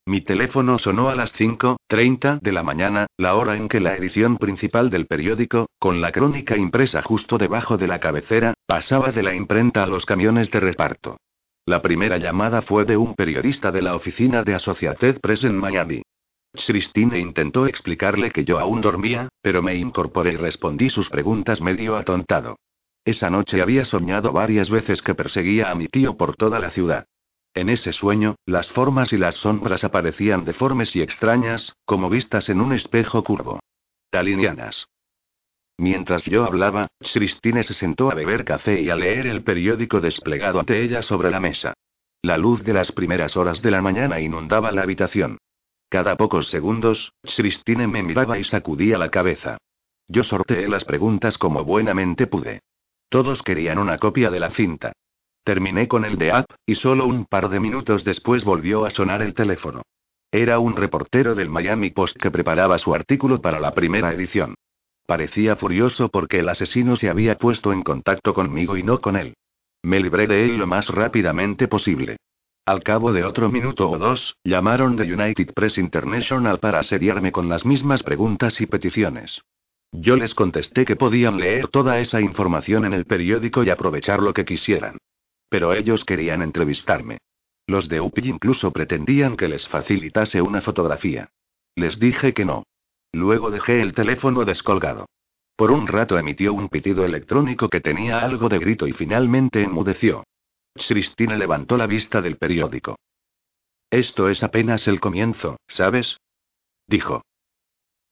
[0.06, 4.38] Mi teléfono sonó a las 5.30 de la mañana, la hora en que la edición
[4.38, 9.36] principal del periódico, con la crónica impresa justo debajo de la cabecera, pasaba de la
[9.36, 11.18] imprenta a los camiones de reparto.
[11.66, 16.02] La primera llamada fue de un periodista de la oficina de Associated Press en Miami.
[16.54, 21.96] Christine intentó explicarle que yo aún dormía, pero me incorporé y respondí sus preguntas medio
[21.96, 22.58] atontado.
[23.06, 27.06] Esa noche había soñado varias veces que perseguía a mi tío por toda la ciudad.
[27.54, 32.62] En ese sueño, las formas y las sombras aparecían deformes y extrañas, como vistas en
[32.62, 33.60] un espejo curvo.
[34.10, 34.88] Talinianas.
[35.78, 40.60] Mientras yo hablaba, Christine se sentó a beber café y a leer el periódico desplegado
[40.60, 41.74] ante ella sobre la mesa.
[42.22, 45.38] La luz de las primeras horas de la mañana inundaba la habitación.
[45.88, 49.58] Cada pocos segundos, Christine me miraba y sacudía la cabeza.
[50.08, 52.60] Yo sorteé las preguntas como buenamente pude.
[53.08, 54.92] Todos querían una copia de la cinta.
[55.44, 59.22] Terminé con el de app, y solo un par de minutos después volvió a sonar
[59.22, 59.82] el teléfono.
[60.32, 64.56] Era un reportero del Miami Post que preparaba su artículo para la primera edición.
[65.08, 69.34] Parecía furioso porque el asesino se había puesto en contacto conmigo y no con él.
[69.82, 72.18] Me libré de él lo más rápidamente posible.
[72.66, 77.50] Al cabo de otro minuto o dos, llamaron de United Press International para asediarme con
[77.50, 79.42] las mismas preguntas y peticiones.
[79.92, 84.36] Yo les contesté que podían leer toda esa información en el periódico y aprovechar lo
[84.36, 85.00] que quisieran.
[85.50, 87.18] Pero ellos querían entrevistarme.
[87.68, 91.30] Los de UPI incluso pretendían que les facilitase una fotografía.
[91.76, 92.64] Les dije que no.
[93.12, 95.08] Luego dejé el teléfono descolgado.
[95.56, 100.24] Por un rato emitió un pitido electrónico que tenía algo de grito y finalmente enmudeció.
[100.74, 102.98] Cristina levantó la vista del periódico.
[103.90, 106.18] Esto es apenas el comienzo, ¿sabes?
[106.88, 107.24] Dijo.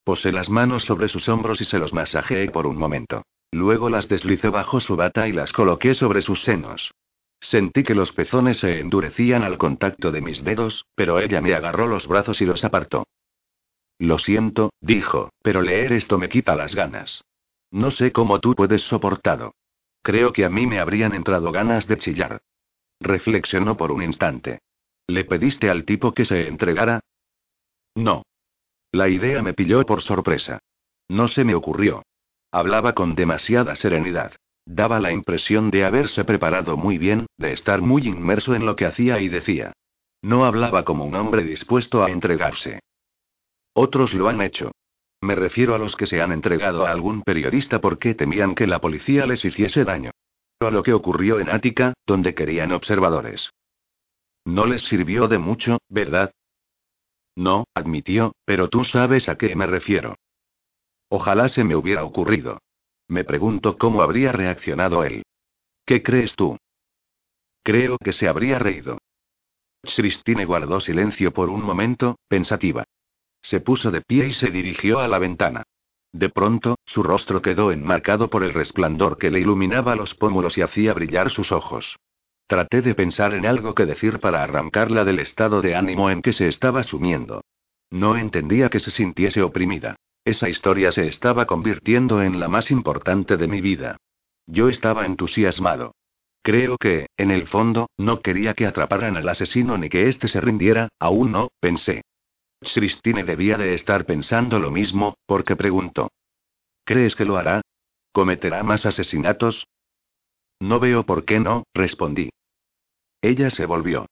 [0.04, 3.24] Posé las manos sobre sus hombros y se los masajeé por un momento.
[3.52, 6.92] Luego las deslicé bajo su bata y las coloqué sobre sus senos.
[7.40, 11.88] Sentí que los pezones se endurecían al contacto de mis dedos, pero ella me agarró
[11.88, 13.06] los brazos y los apartó.
[14.00, 17.24] Lo siento, dijo, pero leer esto me quita las ganas.
[17.72, 19.54] No sé cómo tú puedes soportarlo.
[20.02, 22.42] Creo que a mí me habrían entrado ganas de chillar.
[23.00, 24.60] Reflexionó por un instante.
[25.08, 27.02] ¿Le pediste al tipo que se entregara?
[27.96, 28.24] No.
[28.92, 30.60] La idea me pilló por sorpresa.
[31.10, 32.04] No se me ocurrió.
[32.52, 34.34] Hablaba con demasiada serenidad.
[34.70, 38.86] Daba la impresión de haberse preparado muy bien, de estar muy inmerso en lo que
[38.86, 39.72] hacía y decía.
[40.22, 42.82] No hablaba como un hombre dispuesto a entregarse.
[43.74, 44.74] Otros lo han hecho.
[45.22, 48.82] Me refiero a los que se han entregado a algún periodista porque temían que la
[48.82, 50.12] policía les hiciese daño.
[50.60, 53.50] A lo que ocurrió en Ática, donde querían observadores.
[54.44, 56.34] No les sirvió de mucho, ¿verdad?
[57.38, 60.16] No, admitió, pero tú sabes a qué me refiero.
[61.08, 62.60] Ojalá se me hubiera ocurrido.
[63.08, 65.24] Me pregunto cómo habría reaccionado él.
[65.86, 66.58] ¿Qué crees tú?
[67.64, 68.98] Creo que se habría reído.
[69.82, 72.84] Christine guardó silencio por un momento, pensativa.
[73.42, 75.64] Se puso de pie y se dirigió a la ventana.
[76.12, 80.62] De pronto, su rostro quedó enmarcado por el resplandor que le iluminaba los pómulos y
[80.62, 81.98] hacía brillar sus ojos.
[82.48, 86.34] Traté de pensar en algo que decir para arrancarla del estado de ánimo en que
[86.34, 87.44] se estaba sumiendo.
[87.90, 89.96] No entendía que se sintiese oprimida.
[90.28, 93.96] Esa historia se estaba convirtiendo en la más importante de mi vida.
[94.46, 95.96] Yo estaba entusiasmado.
[96.44, 100.42] Creo que, en el fondo, no quería que atraparan al asesino ni que éste se
[100.42, 102.02] rindiera, aún no, pensé.
[102.60, 106.12] Christine debía de estar pensando lo mismo, porque preguntó.
[106.84, 107.62] ¿Crees que lo hará?
[108.12, 109.66] ¿Cometerá más asesinatos?
[110.60, 112.32] No veo por qué no, respondí.
[113.22, 114.08] Ella se volvió.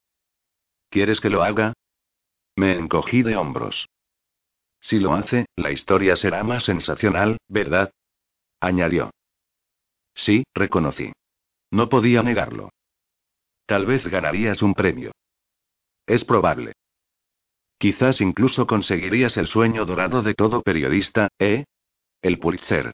[0.90, 1.74] ¿Quieres que lo haga?
[2.56, 3.90] Me encogí de hombros.
[4.86, 7.92] Si lo hace, la historia será más sensacional, ¿verdad?
[8.60, 9.10] añadió.
[10.14, 11.12] Sí, reconocí.
[11.72, 12.70] No podía negarlo.
[13.66, 15.12] Tal vez ganarías un premio.
[16.06, 16.74] Es probable.
[17.80, 21.66] Quizás incluso conseguirías el sueño dorado de todo periodista, ¿eh?
[22.22, 22.94] El Pulitzer.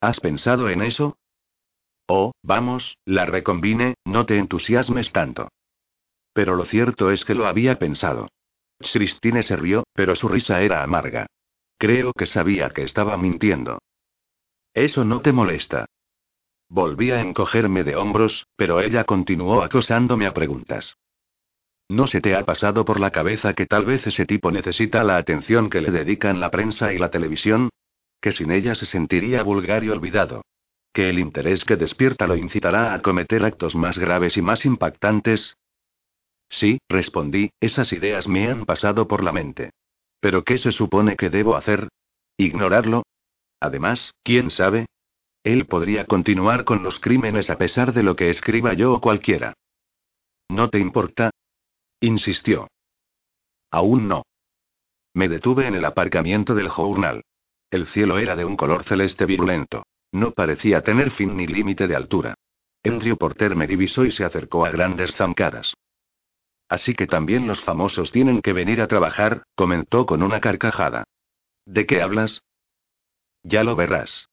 [0.00, 1.18] ¿Has pensado en eso?
[2.08, 5.50] Oh, vamos, la recombine, no te entusiasmes tanto.
[6.32, 8.28] Pero lo cierto es que lo había pensado.
[8.78, 11.26] Christine se rió, pero su risa era amarga.
[11.78, 13.78] Creo que sabía que estaba mintiendo.
[14.74, 15.86] Eso no te molesta.
[16.68, 20.96] Volví a encogerme de hombros, pero ella continuó acosándome a preguntas.
[21.88, 25.16] ¿No se te ha pasado por la cabeza que tal vez ese tipo necesita la
[25.16, 27.70] atención que le dedican la prensa y la televisión?
[28.20, 30.42] Que sin ella se sentiría vulgar y olvidado
[30.96, 35.58] que el interés que despierta lo incitará a cometer actos más graves y más impactantes?
[36.48, 39.70] Sí, respondí, esas ideas me han pasado por la mente.
[40.20, 41.88] ¿Pero qué se supone que debo hacer?
[42.36, 43.04] ¿Ignorarlo?
[43.60, 44.86] Además, ¿quién sabe?
[45.42, 49.54] Él podría continuar con los crímenes a pesar de lo que escriba yo o cualquiera.
[50.48, 51.30] ¿No te importa?
[52.00, 52.68] insistió.
[53.70, 54.22] Aún no.
[55.14, 57.22] Me detuve en el aparcamiento del journal.
[57.70, 59.84] El cielo era de un color celeste virulento.
[60.12, 62.34] No parecía tener fin ni límite de altura.
[62.84, 65.74] Andrew Porter me divisó y se acercó a grandes zancadas.
[66.68, 71.04] Así que también los famosos tienen que venir a trabajar, comentó con una carcajada.
[71.64, 72.42] ¿De qué hablas?
[73.42, 74.28] Ya lo verás.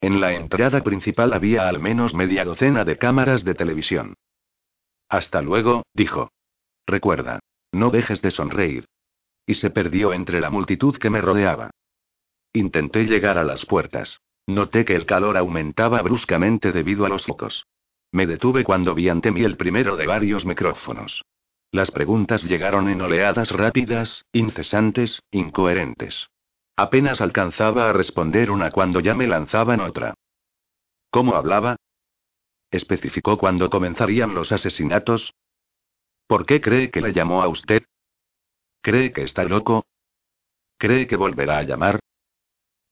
[0.00, 4.14] En la entrada principal había al menos media docena de cámaras de televisión.
[5.08, 6.30] Hasta luego, dijo.
[6.86, 7.40] Recuerda.
[7.72, 8.86] No dejes de sonreír.
[9.46, 11.70] Y se perdió entre la multitud que me rodeaba.
[12.52, 14.20] Intenté llegar a las puertas.
[14.46, 17.66] Noté que el calor aumentaba bruscamente debido a los focos.
[18.12, 21.24] Me detuve cuando vi ante mí el primero de varios micrófonos.
[21.72, 26.28] Las preguntas llegaron en oleadas rápidas, incesantes, incoherentes.
[26.76, 30.14] Apenas alcanzaba a responder una cuando ya me lanzaban otra.
[31.10, 31.76] ¿Cómo hablaba?
[32.70, 35.34] ¿Especificó cuándo comenzarían los asesinatos?
[36.26, 37.82] ¿Por qué cree que le llamó a usted?
[38.80, 39.84] ¿Cree que está loco?
[40.78, 42.00] ¿Cree que volverá a llamar?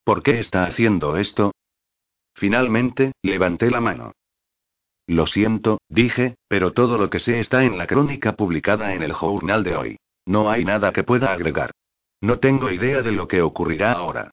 [0.05, 1.53] ¿Por qué está haciendo esto?
[2.35, 4.13] Finalmente, levanté la mano.
[5.09, 9.15] Lo siento, dije, pero todo lo que sé está en la crónica publicada en el
[9.15, 9.97] journal de hoy.
[10.27, 11.71] No hay nada que pueda agregar.
[12.21, 14.31] No tengo idea de lo que ocurrirá ahora.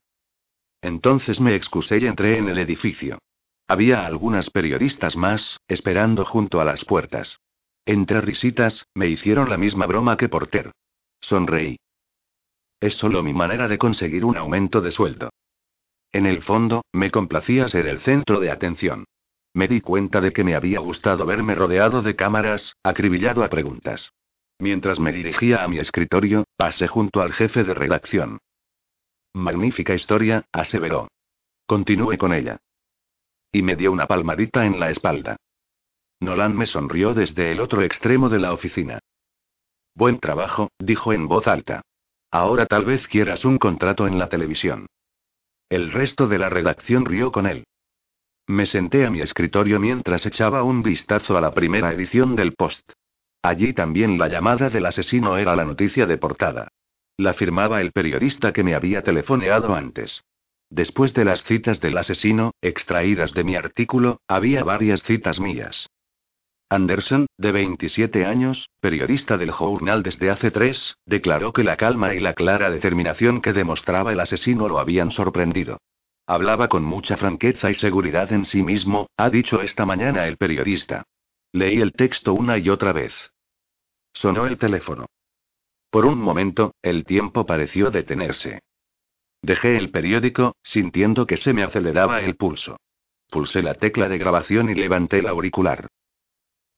[0.82, 3.18] Entonces me excusé y entré en el edificio.
[3.66, 7.40] Había algunas periodistas más, esperando junto a las puertas.
[7.86, 10.72] Entre risitas, me hicieron la misma broma que Porter.
[11.20, 11.78] Sonreí.
[12.80, 15.30] Es solo mi manera de conseguir un aumento de sueldo.
[16.12, 19.06] En el fondo, me complacía ser el centro de atención.
[19.56, 24.12] Me di cuenta de que me había gustado verme rodeado de cámaras, acribillado a preguntas.
[24.58, 28.38] Mientras me dirigía a mi escritorio, pasé junto al jefe de redacción.
[29.32, 31.08] Magnífica historia, aseveró.
[31.66, 32.58] Continúe con ella.
[33.50, 35.38] Y me dio una palmadita en la espalda.
[36.20, 38.98] Nolan me sonrió desde el otro extremo de la oficina.
[39.94, 41.80] Buen trabajo, dijo en voz alta.
[42.30, 44.84] Ahora tal vez quieras un contrato en la televisión.
[45.70, 47.64] El resto de la redacción rió con él.
[48.48, 52.92] Me senté a mi escritorio mientras echaba un vistazo a la primera edición del Post.
[53.42, 56.68] Allí también la llamada del asesino era la noticia de portada.
[57.16, 60.22] La firmaba el periodista que me había telefoneado antes.
[60.70, 65.88] Después de las citas del asesino, extraídas de mi artículo, había varias citas mías.
[66.68, 72.20] Anderson, de 27 años, periodista del Journal desde hace tres, declaró que la calma y
[72.20, 75.78] la clara determinación que demostraba el asesino lo habían sorprendido.
[76.26, 81.04] Hablaba con mucha franqueza y seguridad en sí mismo, ha dicho esta mañana el periodista.
[81.52, 83.14] Leí el texto una y otra vez.
[84.12, 85.06] Sonó el teléfono.
[85.90, 88.60] Por un momento, el tiempo pareció detenerse.
[89.40, 92.78] Dejé el periódico, sintiendo que se me aceleraba el pulso.
[93.30, 95.88] Pulsé la tecla de grabación y levanté el auricular.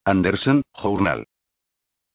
[0.04, 1.26] Anderson, Journal.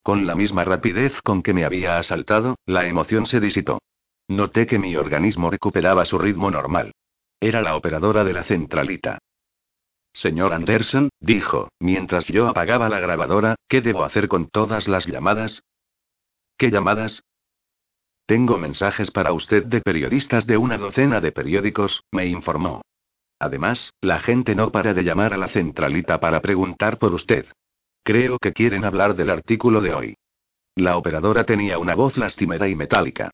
[0.03, 3.81] Con la misma rapidez con que me había asaltado, la emoción se disipó.
[4.27, 6.93] Noté que mi organismo recuperaba su ritmo normal.
[7.43, 9.19] Era la operadora de la centralita.
[10.13, 15.61] Señor Anderson, dijo, mientras yo apagaba la grabadora, ¿qué debo hacer con todas las llamadas?
[16.57, 17.25] ¿Qué llamadas?
[18.27, 22.81] Tengo mensajes para usted de periodistas de una docena de periódicos, me informó.
[23.39, 27.47] Además, la gente no para de llamar a la centralita para preguntar por usted.
[28.03, 30.15] Creo que quieren hablar del artículo de hoy.
[30.75, 33.31] La operadora tenía una voz lastimera y metálica.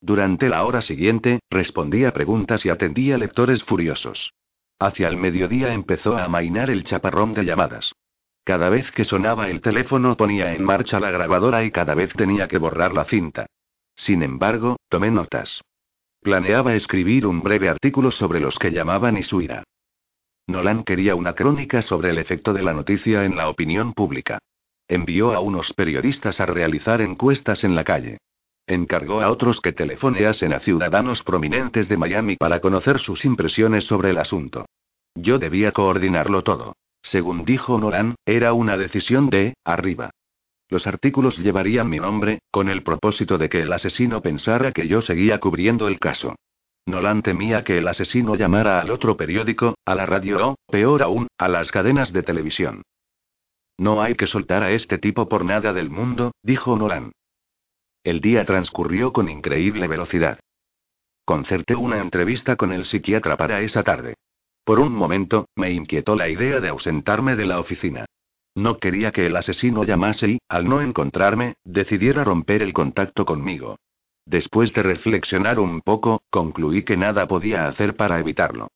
[0.00, 4.32] Durante la hora siguiente, respondía preguntas y atendía lectores furiosos.
[4.78, 7.92] Hacia el mediodía empezó a amainar el chaparrón de llamadas.
[8.44, 12.48] Cada vez que sonaba el teléfono ponía en marcha la grabadora y cada vez tenía
[12.48, 13.46] que borrar la cinta.
[13.94, 15.60] Sin embargo, tomé notas.
[16.22, 19.64] Planeaba escribir un breve artículo sobre los que llamaban y su ira.
[20.46, 24.38] Nolan quería una crónica sobre el efecto de la noticia en la opinión pública.
[24.88, 28.18] Envió a unos periodistas a realizar encuestas en la calle.
[28.70, 34.10] Encargó a otros que telefoneasen a ciudadanos prominentes de Miami para conocer sus impresiones sobre
[34.10, 34.66] el asunto.
[35.16, 36.76] Yo debía coordinarlo todo.
[37.02, 40.10] Según dijo Nolan, era una decisión de, arriba.
[40.68, 45.02] Los artículos llevarían mi nombre, con el propósito de que el asesino pensara que yo
[45.02, 46.36] seguía cubriendo el caso.
[46.86, 51.26] Nolan temía que el asesino llamara al otro periódico, a la radio o, peor aún,
[51.38, 52.82] a las cadenas de televisión.
[53.78, 57.10] No hay que soltar a este tipo por nada del mundo, dijo Nolan.
[58.02, 60.40] El día transcurrió con increíble velocidad.
[61.24, 64.14] Concerté una entrevista con el psiquiatra para esa tarde.
[64.64, 68.06] Por un momento, me inquietó la idea de ausentarme de la oficina.
[68.54, 73.76] No quería que el asesino llamase y, al no encontrarme, decidiera romper el contacto conmigo.
[74.24, 78.68] Después de reflexionar un poco, concluí que nada podía hacer para evitarlo.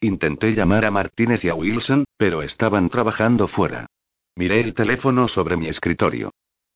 [0.00, 3.86] Intenté llamar a Martínez y a Wilson, pero estaban trabajando fuera.
[4.34, 6.30] Miré el teléfono sobre mi escritorio.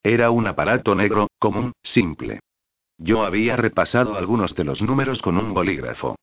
[0.07, 2.41] Era un aparato negro, común, simple.
[2.99, 6.17] Yo había repasado algunos de los números con un bolígrafo.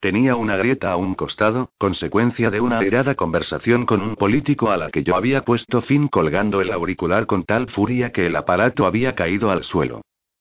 [0.00, 4.76] Tenía una grieta a un costado, consecuencia de una airada conversación con un político a
[4.76, 8.86] la que yo había puesto fin colgando el auricular con tal furia que el aparato
[8.86, 10.00] había caído al suelo.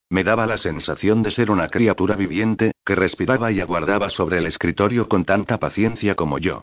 [0.09, 4.47] Me daba la sensación de ser una criatura viviente, que respiraba y aguardaba sobre el
[4.47, 6.61] escritorio con tanta paciencia como yo.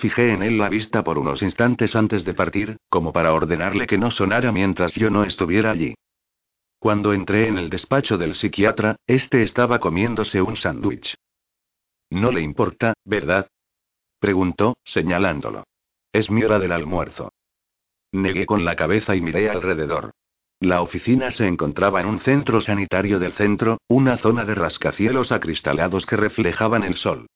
[0.00, 3.98] Fijé en él la vista por unos instantes antes de partir, como para ordenarle que
[3.98, 5.94] no sonara mientras yo no estuviera allí.
[6.78, 11.14] Cuando entré en el despacho del psiquiatra, este estaba comiéndose un sándwich.
[12.08, 13.48] No le importa, ¿verdad?
[14.18, 15.64] preguntó, señalándolo.
[16.10, 17.30] Es mi hora del almuerzo.
[18.12, 20.12] Negué con la cabeza y miré alrededor.
[20.60, 26.06] La oficina se encontraba en un centro sanitario del centro, una zona de rascacielos acristalados
[26.06, 27.26] que reflejaban el sol.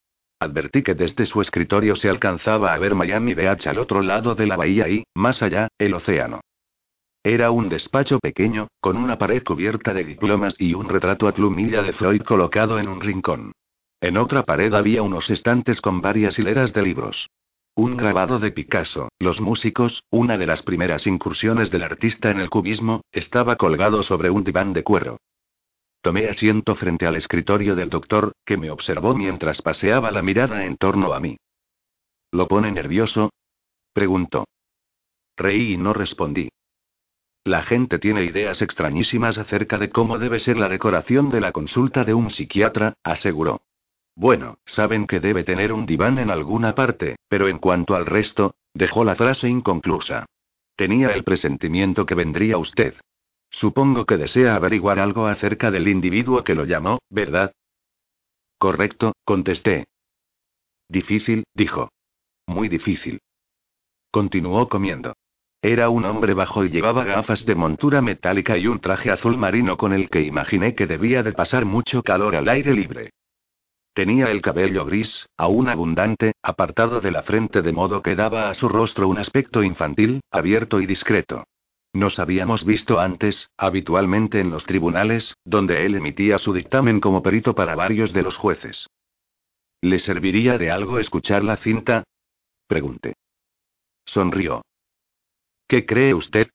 [0.45, 4.47] Advertí que desde su escritorio se alcanzaba a ver Miami Beach al otro lado de
[4.47, 6.41] la bahía y, más allá, el océano.
[7.23, 11.83] Era un despacho pequeño, con una pared cubierta de diplomas y un retrato a plumilla
[11.83, 13.53] de Freud colocado en un rincón.
[14.03, 17.31] En otra pared había unos estantes con varias hileras de libros.
[17.75, 22.51] Un grabado de Picasso, Los músicos, una de las primeras incursiones del artista en el
[22.51, 25.17] cubismo, estaba colgado sobre un diván de cuero.
[26.05, 30.77] Tomé asiento frente al escritorio del doctor, que me observó mientras paseaba la mirada en
[30.77, 31.39] torno a mí.
[32.31, 33.33] ¿Lo pone nervioso?
[33.95, 34.45] preguntó.
[35.35, 36.51] Reí y no respondí.
[37.43, 42.05] La gente tiene ideas extrañísimas acerca de cómo debe ser la decoración de la consulta
[42.05, 43.63] de un psiquiatra, aseguró.
[44.15, 48.57] Bueno, saben que debe tener un diván en alguna parte, pero en cuanto al resto,
[48.75, 50.27] dejó la frase inconclusa.
[50.77, 52.95] Tenía el presentimiento que vendría usted.
[53.57, 57.53] Supongo que desea averiguar algo acerca del individuo que lo llamó, ¿verdad?
[58.59, 59.85] Correcto, contesté.
[60.89, 61.89] Difícil, dijo.
[62.49, 63.21] Muy difícil.
[64.11, 65.15] Continuó comiendo.
[65.63, 69.77] Era un hombre bajo y llevaba gafas de montura metálica y un traje azul marino
[69.77, 73.11] con el que imaginé que debía de pasar mucho calor al aire libre.
[73.93, 78.55] Tenía el cabello gris, aún abundante, apartado de la frente de modo que daba a
[78.55, 81.45] su rostro un aspecto infantil, abierto y discreto.
[81.95, 87.55] Nos habíamos visto antes, habitualmente en los tribunales, donde él emitía su dictamen como perito
[87.55, 88.89] para varios de los jueces.
[89.81, 92.03] ¿Le serviría de algo escuchar la cinta?
[92.67, 93.15] Pregunté.
[94.05, 94.65] Sonrió.
[95.69, 96.49] ¿Qué cree usted?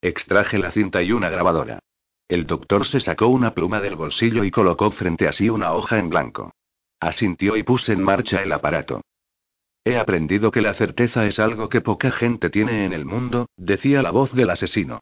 [0.00, 1.80] Extraje la cinta y una grabadora.
[2.28, 5.98] El doctor se sacó una pluma del bolsillo y colocó frente a sí una hoja
[5.98, 6.52] en blanco.
[7.00, 9.02] Asintió y puse en marcha el aparato.
[9.84, 14.02] He aprendido que la certeza es algo que poca gente tiene en el mundo, decía
[14.02, 15.00] la voz del asesino.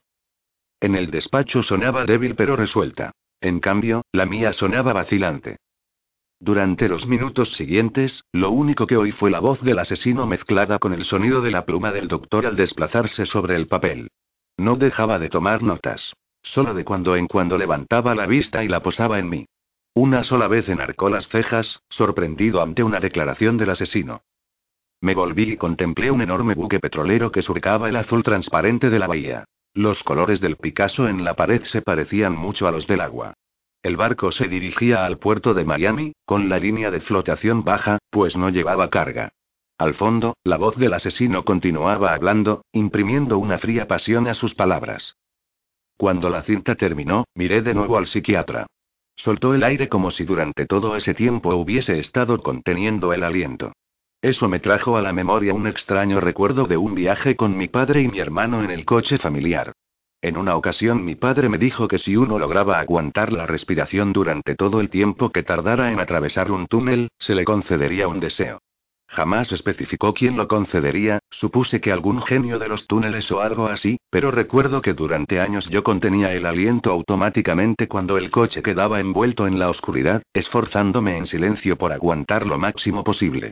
[0.80, 3.12] En el despacho sonaba débil pero resuelta.
[3.40, 5.58] En cambio, la mía sonaba vacilante.
[6.40, 10.92] Durante los minutos siguientes, lo único que oí fue la voz del asesino mezclada con
[10.92, 14.10] el sonido de la pluma del doctor al desplazarse sobre el papel.
[14.56, 16.14] No dejaba de tomar notas.
[16.42, 19.46] Solo de cuando en cuando levantaba la vista y la posaba en mí.
[19.94, 24.22] Una sola vez enarcó las cejas, sorprendido ante una declaración del asesino.
[25.02, 29.08] Me volví y contemplé un enorme buque petrolero que surcaba el azul transparente de la
[29.08, 29.44] bahía.
[29.74, 33.34] Los colores del Picasso en la pared se parecían mucho a los del agua.
[33.82, 38.36] El barco se dirigía al puerto de Miami, con la línea de flotación baja, pues
[38.36, 39.32] no llevaba carga.
[39.76, 45.16] Al fondo, la voz del asesino continuaba hablando, imprimiendo una fría pasión a sus palabras.
[45.96, 48.66] Cuando la cinta terminó, miré de nuevo al psiquiatra.
[49.16, 53.72] Soltó el aire como si durante todo ese tiempo hubiese estado conteniendo el aliento.
[54.22, 58.02] Eso me trajo a la memoria un extraño recuerdo de un viaje con mi padre
[58.02, 59.72] y mi hermano en el coche familiar.
[60.20, 64.54] En una ocasión mi padre me dijo que si uno lograba aguantar la respiración durante
[64.54, 68.60] todo el tiempo que tardara en atravesar un túnel, se le concedería un deseo.
[69.08, 73.98] Jamás especificó quién lo concedería, supuse que algún genio de los túneles o algo así,
[74.08, 79.48] pero recuerdo que durante años yo contenía el aliento automáticamente cuando el coche quedaba envuelto
[79.48, 83.50] en la oscuridad, esforzándome en silencio por aguantar lo máximo posible.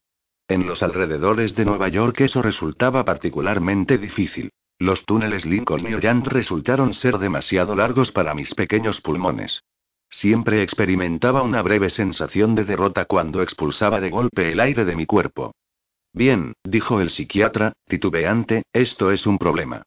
[0.51, 4.51] En los alrededores de Nueva York eso resultaba particularmente difícil.
[4.81, 9.63] Los túneles Lincoln y Orient resultaron ser demasiado largos para mis pequeños pulmones.
[10.09, 15.07] Siempre experimentaba una breve sensación de derrota cuando expulsaba de golpe el aire de mi
[15.07, 15.55] cuerpo.
[16.13, 19.85] Bien, dijo el psiquiatra, titubeante, esto es un problema.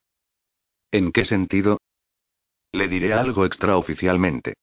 [0.94, 1.82] ¿En qué sentido?
[2.72, 4.54] Le diré algo extraoficialmente.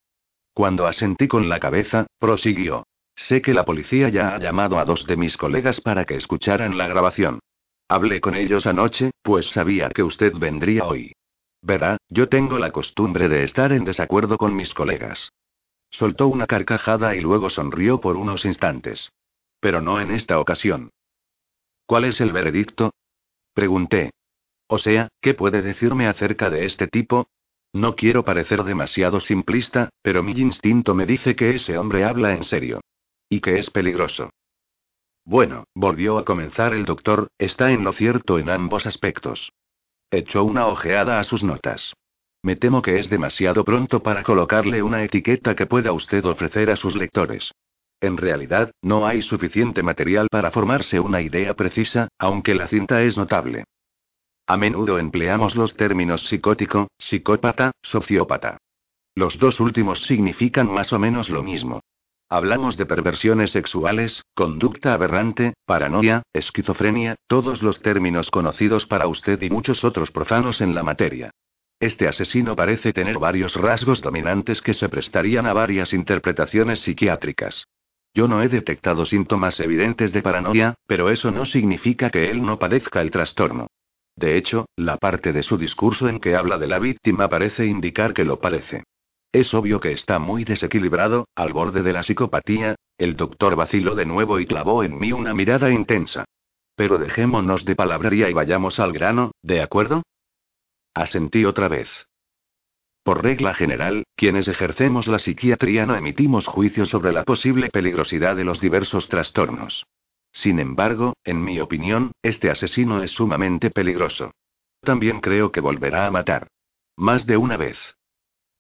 [0.55, 2.85] Cuando asentí con la cabeza, prosiguió.
[3.27, 6.79] Sé que la policía ya ha llamado a dos de mis colegas para que escucharan
[6.79, 7.39] la grabación.
[7.87, 11.13] Hablé con ellos anoche, pues sabía que usted vendría hoy.
[11.61, 15.33] Verá, yo tengo la costumbre de estar en desacuerdo con mis colegas.
[15.91, 19.13] Soltó una carcajada y luego sonrió por unos instantes.
[19.61, 20.91] Pero no en esta ocasión.
[21.87, 22.95] ¿Cuál es el veredicto?
[23.53, 24.13] Pregunté.
[24.67, 27.29] O sea, ¿qué puede decirme acerca de este tipo?
[27.73, 32.45] No quiero parecer demasiado simplista, pero mi instinto me dice que ese hombre habla en
[32.45, 32.81] serio.
[33.31, 34.31] Y que es peligroso.
[35.25, 39.53] Bueno, volvió a comenzar el doctor, está en lo cierto en ambos aspectos.
[40.11, 41.95] Echó una ojeada a sus notas.
[42.43, 46.77] Me temo que es demasiado pronto para colocarle una etiqueta que pueda usted ofrecer a
[46.77, 47.53] sus lectores.
[48.01, 53.17] En realidad, no hay suficiente material para formarse una idea precisa, aunque la cinta es
[53.17, 53.65] notable.
[54.47, 58.59] A menudo empleamos los términos psicótico, psicópata, sociópata.
[59.15, 61.83] Los dos últimos significan más o menos lo mismo.
[62.33, 69.51] Hablamos de perversiones sexuales, conducta aberrante, paranoia, esquizofrenia, todos los términos conocidos para usted y
[69.51, 71.33] muchos otros profanos en la materia.
[71.81, 77.65] Este asesino parece tener varios rasgos dominantes que se prestarían a varias interpretaciones psiquiátricas.
[78.15, 82.61] Yo no he detectado síntomas evidentes de paranoia, pero eso no significa que él no
[82.61, 83.67] padezca el trastorno.
[84.15, 88.15] De hecho, la parte de su discurso en que habla de la víctima parece indicar
[88.15, 88.85] que lo parece.
[89.33, 94.05] Es obvio que está muy desequilibrado, al borde de la psicopatía, el doctor vaciló de
[94.05, 96.25] nuevo y clavó en mí una mirada intensa.
[96.75, 100.03] Pero dejémonos de palabrería y vayamos al grano, ¿de acuerdo?
[100.95, 101.89] Asentí otra vez.
[103.05, 108.45] Por regla general, quienes ejercemos la psiquiatría no emitimos juicios sobre la posible peligrosidad de
[108.45, 109.87] los diversos trastornos.
[110.33, 114.33] Sin embargo, en mi opinión, este asesino es sumamente peligroso.
[114.81, 116.49] También creo que volverá a matar.
[116.97, 117.79] Más de una vez.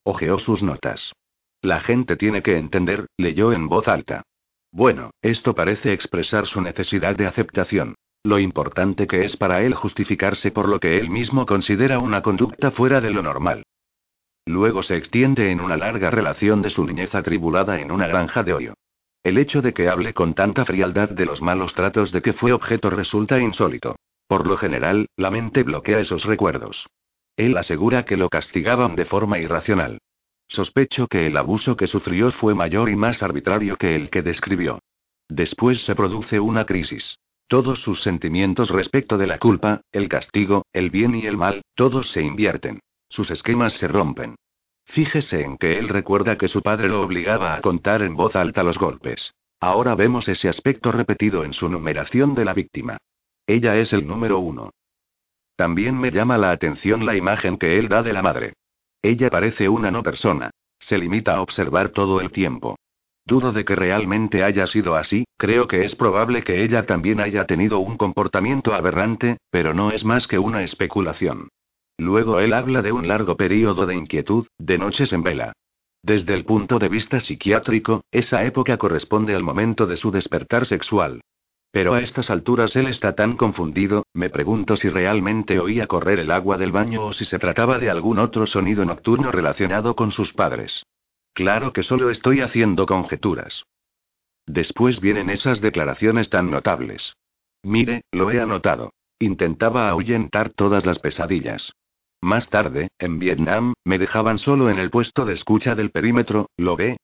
[0.02, 1.12] Ojeó sus notas.
[1.60, 4.22] La gente tiene que entender, leyó en voz alta.
[4.72, 7.96] Bueno, esto parece expresar su necesidad de aceptación.
[8.22, 12.70] Lo importante que es para él justificarse por lo que él mismo considera una conducta
[12.70, 13.64] fuera de lo normal.
[14.46, 18.54] Luego se extiende en una larga relación de su niñez atribulada en una granja de
[18.54, 18.74] hoyo.
[19.22, 22.52] El hecho de que hable con tanta frialdad de los malos tratos de que fue
[22.52, 23.96] objeto resulta insólito.
[24.26, 26.86] Por lo general, la mente bloquea esos recuerdos.
[27.36, 29.98] Él asegura que lo castigaban de forma irracional.
[30.48, 34.80] Sospecho que el abuso que sufrió fue mayor y más arbitrario que el que describió.
[35.28, 37.18] Después se produce una crisis.
[37.46, 42.10] Todos sus sentimientos respecto de la culpa, el castigo, el bien y el mal, todos
[42.10, 42.80] se invierten.
[43.08, 44.36] Sus esquemas se rompen.
[44.86, 48.64] Fíjese en que él recuerda que su padre lo obligaba a contar en voz alta
[48.64, 49.34] los golpes.
[49.60, 52.98] Ahora vemos ese aspecto repetido en su numeración de la víctima.
[53.46, 54.70] Ella es el número uno.
[55.60, 58.54] También me llama la atención la imagen que él da de la madre.
[59.02, 60.48] Ella parece una no persona.
[60.78, 62.78] Se limita a observar todo el tiempo.
[63.26, 67.44] Dudo de que realmente haya sido así, creo que es probable que ella también haya
[67.44, 71.50] tenido un comportamiento aberrante, pero no es más que una especulación.
[71.98, 75.52] Luego él habla de un largo periodo de inquietud, de noches en vela.
[76.02, 81.20] Desde el punto de vista psiquiátrico, esa época corresponde al momento de su despertar sexual.
[81.72, 86.32] Pero a estas alturas él está tan confundido, me pregunto si realmente oía correr el
[86.32, 90.32] agua del baño o si se trataba de algún otro sonido nocturno relacionado con sus
[90.32, 90.84] padres.
[91.32, 93.64] Claro que solo estoy haciendo conjeturas.
[94.46, 97.14] Después vienen esas declaraciones tan notables.
[97.62, 98.92] Mire, lo he anotado.
[99.20, 101.72] Intentaba ahuyentar todas las pesadillas.
[102.20, 106.76] Más tarde, en Vietnam, me dejaban solo en el puesto de escucha del perímetro, ¿lo
[106.76, 106.96] ve?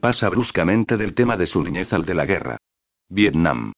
[0.00, 2.56] Pasa bruscamente del tema de su niñez al de la guerra.
[3.08, 3.72] Vietnam.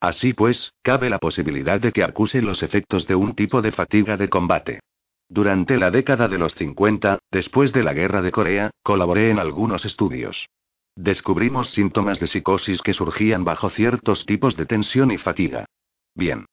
[0.00, 4.16] Así pues, cabe la posibilidad de que acuse los efectos de un tipo de fatiga
[4.16, 4.80] de combate.
[5.28, 9.84] Durante la década de los 50, después de la guerra de Corea, colaboré en algunos
[9.84, 10.48] estudios.
[10.96, 15.66] Descubrimos síntomas de psicosis que surgían bajo ciertos tipos de tensión y fatiga.
[16.14, 16.46] Bien.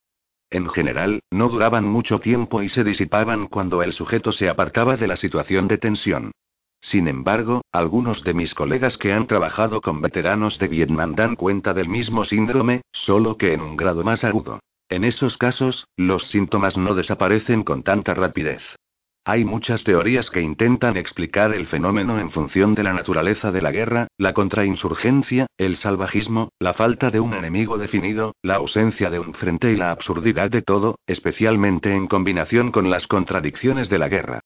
[0.50, 5.08] En general, no duraban mucho tiempo y se disipaban cuando el sujeto se apartaba de
[5.08, 6.32] la situación de tensión.
[6.80, 11.74] Sin embargo, algunos de mis colegas que han trabajado con veteranos de Vietnam dan cuenta
[11.74, 14.60] del mismo síndrome, solo que en un grado más agudo.
[14.90, 18.64] En esos casos, los síntomas no desaparecen con tanta rapidez.
[19.26, 23.74] Hay muchas teorías que intentan explicar el fenómeno en función de la naturaleza de la
[23.74, 29.34] guerra, la contrainsurgencia, el salvajismo, la falta de un enemigo definido, la ausencia de un
[29.34, 34.40] frente y la absurdidad de todo, especialmente en combinación con las contradicciones de la guerra.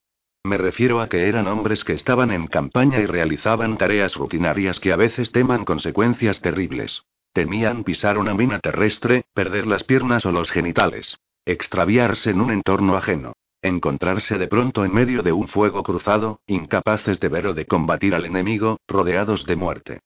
[0.44, 4.92] Me refiero a que eran hombres que estaban en campaña y realizaban tareas rutinarias que
[4.92, 7.04] a veces teman consecuencias terribles.
[7.32, 11.20] Temían pisar una mina terrestre, perder las piernas o los genitales.
[11.46, 13.34] Extraviarse en un entorno ajeno.
[13.62, 18.16] Encontrarse de pronto en medio de un fuego cruzado, incapaces de ver o de combatir
[18.16, 20.00] al enemigo, rodeados de muerte.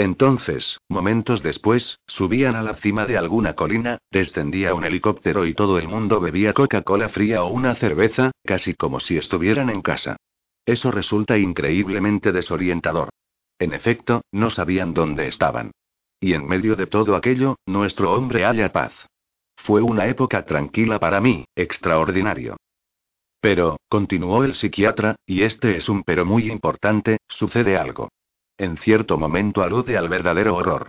[0.00, 5.78] Entonces, momentos después, subían a la cima de alguna colina, descendía un helicóptero y todo
[5.78, 10.16] el mundo bebía Coca-Cola fría o una cerveza, casi como si estuvieran en casa.
[10.64, 13.10] Eso resulta increíblemente desorientador.
[13.58, 15.72] En efecto, no sabían dónde estaban.
[16.18, 18.94] Y en medio de todo aquello, nuestro hombre halla paz.
[19.54, 22.56] Fue una época tranquila para mí, extraordinario.
[23.42, 28.08] Pero, continuó el psiquiatra, y este es un pero muy importante, sucede algo.
[28.60, 30.88] En cierto momento alude al verdadero horror.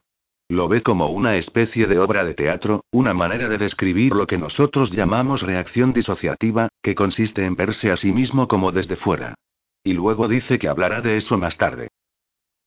[0.49, 4.37] Lo ve como una especie de obra de teatro, una manera de describir lo que
[4.37, 9.35] nosotros llamamos reacción disociativa, que consiste en verse a sí mismo como desde fuera.
[9.85, 11.87] Y luego dice que hablará de eso más tarde.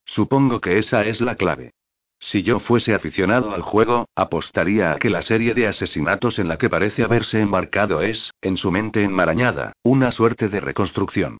[0.05, 1.69] Supongo que esa es la clave.
[2.17, 6.57] Si yo fuese aficionado al juego, apostaría a que la serie de asesinatos en la
[6.57, 11.37] que parece haberse embarcado es, en su mente enmarañada, una suerte de reconstrucción.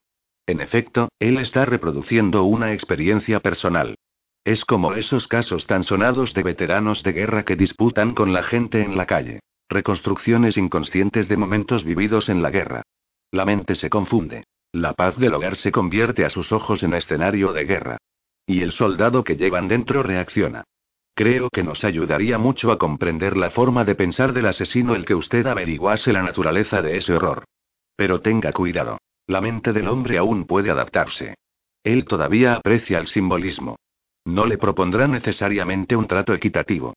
[0.48, 3.96] En efecto, él está reproduciendo una experiencia personal.
[4.44, 8.84] Es como esos casos tan sonados de veteranos de guerra que disputan con la gente
[8.84, 9.40] en la calle.
[9.70, 12.84] Reconstrucciones inconscientes de momentos vividos en la guerra.
[13.32, 14.44] La mente se confunde.
[14.72, 17.98] La paz del hogar se convierte a sus ojos en escenario de guerra.
[18.46, 20.64] Y el soldado que llevan dentro reacciona.
[21.16, 25.16] Creo que nos ayudaría mucho a comprender la forma de pensar del asesino el que
[25.16, 27.46] usted averiguase la naturaleza de ese horror.
[27.96, 29.00] Pero tenga cuidado.
[29.28, 31.36] La mente del hombre aún puede adaptarse.
[31.84, 33.78] Él todavía aprecia el simbolismo.
[34.26, 36.94] No le propondrá necesariamente un trato equitativo.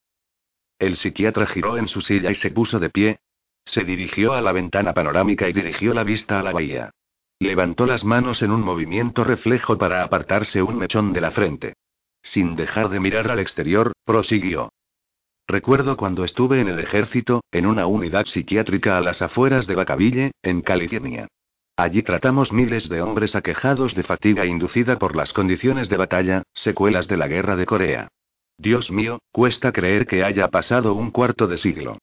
[0.79, 3.19] El psiquiatra giró en su silla y se puso de pie.
[3.65, 6.91] Se dirigió a la ventana panorámica y dirigió la vista a la bahía.
[7.41, 11.75] Levantó las manos en un movimiento reflejo para apartarse un mechón de la frente.
[12.23, 14.73] Sin dejar de mirar al exterior, prosiguió.
[15.47, 20.33] Recuerdo cuando estuve en el ejército, en una unidad psiquiátrica a las afueras de Bacaville,
[20.43, 21.29] en California.
[21.79, 27.07] Allí tratamos miles de hombres aquejados de fatiga inducida por las condiciones de batalla, secuelas
[27.07, 28.09] de la guerra de Corea.
[28.59, 31.99] Dios mío, cuesta creer que haya pasado un cuarto de siglo.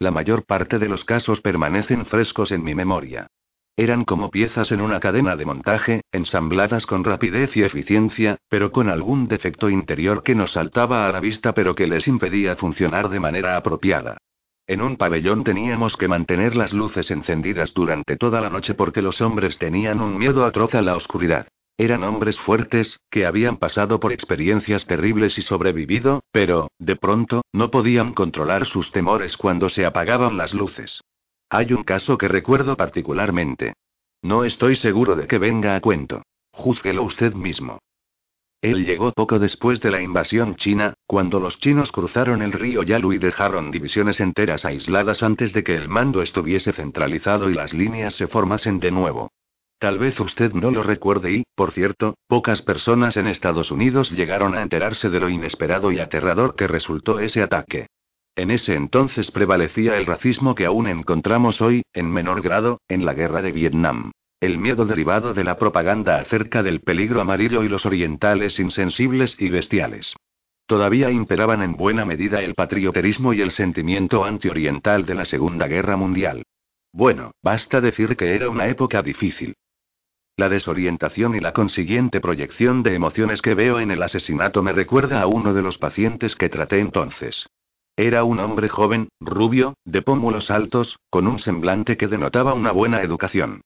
[0.00, 3.28] La mayor parte de los casos permanecen frescos en mi memoria.
[3.76, 8.88] Eran como piezas en una cadena de montaje, ensambladas con rapidez y eficiencia, pero con
[8.88, 13.20] algún defecto interior que nos saltaba a la vista pero que les impedía funcionar de
[13.20, 14.18] manera apropiada.
[14.70, 19.20] En un pabellón teníamos que mantener las luces encendidas durante toda la noche porque los
[19.20, 21.48] hombres tenían un miedo atroz a la oscuridad.
[21.76, 27.72] Eran hombres fuertes, que habían pasado por experiencias terribles y sobrevivido, pero, de pronto, no
[27.72, 31.00] podían controlar sus temores cuando se apagaban las luces.
[31.48, 33.72] Hay un caso que recuerdo particularmente.
[34.22, 36.22] No estoy seguro de que venga a cuento.
[36.52, 37.80] Júzguelo usted mismo.
[38.62, 43.14] Él llegó poco después de la invasión china, cuando los chinos cruzaron el río Yalu
[43.14, 48.14] y dejaron divisiones enteras aisladas antes de que el mando estuviese centralizado y las líneas
[48.14, 49.32] se formasen de nuevo.
[49.80, 54.54] Tal vez usted no lo recuerde y, por cierto, pocas personas en Estados Unidos llegaron
[54.54, 57.88] a enterarse de lo inesperado y aterrador que resultó ese ataque.
[58.36, 63.14] En ese entonces prevalecía el racismo que aún encontramos hoy, en menor grado, en la
[63.14, 64.12] guerra de Vietnam.
[64.38, 69.48] El miedo derivado de la propaganda acerca del peligro amarillo y los orientales insensibles y
[69.48, 70.14] bestiales.
[70.70, 75.96] Todavía imperaban en buena medida el patrioterismo y el sentimiento antioriental de la Segunda Guerra
[75.96, 76.44] Mundial.
[76.92, 79.56] Bueno, basta decir que era una época difícil.
[80.36, 85.20] La desorientación y la consiguiente proyección de emociones que veo en el asesinato me recuerda
[85.20, 87.48] a uno de los pacientes que traté entonces.
[87.96, 93.02] Era un hombre joven, rubio, de pómulos altos, con un semblante que denotaba una buena
[93.02, 93.62] educación.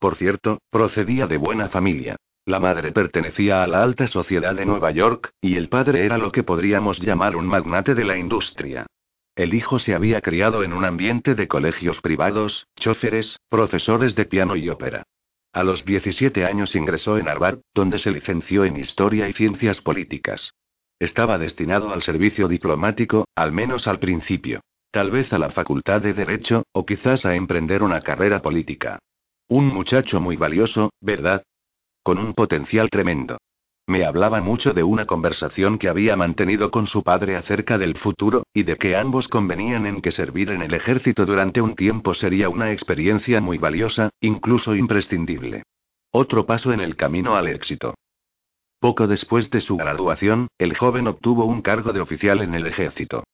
[0.00, 2.16] Por cierto, procedía de buena familia.
[2.48, 6.32] La madre pertenecía a la alta sociedad de Nueva York, y el padre era lo
[6.32, 8.86] que podríamos llamar un magnate de la industria.
[9.36, 14.56] El hijo se había criado en un ambiente de colegios privados, choferes, profesores de piano
[14.56, 15.02] y ópera.
[15.52, 20.54] A los 17 años ingresó en Harvard, donde se licenció en Historia y Ciencias Políticas.
[20.98, 24.62] Estaba destinado al servicio diplomático, al menos al principio.
[24.90, 29.00] Tal vez a la Facultad de Derecho, o quizás a emprender una carrera política.
[29.48, 31.42] Un muchacho muy valioso, ¿verdad?
[32.08, 33.36] Con un potencial tremendo.
[33.86, 38.44] Me hablaba mucho de una conversación que había mantenido con su padre acerca del futuro,
[38.54, 42.48] y de que ambos convenían en que servir en el ejército durante un tiempo sería
[42.48, 45.64] una experiencia muy valiosa, incluso imprescindible.
[46.10, 47.92] Otro paso en el camino al éxito.
[48.80, 53.24] Poco después de su graduación, el joven obtuvo un cargo de oficial en el ejército.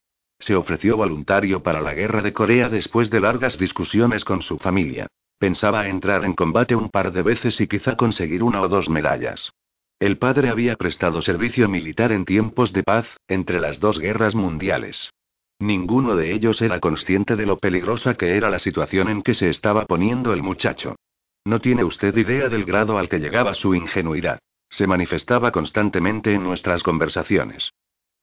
[0.41, 5.07] Se ofreció voluntario para la guerra de Corea después de largas discusiones con su familia.
[5.45, 9.53] Pensaba entrar en combate un par de veces y quizá conseguir una o dos medallas.
[10.01, 15.11] El padre había prestado servicio militar en tiempos de paz, entre las dos guerras mundiales.
[15.59, 19.51] Ninguno de ellos era consciente de lo peligrosa que era la situación en que se
[19.51, 20.97] estaba poniendo el muchacho.
[21.45, 24.39] No tiene usted idea del grado al que llegaba su ingenuidad.
[24.71, 27.71] Se manifestaba constantemente en nuestras conversaciones.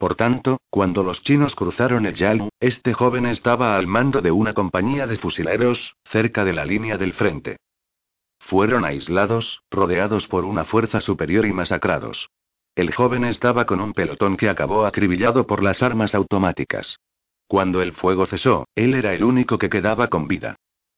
[0.01, 4.55] Por tanto, cuando los chinos cruzaron el Yalu, este joven estaba al mando de una
[4.55, 7.57] compañía de fusileros, cerca de la línea del frente.
[8.39, 12.31] Fueron aislados, rodeados por una fuerza superior y masacrados.
[12.73, 16.97] El joven estaba con un pelotón que acabó acribillado por las armas automáticas.
[17.47, 20.55] Cuando el fuego cesó, él era el único que quedaba con vida.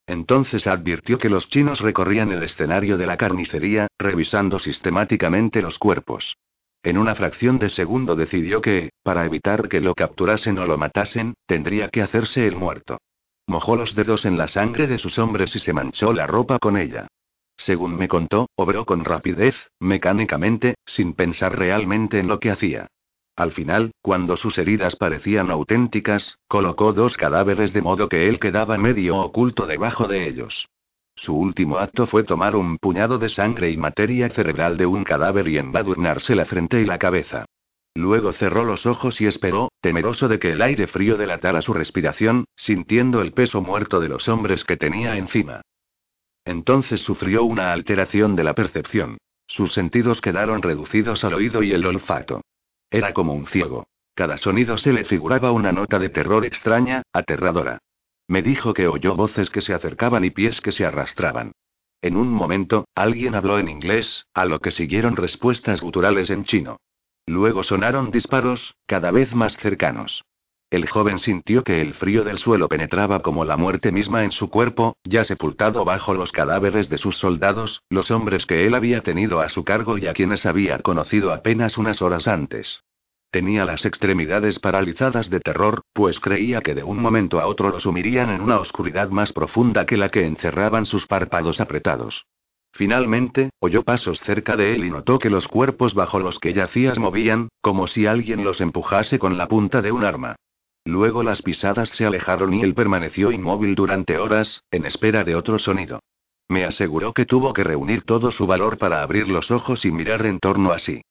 [0.07, 6.37] Entonces advirtió que los chinos recorrían el escenario de la carnicería, revisando sistemáticamente los cuerpos.
[6.83, 11.35] En una fracción de segundo decidió que, para evitar que lo capturasen o lo matasen,
[11.45, 12.97] tendría que hacerse el muerto.
[13.47, 16.75] Mojó los dedos en la sangre de sus hombres y se manchó la ropa con
[16.75, 17.07] ella.
[17.55, 22.87] Según me contó, obró con rapidez, mecánicamente, sin pensar realmente en lo que hacía.
[23.35, 28.77] Al final, cuando sus heridas parecían auténticas, colocó dos cadáveres de modo que él quedaba
[28.77, 30.67] medio oculto debajo de ellos.
[31.15, 35.47] Su último acto fue tomar un puñado de sangre y materia cerebral de un cadáver
[35.47, 37.45] y embadurnarse la frente y la cabeza.
[37.95, 42.45] Luego cerró los ojos y esperó, temeroso de que el aire frío delatara su respiración,
[42.55, 45.61] sintiendo el peso muerto de los hombres que tenía encima.
[46.43, 49.17] Entonces sufrió una alteración de la percepción.
[49.47, 52.41] Sus sentidos quedaron reducidos al oído y el olfato.
[52.89, 53.85] Era como un ciego.
[54.15, 57.79] Cada sonido se le figuraba una nota de terror extraña, aterradora.
[58.27, 61.51] Me dijo que oyó voces que se acercaban y pies que se arrastraban.
[62.01, 66.77] En un momento, alguien habló en inglés, a lo que siguieron respuestas guturales en chino.
[67.25, 70.23] Luego sonaron disparos, cada vez más cercanos.
[70.69, 74.49] El joven sintió que el frío del suelo penetraba como la muerte misma en su
[74.49, 79.39] cuerpo, ya sepultado bajo los cadáveres de sus soldados, los hombres que él había tenido
[79.39, 82.83] a su cargo y a quienes había conocido apenas unas horas antes.
[83.33, 87.79] Tenía las extremidades paralizadas de terror, pues creía que de un momento a otro lo
[87.79, 92.27] sumirían en una oscuridad más profunda que la que encerraban sus párpados apretados.
[92.73, 96.99] Finalmente, oyó pasos cerca de él y notó que los cuerpos bajo los que yacías
[96.99, 100.35] movían, como si alguien los empujase con la punta de un arma.
[100.85, 105.57] Luego las pisadas se alejaron y él permaneció inmóvil durante horas, en espera de otro
[105.57, 106.01] sonido.
[106.49, 110.23] Me aseguró que tuvo que reunir todo su valor para abrir los ojos y mirar
[110.27, 111.01] en torno a sí.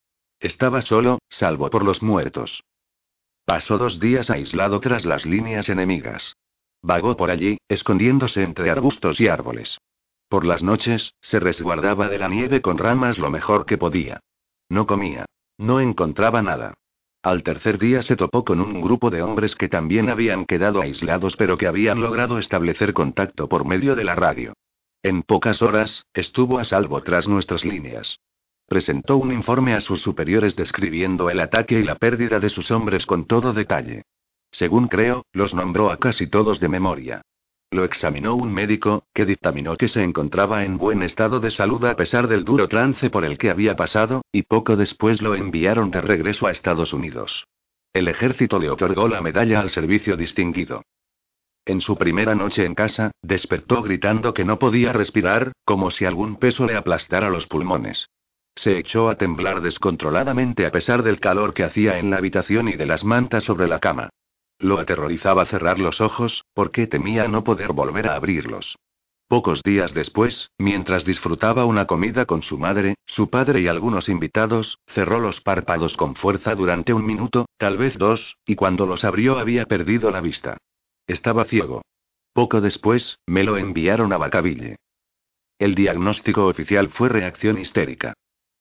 [0.43, 2.65] Estaba solo, salvo por los muertos.
[3.45, 6.35] Pasó dos días aislado tras las líneas enemigas.
[6.83, 9.79] Vagó por allí, escondiéndose entre arbustos y árboles.
[10.29, 14.19] Por las noches, se resguardaba de la nieve con ramas lo mejor que podía.
[14.69, 15.27] No comía.
[15.59, 16.75] No encontraba nada.
[17.23, 21.37] Al tercer día se topó con un grupo de hombres que también habían quedado aislados
[21.37, 24.55] pero que habían logrado establecer contacto por medio de la radio.
[25.05, 28.19] En pocas horas, estuvo a salvo tras nuestras líneas.
[28.73, 33.05] Presentó un informe a sus superiores describiendo el ataque y la pérdida de sus hombres
[33.05, 34.05] con todo detalle.
[34.51, 37.21] Según creo, los nombró a casi todos de memoria.
[37.71, 41.97] Lo examinó un médico, que dictaminó que se encontraba en buen estado de salud a
[41.97, 46.01] pesar del duro trance por el que había pasado, y poco después lo enviaron de
[46.01, 47.45] regreso a Estados Unidos.
[47.93, 50.83] El ejército le otorgó la medalla al servicio distinguido.
[51.67, 56.37] En su primera noche en casa, despertó gritando que no podía respirar, como si algún
[56.37, 58.09] peso le aplastara los pulmones.
[58.55, 62.75] Se echó a temblar descontroladamente a pesar del calor que hacía en la habitación y
[62.75, 64.11] de las mantas sobre la cama.
[64.59, 68.77] Lo aterrorizaba cerrar los ojos, porque temía no poder volver a abrirlos.
[69.27, 74.79] Pocos días después, mientras disfrutaba una comida con su madre, su padre y algunos invitados,
[74.87, 79.39] cerró los párpados con fuerza durante un minuto, tal vez dos, y cuando los abrió
[79.39, 80.59] había perdido la vista.
[81.07, 81.83] Estaba ciego.
[82.35, 84.77] Poco después, me lo enviaron a Bacaville.
[85.59, 88.15] El diagnóstico oficial fue reacción histérica.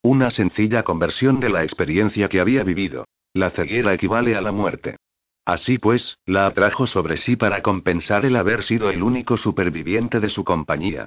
[0.04, 3.06] Una sencilla conversión de la experiencia que había vivido.
[3.34, 4.96] La ceguera equivale a la muerte.
[5.44, 10.28] Así pues, la atrajo sobre sí para compensar el haber sido el único superviviente de
[10.28, 11.06] su compañía.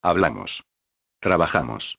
[0.00, 0.62] Hablamos.
[1.18, 1.98] Trabajamos.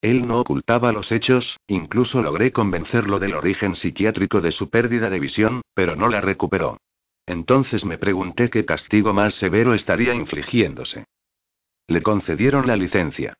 [0.00, 5.20] Él no ocultaba los hechos, incluso logré convencerlo del origen psiquiátrico de su pérdida de
[5.20, 6.78] visión, pero no la recuperó.
[7.24, 11.04] Entonces me pregunté qué castigo más severo estaría infligiéndose.
[11.86, 13.34] Le concedieron la licencia.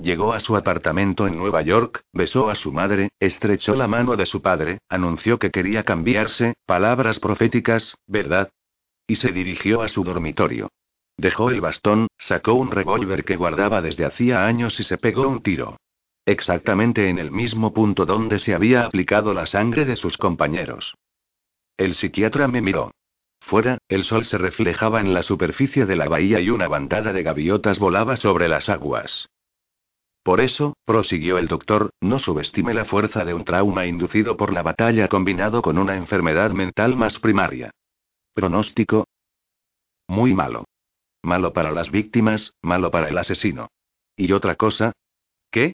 [0.00, 4.26] Llegó a su apartamento en Nueva York, besó a su madre, estrechó la mano de
[4.26, 8.50] su padre, anunció que quería cambiarse, palabras proféticas, ¿verdad?
[9.08, 10.68] Y se dirigió a su dormitorio.
[11.16, 15.42] Dejó el bastón, sacó un revólver que guardaba desde hacía años y se pegó un
[15.42, 15.76] tiro.
[16.24, 20.94] Exactamente en el mismo punto donde se había aplicado la sangre de sus compañeros.
[21.76, 22.92] El psiquiatra me miró.
[23.40, 27.22] Fuera, el sol se reflejaba en la superficie de la bahía y una bandada de
[27.24, 29.28] gaviotas volaba sobre las aguas.
[30.28, 34.62] Por eso, prosiguió el doctor, no subestime la fuerza de un trauma inducido por la
[34.62, 37.70] batalla combinado con una enfermedad mental más primaria.
[38.34, 39.06] Pronóstico.
[40.06, 40.66] Muy malo.
[41.22, 43.68] Malo para las víctimas, malo para el asesino.
[44.18, 44.92] ¿Y otra cosa?
[45.50, 45.72] ¿Qué?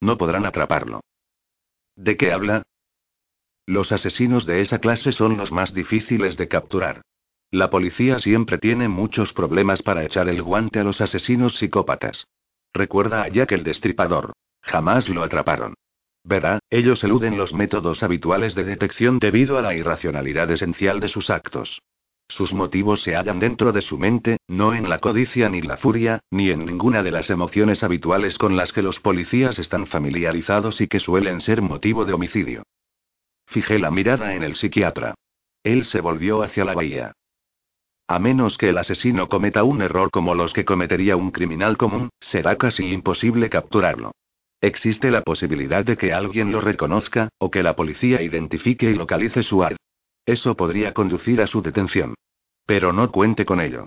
[0.00, 1.02] No podrán atraparlo.
[1.94, 2.62] ¿De qué habla?
[3.66, 7.02] Los asesinos de esa clase son los más difíciles de capturar.
[7.50, 12.24] La policía siempre tiene muchos problemas para echar el guante a los asesinos psicópatas.
[12.74, 14.32] Recuerda a Jack el Destripador.
[14.62, 15.74] Jamás lo atraparon.
[16.24, 21.30] Verá, ellos eluden los métodos habituales de detección debido a la irracionalidad esencial de sus
[21.30, 21.82] actos.
[22.28, 26.20] Sus motivos se hallan dentro de su mente, no en la codicia ni la furia,
[26.30, 30.86] ni en ninguna de las emociones habituales con las que los policías están familiarizados y
[30.86, 32.62] que suelen ser motivo de homicidio.
[33.46, 35.14] Fijé la mirada en el psiquiatra.
[35.62, 37.12] Él se volvió hacia la bahía.
[38.12, 42.10] A menos que el asesino cometa un error como los que cometería un criminal común,
[42.20, 44.12] será casi imposible capturarlo.
[44.60, 49.42] Existe la posibilidad de que alguien lo reconozca, o que la policía identifique y localice
[49.42, 49.76] su ad.
[50.26, 52.12] Eso podría conducir a su detención.
[52.66, 53.86] Pero no cuente con ello.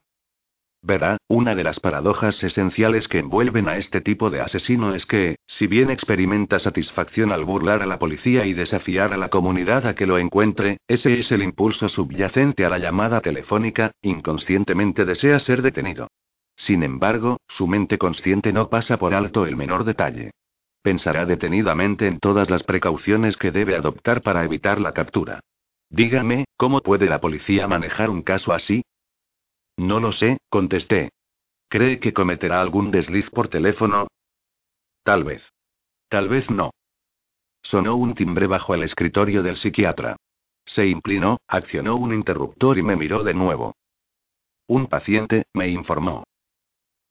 [0.87, 5.37] Verá, una de las paradojas esenciales que envuelven a este tipo de asesino es que,
[5.47, 9.95] si bien experimenta satisfacción al burlar a la policía y desafiar a la comunidad a
[9.95, 15.63] que lo encuentre, ese es el impulso subyacente a la llamada telefónica, inconscientemente desea ser
[15.63, 16.07] detenido.
[16.55, 20.33] Sin embargo, su mente consciente no pasa por alto el menor detalle.
[20.83, 25.39] Pensará detenidamente en todas las precauciones que debe adoptar para evitar la captura.
[25.89, 28.83] Dígame, ¿cómo puede la policía manejar un caso así?
[29.77, 31.11] No lo sé, contesté.
[31.67, 34.07] ¿Cree que cometerá algún desliz por teléfono?
[35.03, 35.43] Tal vez.
[36.07, 36.71] Tal vez no.
[37.61, 40.15] Sonó un timbre bajo el escritorio del psiquiatra.
[40.65, 43.75] Se inclinó, accionó un interruptor y me miró de nuevo.
[44.67, 46.23] Un paciente, me informó.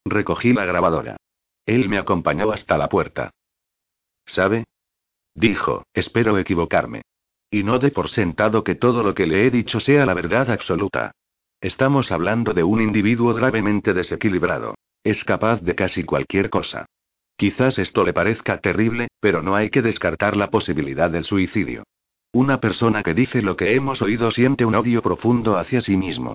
[0.04, 1.16] Recogí la grabadora.
[1.66, 3.30] Él me acompañó hasta la puerta.
[4.26, 4.64] ¿Sabe?
[5.34, 7.02] Dijo, espero equivocarme.
[7.50, 10.50] Y no dé por sentado que todo lo que le he dicho sea la verdad
[10.50, 11.12] absoluta.
[11.64, 14.74] Estamos hablando de un individuo gravemente desequilibrado.
[15.02, 16.84] Es capaz de casi cualquier cosa.
[17.38, 21.84] Quizás esto le parezca terrible, pero no hay que descartar la posibilidad del suicidio.
[22.34, 26.34] Una persona que dice lo que hemos oído siente un odio profundo hacia sí mismo.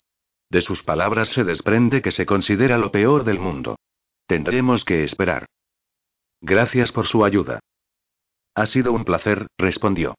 [0.50, 3.76] De sus palabras se desprende que se considera lo peor del mundo.
[4.26, 5.46] Tendremos que esperar.
[6.42, 7.60] Gracias por su ayuda.
[8.56, 10.16] Ha sido un placer, respondió.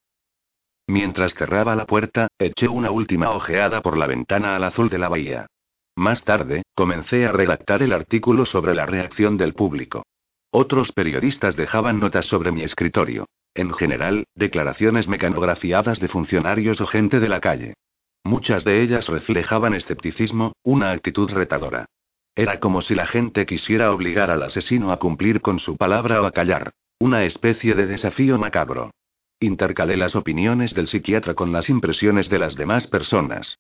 [0.91, 5.09] Mientras cerraba la puerta, eché una última ojeada por la ventana al azul de la
[5.09, 5.47] bahía.
[5.94, 10.02] Más tarde, comencé a redactar el artículo sobre la reacción del público.
[10.51, 13.27] Otros periodistas dejaban notas sobre mi escritorio.
[13.55, 17.75] En general, declaraciones mecanografiadas de funcionarios o gente de la calle.
[18.25, 21.86] Muchas de ellas reflejaban escepticismo, una actitud retadora.
[22.35, 26.27] Era como si la gente quisiera obligar al asesino a cumplir con su palabra o
[26.27, 26.73] a callar.
[26.99, 28.91] Una especie de desafío macabro.
[29.43, 33.59] Intercalé las opiniones del psiquiatra con las impresiones de las demás personas.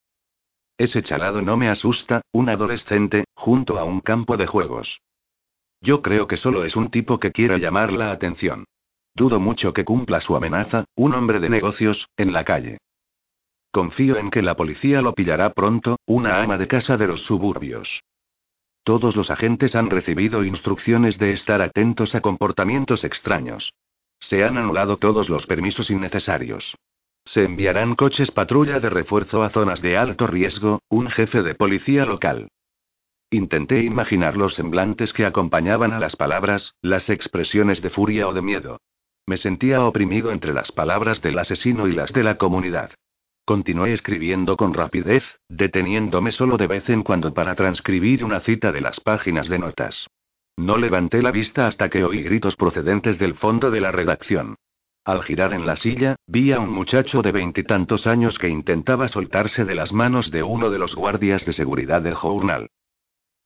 [0.76, 5.00] Ese chalado no me asusta, un adolescente, junto a un campo de juegos.
[5.80, 8.66] Yo creo que solo es un tipo que quiere llamar la atención.
[9.14, 12.76] Dudo mucho que cumpla su amenaza, un hombre de negocios, en la calle.
[13.70, 18.02] Confío en que la policía lo pillará pronto, una ama de casa de los suburbios.
[18.82, 23.72] Todos los agentes han recibido instrucciones de estar atentos a comportamientos extraños.
[24.20, 26.76] Se han anulado todos los permisos innecesarios.
[27.24, 32.04] Se enviarán coches patrulla de refuerzo a zonas de alto riesgo, un jefe de policía
[32.04, 32.48] local.
[33.30, 38.42] Intenté imaginar los semblantes que acompañaban a las palabras, las expresiones de furia o de
[38.42, 38.80] miedo.
[39.26, 42.90] Me sentía oprimido entre las palabras del asesino y las de la comunidad.
[43.44, 48.80] Continué escribiendo con rapidez, deteniéndome solo de vez en cuando para transcribir una cita de
[48.80, 50.08] las páginas de notas.
[50.56, 54.56] No levanté la vista hasta que oí gritos procedentes del fondo de la redacción.
[55.04, 59.64] Al girar en la silla, vi a un muchacho de veintitantos años que intentaba soltarse
[59.64, 62.68] de las manos de uno de los guardias de seguridad del journal.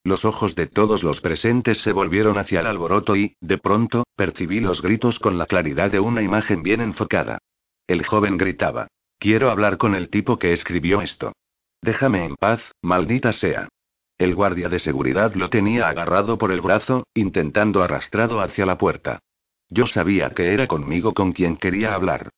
[0.03, 4.61] Los ojos de todos los presentes se volvieron hacia el alboroto y, de pronto, percibí
[4.61, 7.39] los gritos con la claridad de una imagen bien enfocada.
[7.87, 8.89] El joven gritaba.
[9.19, 11.33] Quiero hablar con el tipo que escribió esto.
[11.81, 13.69] Déjame en paz, maldita sea.
[14.17, 19.21] El guardia de seguridad lo tenía agarrado por el brazo, intentando arrastrado hacia la puerta.
[19.69, 22.31] Yo sabía que era conmigo con quien quería hablar.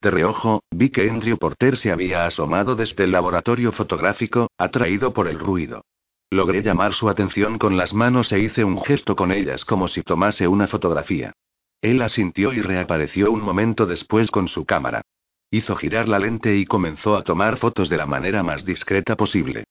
[0.00, 5.26] De reojo, vi que Andrew Porter se había asomado desde el laboratorio fotográfico, atraído por
[5.26, 5.82] el ruido.
[6.30, 10.02] Logré llamar su atención con las manos e hice un gesto con ellas como si
[10.02, 11.32] tomase una fotografía.
[11.80, 15.02] Él asintió y reapareció un momento después con su cámara.
[15.50, 19.64] Hizo girar la lente y comenzó a tomar fotos de la manera más discreta posible.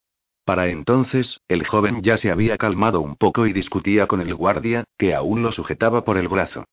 [0.44, 4.84] Para entonces, el joven ya se había calmado un poco y discutía con el guardia,
[4.98, 6.64] que aún lo sujetaba por el brazo.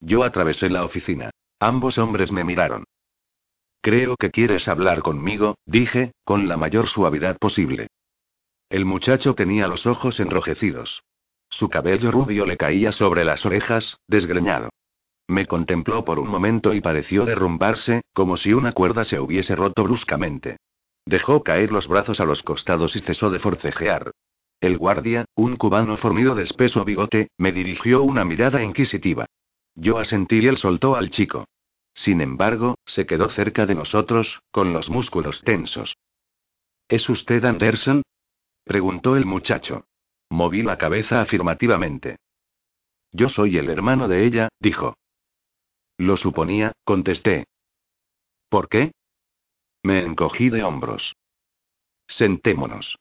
[0.00, 1.30] Yo atravesé la oficina.
[1.60, 2.84] Ambos hombres me miraron.
[3.82, 7.88] Creo que quieres hablar conmigo, dije, con la mayor suavidad posible.
[8.68, 11.02] El muchacho tenía los ojos enrojecidos.
[11.48, 14.70] Su cabello rubio le caía sobre las orejas, desgreñado.
[15.28, 19.84] Me contempló por un momento y pareció derrumbarse, como si una cuerda se hubiese roto
[19.84, 20.58] bruscamente.
[21.10, 24.12] Dejó caer los brazos a los costados y cesó de forcejear.
[24.60, 29.26] El guardia, un cubano fornido de espeso bigote, me dirigió una mirada inquisitiva.
[29.74, 31.48] Yo asentí y él soltó al chico.
[31.94, 35.96] Sin embargo, se quedó cerca de nosotros, con los músculos tensos.
[36.86, 38.02] ¿Es usted Anderson?
[38.62, 39.86] Preguntó el muchacho.
[40.28, 42.18] Moví la cabeza afirmativamente.
[43.10, 44.94] Yo soy el hermano de ella, dijo.
[45.98, 47.46] Lo suponía, contesté.
[48.48, 48.92] ¿Por qué?
[49.82, 51.16] Me encogí de hombros.
[52.06, 52.98] Sentémonos.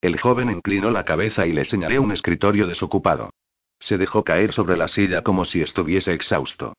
[0.00, 3.30] El joven inclinó la cabeza y le señalé un escritorio desocupado.
[3.78, 6.74] Se dejó caer sobre la silla como si estuviese exhausto.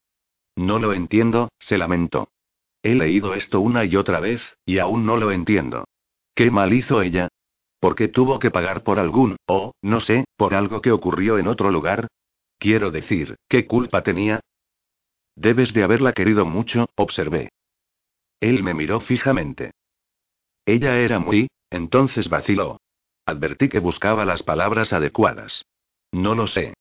[0.55, 2.29] No lo entiendo, se lamentó.
[2.83, 5.85] He leído esto una y otra vez, y aún no lo entiendo.
[6.35, 7.29] ¿Qué mal hizo ella?
[7.79, 11.47] ¿Por qué tuvo que pagar por algún, o, no sé, por algo que ocurrió en
[11.47, 12.07] otro lugar?
[12.57, 14.39] Quiero decir, ¿qué culpa tenía?
[15.35, 17.49] Debes de haberla querido mucho, observé.
[18.39, 19.71] Él me miró fijamente.
[20.65, 22.79] Ella era muy, entonces vaciló.
[23.25, 25.65] Advertí que buscaba las palabras adecuadas.
[26.11, 26.73] No lo sé.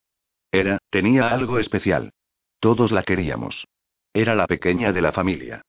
[0.51, 2.11] Era, tenía algo especial.
[2.59, 3.65] Todos la queríamos.
[4.13, 5.61] Era la pequeña de la familia.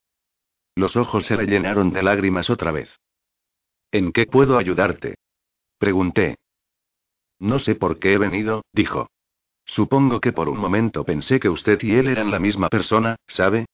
[0.74, 2.94] Los ojos se le llenaron de lágrimas otra vez.
[3.90, 5.14] ¿En qué puedo ayudarte?
[5.78, 6.36] Pregunté.
[7.38, 9.08] No sé por qué he venido, dijo.
[9.64, 13.66] Supongo que por un momento pensé que usted y él eran la misma persona, ¿sabe?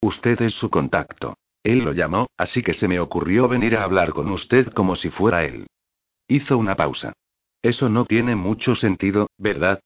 [0.00, 1.36] Usted es su contacto.
[1.64, 5.08] Él lo llamó, así que se me ocurrió venir a hablar con usted como si
[5.08, 5.66] fuera él.
[6.28, 7.14] Hizo una pausa.
[7.62, 9.80] Eso no tiene mucho sentido, ¿verdad?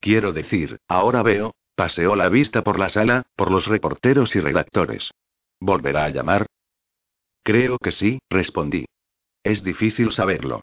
[0.00, 5.10] Quiero decir, ahora veo, paseó la vista por la sala, por los reporteros y redactores.
[5.58, 6.46] ¿Volverá a llamar?
[7.42, 8.84] Creo que sí, respondí.
[9.42, 10.60] Es difícil saberlo.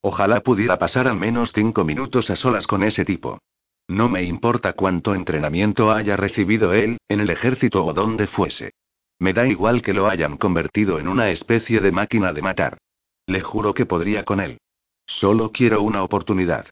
[0.00, 3.38] Ojalá pudiera pasar al menos cinco minutos a solas con ese tipo.
[3.86, 8.72] No me importa cuánto entrenamiento haya recibido él, en el ejército o donde fuese.
[9.20, 12.78] Me da igual que lo hayan convertido en una especie de máquina de matar.
[13.26, 14.58] Le juro que podría con él.
[15.06, 16.66] Solo quiero una oportunidad.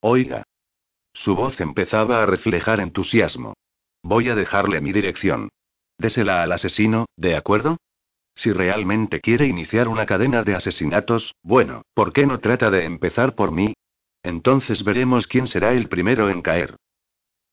[0.00, 0.42] Oiga.
[1.14, 3.54] Su voz empezaba a reflejar entusiasmo.
[4.02, 5.48] Voy a dejarle mi dirección.
[5.96, 7.78] Désela al asesino, ¿de acuerdo?
[8.34, 13.36] Si realmente quiere iniciar una cadena de asesinatos, bueno, ¿por qué no trata de empezar
[13.36, 13.74] por mí?
[14.24, 16.76] Entonces veremos quién será el primero en caer.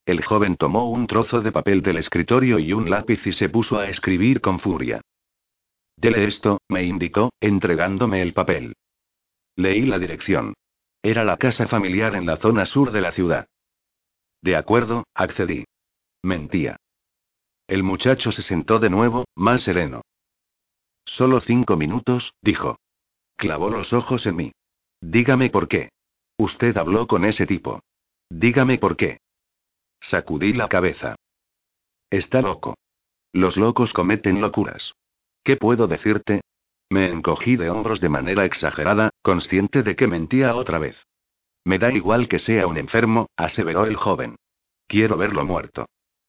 [0.09, 3.77] El joven tomó un trozo de papel del escritorio y un lápiz y se puso
[3.77, 5.01] a escribir con furia.
[5.95, 8.73] Dele esto, me indicó, entregándome el papel.
[9.55, 10.55] Leí la dirección.
[11.03, 13.45] Era la casa familiar en la zona sur de la ciudad.
[14.41, 15.65] De acuerdo, accedí.
[16.23, 16.77] Mentía.
[17.67, 20.01] El muchacho se sentó de nuevo, más sereno.
[21.05, 22.79] Solo cinco minutos, dijo.
[23.35, 24.51] Clavó los ojos en mí.
[25.01, 25.89] Dígame por qué.
[26.35, 27.81] Usted habló con ese tipo.
[28.31, 29.19] Dígame por qué.
[29.99, 31.15] Sacudí la cabeza.
[32.09, 32.75] Está loco.
[33.31, 34.93] Los locos cometen locuras.
[35.43, 36.41] ¿Qué puedo decirte?
[36.89, 40.97] Me encogí de hombros de manera exagerada, consciente de que mentía otra vez.
[41.63, 44.37] Me da igual que sea un enfermo, aseveró el joven.
[44.87, 45.85] Quiero verlo muerto.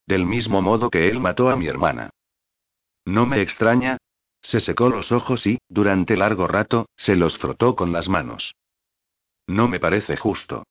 [0.06, 2.10] Del mismo modo que él mató a mi hermana.
[3.06, 3.96] No me extraña.
[4.42, 8.54] Se secó los ojos y, durante largo rato, se los frotó con las manos.
[9.46, 10.64] No me parece justo.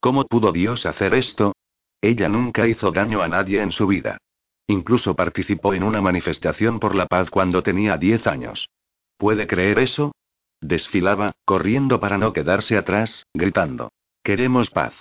[0.00, 1.55] ¿Cómo pudo Dios hacer esto?
[2.06, 4.18] Ella nunca hizo daño a nadie en su vida.
[4.68, 8.70] Incluso participó en una manifestación por la paz cuando tenía 10 años.
[9.16, 10.14] ¿Puede creer eso?
[10.60, 13.90] Desfilaba, corriendo para no quedarse atrás, gritando.
[14.22, 14.94] Queremos paz.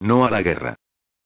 [0.00, 0.76] No a la guerra.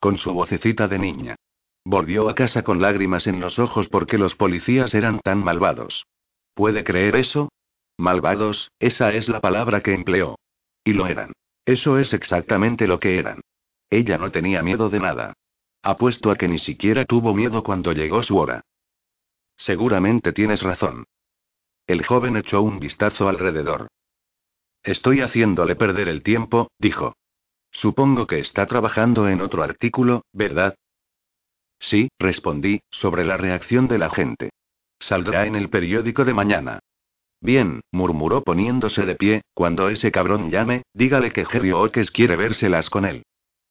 [0.01, 1.37] Con su vocecita de niña.
[1.85, 6.07] Volvió a casa con lágrimas en los ojos porque los policías eran tan malvados.
[6.55, 7.53] ¿Puede creer eso?
[7.99, 10.41] Malvados, esa es la palabra que empleó.
[10.83, 11.31] Y lo eran.
[11.65, 13.44] Eso es exactamente lo que eran.
[13.95, 15.35] Ella no tenía miedo de nada.
[15.81, 18.63] Apuesto a que ni siquiera tuvo miedo cuando llegó su hora.
[19.57, 21.05] Seguramente tienes razón.
[21.87, 23.87] El joven echó un vistazo alrededor.
[24.83, 27.15] Estoy haciéndole perder el tiempo, dijo.
[27.71, 30.75] Supongo que está trabajando en otro artículo, ¿verdad?
[31.79, 34.51] Sí, respondí, sobre la reacción de la gente.
[34.99, 36.81] Saldrá en el periódico de mañana.
[37.41, 42.91] Bien, murmuró poniéndose de pie, cuando ese cabrón llame, dígale que Jerry Oakes quiere vérselas
[42.91, 43.23] con él.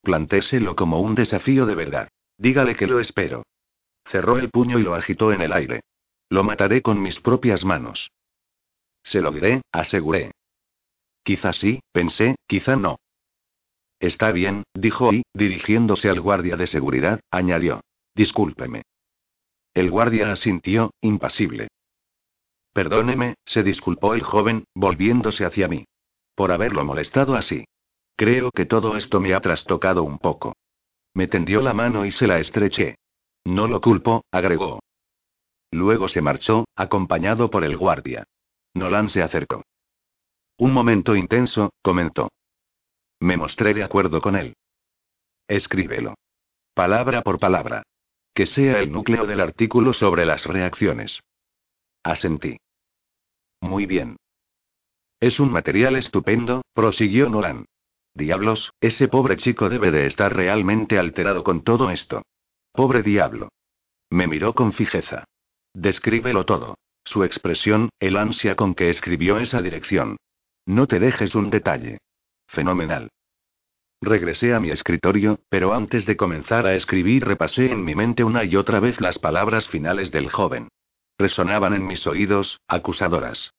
[0.04, 2.10] Plantéselo como un desafío de verdad.
[2.38, 3.46] Dígale que lo espero.
[4.06, 5.82] Cerró el puño y lo agitó en el aire.
[6.30, 8.12] Lo mataré con mis propias manos.
[9.02, 10.32] Se lo diré, aseguré.
[11.24, 12.98] Quizá sí, pensé, quizá no.
[13.98, 17.80] Está bien, dijo y, dirigiéndose al guardia de seguridad, añadió.
[18.14, 18.84] Discúlpeme.
[19.74, 21.70] El guardia asintió, impasible.
[22.74, 25.86] Perdóneme, se disculpó el joven, volviéndose hacia mí.
[26.36, 27.64] Por haberlo molestado así.
[28.16, 30.56] Creo que todo esto me ha trastocado un poco.
[31.14, 32.96] Me tendió la mano y se la estreché.
[33.46, 34.80] No lo culpo, agregó.
[35.72, 38.26] Luego se marchó, acompañado por el guardia.
[38.76, 39.64] Nolan se acercó.
[40.58, 42.30] Un momento intenso, comentó.
[43.20, 44.56] Me mostré de acuerdo con él.
[45.48, 46.16] Escríbelo.
[46.74, 47.84] Palabra por palabra.
[48.34, 51.22] Que sea el núcleo del artículo sobre las reacciones.
[52.04, 52.58] Asentí.
[53.62, 54.18] Muy bien.
[55.20, 57.66] Es un material estupendo, prosiguió Nolan.
[58.16, 62.22] Diablos, ese pobre chico debe de estar realmente alterado con todo esto.
[62.72, 63.50] Pobre diablo.
[64.10, 65.26] Me miró con fijeza.
[65.74, 66.76] Descríbelo todo.
[67.04, 70.18] Su expresión, el ansia con que escribió esa dirección.
[70.66, 71.98] No te dejes un detalle.
[72.48, 73.10] Fenomenal.
[74.02, 78.44] Regresé a mi escritorio, pero antes de comenzar a escribir repasé en mi mente una
[78.44, 80.68] y otra vez las palabras finales del joven.
[81.18, 83.54] Resonaban en mis oídos, acusadoras.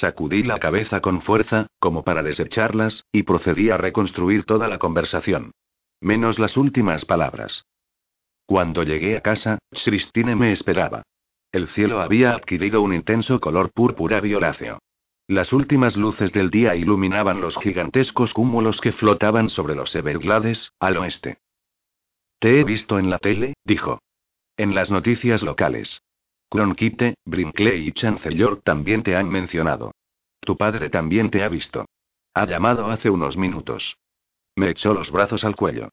[0.00, 5.52] Sacudí la cabeza con fuerza, como para desecharlas, y procedí a reconstruir toda la conversación.
[6.00, 7.64] Menos las últimas palabras.
[8.44, 11.04] Cuando llegué a casa, Christine me esperaba.
[11.52, 14.80] El cielo había adquirido un intenso color púrpura violáceo.
[15.28, 20.96] Las últimas luces del día iluminaban los gigantescos cúmulos que flotaban sobre los Everglades, al
[20.96, 21.38] oeste.
[22.40, 24.00] Te he visto en la tele, dijo.
[24.56, 26.00] En las noticias locales.
[26.48, 29.92] Cronkite, Brinkley y Chancellor también te han mencionado.
[30.40, 31.86] Tu padre también te ha visto.
[32.34, 33.96] Ha llamado hace unos minutos.
[34.56, 35.88] Me echó los brazos al cuello.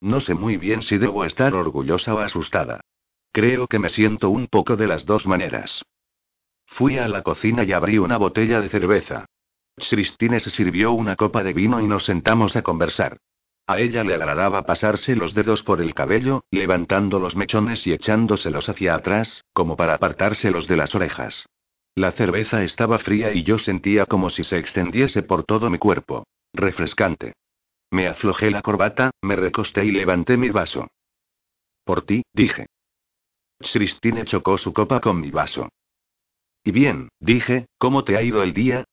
[0.00, 2.80] No sé muy bien si debo estar orgullosa o asustada.
[3.32, 5.82] Creo que me siento un poco de las dos maneras.
[6.66, 9.26] Fui a la cocina y abrí una botella de cerveza.
[9.76, 13.18] Christine se sirvió una copa de vino y nos sentamos a conversar.
[13.68, 18.68] A ella le agradaba pasarse los dedos por el cabello, levantando los mechones y echándoselos
[18.68, 21.46] hacia atrás, como para apartárselos de las orejas.
[21.96, 26.26] La cerveza estaba fría y yo sentía como si se extendiese por todo mi cuerpo.
[26.52, 27.32] Refrescante.
[27.90, 30.88] Me aflojé la corbata, me recosté y levanté mi vaso.
[31.84, 32.66] Por ti, dije.
[33.58, 35.68] Christine chocó su copa con mi vaso.
[36.62, 38.84] Y bien, dije, ¿cómo te ha ido el día?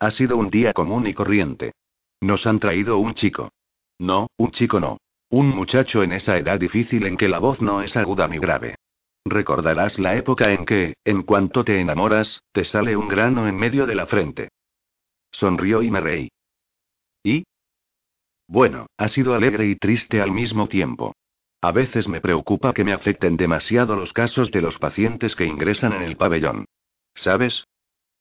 [0.00, 1.72] Ha sido un día común y corriente.
[2.20, 3.50] Nos han traído un chico.
[3.98, 4.98] No, un chico no.
[5.30, 8.76] Un muchacho en esa edad difícil en que la voz no es aguda ni grave.
[9.24, 13.86] Recordarás la época en que, en cuanto te enamoras, te sale un grano en medio
[13.86, 14.50] de la frente.
[15.32, 16.28] Sonrió y me reí.
[17.24, 17.44] ¿Y?
[18.46, 21.12] Bueno, ha sido alegre y triste al mismo tiempo.
[21.60, 25.92] A veces me preocupa que me afecten demasiado los casos de los pacientes que ingresan
[25.92, 26.66] en el pabellón.
[27.14, 27.66] ¿Sabes?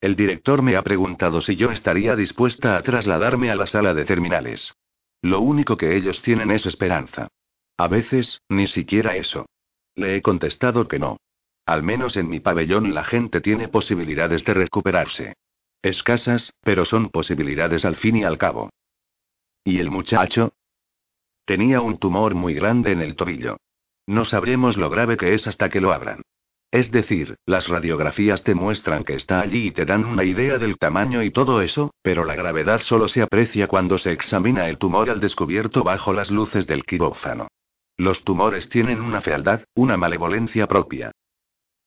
[0.02, 4.06] El director me ha preguntado si yo estaría dispuesta a trasladarme a la sala de
[4.06, 4.74] terminales.
[5.26, 7.30] Lo único que ellos tienen es esperanza.
[7.78, 9.48] A veces, ni siquiera eso.
[9.96, 11.18] Le he contestado que no.
[11.66, 15.34] Al menos en mi pabellón la gente tiene posibilidades de recuperarse.
[15.82, 18.70] Escasas, pero son posibilidades al fin y al cabo.
[19.64, 20.54] ¿Y el muchacho?
[21.44, 23.58] Tenía un tumor muy grande en el tobillo.
[24.06, 26.22] No sabremos lo grave que es hasta que lo abran.
[26.76, 30.78] Es decir, las radiografías te muestran que está allí y te dan una idea del
[30.78, 35.10] tamaño y todo eso, pero la gravedad solo se aprecia cuando se examina el tumor
[35.10, 37.48] al descubierto bajo las luces del quirófano.
[37.96, 41.14] Los tumores tienen una fealdad, una malevolencia propia.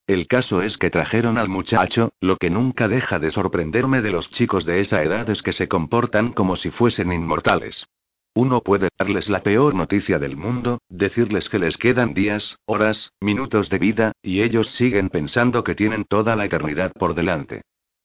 [0.06, 4.30] El caso es que trajeron al muchacho, lo que nunca deja de sorprenderme de los
[4.30, 7.86] chicos de esa edad es que se comportan como si fuesen inmortales.
[8.34, 13.68] Uno puede darles la peor noticia del mundo, decirles que les quedan días, horas, minutos
[13.68, 17.62] de vida, y ellos siguen pensando que tienen toda la eternidad por delante.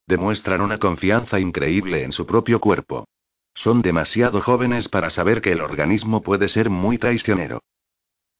[0.07, 3.05] Demuestran una confianza increíble en su propio cuerpo.
[3.53, 7.61] Son demasiado jóvenes para saber que el organismo puede ser muy traicionero.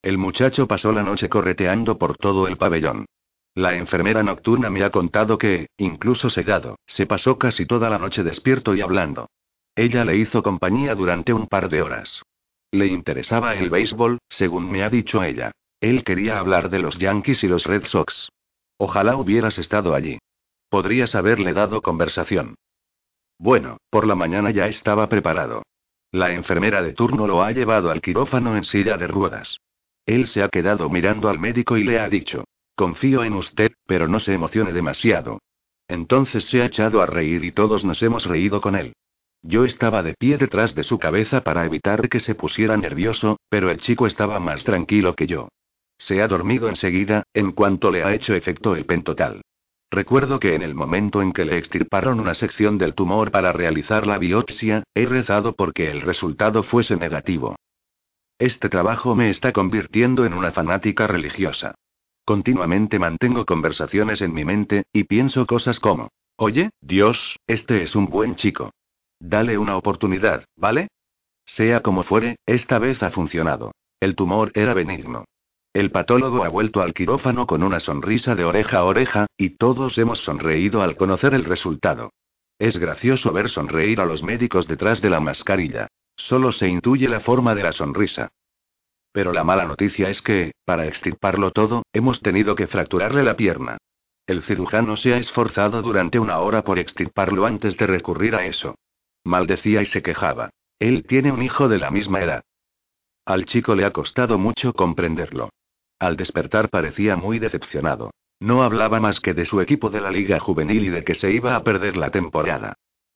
[0.02, 3.06] El muchacho pasó la noche correteando por todo el pabellón.
[3.56, 8.24] La enfermera nocturna me ha contado que, incluso sedado, se pasó casi toda la noche
[8.24, 9.30] despierto y hablando.
[9.76, 12.22] Ella le hizo compañía durante un par de horas.
[12.72, 15.52] Le interesaba el béisbol, según me ha dicho ella.
[15.80, 18.30] Él quería hablar de los Yankees y los Red Sox.
[18.78, 20.20] Ojalá hubieras estado allí.
[20.70, 22.56] Podrías haberle dado conversación.
[23.38, 25.64] Bueno, por la mañana ya estaba preparado.
[26.12, 29.58] La enfermera de turno lo ha llevado al quirófano en silla de ruedas.
[30.06, 32.44] Él se ha quedado mirando al médico y le ha dicho,
[32.76, 35.40] confío en usted, pero no se emocione demasiado.
[35.88, 38.94] Entonces se ha echado a reír y todos nos hemos reído con él.
[39.46, 43.70] Yo estaba de pie detrás de su cabeza para evitar que se pusiera nervioso, pero
[43.70, 45.50] el chico estaba más tranquilo que yo.
[45.98, 49.42] Se ha dormido enseguida, en cuanto le ha hecho efecto el pentotal.
[49.92, 54.08] Recuerdo que en el momento en que le extirparon una sección del tumor para realizar
[54.08, 57.58] la biopsia, he rezado porque el resultado fuese negativo.
[58.40, 61.76] Este trabajo me está convirtiendo en una fanática religiosa.
[62.26, 68.08] Continuamente mantengo conversaciones en mi mente, y pienso cosas como, oye, Dios, este es un
[68.08, 68.72] buen chico.
[69.26, 70.90] Dale una oportunidad, ¿vale?
[71.46, 73.72] Sea como fuere, esta vez ha funcionado.
[74.02, 75.24] El tumor era benigno.
[75.72, 79.98] El patólogo ha vuelto al quirófano con una sonrisa de oreja a oreja, y todos
[79.98, 82.12] hemos sonreído al conocer el resultado.
[82.60, 85.88] Es gracioso ver sonreír a los médicos detrás de la mascarilla.
[86.18, 88.28] Solo se intuye la forma de la sonrisa.
[89.14, 93.78] Pero la mala noticia es que, para extirparlo todo, hemos tenido que fracturarle la pierna.
[94.28, 98.76] El cirujano se ha esforzado durante una hora por extirparlo antes de recurrir a eso.
[99.24, 100.50] Maldecía y se quejaba.
[100.80, 102.44] Él tiene un hijo de la misma edad.
[103.26, 105.50] Al chico le ha costado mucho comprenderlo.
[106.00, 108.12] Al despertar parecía muy decepcionado.
[108.40, 111.32] No hablaba más que de su equipo de la liga juvenil y de que se
[111.32, 112.74] iba a perder la temporada.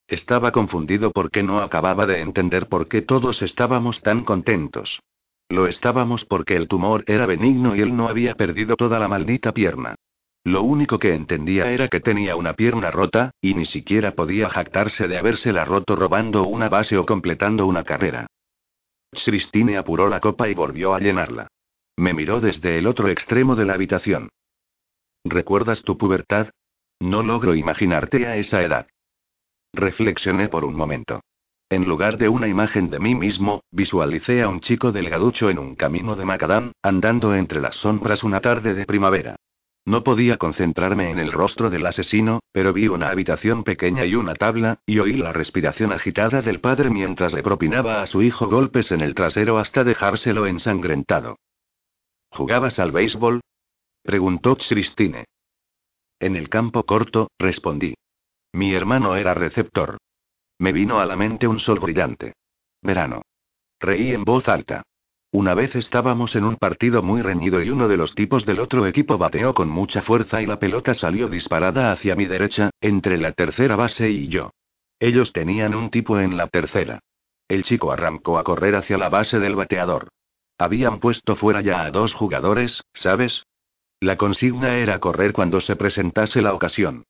[0.08, 5.02] Estaba confundido porque no acababa de entender por qué todos estábamos tan contentos.
[5.50, 9.54] Lo estábamos porque el tumor era benigno y él no había perdido toda la maldita
[9.54, 9.96] pierna.
[10.48, 15.10] Lo único que entendía era que tenía una pierna rota, y ni siquiera podía jactarse
[15.10, 18.28] de habérsela roto robando una base o completando una carrera.
[19.12, 21.50] Christine apuró la copa y volvió a llenarla.
[21.98, 24.30] Me miró desde el otro extremo de la habitación.
[25.26, 26.48] ¿Recuerdas tu pubertad?
[27.02, 28.88] No logro imaginarte a esa edad.
[29.74, 31.20] Reflexioné por un momento.
[31.70, 35.76] En lugar de una imagen de mí mismo, visualicé a un chico delgaducho en un
[35.76, 39.36] camino de macadam, andando entre las sombras una tarde de primavera.
[39.88, 44.34] No podía concentrarme en el rostro del asesino, pero vi una habitación pequeña y una
[44.34, 48.92] tabla, y oí la respiración agitada del padre mientras le propinaba a su hijo golpes
[48.92, 51.38] en el trasero hasta dejárselo ensangrentado.
[52.30, 53.40] ¿Jugabas al béisbol?
[54.04, 55.24] preguntó Christine.
[56.20, 57.94] En el campo corto, respondí.
[58.52, 60.00] Mi hermano era receptor.
[60.60, 62.34] Me vino a la mente un sol brillante.
[62.82, 63.22] Verano.
[63.80, 64.84] Reí en voz alta.
[65.32, 68.86] Una vez estábamos en un partido muy reñido y uno de los tipos del otro
[68.88, 73.34] equipo bateó con mucha fuerza y la pelota salió disparada hacia mi derecha, entre la
[73.34, 74.52] tercera base y yo.
[75.00, 77.00] Ellos tenían un tipo en la tercera.
[77.50, 80.10] El chico arrancó a correr hacia la base del bateador.
[80.58, 83.44] Habían puesto fuera ya a dos jugadores, ¿sabes?
[84.00, 87.04] La consigna era correr cuando se presentase la ocasión.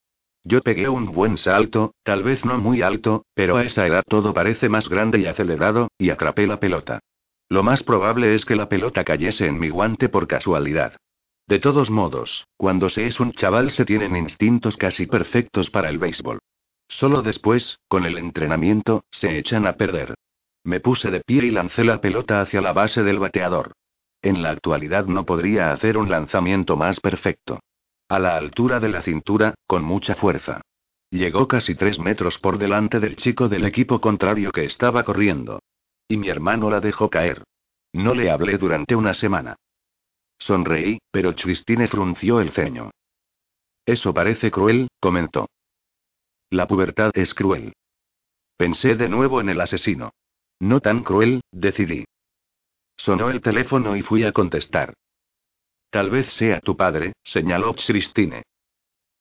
[0.43, 4.33] Yo pegué un buen salto, tal vez no muy alto, pero a esa edad todo
[4.33, 6.99] parece más grande y acelerado, y atrapé la pelota.
[7.49, 10.97] Lo más probable es que la pelota cayese en mi guante por casualidad.
[11.47, 15.97] De todos modos, cuando se es un chaval se tienen instintos casi perfectos para el
[15.97, 16.39] béisbol.
[16.89, 20.15] Solo después, con el entrenamiento, se echan a perder.
[20.65, 23.71] Me puse de pie y lancé la pelota hacia la base del bateador.
[24.21, 27.61] En la actualidad no podría hacer un lanzamiento más perfecto.
[28.09, 30.61] A la altura de la cintura, con mucha fuerza.
[31.09, 35.59] Llegó casi tres metros por delante del chico del equipo contrario que estaba corriendo.
[36.07, 37.43] Y mi hermano la dejó caer.
[37.93, 39.55] No le hablé durante una semana.
[40.39, 42.91] Sonreí, pero Christine frunció el ceño.
[43.85, 45.49] Eso parece cruel, comentó.
[46.49, 47.73] La pubertad es cruel.
[48.55, 50.11] Pensé de nuevo en el asesino.
[50.59, 52.05] No tan cruel, decidí.
[52.95, 54.93] Sonó el teléfono y fui a contestar.
[55.89, 58.43] Tal vez sea tu padre, señaló Christine.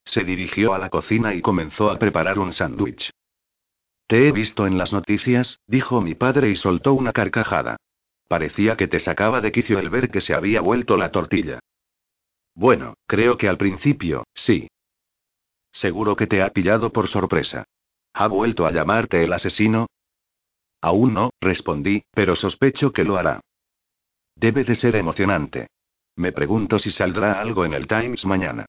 [0.05, 3.11] Se dirigió a la cocina y comenzó a preparar un sándwich.
[4.07, 7.77] Te he visto en las noticias, dijo mi padre y soltó una carcajada.
[8.29, 11.61] Parecía que te sacaba de quicio el ver que se había vuelto la tortilla.
[12.55, 14.69] Bueno, creo que al principio, sí.
[15.73, 17.65] Seguro que te ha pillado por sorpresa.
[18.15, 19.87] ¿Ha vuelto a llamarte el asesino?
[20.81, 23.41] Aún no, respondí, pero sospecho que lo hará.
[24.37, 25.69] Debe de ser emocionante.
[26.15, 28.67] Me pregunto si saldrá algo en el Times mañana.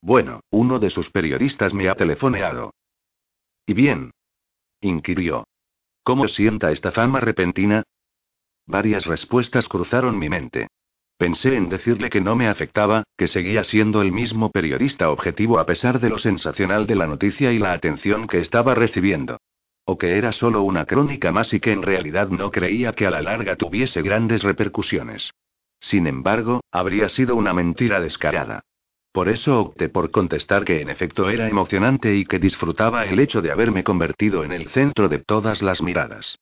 [0.00, 2.72] Bueno, uno de sus periodistas me ha telefoneado.
[3.66, 4.10] ¿Y bien?
[4.80, 5.46] Inquirió.
[6.02, 7.82] ¿Cómo sienta esta fama repentina?
[8.66, 10.68] Varias respuestas cruzaron mi mente.
[11.18, 15.66] Pensé en decirle que no me afectaba, que seguía siendo el mismo periodista objetivo a
[15.66, 19.38] pesar de lo sensacional de la noticia y la atención que estaba recibiendo.
[19.84, 23.10] O que era solo una crónica más y que en realidad no creía que a
[23.10, 25.30] la larga tuviese grandes repercusiones.
[25.78, 28.62] Sin embargo, habría sido una mentira descarada.
[29.12, 33.42] Por eso opté por contestar que en efecto era emocionante y que disfrutaba el hecho
[33.42, 36.38] de haberme convertido en el centro de todas las miradas.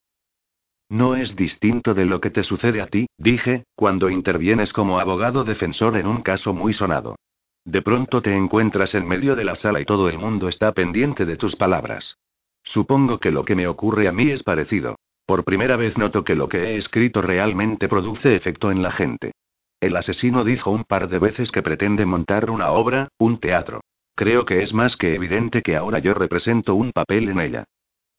[0.91, 5.45] No es distinto de lo que te sucede a ti, dije, cuando intervienes como abogado
[5.45, 7.17] defensor en un caso muy sonado.
[7.65, 11.27] De pronto te encuentras en medio de la sala y todo el mundo está pendiente
[11.27, 12.17] de tus palabras.
[12.63, 14.97] Supongo que lo que me ocurre a mí es parecido.
[15.27, 19.33] Por primera vez noto que lo que he escrito realmente produce efecto en la gente.
[19.81, 23.81] El asesino dijo un par de veces que pretende montar una obra, un teatro.
[24.17, 27.65] Creo que es más que evidente que ahora yo represento un papel en ella.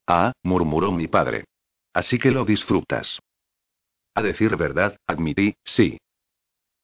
[0.08, 1.46] Ah, murmuró mi padre.
[1.94, 3.20] Así que lo disfrutas.
[4.16, 5.98] A decir verdad, admití, sí.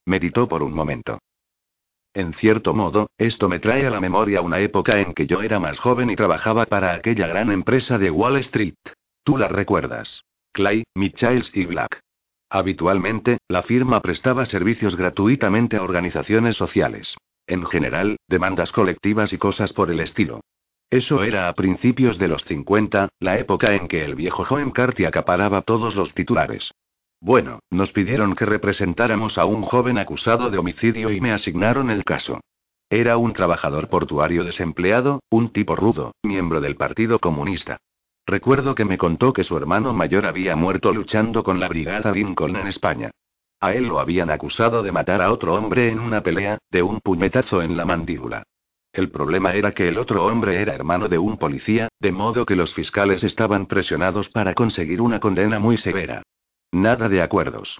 [0.06, 1.20] Meditó por un momento.
[2.14, 5.60] En cierto modo, esto me trae a la memoria una época en que yo era
[5.60, 8.76] más joven y trabajaba para aquella gran empresa de Wall Street.
[9.24, 10.24] Tú la recuerdas.
[10.54, 12.05] Clay, Michaels y Black.
[12.56, 17.18] Habitualmente, la firma prestaba servicios gratuitamente a organizaciones sociales.
[17.48, 20.40] En general, demandas colectivas y cosas por el estilo.
[20.90, 25.04] Eso era a principios de los 50, la época en que el viejo Joe McCarthy
[25.04, 26.72] acaparaba todos los titulares.
[27.20, 32.06] Bueno, nos pidieron que representáramos a un joven acusado de homicidio y me asignaron el
[32.06, 32.40] caso.
[32.90, 37.82] Era un trabajador portuario desempleado, un tipo rudo, miembro del Partido Comunista.
[38.28, 42.56] Recuerdo que me contó que su hermano mayor había muerto luchando con la Brigada Lincoln
[42.56, 43.12] en España.
[43.60, 47.00] A él lo habían acusado de matar a otro hombre en una pelea, de un
[47.02, 48.44] puñetazo en la mandíbula.
[48.92, 52.56] El problema era que el otro hombre era hermano de un policía, de modo que
[52.56, 56.24] los fiscales estaban presionados para conseguir una condena muy severa.
[56.72, 57.80] Nada de acuerdos.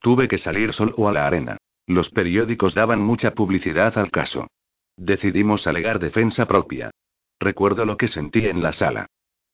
[0.00, 1.56] Tuve que salir solo a la arena.
[1.86, 4.48] Los periódicos daban mucha publicidad al caso.
[4.96, 6.90] Decidimos alegar defensa propia.
[7.38, 9.06] Recuerdo lo que sentí en la sala.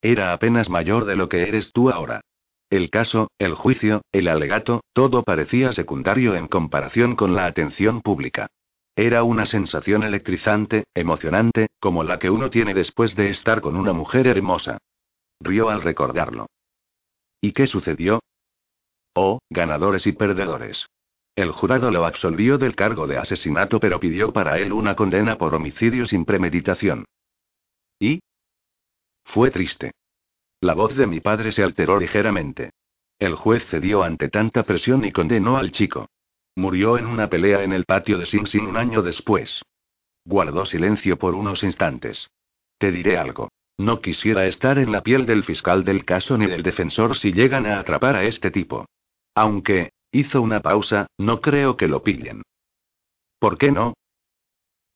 [0.03, 2.23] Era apenas mayor de lo que eres tú ahora.
[2.71, 8.49] El caso, el juicio, el alegato, todo parecía secundario en comparación con la atención pública.
[8.97, 13.93] Era una sensación electrizante, emocionante, como la que uno tiene después de estar con una
[13.93, 14.79] mujer hermosa.
[15.41, 16.47] Rió al recordarlo.
[17.41, 18.21] ¿Y qué sucedió?
[19.15, 20.87] Oh, ganadores y perdedores.
[21.35, 25.55] El jurado lo absolvió del cargo de asesinato pero pidió para él una condena por
[25.55, 27.07] homicidio sin premeditación.
[27.99, 28.21] ¿Y?
[29.33, 29.93] Fue triste.
[30.61, 32.71] La voz de mi padre se alteró ligeramente.
[33.17, 36.09] El juez cedió ante tanta presión y condenó al chico.
[36.57, 39.63] Murió en una pelea en el patio de Sing Sing un año después.
[40.25, 42.29] Guardó silencio por unos instantes.
[42.79, 43.51] Te diré algo.
[43.79, 47.67] No quisiera estar en la piel del fiscal del caso ni del defensor si llegan
[47.67, 48.87] a atrapar a este tipo.
[49.37, 52.43] Aunque, hizo una pausa, no creo que lo pillen.
[53.39, 53.95] ¿Por qué no?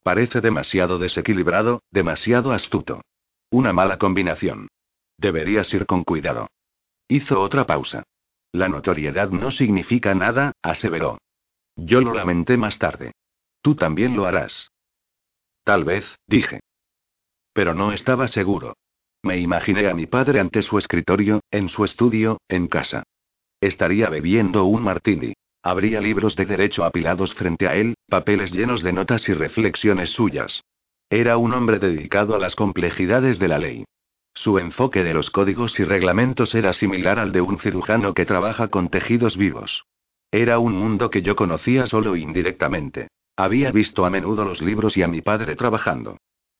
[0.02, 3.00] Parece demasiado desequilibrado, demasiado astuto.
[3.50, 4.68] Una mala combinación.
[5.18, 6.48] Deberías ir con cuidado.
[7.08, 8.02] Hizo otra pausa.
[8.52, 11.18] La notoriedad no significa nada, aseveró.
[11.76, 13.12] Yo lo lamenté más tarde.
[13.62, 14.70] Tú también lo harás.
[15.64, 16.60] Tal vez, dije.
[17.52, 18.74] Pero no estaba seguro.
[19.22, 23.04] Me imaginé a mi padre ante su escritorio, en su estudio, en casa.
[23.60, 25.32] Estaría bebiendo un martini.
[25.62, 30.62] Habría libros de derecho apilados frente a él, papeles llenos de notas y reflexiones suyas.
[31.14, 33.84] Era un hombre dedicado a las complejidades de la ley.
[34.34, 38.66] Su enfoque de los códigos y reglamentos era similar al de un cirujano que trabaja
[38.66, 39.84] con tejidos vivos.
[40.32, 43.06] Era un mundo que yo conocía solo indirectamente.
[43.36, 46.16] Había visto a menudo los libros y a mi padre trabajando.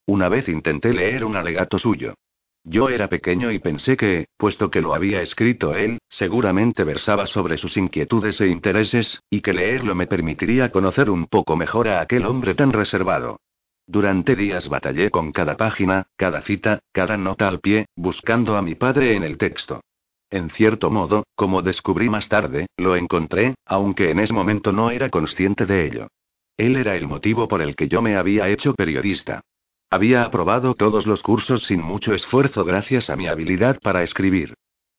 [0.06, 2.14] Una vez intenté leer un alegato suyo.
[2.62, 7.56] Yo era pequeño y pensé que, puesto que lo había escrito él, seguramente versaba sobre
[7.56, 12.24] sus inquietudes e intereses, y que leerlo me permitiría conocer un poco mejor a aquel
[12.24, 13.40] hombre tan reservado.
[13.86, 18.74] Durante días batallé con cada página, cada cita, cada nota al pie, buscando a mi
[18.74, 19.82] padre en el texto.
[20.30, 25.10] En cierto modo, como descubrí más tarde, lo encontré, aunque en ese momento no era
[25.10, 26.08] consciente de ello.
[26.56, 29.42] Él era el motivo por el que yo me había hecho periodista.
[29.90, 34.54] Había aprobado todos los cursos sin mucho esfuerzo gracias a mi habilidad para escribir.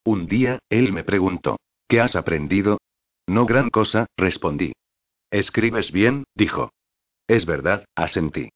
[0.05, 1.57] Un día, él me preguntó,
[1.87, 2.77] ¿qué has aprendido?
[3.27, 4.73] No gran cosa, respondí.
[5.31, 6.23] ¿Escribes bien?
[6.35, 6.71] dijo.
[7.27, 8.51] Es verdad, asentí.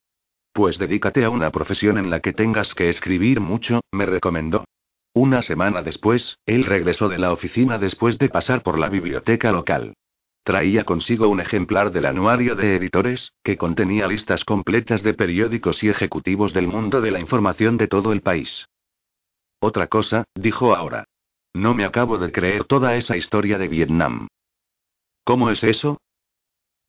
[0.52, 4.66] Pues dedícate a una profesión en la que tengas que escribir mucho, me recomendó.
[5.14, 9.94] Una semana después, él regresó de la oficina después de pasar por la biblioteca local.
[10.44, 15.90] Traía consigo un ejemplar del anuario de editores, que contenía listas completas de periódicos y
[15.90, 18.68] ejecutivos del mundo de la información de todo el país.
[19.60, 21.06] Otra cosa, dijo ahora.
[21.54, 24.28] No me acabo de creer toda esa historia de Vietnam.
[25.24, 26.00] ¿Cómo es eso?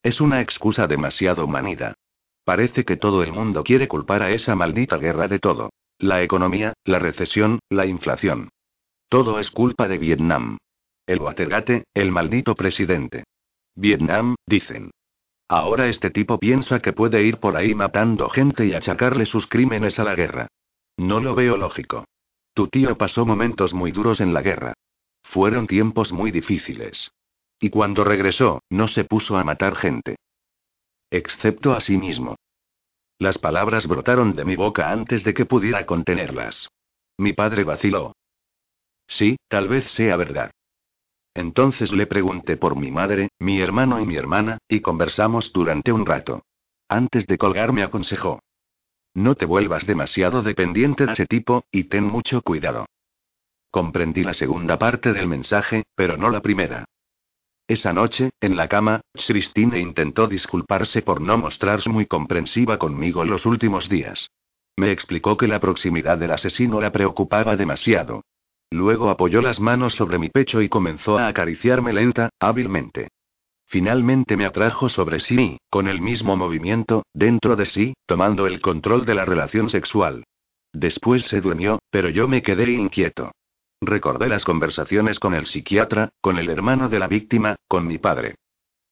[0.02, 1.94] Es una excusa demasiado manida.
[2.44, 5.70] Parece que todo el mundo quiere culpar a esa maldita guerra de todo.
[5.98, 8.48] La economía, la recesión, la inflación.
[9.08, 10.58] Todo es culpa de Vietnam.
[11.06, 13.24] El Watergate, el maldito presidente.
[13.74, 14.90] Vietnam, dicen.
[15.48, 19.98] Ahora este tipo piensa que puede ir por ahí matando gente y achacarle sus crímenes
[19.98, 20.46] a la guerra.
[20.96, 22.04] No lo veo lógico.
[22.54, 24.74] Tu tío pasó momentos muy duros en la guerra.
[25.22, 27.10] Fueron tiempos muy difíciles.
[27.58, 30.16] Y cuando regresó, no se puso a matar gente.
[31.10, 32.36] Excepto a sí mismo.
[33.18, 36.68] Las palabras brotaron de mi boca antes de que pudiera contenerlas.
[37.18, 38.14] Mi padre vaciló.
[39.06, 40.50] Sí, tal vez sea verdad.
[41.34, 46.06] Entonces le pregunté por mi madre, mi hermano y mi hermana, y conversamos durante un
[46.06, 46.42] rato.
[46.88, 48.40] Antes de colgar me aconsejó.
[49.14, 52.86] No te vuelvas demasiado dependiente de ese tipo, y ten mucho cuidado.
[53.70, 56.84] Comprendí la segunda parte del mensaje, pero no la primera.
[57.70, 63.46] Esa noche, en la cama, Christine intentó disculparse por no mostrarse muy comprensiva conmigo los
[63.46, 64.28] últimos días.
[64.76, 68.24] Me explicó que la proximidad del asesino la preocupaba demasiado.
[68.72, 73.06] Luego apoyó las manos sobre mi pecho y comenzó a acariciarme lenta, hábilmente.
[73.66, 79.06] Finalmente me atrajo sobre sí, con el mismo movimiento, dentro de sí, tomando el control
[79.06, 80.24] de la relación sexual.
[80.72, 83.30] Después se durmió, pero yo me quedé inquieto.
[83.80, 88.34] Recordé las conversaciones con el psiquiatra, con el hermano de la víctima, con mi padre.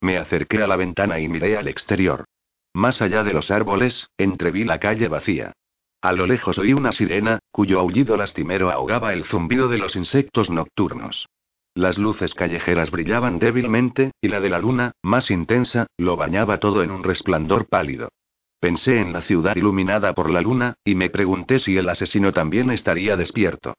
[0.00, 2.25] Me acerqué a la ventana y miré al exterior.
[2.73, 5.52] Más allá de los árboles, entreví la calle vacía.
[6.00, 10.49] A lo lejos oí una sirena, cuyo aullido lastimero ahogaba el zumbido de los insectos
[10.49, 11.28] nocturnos.
[11.75, 16.83] Las luces callejeras brillaban débilmente, y la de la luna, más intensa, lo bañaba todo
[16.83, 18.08] en un resplandor pálido.
[18.60, 22.70] Pensé en la ciudad iluminada por la luna, y me pregunté si el asesino también
[22.70, 23.75] estaría despierto.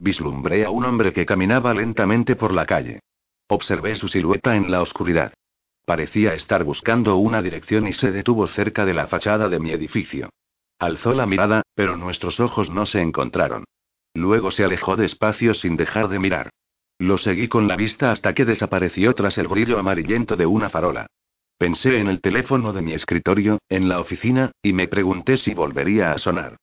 [0.00, 3.00] Vislumbré a un hombre que caminaba lentamente por la calle.
[3.48, 5.34] Observé su silueta en la oscuridad.
[5.84, 10.30] Parecía estar buscando una dirección y se detuvo cerca de la fachada de mi edificio.
[10.78, 13.64] Alzó la mirada, pero nuestros ojos no se encontraron.
[14.14, 16.48] Luego se alejó despacio sin dejar de mirar.
[16.98, 21.08] Lo seguí con la vista hasta que desapareció tras el brillo amarillento de una farola.
[21.58, 26.12] Pensé en el teléfono de mi escritorio, en la oficina, y me pregunté si volvería
[26.12, 26.56] a sonar.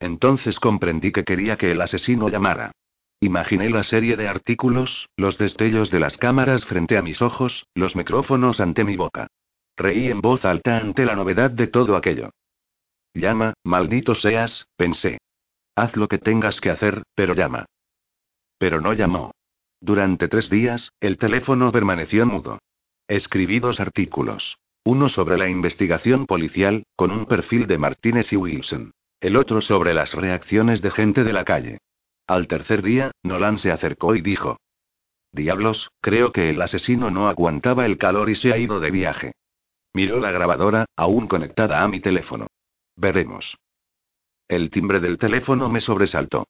[0.00, 2.72] Entonces comprendí que quería que el asesino llamara.
[3.20, 7.94] Imaginé la serie de artículos, los destellos de las cámaras frente a mis ojos, los
[7.94, 9.28] micrófonos ante mi boca.
[9.76, 12.30] Reí en voz alta ante la novedad de todo aquello.
[13.12, 15.18] Llama, maldito seas, pensé.
[15.76, 17.66] Haz lo que tengas que hacer, pero llama.
[18.58, 19.32] Pero no llamó.
[19.80, 22.58] Durante tres días, el teléfono permaneció mudo.
[23.06, 24.56] Escribí dos artículos.
[24.84, 28.92] Uno sobre la investigación policial, con un perfil de Martínez y Wilson.
[29.20, 31.78] El otro sobre las reacciones de gente de la calle.
[32.26, 34.58] Al tercer día, Nolan se acercó y dijo.
[35.32, 39.32] Diablos, creo que el asesino no aguantaba el calor y se ha ido de viaje.
[39.92, 42.46] Miró la grabadora, aún conectada a mi teléfono.
[42.96, 43.58] Veremos.
[44.48, 46.46] El timbre del teléfono me sobresaltó.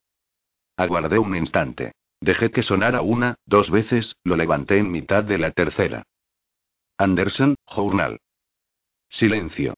[0.77, 1.93] Aguardé un instante.
[2.21, 6.05] Dejé que sonara una, dos veces, lo levanté en mitad de la tercera.
[6.99, 8.21] Anderson, Journal.
[9.09, 9.75] Silencio.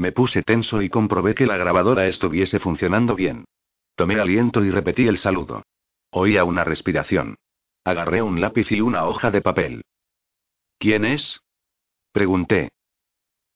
[0.00, 3.44] Me puse tenso y comprobé que la grabadora estuviese funcionando bien.
[3.96, 5.62] Tomé aliento y repetí el saludo.
[6.10, 7.36] Oía una respiración.
[7.84, 9.84] Agarré un lápiz y una hoja de papel.
[10.78, 11.42] ¿Quién es?
[12.12, 12.70] Pregunté.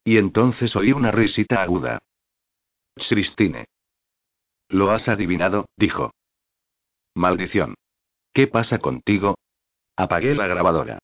[0.04, 2.00] Y entonces oí una risita aguda.
[2.94, 3.64] Christine.
[4.68, 6.10] Lo has adivinado, dijo.
[7.14, 7.74] Maldición.
[8.34, 9.38] ¿Qué pasa contigo?
[9.96, 10.98] Apagué la grabadora.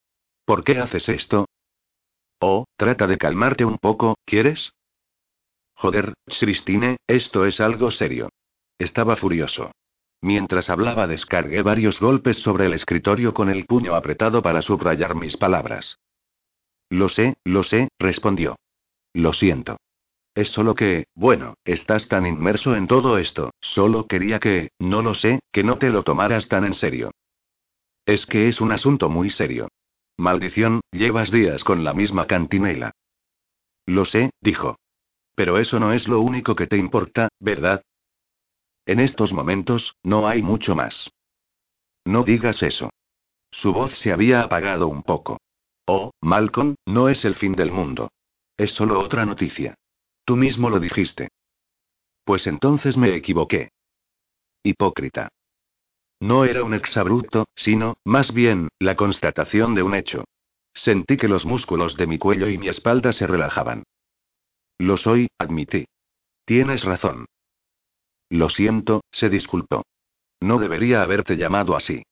[0.44, 1.46] ¿Por qué haces esto?
[2.40, 4.74] Oh, trata de calmarte un poco, ¿quieres?
[5.80, 8.28] Joder, Christine, esto es algo serio.
[8.78, 9.72] Estaba furioso.
[10.20, 15.38] Mientras hablaba descargué varios golpes sobre el escritorio con el puño apretado para subrayar mis
[15.38, 15.98] palabras.
[16.90, 18.56] Lo sé, lo sé, respondió.
[19.14, 19.78] Lo siento.
[20.34, 25.14] Es solo que, bueno, estás tan inmerso en todo esto, solo quería que, no lo
[25.14, 27.10] sé, que no te lo tomaras tan en serio.
[28.04, 29.68] Es que es un asunto muy serio.
[30.18, 32.92] Maldición, llevas días con la misma cantinela.
[33.86, 34.76] Lo sé, dijo.
[35.40, 37.82] Pero eso no es lo único que te importa, ¿verdad?
[38.84, 41.10] En estos momentos, no hay mucho más.
[42.04, 42.90] No digas eso.
[43.50, 45.40] Su voz se había apagado un poco.
[45.86, 48.10] Oh, Malcolm, no es el fin del mundo.
[48.58, 49.76] Es solo otra noticia.
[50.26, 51.30] Tú mismo lo dijiste.
[52.22, 53.70] Pues entonces me equivoqué.
[54.62, 55.30] Hipócrita.
[56.20, 60.24] No era un exabrupto, sino, más bien, la constatación de un hecho.
[60.74, 63.84] Sentí que los músculos de mi cuello y mi espalda se relajaban.
[64.80, 65.84] Lo soy, admití.
[66.46, 67.26] Tienes razón.
[68.30, 69.82] Lo siento, se disculpó.
[70.40, 72.02] No debería haberte llamado así.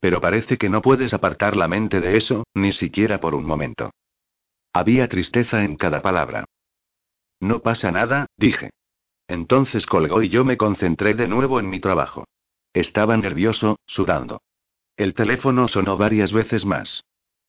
[0.00, 3.92] Pero parece que no puedes apartar la mente de eso, ni siquiera por un momento.
[4.72, 6.46] Había tristeza en cada palabra.
[7.38, 8.70] No pasa nada, dije.
[9.28, 12.24] Entonces colgó y yo me concentré de nuevo en mi trabajo.
[12.72, 14.42] Estaba nervioso, sudando.
[14.96, 17.04] El teléfono sonó varias veces más.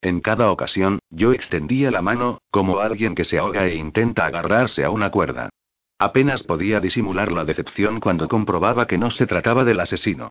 [0.08, 4.86] En cada ocasión, yo extendía la mano, como alguien que se ahoga e intenta agarrarse
[4.86, 5.50] a una cuerda.
[6.00, 10.30] Apenas podía disimular la decepción cuando comprobaba que no se trataba del asesino.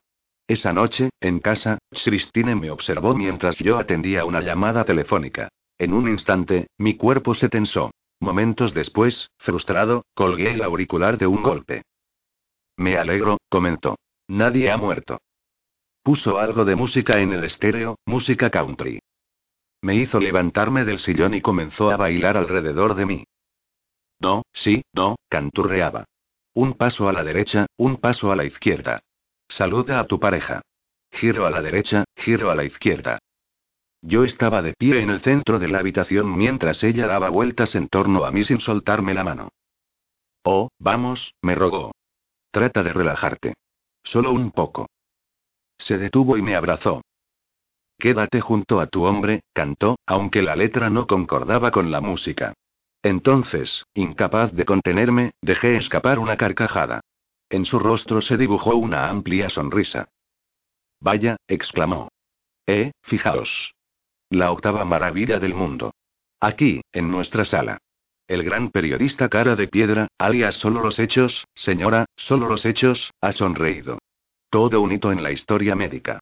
[0.48, 5.50] Esa noche, en casa, Christine me observó mientras yo atendía una llamada telefónica.
[5.76, 7.90] En un instante, mi cuerpo se tensó.
[8.18, 11.82] Momentos después, frustrado, colgué el auricular de un golpe.
[12.78, 13.96] Me alegro, comentó.
[14.26, 15.18] Nadie ha muerto.
[16.02, 19.00] Puso algo de música en el estéreo, música country.
[19.86, 23.24] Me hizo levantarme del sillón y comenzó a bailar alrededor de mí.
[24.18, 26.06] No, sí, no, canturreaba.
[26.54, 28.98] Un paso a la derecha, un paso a la izquierda.
[29.46, 30.62] Saluda a tu pareja.
[31.12, 33.20] Giro a la derecha, giro a la izquierda.
[34.02, 37.86] Yo estaba de pie en el centro de la habitación mientras ella daba vueltas en
[37.86, 39.50] torno a mí sin soltarme la mano.
[40.42, 41.92] Oh, vamos, me rogó.
[42.50, 43.54] Trata de relajarte.
[44.02, 44.88] Solo un poco.
[45.78, 47.02] Se detuvo y me abrazó.
[47.98, 52.52] Quédate junto a tu hombre, cantó, aunque la letra no concordaba con la música.
[53.02, 57.00] Entonces, incapaz de contenerme, dejé escapar una carcajada.
[57.48, 60.08] En su rostro se dibujó una amplia sonrisa.
[61.00, 62.08] Vaya, exclamó.
[62.66, 63.74] Eh, fijaos.
[64.28, 65.92] La octava maravilla del mundo.
[66.40, 67.78] Aquí, en nuestra sala.
[68.26, 73.30] El gran periodista cara de piedra, alias solo los hechos, señora, solo los hechos, ha
[73.30, 73.98] sonreído.
[74.50, 76.18] Todo un hito en la historia médica.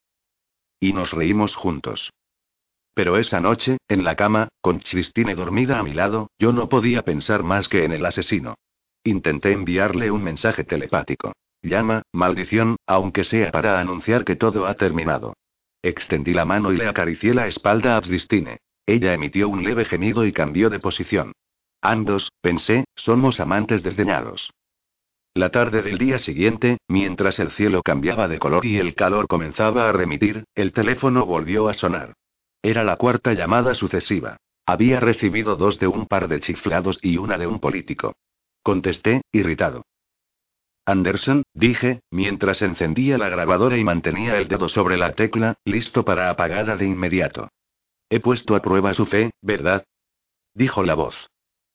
[0.80, 2.10] Y nos reímos juntos.
[2.94, 7.02] Pero esa noche, en la cama, con Christine dormida a mi lado, yo no podía
[7.02, 8.54] pensar más que en el asesino.
[9.02, 11.32] Intenté enviarle un mensaje telepático.
[11.62, 15.34] Llama, maldición, aunque sea para anunciar que todo ha terminado.
[15.82, 18.58] Extendí la mano y le acaricié la espalda a Tristine.
[18.86, 21.32] Ella emitió un leve gemido y cambió de posición.
[21.82, 24.50] Ambos, pensé, somos amantes desdeñados.
[25.36, 29.88] La tarde del día siguiente, mientras el cielo cambiaba de color y el calor comenzaba
[29.88, 32.14] a remitir, el teléfono volvió a sonar.
[32.62, 34.36] Era la cuarta llamada sucesiva.
[34.64, 38.14] Había recibido dos de un par de chiflados y una de un político.
[38.62, 39.84] Contesté, irritado.
[40.86, 46.30] Anderson, dije, mientras encendía la grabadora y mantenía el dedo sobre la tecla, listo para
[46.30, 47.48] apagarla de inmediato.
[48.08, 49.84] He puesto a prueba su fe, ¿verdad?
[50.54, 51.28] Dijo la voz.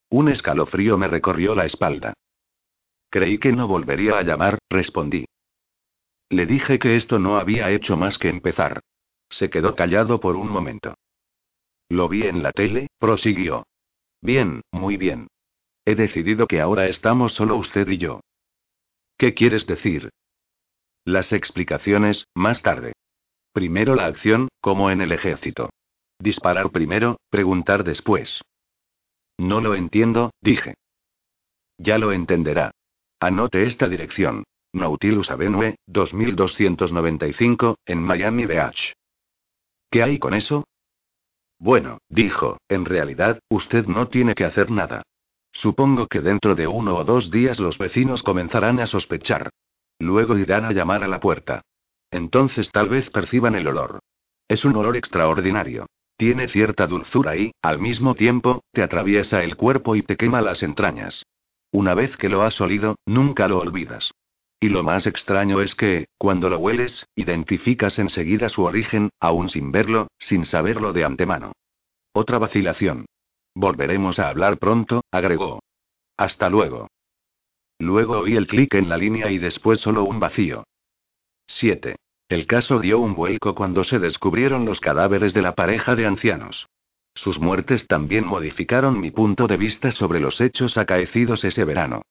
[0.10, 2.14] Un escalofrío me recorrió la espalda.
[3.10, 5.26] Creí que no volvería a llamar, respondí.
[6.30, 8.82] Le dije que esto no había hecho más que empezar.
[9.30, 10.96] Se quedó callado por un momento.
[11.90, 13.66] Lo vi en la tele, prosiguió.
[14.22, 15.28] Bien, muy bien.
[15.86, 18.22] He decidido que ahora estamos solo usted y yo.
[19.18, 20.10] ¿Qué quieres decir?
[21.04, 22.94] Las explicaciones, más tarde.
[23.54, 25.72] Primero la acción, como en el ejército.
[26.20, 28.42] Disparar primero, preguntar después.
[29.38, 30.76] No lo entiendo, dije.
[31.78, 32.72] Ya lo entenderá.
[33.22, 34.46] Anote esta dirección.
[34.72, 38.94] Nautilus Avenue, 2295, en Miami Beach.
[39.92, 40.66] ¿Qué hay con eso?
[41.58, 45.02] Bueno, dijo, en realidad, usted no tiene que hacer nada.
[45.52, 49.50] Supongo que dentro de uno o dos días los vecinos comenzarán a sospechar.
[50.00, 51.64] Luego irán a llamar a la puerta.
[52.12, 54.00] Entonces tal vez perciban el olor.
[54.48, 55.88] Es un olor extraordinario.
[56.16, 60.64] Tiene cierta dulzura y, al mismo tiempo, te atraviesa el cuerpo y te quema las
[60.64, 61.26] entrañas.
[61.72, 64.12] Una vez que lo has olido, nunca lo olvidas.
[64.60, 69.72] Y lo más extraño es que, cuando lo hueles, identificas enseguida su origen, aún sin
[69.72, 71.54] verlo, sin saberlo de antemano.
[72.14, 73.06] Otra vacilación.
[73.56, 75.62] Volveremos a hablar pronto, agregó.
[76.18, 76.88] Hasta luego.
[77.80, 80.66] Luego oí el clic en la línea y después solo un vacío.
[81.48, 81.96] 7.
[82.28, 86.68] El caso dio un vuelco cuando se descubrieron los cadáveres de la pareja de ancianos.
[87.20, 92.04] Sus muertes también modificaron mi punto de vista sobre los hechos acaecidos ese verano.